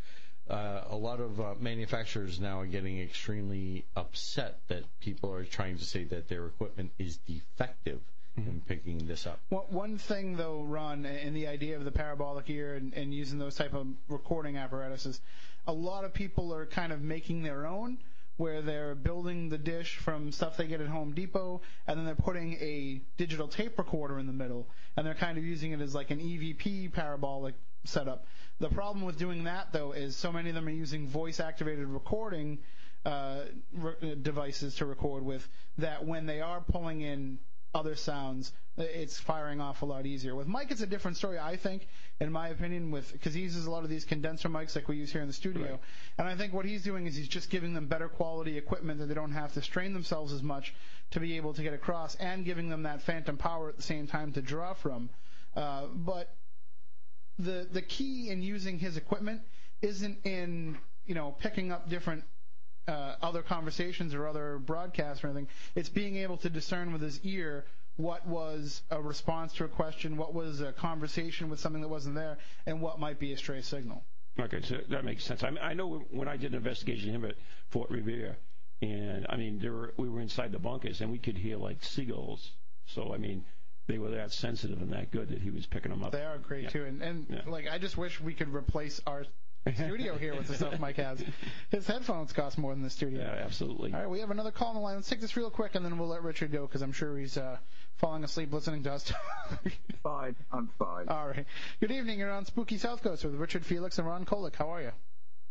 uh, 0.49 0.81
a 0.89 0.95
lot 0.95 1.19
of 1.19 1.39
uh, 1.41 1.55
manufacturers 1.59 2.39
now 2.39 2.59
are 2.59 2.67
getting 2.67 2.99
extremely 3.01 3.85
upset 3.95 4.59
that 4.67 4.83
people 4.99 5.31
are 5.33 5.43
trying 5.45 5.77
to 5.79 5.85
say 5.85 6.03
that 6.05 6.27
their 6.29 6.45
equipment 6.45 6.91
is 6.99 7.17
defective 7.17 7.99
in 8.37 8.61
picking 8.67 9.07
this 9.07 9.25
up. 9.25 9.39
One- 9.49 9.63
One 9.69 9.97
thing, 9.97 10.35
though, 10.35 10.61
Ron, 10.61 11.05
in 11.05 11.33
the 11.33 11.47
idea 11.47 11.77
of 11.77 11.85
the 11.85 11.91
parabolic 11.91 12.49
ear 12.49 12.75
and, 12.75 12.93
and 12.93 13.13
using 13.13 13.39
those 13.39 13.55
type 13.55 13.73
of 13.73 13.87
recording 14.09 14.57
apparatuses, 14.57 15.21
a 15.67 15.73
lot 15.73 16.03
of 16.03 16.13
people 16.13 16.53
are 16.53 16.65
kind 16.65 16.93
of 16.93 17.01
making 17.01 17.43
their 17.43 17.65
own, 17.65 17.97
where 18.37 18.61
they're 18.61 18.95
building 18.95 19.49
the 19.49 19.57
dish 19.57 19.97
from 19.97 20.31
stuff 20.31 20.57
they 20.57 20.67
get 20.67 20.81
at 20.81 20.87
Home 20.87 21.13
Depot, 21.13 21.61
and 21.87 21.97
then 21.97 22.05
they're 22.05 22.15
putting 22.15 22.53
a 22.53 23.01
digital 23.17 23.47
tape 23.47 23.77
recorder 23.77 24.19
in 24.19 24.27
the 24.27 24.33
middle, 24.33 24.67
and 24.97 25.05
they're 25.05 25.13
kind 25.13 25.37
of 25.37 25.43
using 25.43 25.71
it 25.71 25.81
as 25.81 25.95
like 25.95 26.11
an 26.11 26.19
EVP 26.19 26.91
parabolic 26.93 27.55
setup. 27.85 28.25
The 28.59 28.69
problem 28.69 29.05
with 29.05 29.17
doing 29.17 29.45
that, 29.45 29.71
though, 29.71 29.91
is 29.91 30.15
so 30.15 30.31
many 30.31 30.49
of 30.49 30.55
them 30.55 30.67
are 30.67 30.71
using 30.71 31.07
voice-activated 31.07 31.87
recording 31.87 32.59
uh, 33.05 33.41
re- 33.73 34.15
devices 34.21 34.75
to 34.75 34.85
record 34.85 35.23
with 35.23 35.47
that 35.77 36.05
when 36.05 36.25
they 36.25 36.41
are 36.41 36.61
pulling 36.61 37.01
in 37.01 37.37
other 37.75 37.95
sounds, 37.95 38.53
it's 38.77 39.19
firing 39.19 39.59
off 39.59 39.81
a 39.81 39.85
lot 39.85 40.05
easier. 40.05 40.33
With 40.33 40.47
Mike, 40.47 40.71
it's 40.71 40.81
a 40.81 40.87
different 40.87 41.17
story, 41.17 41.37
I 41.37 41.57
think, 41.57 41.87
in 42.19 42.31
my 42.31 42.47
opinion, 42.47 42.89
with 42.89 43.11
because 43.11 43.33
he 43.33 43.41
uses 43.41 43.65
a 43.65 43.71
lot 43.71 43.83
of 43.83 43.89
these 43.89 44.05
condenser 44.05 44.47
mics 44.49 44.75
like 44.75 44.87
we 44.87 44.95
use 44.95 45.11
here 45.11 45.21
in 45.21 45.27
the 45.27 45.33
studio, 45.33 45.77
and 46.17 46.27
I 46.27 46.35
think 46.35 46.53
what 46.53 46.65
he's 46.65 46.83
doing 46.83 47.05
is 47.05 47.15
he's 47.15 47.27
just 47.27 47.49
giving 47.49 47.73
them 47.73 47.87
better 47.87 48.07
quality 48.07 48.57
equipment 48.57 48.99
that 48.99 49.07
they 49.07 49.13
don't 49.13 49.33
have 49.33 49.53
to 49.53 49.61
strain 49.61 49.93
themselves 49.93 50.31
as 50.31 50.41
much 50.41 50.73
to 51.11 51.19
be 51.19 51.35
able 51.35 51.53
to 51.53 51.61
get 51.61 51.73
across, 51.73 52.15
and 52.15 52.45
giving 52.45 52.69
them 52.69 52.83
that 52.83 53.01
phantom 53.01 53.37
power 53.37 53.69
at 53.69 53.75
the 53.75 53.83
same 53.83 54.07
time 54.07 54.31
to 54.31 54.41
draw 54.41 54.73
from. 54.73 55.09
Uh, 55.55 55.83
but 55.93 56.33
the 57.37 57.67
the 57.71 57.81
key 57.81 58.29
in 58.29 58.41
using 58.41 58.79
his 58.79 58.95
equipment 58.95 59.41
isn't 59.81 60.17
in 60.25 60.77
you 61.05 61.13
know 61.13 61.35
picking 61.39 61.71
up 61.71 61.89
different 61.89 62.23
Uh, 62.87 63.15
other 63.23 63.41
conversations 63.41 64.13
or 64.13 64.27
other 64.27 64.59
broadcasts 64.59 65.23
or 65.23 65.27
anything. 65.27 65.47
It's 65.73 65.89
being 65.89 66.17
able 66.17 66.37
to 66.37 66.49
discern 66.51 66.93
with 66.93 67.01
his 67.01 67.19
ear 67.23 67.65
what 67.97 68.27
was 68.27 68.83
a 68.91 69.01
response 69.01 69.53
to 69.53 69.63
a 69.63 69.67
question, 69.67 70.17
what 70.17 70.35
was 70.35 70.61
a 70.61 70.71
conversation 70.71 71.49
with 71.49 71.59
something 71.59 71.81
that 71.81 71.87
wasn't 71.87 72.13
there, 72.13 72.37
and 72.67 72.81
what 72.81 72.99
might 72.99 73.17
be 73.19 73.33
a 73.33 73.37
stray 73.37 73.61
signal. 73.61 74.03
Okay, 74.39 74.61
so 74.61 74.77
that 74.89 75.03
makes 75.05 75.23
sense. 75.23 75.43
I, 75.43 75.49
mean, 75.49 75.63
I 75.63 75.73
know 75.73 76.03
when 76.11 76.27
I 76.27 76.37
did 76.37 76.51
an 76.51 76.57
investigation 76.57 77.09
of 77.09 77.15
him 77.15 77.25
at 77.25 77.35
Fort 77.69 77.89
Revere, 77.89 78.37
and 78.81 79.25
I 79.29 79.37
mean, 79.37 79.57
there 79.59 79.71
were, 79.71 79.93
we 79.97 80.07
were 80.09 80.19
inside 80.21 80.51
the 80.51 80.59
bunkers 80.59 81.01
and 81.01 81.11
we 81.11 81.17
could 81.17 81.37
hear 81.37 81.57
like 81.57 81.83
seagulls. 81.83 82.51
So 82.85 83.13
I 83.13 83.17
mean, 83.17 83.45
they 83.87 83.97
were 83.97 84.11
that 84.11 84.31
sensitive 84.31 84.81
and 84.81 84.91
that 84.93 85.09
good 85.11 85.29
that 85.29 85.41
he 85.41 85.49
was 85.49 85.65
picking 85.65 85.91
them 85.91 86.03
up. 86.03 86.11
They 86.11 86.23
are 86.23 86.37
great 86.37 86.63
Yeah. 86.65 86.69
too, 86.69 86.85
and 86.85 87.01
and 87.01 87.25
Yeah. 87.29 87.41
like 87.47 87.67
I 87.67 87.77
just 87.79 87.97
wish 87.97 88.19
we 88.21 88.33
could 88.33 88.53
replace 88.53 89.01
our 89.07 89.25
studio 89.73 90.17
here 90.17 90.35
with 90.35 90.47
the 90.47 90.53
stuff 90.53 90.79
Mike 90.79 90.97
has. 90.97 91.23
His 91.71 91.87
headphones 91.87 92.31
cost 92.33 92.57
more 92.57 92.73
than 92.73 92.83
the 92.83 92.89
studio. 92.89 93.21
Yeah, 93.21 93.43
absolutely. 93.43 93.93
All 93.93 93.99
right, 93.99 94.09
we 94.09 94.19
have 94.19 94.29
another 94.29 94.51
call 94.51 94.69
on 94.69 94.75
the 94.75 94.81
line. 94.81 94.95
Let's 94.95 95.09
take 95.09 95.21
this 95.21 95.35
real 95.35 95.49
quick, 95.49 95.75
and 95.75 95.83
then 95.83 95.97
we'll 95.97 96.09
let 96.09 96.21
Richard 96.21 96.51
go 96.51 96.67
because 96.67 96.81
I'm 96.81 96.91
sure 96.91 97.17
he's 97.17 97.37
uh, 97.37 97.57
falling 97.97 98.23
asleep 98.23 98.53
listening 98.53 98.83
to 98.83 98.93
us. 98.93 99.11
Fine, 100.03 100.35
I'm 100.51 100.69
fine. 100.77 101.07
All 101.09 101.27
right. 101.27 101.45
Good 101.79 101.89
evening. 101.89 102.19
You're 102.19 102.31
on 102.31 102.45
Spooky 102.45 102.77
South 102.77 103.01
Coast 103.01 103.23
with 103.25 103.33
Richard 103.35 103.65
Felix 103.65 103.97
and 103.97 104.07
Ron 104.07 104.23
Kolek. 104.23 104.55
How 104.55 104.71
are 104.71 104.81
you? 104.81 104.91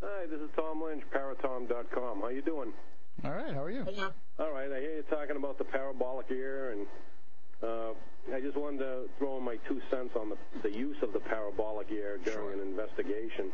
Hi, 0.01 0.25
this 0.27 0.39
is 0.39 0.49
Tom 0.55 0.81
Lynch, 0.81 1.03
Paratom.com. 1.11 2.21
How 2.21 2.29
you 2.29 2.41
doing? 2.41 2.71
All 3.25 3.31
right. 3.31 3.53
How 3.53 3.63
are 3.63 3.71
you? 3.71 3.85
All 4.39 4.51
right, 4.51 4.71
I 4.71 4.79
hear 4.79 4.95
you 4.95 5.03
talking 5.09 5.35
about 5.35 5.57
the 5.57 5.65
parabolic 5.65 6.27
ear, 6.31 6.71
and 6.71 6.87
uh, 7.61 7.93
I 8.33 8.39
just 8.39 8.55
wanted 8.55 8.79
to 8.79 9.09
throw 9.17 9.37
in 9.37 9.43
my 9.43 9.57
two 9.67 9.81
cents 9.91 10.11
on 10.17 10.29
the, 10.29 10.37
the 10.63 10.71
use 10.73 10.97
of 11.01 11.11
the 11.11 11.19
parabolic 11.19 11.91
ear 11.91 12.17
during 12.23 12.61
an 12.61 12.67
investigation. 12.67 13.51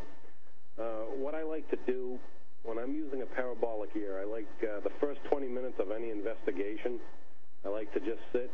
Uh, 0.79 1.13
what 1.19 1.35
I 1.35 1.43
like 1.43 1.69
to 1.71 1.77
do 1.85 2.19
when 2.63 2.77
I'm 2.77 2.93
using 2.93 3.21
a 3.21 3.25
parabolic 3.25 3.89
ear, 3.95 4.21
I 4.21 4.25
like 4.25 4.47
uh, 4.61 4.81
the 4.81 4.93
first 4.99 5.19
20 5.29 5.47
minutes 5.47 5.75
of 5.79 5.89
any 5.91 6.11
investigation, 6.11 6.99
I 7.65 7.69
like 7.69 7.91
to 7.93 7.99
just 7.99 8.21
sit, 8.31 8.51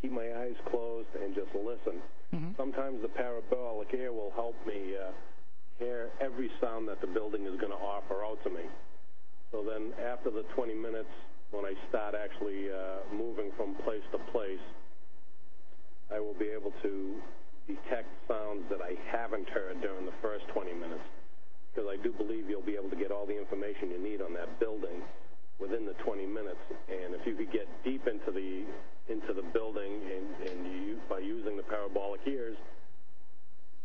keep 0.00 0.12
my 0.12 0.26
eyes 0.38 0.54
closed, 0.70 1.08
and 1.20 1.34
just 1.34 1.50
listen. 1.54 2.00
Sometimes 2.56 3.02
the 3.02 3.08
parabolic 3.08 3.88
ear 3.94 4.12
will 4.12 4.32
help 4.34 4.54
me 4.66 4.94
uh, 4.94 5.10
hear 5.78 6.10
every 6.20 6.50
sound 6.60 6.86
that 6.88 7.00
the 7.00 7.06
building 7.06 7.46
is 7.46 7.58
going 7.58 7.72
to 7.72 7.82
offer 7.82 8.24
out 8.24 8.38
to 8.44 8.50
me. 8.50 8.62
So 9.50 9.64
then 9.64 9.92
after 9.98 10.30
the 10.30 10.42
20 10.54 10.74
minutes, 10.74 11.10
when 11.50 11.64
I 11.64 11.74
start 11.88 12.14
actually 12.14 12.70
uh, 12.70 13.14
moving 13.14 13.50
from 13.56 13.74
place 13.82 14.04
to 14.12 14.18
place, 14.30 14.62
I 16.12 16.20
will 16.20 16.34
be 16.38 16.48
able 16.48 16.72
to 16.82 17.16
detect 17.66 18.08
sounds 18.28 18.62
that 18.70 18.80
I 18.80 18.94
haven't 19.10 19.48
heard 19.48 19.80
during 19.80 20.06
the 20.06 20.16
first 20.22 20.44
20 20.54 20.72
minutes. 20.74 21.04
Because 21.74 21.88
I 21.90 21.96
do 22.02 22.12
believe 22.12 22.48
you'll 22.48 22.62
be 22.62 22.74
able 22.74 22.90
to 22.90 22.96
get 22.96 23.10
all 23.10 23.26
the 23.26 23.38
information 23.38 23.90
you 23.90 24.02
need 24.02 24.20
on 24.20 24.34
that 24.34 24.58
building 24.58 25.02
within 25.58 25.84
the 25.86 25.94
20 26.04 26.26
minutes. 26.26 26.60
And 26.88 27.14
if 27.14 27.26
you 27.26 27.34
could 27.34 27.52
get 27.52 27.66
deep 27.84 28.06
into 28.06 28.30
the 28.30 28.64
into 29.12 29.32
the 29.32 29.42
building 29.42 30.00
and, 30.04 30.50
and 30.50 30.86
you, 30.86 31.00
by 31.08 31.18
using 31.18 31.56
the 31.56 31.62
parabolic 31.62 32.20
ears, 32.26 32.56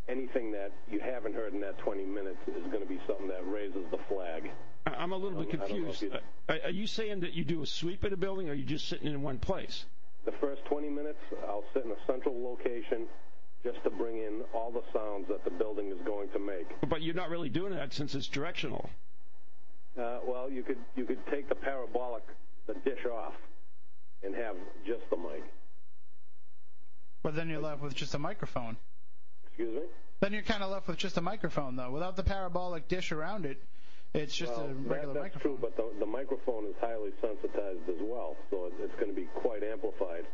anything 0.09 0.51
that 0.51 0.71
you 0.91 0.99
haven't 0.99 1.33
heard 1.33 1.53
in 1.53 1.61
that 1.61 1.77
20 1.79 2.03
minutes 2.05 2.39
is 2.47 2.63
going 2.71 2.81
to 2.81 2.89
be 2.89 2.99
something 3.07 3.27
that 3.27 3.47
raises 3.47 3.85
the 3.91 3.99
flag. 4.09 4.51
I'm 4.85 5.13
a 5.13 5.17
little 5.17 5.41
bit 5.41 5.61
I 5.61 5.67
don't 5.67 5.83
know 5.83 5.89
if 5.89 5.99
confused. 5.99 6.21
Uh, 6.49 6.55
Are 6.65 6.69
you 6.69 6.87
saying 6.87 7.21
that 7.21 7.33
you 7.33 7.45
do 7.45 7.61
a 7.61 7.65
sweep 7.65 8.03
of 8.03 8.11
the 8.11 8.17
building, 8.17 8.49
or 8.49 8.51
are 8.51 8.55
you 8.55 8.65
just 8.65 8.89
sitting 8.89 9.07
in 9.07 9.21
one 9.21 9.39
place? 9.39 9.85
The 10.25 10.33
first 10.41 10.63
20 10.65 10.89
minutes, 10.89 11.19
I'll 11.47 11.63
sit 11.73 11.85
in 11.85 11.91
a 11.91 12.05
central 12.05 12.35
location 12.43 13.07
just 13.63 13.81
to 13.83 13.89
bring 13.89 14.17
in 14.17 14.41
all 14.53 14.71
the 14.71 14.83
sounds 14.93 15.27
that 15.29 15.43
the 15.43 15.51
building 15.51 15.89
is 15.89 15.97
going 16.05 16.29
to 16.29 16.39
make. 16.39 16.67
But 16.89 17.01
you're 17.01 17.15
not 17.15 17.29
really 17.29 17.49
doing 17.49 17.73
that 17.75 17.93
since 17.93 18.13
it's 18.15 18.27
directional. 18.27 18.89
Uh, 19.97 20.19
well, 20.27 20.49
you 20.49 20.63
could 20.63 20.77
you 20.95 21.05
could 21.05 21.19
take 21.31 21.47
the 21.49 21.55
parabolic, 21.55 22.23
the 22.67 22.73
dish 22.85 23.05
off, 23.05 23.33
and 24.23 24.35
have 24.35 24.55
just 24.85 25.07
the 25.09 25.17
mic. 25.17 25.43
But 27.21 27.35
then 27.35 27.47
you're 27.47 27.61
left 27.61 27.81
with 27.81 27.93
just 27.95 28.13
a 28.15 28.19
microphone. 28.19 28.75
Excuse 29.47 29.75
me. 29.75 29.81
Then 30.19 30.33
you're 30.33 30.41
kind 30.41 30.63
of 30.63 30.71
left 30.71 30.87
with 30.87 30.97
just 30.97 31.17
a 31.17 31.21
microphone, 31.21 31.75
though. 31.75 31.91
Without 31.91 32.15
the 32.15 32.23
parabolic 32.23 32.87
dish 32.87 33.11
around 33.11 33.45
it, 33.45 33.61
it's 34.13 34.35
just 34.35 34.51
well, 34.53 34.65
a 34.65 34.67
that- 34.67 34.75
regular 34.89 35.13
that's 35.13 35.35
microphone. 35.35 35.57
true, 35.57 35.57
but 35.61 35.77
the, 35.77 35.99
the 35.99 36.05
microphone 36.05 36.65
is 36.65 36.75
highly 36.81 37.11
sensitized 37.21 37.87
as 37.87 38.01
well, 38.01 38.35
so 38.49 38.65
it, 38.65 38.73
it's 38.79 38.95
going 38.95 39.09
to 39.09 39.15
be 39.15 39.27
quite 39.35 39.63
amplified. 39.63 40.25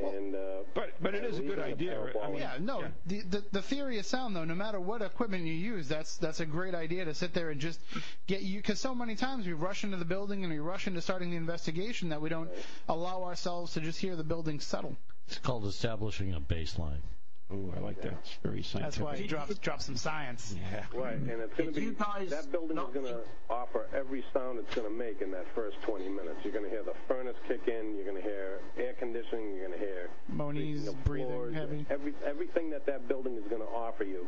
And 0.00 0.34
uh, 0.34 0.38
but 0.74 0.90
but 1.00 1.14
it 1.14 1.22
by 1.22 1.28
is 1.28 1.38
a 1.38 1.42
good 1.42 1.58
leaving 1.58 1.64
the 1.64 1.64
idea. 1.64 2.12
I 2.22 2.28
mean, 2.28 2.38
Yeah, 2.38 2.52
no. 2.60 2.84
The, 3.06 3.22
the 3.22 3.44
the 3.52 3.62
theory 3.62 3.98
of 3.98 4.06
sound, 4.06 4.36
though, 4.36 4.44
no 4.44 4.54
matter 4.54 4.78
what 4.80 5.02
equipment 5.02 5.44
you 5.44 5.52
use, 5.52 5.88
that's 5.88 6.16
that's 6.16 6.40
a 6.40 6.46
great 6.46 6.74
idea 6.74 7.04
to 7.04 7.14
sit 7.14 7.34
there 7.34 7.50
and 7.50 7.60
just 7.60 7.80
get 8.26 8.42
you. 8.42 8.58
Because 8.60 8.80
so 8.80 8.94
many 8.94 9.16
times 9.16 9.46
we 9.46 9.52
rush 9.54 9.84
into 9.84 9.96
the 9.96 10.04
building 10.04 10.44
and 10.44 10.52
we 10.52 10.60
rush 10.60 10.86
into 10.86 11.00
starting 11.00 11.30
the 11.30 11.36
investigation 11.36 12.10
that 12.10 12.20
we 12.20 12.28
don't 12.28 12.50
allow 12.88 13.24
ourselves 13.24 13.72
to 13.74 13.80
just 13.80 13.98
hear 13.98 14.14
the 14.14 14.24
building 14.24 14.60
settle. 14.60 14.96
It's 15.26 15.38
called 15.38 15.66
establishing 15.66 16.32
a 16.32 16.40
baseline. 16.40 17.02
Oh, 17.50 17.72
I 17.74 17.80
like 17.80 18.00
that. 18.02 18.12
It's 18.12 18.36
very 18.42 18.62
scientific. 18.62 18.82
That's 18.82 18.98
why 18.98 19.16
he 19.16 19.26
drops 19.26 19.54
drops 19.58 19.86
some 19.86 19.96
science. 19.96 20.54
Yeah. 20.70 20.84
Right, 20.94 21.14
and 21.16 21.30
it's 21.40 21.56
going 21.56 21.72
to 21.72 21.80
be 21.80 21.90
guys 21.92 22.28
that 22.28 22.52
building 22.52 22.76
is 22.76 22.92
going 22.92 23.06
to 23.06 23.20
offer 23.48 23.86
every 23.96 24.22
sound 24.34 24.58
it's 24.58 24.74
going 24.74 24.86
to 24.86 24.92
make 24.94 25.22
in 25.22 25.30
that 25.30 25.46
first 25.54 25.80
20 25.82 26.08
minutes. 26.10 26.40
You're 26.44 26.52
going 26.52 26.64
to 26.66 26.70
hear 26.70 26.82
the 26.82 26.92
furnace 27.06 27.36
kick 27.48 27.62
in. 27.66 27.96
You're 27.96 28.04
going 28.04 28.22
to 28.22 28.22
hear 28.22 28.60
air 28.76 28.92
conditioning. 28.98 29.54
You're 29.56 29.66
going 29.68 29.78
to 29.80 29.84
hear 29.86 30.10
Moniz 30.28 30.62
creaking 30.82 30.88
of 30.88 31.04
breathing 31.04 31.28
floors. 31.30 31.54
heavy. 31.54 31.86
Every 31.90 32.12
everything 32.26 32.68
that 32.70 32.84
that 32.84 33.08
building 33.08 33.36
is 33.36 33.44
going 33.48 33.62
to 33.62 33.68
offer 33.68 34.04
you 34.04 34.26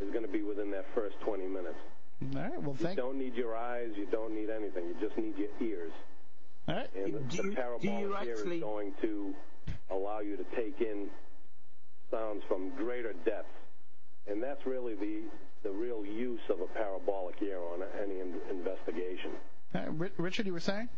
is 0.00 0.10
going 0.10 0.24
to 0.26 0.32
be 0.32 0.42
within 0.42 0.70
that 0.72 0.86
first 0.96 1.14
20 1.20 1.46
minutes. 1.46 1.78
All 2.34 2.42
right. 2.42 2.60
Well, 2.62 2.74
thank... 2.74 2.96
You 2.96 3.02
don't 3.04 3.18
need 3.18 3.34
your 3.36 3.56
eyes. 3.56 3.90
You 3.96 4.06
don't 4.10 4.34
need 4.34 4.50
anything. 4.50 4.84
You 4.88 4.96
just 5.00 5.16
need 5.16 5.34
your 5.38 5.50
ears. 5.60 5.92
All 6.66 6.74
right. 6.74 6.88
And 6.96 7.14
the, 7.14 7.18
Do 7.20 7.36
the 7.36 7.42
you- 7.44 7.50
do 7.50 7.54
parabolic 7.54 7.84
you 7.84 7.90
ear 8.10 8.14
actually- 8.16 8.56
is 8.56 8.62
going 8.62 8.92
to 9.02 9.32
allow 9.90 10.18
you 10.18 10.36
to 10.36 10.44
take 10.56 10.80
in 10.80 11.08
sounds 12.10 12.42
from 12.48 12.70
greater 12.76 13.12
depths. 13.24 13.48
And 14.26 14.42
that's 14.42 14.64
really 14.66 14.94
the, 14.94 15.22
the 15.62 15.70
real 15.70 16.04
use 16.04 16.40
of 16.50 16.60
a 16.60 16.66
parabolic 16.66 17.40
ear 17.42 17.58
on 17.58 17.82
any 18.02 18.20
in- 18.20 18.40
investigation. 18.50 19.32
All 19.74 19.80
right, 19.82 19.98
Ri- 19.98 20.10
Richard, 20.18 20.46
you 20.46 20.52
were 20.52 20.60
saying? 20.60 20.88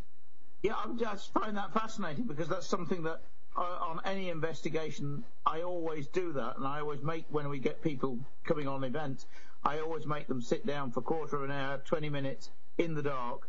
Yeah, 0.63 0.73
I 0.75 0.87
just 0.97 1.33
find 1.33 1.57
that 1.57 1.73
fascinating 1.73 2.25
because 2.25 2.47
that's 2.47 2.67
something 2.67 3.03
that 3.03 3.21
uh, 3.57 3.61
on 3.61 3.99
any 4.05 4.29
investigation 4.29 5.23
I 5.45 5.61
always 5.61 6.07
do 6.07 6.33
that, 6.33 6.57
and 6.57 6.67
I 6.67 6.79
always 6.79 7.01
make 7.01 7.25
when 7.29 7.49
we 7.49 7.59
get 7.59 7.81
people 7.81 8.19
coming 8.45 8.67
on 8.67 8.83
events, 8.83 9.25
I 9.63 9.79
always 9.79 10.05
make 10.05 10.27
them 10.27 10.41
sit 10.41 10.65
down 10.65 10.91
for 10.91 10.99
a 11.01 11.03
quarter 11.03 11.37
of 11.37 11.43
an 11.43 11.51
hour, 11.51 11.77
20 11.79 12.09
minutes 12.09 12.49
in 12.77 12.93
the 12.95 13.01
dark, 13.01 13.47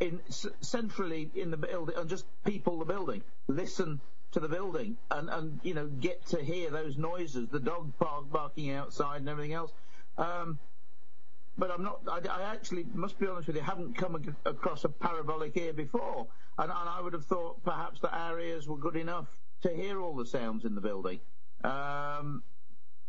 in 0.00 0.20
c- 0.30 0.48
centrally 0.60 1.30
in 1.34 1.50
the 1.50 1.56
building, 1.56 1.94
and 1.96 2.08
just 2.08 2.24
people 2.44 2.78
the 2.78 2.84
building, 2.84 3.22
listen 3.48 4.00
to 4.32 4.40
the 4.40 4.48
building, 4.48 4.96
and 5.10 5.28
and 5.30 5.60
you 5.62 5.74
know 5.74 5.86
get 5.86 6.26
to 6.26 6.42
hear 6.42 6.70
those 6.70 6.96
noises, 6.96 7.48
the 7.48 7.60
dog 7.60 7.92
bark, 7.98 8.30
barking 8.30 8.70
outside 8.70 9.20
and 9.20 9.28
everything 9.28 9.52
else. 9.52 9.72
Um, 10.18 10.58
but 11.56 11.70
I'm 11.70 11.82
not. 11.82 12.00
I, 12.10 12.20
I 12.28 12.42
actually 12.52 12.84
must 12.94 13.18
be 13.18 13.26
honest 13.26 13.46
with 13.46 13.56
you. 13.56 13.62
Haven't 13.62 13.96
come 13.96 14.16
ac- 14.16 14.34
across 14.46 14.84
a 14.84 14.88
parabolic 14.88 15.56
ear 15.56 15.72
before, 15.72 16.26
and, 16.58 16.70
and 16.70 16.88
I 16.88 17.00
would 17.00 17.12
have 17.12 17.26
thought 17.26 17.62
perhaps 17.62 18.00
that 18.00 18.14
our 18.14 18.40
ears 18.40 18.66
were 18.66 18.78
good 18.78 18.96
enough 18.96 19.28
to 19.62 19.68
hear 19.74 20.00
all 20.00 20.16
the 20.16 20.26
sounds 20.26 20.64
in 20.64 20.74
the 20.74 20.80
building. 20.80 21.20
Um, 21.62 22.42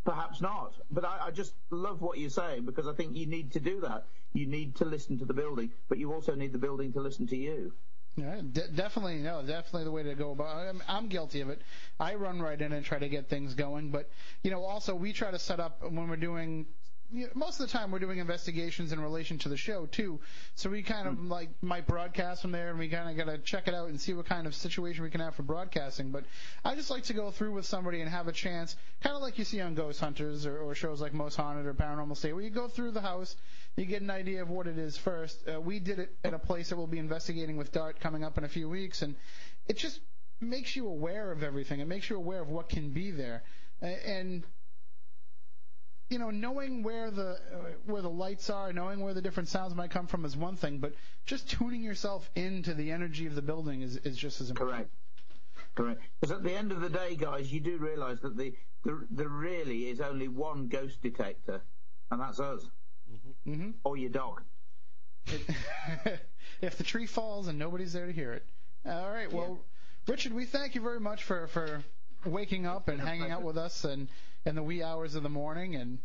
perhaps 0.04 0.42
not. 0.42 0.76
But 0.92 1.06
I, 1.06 1.28
I 1.28 1.32
just 1.32 1.54
love 1.70 2.02
what 2.02 2.18
you're 2.18 2.30
saying 2.30 2.66
because 2.66 2.88
I 2.88 2.94
think 2.94 3.16
you 3.16 3.26
need 3.26 3.54
to 3.54 3.60
do 3.60 3.82
that. 3.82 4.06
You 4.34 4.46
need 4.48 4.76
to 4.78 4.86
listen 4.86 5.20
to 5.20 5.26
the 5.26 5.34
building, 5.34 5.72
but 5.88 5.98
you 5.98 6.14
also 6.14 6.36
need 6.36 6.52
the 6.52 6.60
building 6.60 6.94
to 6.94 7.02
listen 7.02 7.28
to 7.28 7.38
you. 7.38 7.74
Yeah, 8.16 8.42
de- 8.52 8.68
definitely, 8.68 9.18
no, 9.18 9.42
definitely 9.42 9.86
the 9.86 9.92
way 9.92 10.04
to 10.04 10.14
go 10.14 10.32
about. 10.32 10.66
it. 10.66 10.70
I'm, 10.70 10.84
I'm 10.88 11.08
guilty 11.08 11.42
of 11.42 11.50
it. 11.50 11.62
I 12.00 12.14
run 12.16 12.42
right 12.42 12.60
in 12.62 12.72
and 12.72 12.86
try 12.86 13.00
to 13.00 13.10
get 13.10 13.28
things 13.28 13.56
going, 13.56 13.90
but 13.90 14.10
you 14.44 14.52
know, 14.52 14.64
also 14.64 14.94
we 14.94 15.14
try 15.14 15.32
to 15.32 15.40
set 15.40 15.60
up 15.60 15.82
when 15.82 16.08
we're 16.08 16.16
doing. 16.16 16.68
Most 17.36 17.60
of 17.60 17.68
the 17.68 17.72
time, 17.72 17.92
we're 17.92 18.00
doing 18.00 18.18
investigations 18.18 18.92
in 18.92 19.00
relation 19.00 19.38
to 19.40 19.50
the 19.50 19.58
show 19.58 19.86
too. 19.86 20.20
So 20.56 20.72
we 20.72 20.82
kind 20.82 21.08
of 21.08 21.20
like 21.26 21.50
might 21.62 21.86
broadcast 21.86 22.42
from 22.42 22.52
there, 22.52 22.70
and 22.72 22.80
we 22.80 22.88
kind 22.88 23.08
of 23.08 23.16
got 23.24 23.32
to 23.32 23.38
check 23.38 23.68
it 23.68 23.76
out 23.76 23.90
and 23.90 24.02
see 24.02 24.14
what 24.14 24.26
kind 24.26 24.48
of 24.48 24.56
situation 24.56 25.04
we 25.04 25.12
can 25.12 25.22
have 25.22 25.36
for 25.36 25.44
broadcasting. 25.44 26.10
But 26.10 26.26
I 26.66 26.74
just 26.74 26.90
like 26.90 27.04
to 27.04 27.14
go 27.14 27.30
through 27.30 27.54
with 27.54 27.66
somebody 27.68 28.02
and 28.02 28.10
have 28.10 28.28
a 28.28 28.32
chance, 28.32 28.76
kind 29.04 29.16
of 29.16 29.22
like 29.22 29.38
you 29.38 29.46
see 29.46 29.62
on 29.62 29.76
Ghost 29.76 30.00
Hunters 30.00 30.48
or, 30.48 30.58
or 30.58 30.74
shows 30.74 31.02
like 31.02 31.14
Most 31.14 31.36
Haunted 31.36 31.68
or 31.68 31.76
Paranormal 31.76 32.18
State, 32.18 32.34
where 32.34 32.44
you 32.44 32.50
go 32.50 32.68
through 32.68 32.92
the 32.92 33.02
house, 33.02 33.36
you 33.76 33.86
get 33.86 34.02
an 34.02 34.10
idea 34.10 34.42
of 34.42 34.50
what 34.50 34.68
it 34.68 34.78
is 34.78 34.98
first. 34.98 35.48
Uh, 35.48 35.60
we 35.60 35.80
did 35.80 36.00
it 36.00 36.16
at 36.24 36.34
a 36.34 36.40
place 36.40 36.70
that 36.70 36.78
we'll 36.78 36.88
be 36.88 37.00
investigating 37.00 37.58
with 37.58 37.72
Dart 37.72 38.00
coming 38.00 38.24
up 38.24 38.38
in 38.38 38.44
a 38.44 38.50
few 38.50 38.70
weeks, 38.70 39.02
and 39.02 39.16
it 39.68 39.78
just 39.78 40.00
makes 40.40 40.76
you 40.76 40.88
aware 40.88 41.32
of 41.32 41.44
everything. 41.44 41.80
It 41.80 41.88
makes 41.88 42.10
you 42.10 42.18
aware 42.18 42.42
of 42.42 42.50
what 42.50 42.70
can 42.70 42.92
be 42.92 43.12
there, 43.12 43.44
and 43.82 44.44
you 46.10 46.20
know, 46.20 46.30
knowing 46.30 46.84
where 46.84 47.10
the 47.10 47.32
uh, 47.32 47.72
where 47.86 48.04
the 48.04 48.10
lights 48.10 48.50
are, 48.52 48.72
knowing 48.72 49.00
where 49.00 49.16
the 49.16 49.22
different 49.22 49.50
sounds 49.50 49.74
might 49.74 49.90
come 49.90 50.06
from 50.06 50.26
is 50.26 50.38
one 50.38 50.56
thing, 50.56 50.78
but 50.78 50.94
just 51.26 51.50
tuning 51.50 51.82
yourself 51.82 52.30
into 52.36 52.76
the 52.76 52.92
energy 52.92 53.26
of 53.26 53.34
the 53.34 53.42
building 53.42 53.82
is, 53.82 53.98
is 53.98 54.16
just 54.16 54.40
as 54.40 54.52
important. 54.52 54.78
Correct. 54.78 54.92
Correct. 55.76 56.02
Because 56.22 56.36
at 56.36 56.44
the 56.44 56.54
end 56.54 56.72
of 56.72 56.82
the 56.82 56.90
day, 56.90 57.16
guys, 57.16 57.52
you 57.52 57.60
do 57.60 57.78
realise 57.78 58.20
that 58.20 58.38
the, 58.38 58.54
the 58.84 59.08
there 59.10 59.28
really 59.28 59.90
is 59.90 60.00
only 60.02 60.28
one 60.28 60.68
ghost 60.68 61.02
detector, 61.02 61.62
and 62.12 62.22
that's 62.22 62.40
us, 62.40 62.64
Mm-hmm. 63.48 63.72
or 63.84 63.98
your 63.98 64.10
dog. 64.10 64.42
if 66.62 66.78
the 66.78 66.84
tree 66.84 67.06
falls 67.08 67.48
and 67.48 67.58
nobody's 67.60 67.94
there 67.94 68.08
to 68.08 68.14
hear 68.14 68.34
it. 68.34 68.46
All 68.86 69.10
right. 69.10 69.32
Well, 69.32 69.60
Richard, 70.08 70.34
we 70.34 70.46
thank 70.46 70.76
you 70.76 70.82
very 70.82 71.00
much 71.00 71.24
for 71.24 71.48
for 71.48 71.84
waking 72.26 72.66
up 72.66 72.88
and 72.88 73.00
hanging 73.00 73.32
out 73.32 73.44
with 73.44 73.58
us 73.58 73.84
and 73.84 74.08
in 74.46 74.56
the 74.56 74.64
wee 74.64 74.84
hours 74.84 75.16
of 75.16 75.24
the 75.24 75.30
morning 75.30 75.76
and 75.76 76.00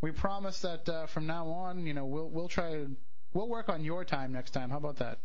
we 0.00 0.10
promise 0.10 0.60
that 0.60 0.88
uh, 0.88 1.06
from 1.06 1.26
now 1.26 1.48
on, 1.48 1.86
you 1.86 1.94
know, 1.94 2.04
we'll 2.04 2.28
we'll 2.28 2.48
try 2.48 2.72
to 2.72 2.90
we'll 3.32 3.48
work 3.48 3.68
on 3.68 3.82
your 3.82 4.04
time 4.04 4.32
next 4.32 4.50
time. 4.50 4.68
How 4.70 4.76
about 4.76 4.96
that? 4.96 5.18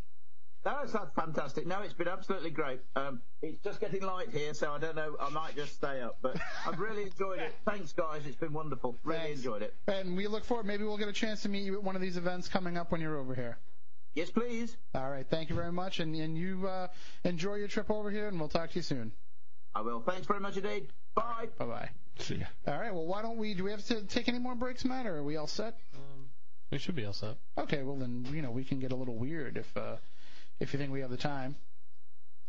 That's, 0.63 0.91
that's 0.91 1.13
fantastic. 1.15 1.65
No, 1.65 1.81
it's 1.81 1.93
been 1.93 2.07
absolutely 2.09 2.49
great. 2.49 2.81
Um, 2.95 3.21
it's 3.41 3.63
just 3.63 3.79
getting 3.79 4.01
light 4.01 4.29
here, 4.29 4.53
so 4.53 4.71
I 4.73 4.77
don't 4.79 4.95
know. 4.95 5.15
I 5.19 5.29
might 5.29 5.55
just 5.55 5.73
stay 5.75 6.01
up, 6.01 6.17
but 6.21 6.37
I've 6.67 6.79
really 6.79 7.03
enjoyed 7.03 7.39
it. 7.39 7.53
Thanks, 7.65 7.93
guys. 7.93 8.23
It's 8.25 8.35
been 8.35 8.51
wonderful. 8.51 8.97
Really 9.03 9.21
Thanks. 9.21 9.39
enjoyed 9.39 9.61
it. 9.61 9.73
And 9.87 10.17
we 10.17 10.27
look 10.27 10.43
forward. 10.43 10.65
Maybe 10.65 10.83
we'll 10.83 10.97
get 10.97 11.07
a 11.07 11.13
chance 11.13 11.43
to 11.43 11.49
meet 11.49 11.63
you 11.63 11.75
at 11.75 11.83
one 11.83 11.95
of 11.95 12.01
these 12.01 12.17
events 12.17 12.49
coming 12.49 12.77
up 12.77 12.91
when 12.91 12.99
you're 12.99 13.17
over 13.17 13.33
here. 13.33 13.57
Yes, 14.15 14.31
please. 14.31 14.75
All 14.95 15.09
right. 15.09 15.25
Thank 15.29 15.49
you 15.49 15.55
very 15.55 15.71
much, 15.71 15.99
and 16.01 16.13
and 16.15 16.37
you 16.37 16.67
uh, 16.67 16.87
enjoy 17.23 17.55
your 17.55 17.67
trip 17.67 17.89
over 17.89 18.11
here, 18.11 18.27
and 18.27 18.37
we'll 18.39 18.49
talk 18.49 18.71
to 18.71 18.75
you 18.75 18.81
soon. 18.81 19.13
I 19.75 19.81
will. 19.81 20.01
Thanks 20.01 20.27
very 20.27 20.39
much 20.39 20.57
indeed. 20.57 20.87
Bye. 21.15 21.47
Bye 21.57 21.65
bye. 21.65 21.89
See 22.17 22.35
ya. 22.35 22.45
All 22.67 22.79
right. 22.79 22.93
Well, 22.93 23.05
why 23.05 23.21
don't 23.21 23.37
we? 23.37 23.53
Do 23.53 23.63
we 23.63 23.71
have 23.71 23.85
to 23.85 24.01
take 24.03 24.27
any 24.27 24.39
more 24.39 24.55
breaks, 24.55 24.83
Matt, 24.83 25.05
or 25.05 25.17
are 25.17 25.23
we 25.23 25.37
all 25.37 25.47
set? 25.47 25.77
Um, 25.95 26.25
we 26.71 26.79
should 26.79 26.95
be 26.95 27.05
all 27.05 27.13
set. 27.13 27.37
Okay. 27.57 27.83
Well, 27.83 27.95
then 27.95 28.25
you 28.33 28.41
know 28.41 28.51
we 28.51 28.63
can 28.65 28.79
get 28.79 28.91
a 28.91 28.95
little 28.95 29.15
weird 29.15 29.57
if 29.57 29.77
uh, 29.77 29.97
if 30.59 30.73
you 30.73 30.79
think 30.79 30.91
we 30.91 31.01
have 31.01 31.09
the 31.09 31.17
time. 31.17 31.55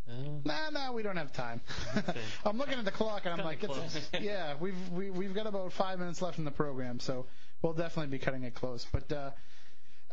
Uh, 0.09 0.13
Nah, 0.43 0.69
nah, 0.71 0.91
we 0.91 1.03
don't 1.03 1.17
have 1.17 1.31
time. 1.31 1.61
I'm 2.45 2.57
looking 2.57 2.79
at 2.79 2.85
the 2.85 2.91
clock 2.91 3.21
and 3.25 3.39
I'm 3.39 3.45
like, 3.45 3.63
it's, 3.63 4.09
yeah, 4.19 4.55
we've 4.59 4.89
we, 4.89 5.09
we've 5.09 5.33
got 5.33 5.47
about 5.47 5.71
five 5.73 5.99
minutes 5.99 6.21
left 6.21 6.37
in 6.39 6.45
the 6.45 6.51
program, 6.51 6.99
so 6.99 7.25
we'll 7.61 7.73
definitely 7.73 8.17
be 8.17 8.23
cutting 8.23 8.43
it 8.43 8.55
close. 8.55 8.85
But 8.91 9.11
uh, 9.11 9.31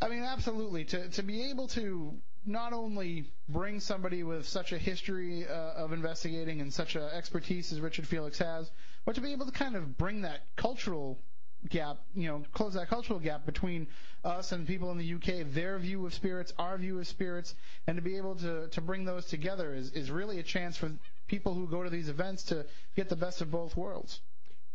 I 0.01 0.09
mean, 0.09 0.23
absolutely, 0.23 0.85
to 0.87 1.09
to 1.11 1.23
be 1.23 1.51
able 1.51 1.69
to 1.69 2.15
not 2.47 2.73
only 2.73 3.31
bring 3.49 3.81
somebody 3.81 4.23
with 4.23 4.47
such 4.47 4.73
a 4.73 4.79
history 4.79 5.47
uh, 5.47 5.53
of 5.83 5.93
investigating 5.93 6.61
and 6.61 6.73
such 6.73 6.97
a 6.97 7.15
expertise 7.15 7.73
as 7.73 7.81
Richard 7.81 8.07
Felix 8.07 8.39
has, 8.39 8.71
but 9.05 9.15
to 9.17 9.21
be 9.21 9.33
able 9.33 9.47
to 9.47 9.53
kind 9.53 9.75
of 9.77 9.99
bring 9.99 10.23
that 10.23 10.41
cultural 10.57 11.19
gap, 11.69 11.99
you 12.15 12.29
know, 12.29 12.43
close 12.53 12.75
that 12.75 12.89
cultural 12.89 13.19
gap 13.19 13.45
between 13.47 13.87
us 14.25 14.53
and 14.53 14.67
people 14.67 14.91
in 14.91 14.99
the 14.99 15.15
UK, 15.15 15.47
their 15.53 15.79
view 15.79 16.05
of 16.07 16.15
spirits, 16.15 16.53
our 16.59 16.77
view 16.79 16.99
of 16.99 17.07
spirits, 17.07 17.55
and 17.87 17.97
to 17.97 18.03
be 18.03 18.17
able 18.17 18.35
to, 18.37 18.69
to 18.69 18.81
bring 18.81 19.05
those 19.05 19.27
together 19.27 19.75
is, 19.75 19.91
is 19.93 20.11
really 20.11 20.39
a 20.39 20.43
chance 20.43 20.77
for 20.77 20.91
people 21.27 21.55
who 21.55 21.67
go 21.67 21.83
to 21.83 21.91
these 21.91 22.09
events 22.09 22.45
to 22.45 22.65
get 22.97 23.09
the 23.09 23.17
best 23.17 23.41
of 23.41 23.51
both 23.51 23.77
worlds. 23.77 24.21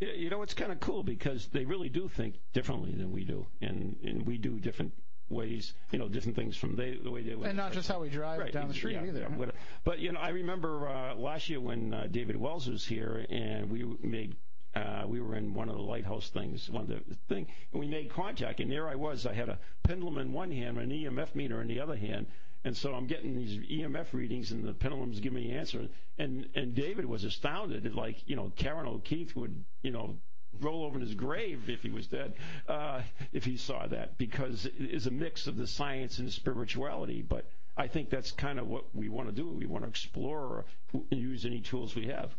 You 0.00 0.28
know, 0.28 0.42
it's 0.42 0.54
kind 0.54 0.72
of 0.72 0.80
cool 0.80 1.02
because 1.02 1.46
they 1.52 1.64
really 1.64 1.88
do 1.88 2.08
think 2.08 2.34
differently 2.52 2.92
than 2.92 3.12
we 3.12 3.24
do, 3.24 3.46
and 3.62 3.96
and 4.02 4.26
we 4.26 4.38
do 4.38 4.58
different 4.58 4.92
ways, 5.28 5.72
you 5.92 5.98
know, 5.98 6.08
different 6.08 6.36
things 6.36 6.56
from 6.56 6.76
they, 6.76 6.98
the 7.02 7.10
way 7.10 7.22
they 7.22 7.34
would. 7.34 7.46
And 7.48 7.56
not 7.56 7.72
just 7.72 7.88
how 7.88 8.00
we 8.00 8.08
drive 8.08 8.40
Right, 8.40 8.52
down 8.52 8.68
the 8.68 8.74
street 8.74 8.94
yeah, 8.94 9.04
either. 9.06 9.20
yeah. 9.20 9.46
But 9.84 10.00
you 10.00 10.12
know, 10.12 10.20
I 10.20 10.30
remember 10.30 10.88
uh, 10.88 11.14
last 11.14 11.48
year 11.48 11.60
when 11.60 11.94
uh, 11.94 12.08
David 12.10 12.36
Wells 12.36 12.68
was 12.68 12.84
here, 12.84 13.24
and 13.30 13.70
we 13.70 13.84
made. 14.02 14.36
Uh, 14.74 15.04
we 15.06 15.20
were 15.20 15.36
in 15.36 15.54
one 15.54 15.68
of 15.68 15.76
the 15.76 15.82
lighthouse 15.82 16.30
things, 16.30 16.68
one 16.68 16.82
of 16.82 16.88
the 16.88 17.00
thing, 17.28 17.46
and 17.72 17.80
we 17.80 17.86
made 17.86 18.10
contact. 18.10 18.60
And 18.60 18.70
there 18.70 18.88
I 18.88 18.96
was. 18.96 19.24
I 19.26 19.32
had 19.32 19.48
a 19.48 19.58
pendulum 19.84 20.18
in 20.18 20.32
one 20.32 20.50
hand, 20.50 20.78
an 20.78 20.90
EMF 20.90 21.34
meter 21.34 21.60
in 21.60 21.68
the 21.68 21.80
other 21.80 21.96
hand, 21.96 22.26
and 22.64 22.76
so 22.76 22.94
I'm 22.94 23.06
getting 23.06 23.36
these 23.36 23.58
EMF 23.58 24.12
readings, 24.12 24.50
and 24.50 24.64
the 24.64 24.72
pendulum's 24.72 25.20
giving 25.20 25.42
me 25.42 25.48
the 25.48 25.58
answer. 25.58 25.88
And 26.18 26.48
and 26.54 26.74
David 26.74 27.04
was 27.04 27.24
astounded. 27.24 27.94
Like 27.94 28.16
you 28.26 28.36
know, 28.36 28.52
Ciaran 28.56 28.86
O'Keeffe 28.86 29.36
would 29.36 29.64
you 29.82 29.90
know 29.90 30.16
roll 30.60 30.84
over 30.84 30.96
in 30.96 31.02
his 31.02 31.14
grave 31.14 31.68
if 31.68 31.82
he 31.82 31.90
was 31.90 32.06
dead, 32.06 32.34
uh, 32.68 33.02
if 33.32 33.44
he 33.44 33.56
saw 33.56 33.86
that, 33.86 34.16
because 34.18 34.66
it 34.66 34.74
is 34.78 35.06
a 35.06 35.10
mix 35.10 35.46
of 35.46 35.56
the 35.56 35.66
science 35.66 36.18
and 36.18 36.32
spirituality. 36.32 37.22
But 37.22 37.46
I 37.76 37.88
think 37.88 38.08
that's 38.08 38.30
kind 38.30 38.58
of 38.58 38.68
what 38.68 38.84
we 38.94 39.08
want 39.08 39.28
to 39.28 39.34
do. 39.34 39.48
We 39.48 39.66
want 39.66 39.84
to 39.84 39.90
explore 39.90 40.64
and 40.92 41.20
use 41.20 41.44
any 41.44 41.60
tools 41.60 41.94
we 41.94 42.06
have. 42.06 42.34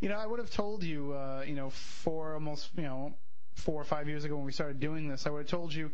You 0.00 0.08
know, 0.08 0.16
I 0.16 0.26
would 0.26 0.38
have 0.38 0.50
told 0.50 0.84
you, 0.84 1.12
uh, 1.12 1.42
you 1.46 1.54
know, 1.54 1.70
four 1.70 2.34
almost, 2.34 2.70
you 2.76 2.84
know, 2.84 3.14
four 3.54 3.80
or 3.80 3.84
five 3.84 4.08
years 4.08 4.24
ago 4.24 4.36
when 4.36 4.44
we 4.44 4.52
started 4.52 4.78
doing 4.78 5.08
this, 5.08 5.26
I 5.26 5.30
would 5.30 5.40
have 5.40 5.48
told 5.48 5.74
you, 5.74 5.90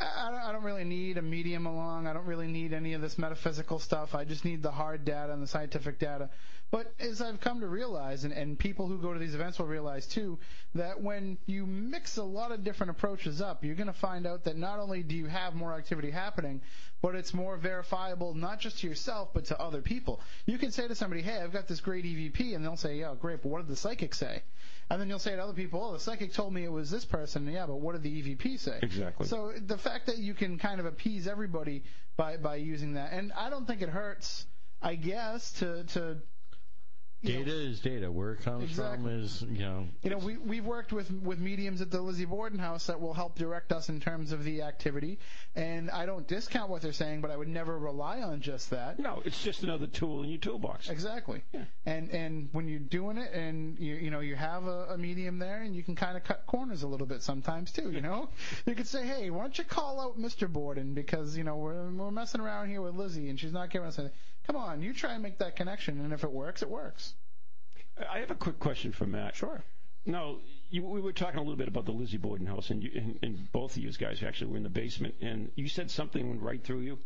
I 0.00 0.04
I 0.04 0.30
don't, 0.30 0.40
I 0.40 0.52
don't 0.52 0.64
really 0.64 0.84
need 0.84 1.18
a 1.18 1.22
medium 1.22 1.66
along. 1.66 2.06
I 2.06 2.12
don't 2.12 2.26
really 2.26 2.48
need 2.48 2.72
any 2.72 2.94
of 2.94 3.00
this 3.00 3.18
metaphysical 3.18 3.78
stuff. 3.78 4.14
I 4.14 4.24
just 4.24 4.44
need 4.44 4.62
the 4.62 4.72
hard 4.72 5.04
data 5.04 5.32
and 5.32 5.42
the 5.42 5.46
scientific 5.46 5.98
data. 5.98 6.30
But 6.72 6.94
as 6.98 7.20
I've 7.20 7.38
come 7.38 7.60
to 7.60 7.68
realize, 7.68 8.24
and, 8.24 8.32
and 8.32 8.58
people 8.58 8.88
who 8.88 8.96
go 8.96 9.12
to 9.12 9.18
these 9.18 9.34
events 9.34 9.58
will 9.58 9.66
realize 9.66 10.06
too, 10.06 10.38
that 10.74 11.02
when 11.02 11.36
you 11.44 11.66
mix 11.66 12.16
a 12.16 12.22
lot 12.24 12.50
of 12.50 12.64
different 12.64 12.92
approaches 12.92 13.42
up, 13.42 13.62
you're 13.62 13.74
going 13.74 13.88
to 13.88 13.92
find 13.92 14.26
out 14.26 14.44
that 14.44 14.56
not 14.56 14.78
only 14.78 15.02
do 15.02 15.14
you 15.14 15.26
have 15.26 15.54
more 15.54 15.74
activity 15.74 16.10
happening, 16.10 16.62
but 17.02 17.14
it's 17.14 17.34
more 17.34 17.58
verifiable 17.58 18.32
not 18.32 18.58
just 18.58 18.78
to 18.78 18.88
yourself, 18.88 19.28
but 19.34 19.44
to 19.44 19.60
other 19.60 19.82
people. 19.82 20.22
You 20.46 20.56
can 20.56 20.70
say 20.70 20.88
to 20.88 20.94
somebody, 20.94 21.20
hey, 21.20 21.36
I've 21.42 21.52
got 21.52 21.68
this 21.68 21.80
great 21.80 22.06
EVP, 22.06 22.56
and 22.56 22.64
they'll 22.64 22.78
say, 22.78 22.96
yeah, 22.96 23.14
great, 23.20 23.42
but 23.42 23.50
what 23.50 23.58
did 23.58 23.68
the 23.68 23.76
psychic 23.76 24.14
say? 24.14 24.42
And 24.88 24.98
then 24.98 25.10
you'll 25.10 25.18
say 25.18 25.36
to 25.36 25.42
other 25.42 25.52
people, 25.52 25.84
oh, 25.84 25.92
the 25.92 26.00
psychic 26.00 26.32
told 26.32 26.54
me 26.54 26.64
it 26.64 26.72
was 26.72 26.90
this 26.90 27.04
person. 27.04 27.46
Yeah, 27.52 27.66
but 27.66 27.80
what 27.80 27.92
did 27.92 28.02
the 28.02 28.22
EVP 28.22 28.58
say? 28.58 28.78
Exactly. 28.80 29.26
So 29.26 29.52
the 29.66 29.76
fact 29.76 30.06
that 30.06 30.16
you 30.16 30.32
can 30.32 30.56
kind 30.58 30.80
of 30.80 30.86
appease 30.86 31.28
everybody 31.28 31.82
by, 32.16 32.38
by 32.38 32.56
using 32.56 32.94
that, 32.94 33.12
and 33.12 33.30
I 33.34 33.50
don't 33.50 33.66
think 33.66 33.82
it 33.82 33.90
hurts, 33.90 34.46
I 34.80 34.94
guess, 34.94 35.52
to, 35.60 35.84
to 35.84 36.16
you 37.22 37.32
know, 37.38 37.44
Data 37.44 37.56
is 37.56 37.80
data. 37.80 38.10
Where 38.10 38.32
it 38.32 38.40
comes 38.40 38.64
Exactly. 38.64 38.96
from 38.98 39.20
is, 39.22 39.42
you 39.42 39.60
know, 39.60 39.86
you 40.02 40.10
know, 40.10 40.18
we 40.18 40.36
we've 40.38 40.64
worked 40.64 40.92
with 40.92 41.10
with 41.22 41.38
mediums 41.38 41.80
at 41.80 41.90
the 41.90 42.00
Lizzie 42.00 42.24
Borden 42.24 42.58
House 42.58 42.86
that 42.86 43.00
will 43.00 43.14
help 43.14 43.36
direct 43.36 43.72
us 43.72 43.88
in 43.88 44.00
terms 44.00 44.32
of 44.32 44.42
the 44.44 44.62
activity, 44.62 45.18
and 45.54 45.90
I 45.90 46.04
don't 46.06 46.26
discount 46.26 46.68
what 46.68 46.82
they're 46.82 46.92
saying, 46.92 47.20
but 47.20 47.30
I 47.30 47.36
would 47.36 47.48
never 47.48 47.78
rely 47.78 48.22
on 48.22 48.40
just 48.40 48.70
that. 48.70 48.98
No, 48.98 49.22
it's 49.24 49.42
just 49.42 49.62
another 49.62 49.86
tool 49.86 50.22
in 50.22 50.30
your 50.30 50.38
toolbox. 50.38 50.88
Exactly. 50.90 51.42
Yeah. 51.52 51.64
And 51.86 52.10
and 52.10 52.48
when 52.52 52.66
you're 52.68 52.80
doing 52.80 53.18
it, 53.18 53.32
and 53.32 53.78
you 53.78 53.94
you 53.94 54.10
know 54.10 54.20
you 54.20 54.34
have 54.34 54.66
a, 54.66 54.86
a 54.90 54.98
medium 54.98 55.38
there, 55.38 55.62
and 55.62 55.76
you 55.76 55.82
can 55.82 55.94
kind 55.94 56.16
of 56.16 56.24
cut 56.24 56.44
corners 56.46 56.82
a 56.82 56.88
little 56.88 57.06
bit 57.06 57.22
sometimes 57.22 57.70
too. 57.70 57.90
You 57.92 58.00
know, 58.00 58.28
you 58.66 58.74
could 58.74 58.86
say, 58.88 59.06
hey, 59.06 59.30
why 59.30 59.42
don't 59.42 59.56
you 59.56 59.64
call 59.64 60.00
out 60.00 60.18
Mr. 60.18 60.52
Borden 60.52 60.94
because 60.94 61.36
you 61.36 61.44
know 61.44 61.56
we're 61.56 61.90
we're 61.90 62.10
messing 62.10 62.40
around 62.40 62.68
here 62.68 62.82
with 62.82 62.94
Lizzie, 62.94 63.28
and 63.28 63.38
she's 63.38 63.52
not 63.52 63.70
giving 63.70 63.86
us 63.86 63.98
anything. 63.98 64.16
Come 64.46 64.56
on, 64.56 64.82
you 64.82 64.92
try 64.92 65.14
and 65.14 65.22
make 65.22 65.38
that 65.38 65.56
connection, 65.56 66.00
and 66.00 66.12
if 66.12 66.24
it 66.24 66.30
works, 66.32 66.62
it 66.62 66.68
works. 66.70 67.14
I 68.10 68.18
have 68.18 68.30
a 68.30 68.34
quick 68.34 68.58
question 68.58 68.92
for 68.92 69.06
Matt. 69.06 69.36
Sure. 69.36 69.62
Now, 70.04 70.38
you, 70.70 70.82
we 70.82 71.00
were 71.00 71.12
talking 71.12 71.38
a 71.38 71.42
little 71.42 71.56
bit 71.56 71.68
about 71.68 71.84
the 71.84 71.92
Lizzie 71.92 72.16
Borden 72.16 72.46
house, 72.46 72.70
and, 72.70 72.82
you, 72.82 72.90
and, 72.96 73.18
and 73.22 73.52
both 73.52 73.76
of 73.76 73.82
you 73.82 73.92
guys 73.92 74.22
actually 74.22 74.50
were 74.50 74.56
in 74.56 74.62
the 74.64 74.68
basement, 74.68 75.14
and 75.20 75.50
you 75.54 75.68
said 75.68 75.90
something 75.90 76.28
went 76.28 76.42
right 76.42 76.62
through 76.62 76.80
you. 76.80 76.98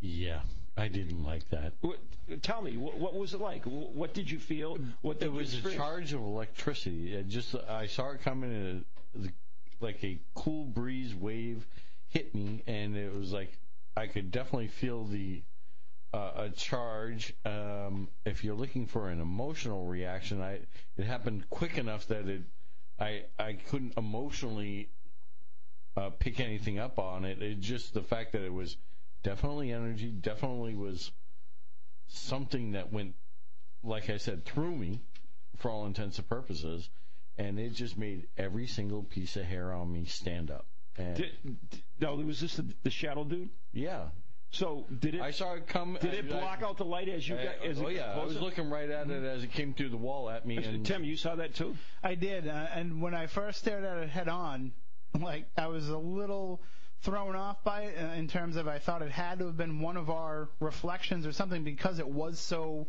yeah, 0.00 0.40
I 0.76 0.88
didn't 0.88 1.22
like 1.22 1.48
that. 1.50 1.74
What, 1.82 1.98
tell 2.40 2.62
me, 2.62 2.78
what, 2.78 2.96
what 2.96 3.14
was 3.14 3.34
it 3.34 3.40
like? 3.40 3.64
What 3.64 4.14
did 4.14 4.30
you 4.30 4.38
feel? 4.38 4.78
What 5.02 5.20
did 5.20 5.26
It 5.26 5.32
you 5.32 5.36
was 5.36 5.66
a 5.66 5.74
charge 5.74 6.14
of 6.14 6.20
electricity. 6.22 7.14
It 7.14 7.28
just 7.28 7.54
I 7.68 7.86
saw 7.86 8.12
it 8.12 8.22
coming 8.22 8.50
in 8.50 8.84
a, 9.14 9.18
the- 9.18 9.32
like 9.80 10.02
a 10.04 10.18
cool 10.34 10.64
breeze 10.64 11.14
wave 11.14 11.66
hit 12.08 12.34
me, 12.34 12.62
and 12.66 12.96
it 12.96 13.14
was 13.14 13.32
like 13.32 13.52
I 13.96 14.06
could 14.06 14.30
definitely 14.30 14.68
feel 14.68 15.04
the 15.04 15.42
a 16.12 16.50
charge. 16.54 17.34
Um, 17.44 18.08
if 18.24 18.44
you're 18.44 18.54
looking 18.54 18.86
for 18.86 19.08
an 19.08 19.20
emotional 19.20 19.86
reaction, 19.86 20.40
I 20.42 20.60
it 20.96 21.04
happened 21.04 21.48
quick 21.50 21.78
enough 21.78 22.06
that 22.08 22.28
it 22.28 22.42
I 22.98 23.24
I 23.38 23.54
couldn't 23.54 23.94
emotionally 23.96 24.90
uh, 25.96 26.10
pick 26.10 26.40
anything 26.40 26.78
up 26.78 26.98
on 26.98 27.24
it. 27.24 27.42
It 27.42 27.60
just 27.60 27.94
the 27.94 28.02
fact 28.02 28.32
that 28.32 28.42
it 28.42 28.52
was 28.52 28.76
definitely 29.22 29.72
energy, 29.72 30.10
definitely 30.10 30.74
was 30.74 31.10
something 32.08 32.72
that 32.72 32.92
went, 32.92 33.14
like 33.82 34.10
I 34.10 34.18
said, 34.18 34.44
through 34.44 34.76
me 34.76 35.00
for 35.56 35.70
all 35.70 35.86
intents 35.86 36.18
and 36.18 36.28
purposes, 36.28 36.88
and 37.38 37.58
it 37.58 37.70
just 37.70 37.96
made 37.96 38.26
every 38.36 38.66
single 38.66 39.02
piece 39.02 39.36
of 39.36 39.44
hair 39.44 39.72
on 39.72 39.92
me 39.92 40.04
stand 40.04 40.50
up. 40.50 40.66
And 40.96 41.16
Did, 41.16 41.32
did, 41.70 41.82
no, 42.00 42.16
was 42.16 42.40
this 42.40 42.56
the, 42.56 42.66
the 42.82 42.90
shadow 42.90 43.24
dude? 43.24 43.48
yeah, 43.72 44.08
So 44.52 44.86
did 45.00 45.14
it? 45.14 45.20
I 45.22 45.30
saw 45.30 45.54
it 45.54 45.66
come. 45.66 45.96
did 46.00 46.12
it 46.14 46.26
I- 46.26 46.28
block 46.38 46.62
out 46.62 46.76
the 46.76 46.84
light 46.84 47.08
as 47.08 47.26
you 47.28 47.36
I- 47.38 47.44
got? 47.44 47.54
As 47.64 47.80
oh 47.80 47.86
it 47.86 47.94
yeah, 47.94 48.06
got 48.14 48.18
I 48.18 48.24
was 48.24 48.32
closer? 48.34 48.44
looking 48.44 48.70
right 48.70 48.88
at 48.88 49.10
it 49.10 49.24
as 49.24 49.42
it 49.42 49.52
came 49.52 49.72
through 49.74 49.88
the 49.88 49.96
wall 49.96 50.28
at 50.30 50.46
me, 50.46 50.58
and 50.58 50.84
Tim, 50.84 51.04
you 51.04 51.16
saw 51.16 51.34
that 51.36 51.54
too? 51.54 51.74
I 52.02 52.14
did, 52.14 52.46
uh, 52.46 52.66
and 52.74 53.00
when 53.00 53.14
I 53.14 53.26
first 53.26 53.58
stared 53.58 53.82
at 53.84 53.96
it 53.98 54.10
head 54.10 54.28
on, 54.28 54.72
like 55.20 55.46
I 55.56 55.66
was 55.68 55.88
a 55.88 55.96
little 55.98 56.60
thrown 57.00 57.34
off 57.34 57.64
by 57.64 57.82
it 57.82 57.96
uh, 57.98 58.12
in 58.12 58.28
terms 58.28 58.56
of 58.56 58.68
I 58.68 58.78
thought 58.78 59.00
it 59.02 59.10
had 59.10 59.38
to 59.40 59.46
have 59.46 59.56
been 59.56 59.80
one 59.80 59.96
of 59.96 60.10
our 60.10 60.50
reflections 60.60 61.26
or 61.26 61.32
something 61.32 61.64
because 61.64 61.98
it 61.98 62.06
was 62.08 62.38
so 62.38 62.86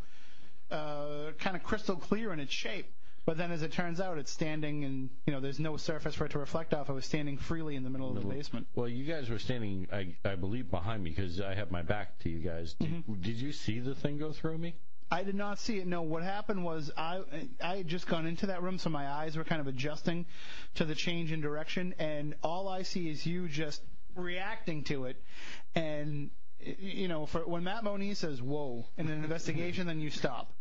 uh, 0.69 1.31
kind 1.39 1.55
of 1.55 1.63
crystal 1.63 1.95
clear 1.95 2.33
in 2.33 2.39
its 2.39 2.53
shape. 2.53 2.91
But 3.25 3.37
then, 3.37 3.51
as 3.51 3.61
it 3.63 3.71
turns 3.71 4.01
out, 4.01 4.17
it's 4.17 4.31
standing, 4.31 4.83
and 4.83 5.09
you 5.25 5.33
know, 5.33 5.39
there's 5.39 5.59
no 5.59 5.77
surface 5.77 6.13
for 6.15 6.25
it 6.25 6.31
to 6.33 6.39
reflect 6.39 6.73
off. 6.73 6.89
It 6.89 6.93
was 6.93 7.05
standing 7.05 7.37
freely 7.37 7.75
in 7.77 7.83
the 7.83 7.89
middle 7.89 8.09
of 8.09 8.21
the 8.21 8.27
basement. 8.27 8.67
Well, 8.75 8.89
you 8.89 9.05
guys 9.05 9.29
were 9.29 9.39
standing, 9.39 9.87
I, 9.93 10.15
I 10.25 10.35
believe, 10.35 10.69
behind 10.69 11.03
me 11.03 11.11
because 11.11 11.39
I 11.39 11.53
have 11.55 11.71
my 11.71 11.83
back 11.83 12.19
to 12.19 12.29
you 12.29 12.39
guys. 12.39 12.73
Did, 12.73 12.89
Mm-hmm. 12.89 13.13
did 13.21 13.35
you 13.37 13.51
see 13.53 13.79
the 13.79 13.95
thing 13.95 14.17
go 14.17 14.33
through 14.33 14.57
me? 14.57 14.75
I 15.09 15.23
did 15.23 15.35
not 15.35 15.59
see 15.59 15.77
it. 15.77 15.87
No, 15.87 16.01
what 16.01 16.23
happened 16.23 16.65
was 16.65 16.91
I 16.97 17.21
I 17.63 17.77
had 17.77 17.87
just 17.87 18.07
gone 18.07 18.25
into 18.25 18.47
that 18.47 18.61
room, 18.63 18.77
so 18.79 18.89
my 18.89 19.07
eyes 19.09 19.37
were 19.37 19.43
kind 19.43 19.61
of 19.61 19.67
adjusting 19.67 20.25
to 20.75 20.85
the 20.85 20.95
change 20.95 21.31
in 21.31 21.39
direction, 21.39 21.93
and 21.99 22.35
all 22.43 22.67
I 22.67 22.81
see 22.81 23.09
is 23.09 23.25
you 23.25 23.47
just 23.47 23.81
reacting 24.15 24.83
to 24.85 25.05
it, 25.05 25.21
and 25.75 26.29
you 26.59 27.07
know, 27.07 27.25
for 27.25 27.41
when 27.41 27.63
Matt 27.63 27.83
Moniz 27.83 28.19
says 28.19 28.41
"whoa" 28.41 28.85
in 28.97 29.07
an 29.07 29.23
investigation, 29.23 29.85
then 29.87 29.99
you 29.99 30.09
stop. 30.09 30.51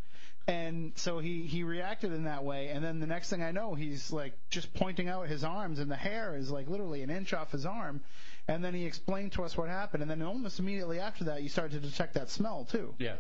And 0.49 0.93
so 0.97 1.21
he, 1.21 1.43
he 1.43 1.63
reacted 1.63 2.13
in 2.13 2.25
that 2.25 2.43
way, 2.43 2.69
and 2.69 2.85
then 2.85 2.99
the 2.99 3.07
next 3.07 3.31
thing 3.31 3.43
I 3.43 3.53
know, 3.53 3.75
he's 3.75 4.11
like 4.11 4.33
just 4.51 4.75
pointing 4.75 5.09
out 5.09 5.29
his 5.29 5.45
arms, 5.45 5.79
and 5.79 5.89
the 5.91 5.97
hair 5.97 6.35
is 6.37 6.51
like 6.51 6.69
literally 6.69 7.03
an 7.03 7.11
inch 7.11 7.33
off 7.33 7.53
his 7.53 7.65
arm. 7.65 8.01
And 8.49 8.65
then 8.65 8.75
he 8.75 8.85
explained 8.85 9.33
to 9.33 9.45
us 9.45 9.57
what 9.57 9.69
happened, 9.69 10.03
and 10.03 10.11
then 10.11 10.21
almost 10.21 10.59
immediately 10.59 10.99
after 10.99 11.25
that, 11.25 11.43
you 11.45 11.49
started 11.49 11.81
to 11.81 11.89
detect 11.89 12.15
that 12.15 12.29
smell 12.29 12.65
too. 12.65 12.95
Yeah. 12.99 13.17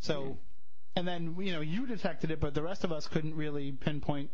So, 0.00 0.36
and 0.96 1.08
then 1.08 1.34
you 1.38 1.52
know 1.52 1.62
you 1.62 1.86
detected 1.86 2.30
it, 2.30 2.40
but 2.40 2.52
the 2.52 2.62
rest 2.62 2.84
of 2.84 2.92
us 2.92 3.06
couldn't 3.06 3.34
really 3.34 3.72
pinpoint 3.72 4.30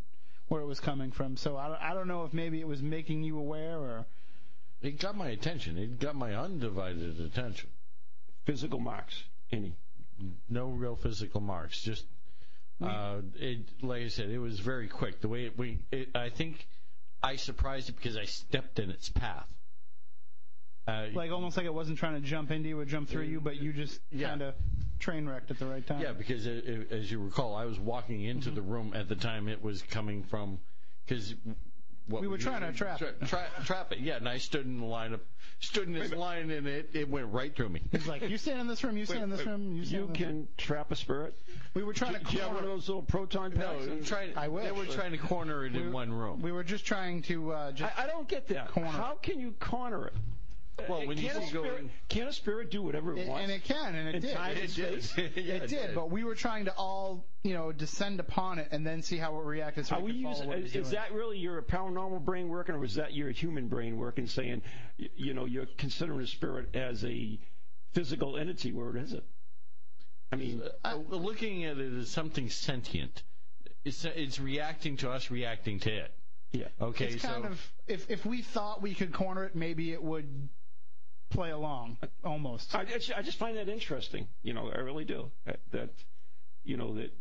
where 0.49 0.61
it 0.61 0.67
was 0.67 0.81
coming 0.81 1.13
from. 1.13 1.37
So 1.37 1.57
I 1.57 1.69
don't, 1.69 1.81
I 1.81 1.95
don't 1.95 2.09
know 2.09 2.25
if 2.25 2.33
maybe 2.33 2.61
it 2.61 2.67
was 2.67 2.83
making 2.83 3.23
you 3.23 3.39
aware 3.39 3.79
or. 3.79 4.07
It 4.83 5.01
got 5.01 5.17
my 5.17 5.29
attention. 5.29 5.79
It 5.79 5.99
got 5.99 6.15
my 6.15 6.35
undivided 6.35 7.19
attention. 7.19 7.71
Physical 8.45 8.81
marks, 8.81 9.23
any? 9.51 9.77
No 10.49 10.67
real 10.69 10.97
physical 10.97 11.41
marks. 11.41 11.81
Just, 11.83 12.05
uh, 12.83 13.19
it, 13.37 13.69
like 13.83 14.03
I 14.03 14.09
said, 14.09 14.31
it 14.31 14.39
was 14.39 14.61
very 14.61 14.89
quick. 14.89 15.21
The 15.21 15.29
way 15.29 15.47
it, 15.47 15.59
we, 15.59 15.79
it, 15.93 16.09
I 16.15 16.29
think 16.31 16.67
I 17.23 17.37
surprised 17.37 17.89
it 17.89 17.97
because 17.97 18.17
I 18.17 18.25
stepped 18.25 18.79
in 18.79 18.91
its 18.91 19.09
path. 19.09 19.47
Uh, 20.87 21.07
Like 21.15 21.31
almost 21.31 21.57
like 21.57 21.67
it 21.67 21.73
wasn't 21.75 21.99
trying 21.99 22.15
to 22.15 22.21
jump 22.21 22.51
into 22.51 22.69
you 22.69 22.79
or 22.79 22.85
jump 22.85 23.09
through 23.09 23.23
you, 23.25 23.41
but 23.41 23.57
you 23.57 23.73
just 23.73 24.01
Yeah. 24.11 24.29
kind 24.29 24.43
of 24.43 24.55
train 24.99 25.27
wrecked 25.27 25.51
at 25.51 25.59
the 25.59 25.67
right 25.67 25.87
time. 25.87 26.01
Yeah, 26.03 26.13
because 26.13 26.47
it, 26.47 26.67
it, 26.67 26.93
as 26.93 27.11
you 27.11 27.21
recall, 27.23 27.55
I 27.55 27.65
was 27.65 27.79
walking 27.79 28.23
into 28.23 28.49
Mm-hmm. 28.49 28.57
the 28.57 28.63
room 28.63 28.93
at 28.95 29.09
the 29.09 29.17
time 29.17 29.49
it 29.49 29.63
was 29.63 29.83
coming 29.83 30.23
from, 30.25 30.59
because 31.07 31.35
We 32.09 32.27
were 32.29 32.39
trying 32.39 32.61
to 32.61 32.73
trap 32.77 33.01
it. 33.01 33.17
Tra- 33.27 33.47
trap 33.65 33.93
it. 33.93 33.99
Yeah, 34.01 34.17
and 34.17 34.29
I 34.29 34.39
stood 34.39 34.67
in 34.67 34.79
the 34.79 34.85
line 34.85 35.15
up, 35.15 35.21
stood 35.61 35.87
in 35.89 35.95
this 35.95 36.13
line, 36.13 36.51
and 36.51 36.67
it, 36.67 36.91
it 36.93 37.09
went 37.09 37.33
right 37.33 37.55
through 37.57 37.71
me. 37.71 37.81
He's 37.93 38.07
like, 38.07 38.29
you 38.29 38.37
stand 38.37 38.61
in 38.61 38.67
this 38.67 38.85
room, 38.85 38.97
you 38.99 39.07
stand 39.07 39.23
in 39.25 39.31
this 39.31 39.47
room, 39.47 39.75
you 39.75 39.83
You 39.85 40.05
in 40.05 40.13
this 40.13 40.21
room. 40.21 40.31
can 40.47 40.49
trap 40.59 40.91
a 40.91 40.97
spirit. 40.97 41.35
We 41.73 41.83
were 41.83 41.95
trying 41.95 42.15
to 42.15 42.21
Do 42.21 42.33
you 42.33 42.41
corner- 42.41 42.55
one 42.55 42.65
of 42.65 42.69
those 42.71 42.89
little 42.89 43.03
proton 43.03 43.53
packs? 43.53 43.87
No, 43.87 43.99
trying, 44.05 44.37
I 44.37 44.49
wish. 44.49 44.65
they 44.65 44.73
were 44.73 44.85
trying 44.87 45.13
to 45.13 45.19
corner 45.19 45.65
it 45.65 45.75
in 45.75 45.93
one 45.93 46.13
room. 46.13 46.43
We 46.43 46.53
were 46.53 46.65
just 46.65 46.85
trying 46.85 47.23
to 47.23 47.53
uh, 47.53 47.73
just. 47.73 47.99
I, 47.99 48.05
I 48.05 48.07
don't 48.07 48.29
get 48.29 48.49
that. 48.49 48.69
Corner. 48.69 48.91
How 48.91 49.15
can 49.23 49.41
you 49.41 49.53
corner 49.59 50.09
it? 50.09 50.13
Well, 50.89 51.03
Uh, 51.03 51.07
when 51.07 51.19
you 51.19 51.29
can 51.29 51.41
a 51.43 51.47
spirit, 51.47 51.65
going- 51.77 51.91
can 52.09 52.27
a 52.29 52.33
spirit 52.33 52.71
do 52.71 52.83
whatever 52.83 53.13
it, 53.17 53.21
It- 53.21 53.29
wants? 53.29 53.43
and 53.45 53.53
it 53.53 53.63
can, 53.65 53.95
and 53.95 54.09
it 54.09 54.15
In 54.17 54.21
did. 54.23 54.37
and 54.37 54.59
it 54.59 54.71
space? 54.71 55.17
Yeah, 55.19 55.25
it 55.25 55.37
it 55.37 55.61
did, 55.61 55.69
did. 55.69 55.95
but 55.95 56.11
we 56.11 56.25
were 56.25 56.35
trying 56.35 56.65
to 56.65 56.75
all, 56.75 57.25
you 57.45 57.55
know, 57.55 57.71
descend 57.71 58.19
upon 58.19 58.59
it 58.59 58.69
and 58.73 58.85
then 58.85 59.01
see 59.01 59.17
how 59.17 59.39
it 59.39 59.45
reacted. 59.45 59.87
So 59.87 59.97
Are 59.97 60.01
we 60.01 60.13
we 60.13 60.13
could 60.19 60.23
follow 60.25 60.35
using, 60.35 60.49
what 60.49 60.59
it 60.59 60.63
was 60.65 60.75
is 60.75 60.83
doing. 60.89 60.95
that 60.95 61.13
really 61.13 61.39
your 61.39 61.63
paranormal 61.63 62.25
brain 62.25 62.49
working, 62.49 62.75
or 62.75 62.85
is 62.85 62.97
that 62.97 63.15
your 63.15 63.31
human 63.31 63.69
brain 63.69 63.97
working, 63.99 64.27
saying, 64.27 64.63
y- 64.99 65.09
you 65.15 65.33
know, 65.33 65.45
you're 65.45 65.67
considering 65.79 66.21
a 66.21 66.27
spirit 66.27 66.75
as 66.75 67.05
a 67.05 67.39
physical 67.93 68.37
entity? 68.37 68.73
Where 68.73 68.97
is 68.97 69.13
it? 69.13 69.25
I 70.33 70.37
mean, 70.37 70.61
Uh, 70.85 70.97
looking 71.09 71.65
at 71.65 71.79
it 71.79 71.93
as 71.93 72.11
something 72.11 72.51
sentient, 72.51 73.23
it's 73.85 74.05
it's 74.05 74.41
reacting 74.41 74.97
to 74.99 75.11
us, 75.11 75.31
reacting 75.31 75.79
to 75.81 75.93
it. 75.95 76.13
yeah. 76.51 76.69
Okay, 76.81 77.11
It's 77.13 77.23
so 77.23 77.45
of 77.45 77.73
if 77.87 78.11
if 78.11 78.27
we 78.27 78.43
thought 78.43 78.83
we 78.83 78.95
could 78.95 79.13
corner 79.13 79.45
it, 79.45 79.55
maybe 79.55 79.93
it 79.93 80.03
would 80.03 80.49
play 81.35 81.51
along 81.51 81.99
almost. 82.25 82.75
I, 82.75 82.87
I 83.17 83.23
just 83.23 83.39
find 83.39 83.57
that 83.57 83.69
interesting. 83.69 84.27
You 84.43 84.55
know, 84.55 84.71
I 84.75 84.79
really 84.79 85.05
do. 85.05 85.31
That, 85.47 85.61
that 85.73 85.91
you 86.65 86.77
know 86.77 86.95
that 86.95 87.13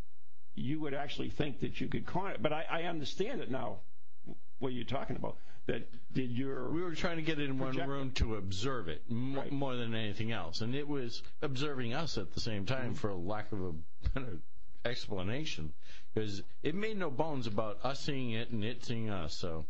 you 0.55 0.79
would 0.81 0.93
actually 0.93 1.29
think 1.29 1.59
that 1.61 1.81
you 1.81 1.87
could 1.87 2.05
corner 2.05 2.31
it, 2.35 2.41
but 2.41 2.53
I, 2.53 2.65
I 2.69 2.83
understand 2.83 3.41
it 3.41 3.49
now. 3.51 3.79
What 4.59 4.71
you're 4.71 4.85
talking 4.85 5.15
about? 5.17 5.35
That 5.65 5.89
did 6.13 6.31
your 6.31 6.69
we 6.71 6.81
were 6.81 6.93
trying 6.95 7.17
to 7.17 7.21
get 7.23 7.39
it 7.39 7.49
in 7.49 7.57
one 7.57 7.75
room 7.75 8.11
to 8.15 8.35
observe 8.35 8.87
it 8.87 9.01
m- 9.09 9.35
Right. 9.35 9.51
more 9.51 9.75
than 9.75 9.93
anything 9.95 10.31
else, 10.31 10.61
and 10.61 10.75
it 10.75 10.87
was 10.87 11.21
observing 11.41 11.93
us 11.93 12.17
at 12.17 12.33
the 12.33 12.39
same 12.39 12.65
time 12.65 12.87
Mm-hmm. 12.91 12.93
for 12.95 13.09
a 13.09 13.15
lack 13.15 13.51
of 13.51 13.61
a 13.61 13.71
better 14.13 14.37
explanation, 14.85 15.73
because 16.13 16.41
it 16.61 16.75
made 16.75 16.97
no 16.97 17.09
bones 17.09 17.47
about 17.47 17.79
us 17.83 17.99
seeing 18.01 18.31
it 18.31 18.49
and 18.51 18.63
it 18.63 18.83
seeing 18.85 19.09
us. 19.09 19.33
So 19.35 19.65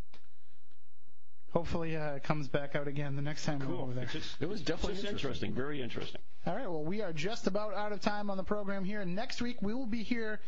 Hopefully, 1.53 1.95
uh, 1.95 2.15
it 2.15 2.23
comes 2.23 2.47
back 2.47 2.75
out 2.75 2.87
again 2.87 3.15
the 3.15 3.21
next 3.21 3.45
time 3.45 3.59
we're 3.59 3.75
over 3.75 3.93
there. 3.93 4.05
It's 4.05 4.13
just, 4.13 4.41
it 4.41 4.49
was 4.49 4.61
definitely 4.61 4.95
just 4.95 5.07
interesting. 5.07 5.53
Very 5.53 5.83
interesting. 5.83 6.19
All 6.47 6.55
right, 6.55 6.69
well, 6.69 6.83
we 6.83 7.03
are 7.03 7.13
just 7.13 7.45
about 7.45 7.75
out 7.75 7.91
of 7.91 8.01
time 8.01 8.31
on 8.31 8.37
the 8.37 8.43
program 8.43 8.83
here. 8.83 9.05
Next 9.05 9.39
week, 9.39 9.61
we 9.61 9.75
will 9.75 9.85
be 9.85 10.01
here, 10.01 10.41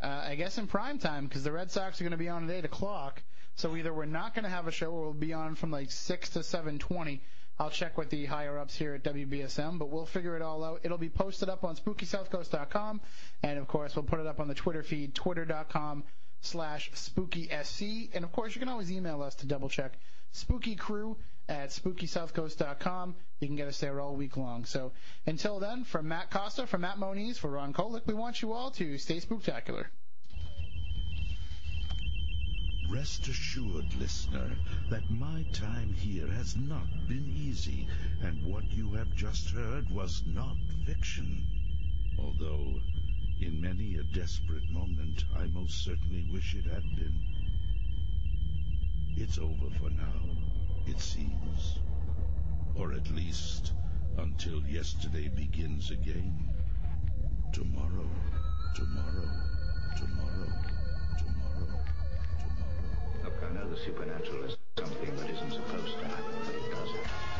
uh, 0.00 0.22
I 0.28 0.36
guess, 0.36 0.56
in 0.56 0.68
prime 0.68 0.98
time 0.98 1.26
because 1.26 1.42
the 1.42 1.50
Red 1.50 1.72
Sox 1.72 2.00
are 2.00 2.04
going 2.04 2.12
to 2.12 2.16
be 2.16 2.28
on 2.28 2.48
at 2.48 2.56
8 2.56 2.64
o'clock. 2.66 3.20
So 3.56 3.74
either 3.74 3.92
we're 3.92 4.04
not 4.04 4.34
going 4.34 4.44
to 4.44 4.50
have 4.50 4.68
a 4.68 4.70
show 4.70 4.92
or 4.92 5.02
we'll 5.02 5.12
be 5.12 5.32
on 5.32 5.56
from 5.56 5.72
like 5.72 5.90
6 5.90 6.30
to 6.30 6.38
7.20. 6.40 7.20
I'll 7.58 7.70
check 7.70 7.98
with 7.98 8.10
the 8.10 8.24
higher-ups 8.24 8.76
here 8.76 8.94
at 8.94 9.02
WBSM, 9.02 9.78
but 9.78 9.88
we'll 9.88 10.06
figure 10.06 10.36
it 10.36 10.42
all 10.42 10.62
out. 10.62 10.80
It'll 10.84 10.98
be 10.98 11.08
posted 11.08 11.48
up 11.48 11.64
on 11.64 11.76
SpookySouthCoast.com, 11.76 13.00
and, 13.42 13.58
of 13.58 13.68
course, 13.68 13.94
we'll 13.94 14.04
put 14.04 14.18
it 14.18 14.26
up 14.26 14.40
on 14.40 14.48
the 14.48 14.54
Twitter 14.54 14.82
feed, 14.82 15.14
twitter.com 15.14 16.02
slash 16.40 16.90
SpookySC. 16.92 18.10
And, 18.12 18.24
of 18.24 18.32
course, 18.32 18.56
you 18.56 18.60
can 18.60 18.68
always 18.68 18.90
email 18.90 19.22
us 19.22 19.36
to 19.36 19.46
double-check 20.34 20.78
spookycrew 20.78 21.16
at 21.48 21.70
SpookySouthCoast.com. 21.70 23.14
You 23.40 23.46
can 23.46 23.56
get 23.56 23.68
us 23.68 23.78
there 23.78 24.00
all 24.00 24.16
week 24.16 24.36
long. 24.36 24.64
So 24.64 24.92
until 25.26 25.60
then, 25.60 25.84
from 25.84 26.08
Matt 26.08 26.30
Costa, 26.30 26.66
from 26.66 26.82
Matt 26.82 26.98
Moniz, 26.98 27.38
for 27.38 27.50
Ron 27.50 27.72
Kolek, 27.72 28.06
we 28.06 28.14
want 28.14 28.42
you 28.42 28.52
all 28.52 28.70
to 28.72 28.98
stay 28.98 29.20
spooktacular. 29.20 29.86
Rest 32.90 33.28
assured, 33.28 33.86
listener, 33.98 34.50
that 34.90 35.10
my 35.10 35.44
time 35.52 35.92
here 35.94 36.26
has 36.28 36.54
not 36.56 36.86
been 37.08 37.32
easy, 37.36 37.88
and 38.22 38.44
what 38.44 38.70
you 38.72 38.92
have 38.92 39.12
just 39.14 39.50
heard 39.50 39.90
was 39.90 40.22
not 40.26 40.56
fiction. 40.86 41.44
Although, 42.18 42.80
in 43.40 43.60
many 43.60 43.96
a 43.96 44.02
desperate 44.14 44.70
moment, 44.70 45.24
I 45.36 45.46
most 45.46 45.82
certainly 45.84 46.28
wish 46.32 46.54
it 46.54 46.66
had 46.66 46.84
been. 46.94 47.33
It's 49.16 49.38
over 49.38 49.70
for 49.78 49.90
now, 49.90 50.22
it 50.86 51.00
seems. 51.00 51.78
Or 52.74 52.92
at 52.92 53.08
least, 53.12 53.72
until 54.18 54.60
yesterday 54.66 55.28
begins 55.28 55.90
again. 55.92 56.52
Tomorrow, 57.52 58.10
tomorrow, 58.74 59.30
tomorrow, 59.96 60.52
tomorrow. 61.16 61.78
tomorrow. 62.36 63.22
Look, 63.22 63.34
I 63.48 63.54
know 63.54 63.70
the 63.70 63.76
supernatural 63.76 64.44
is 64.44 64.56
something 64.78 65.16
that 65.16 65.30
isn't 65.30 65.52
supposed 65.52 65.98
to 65.98 66.04
happen. 66.06 67.33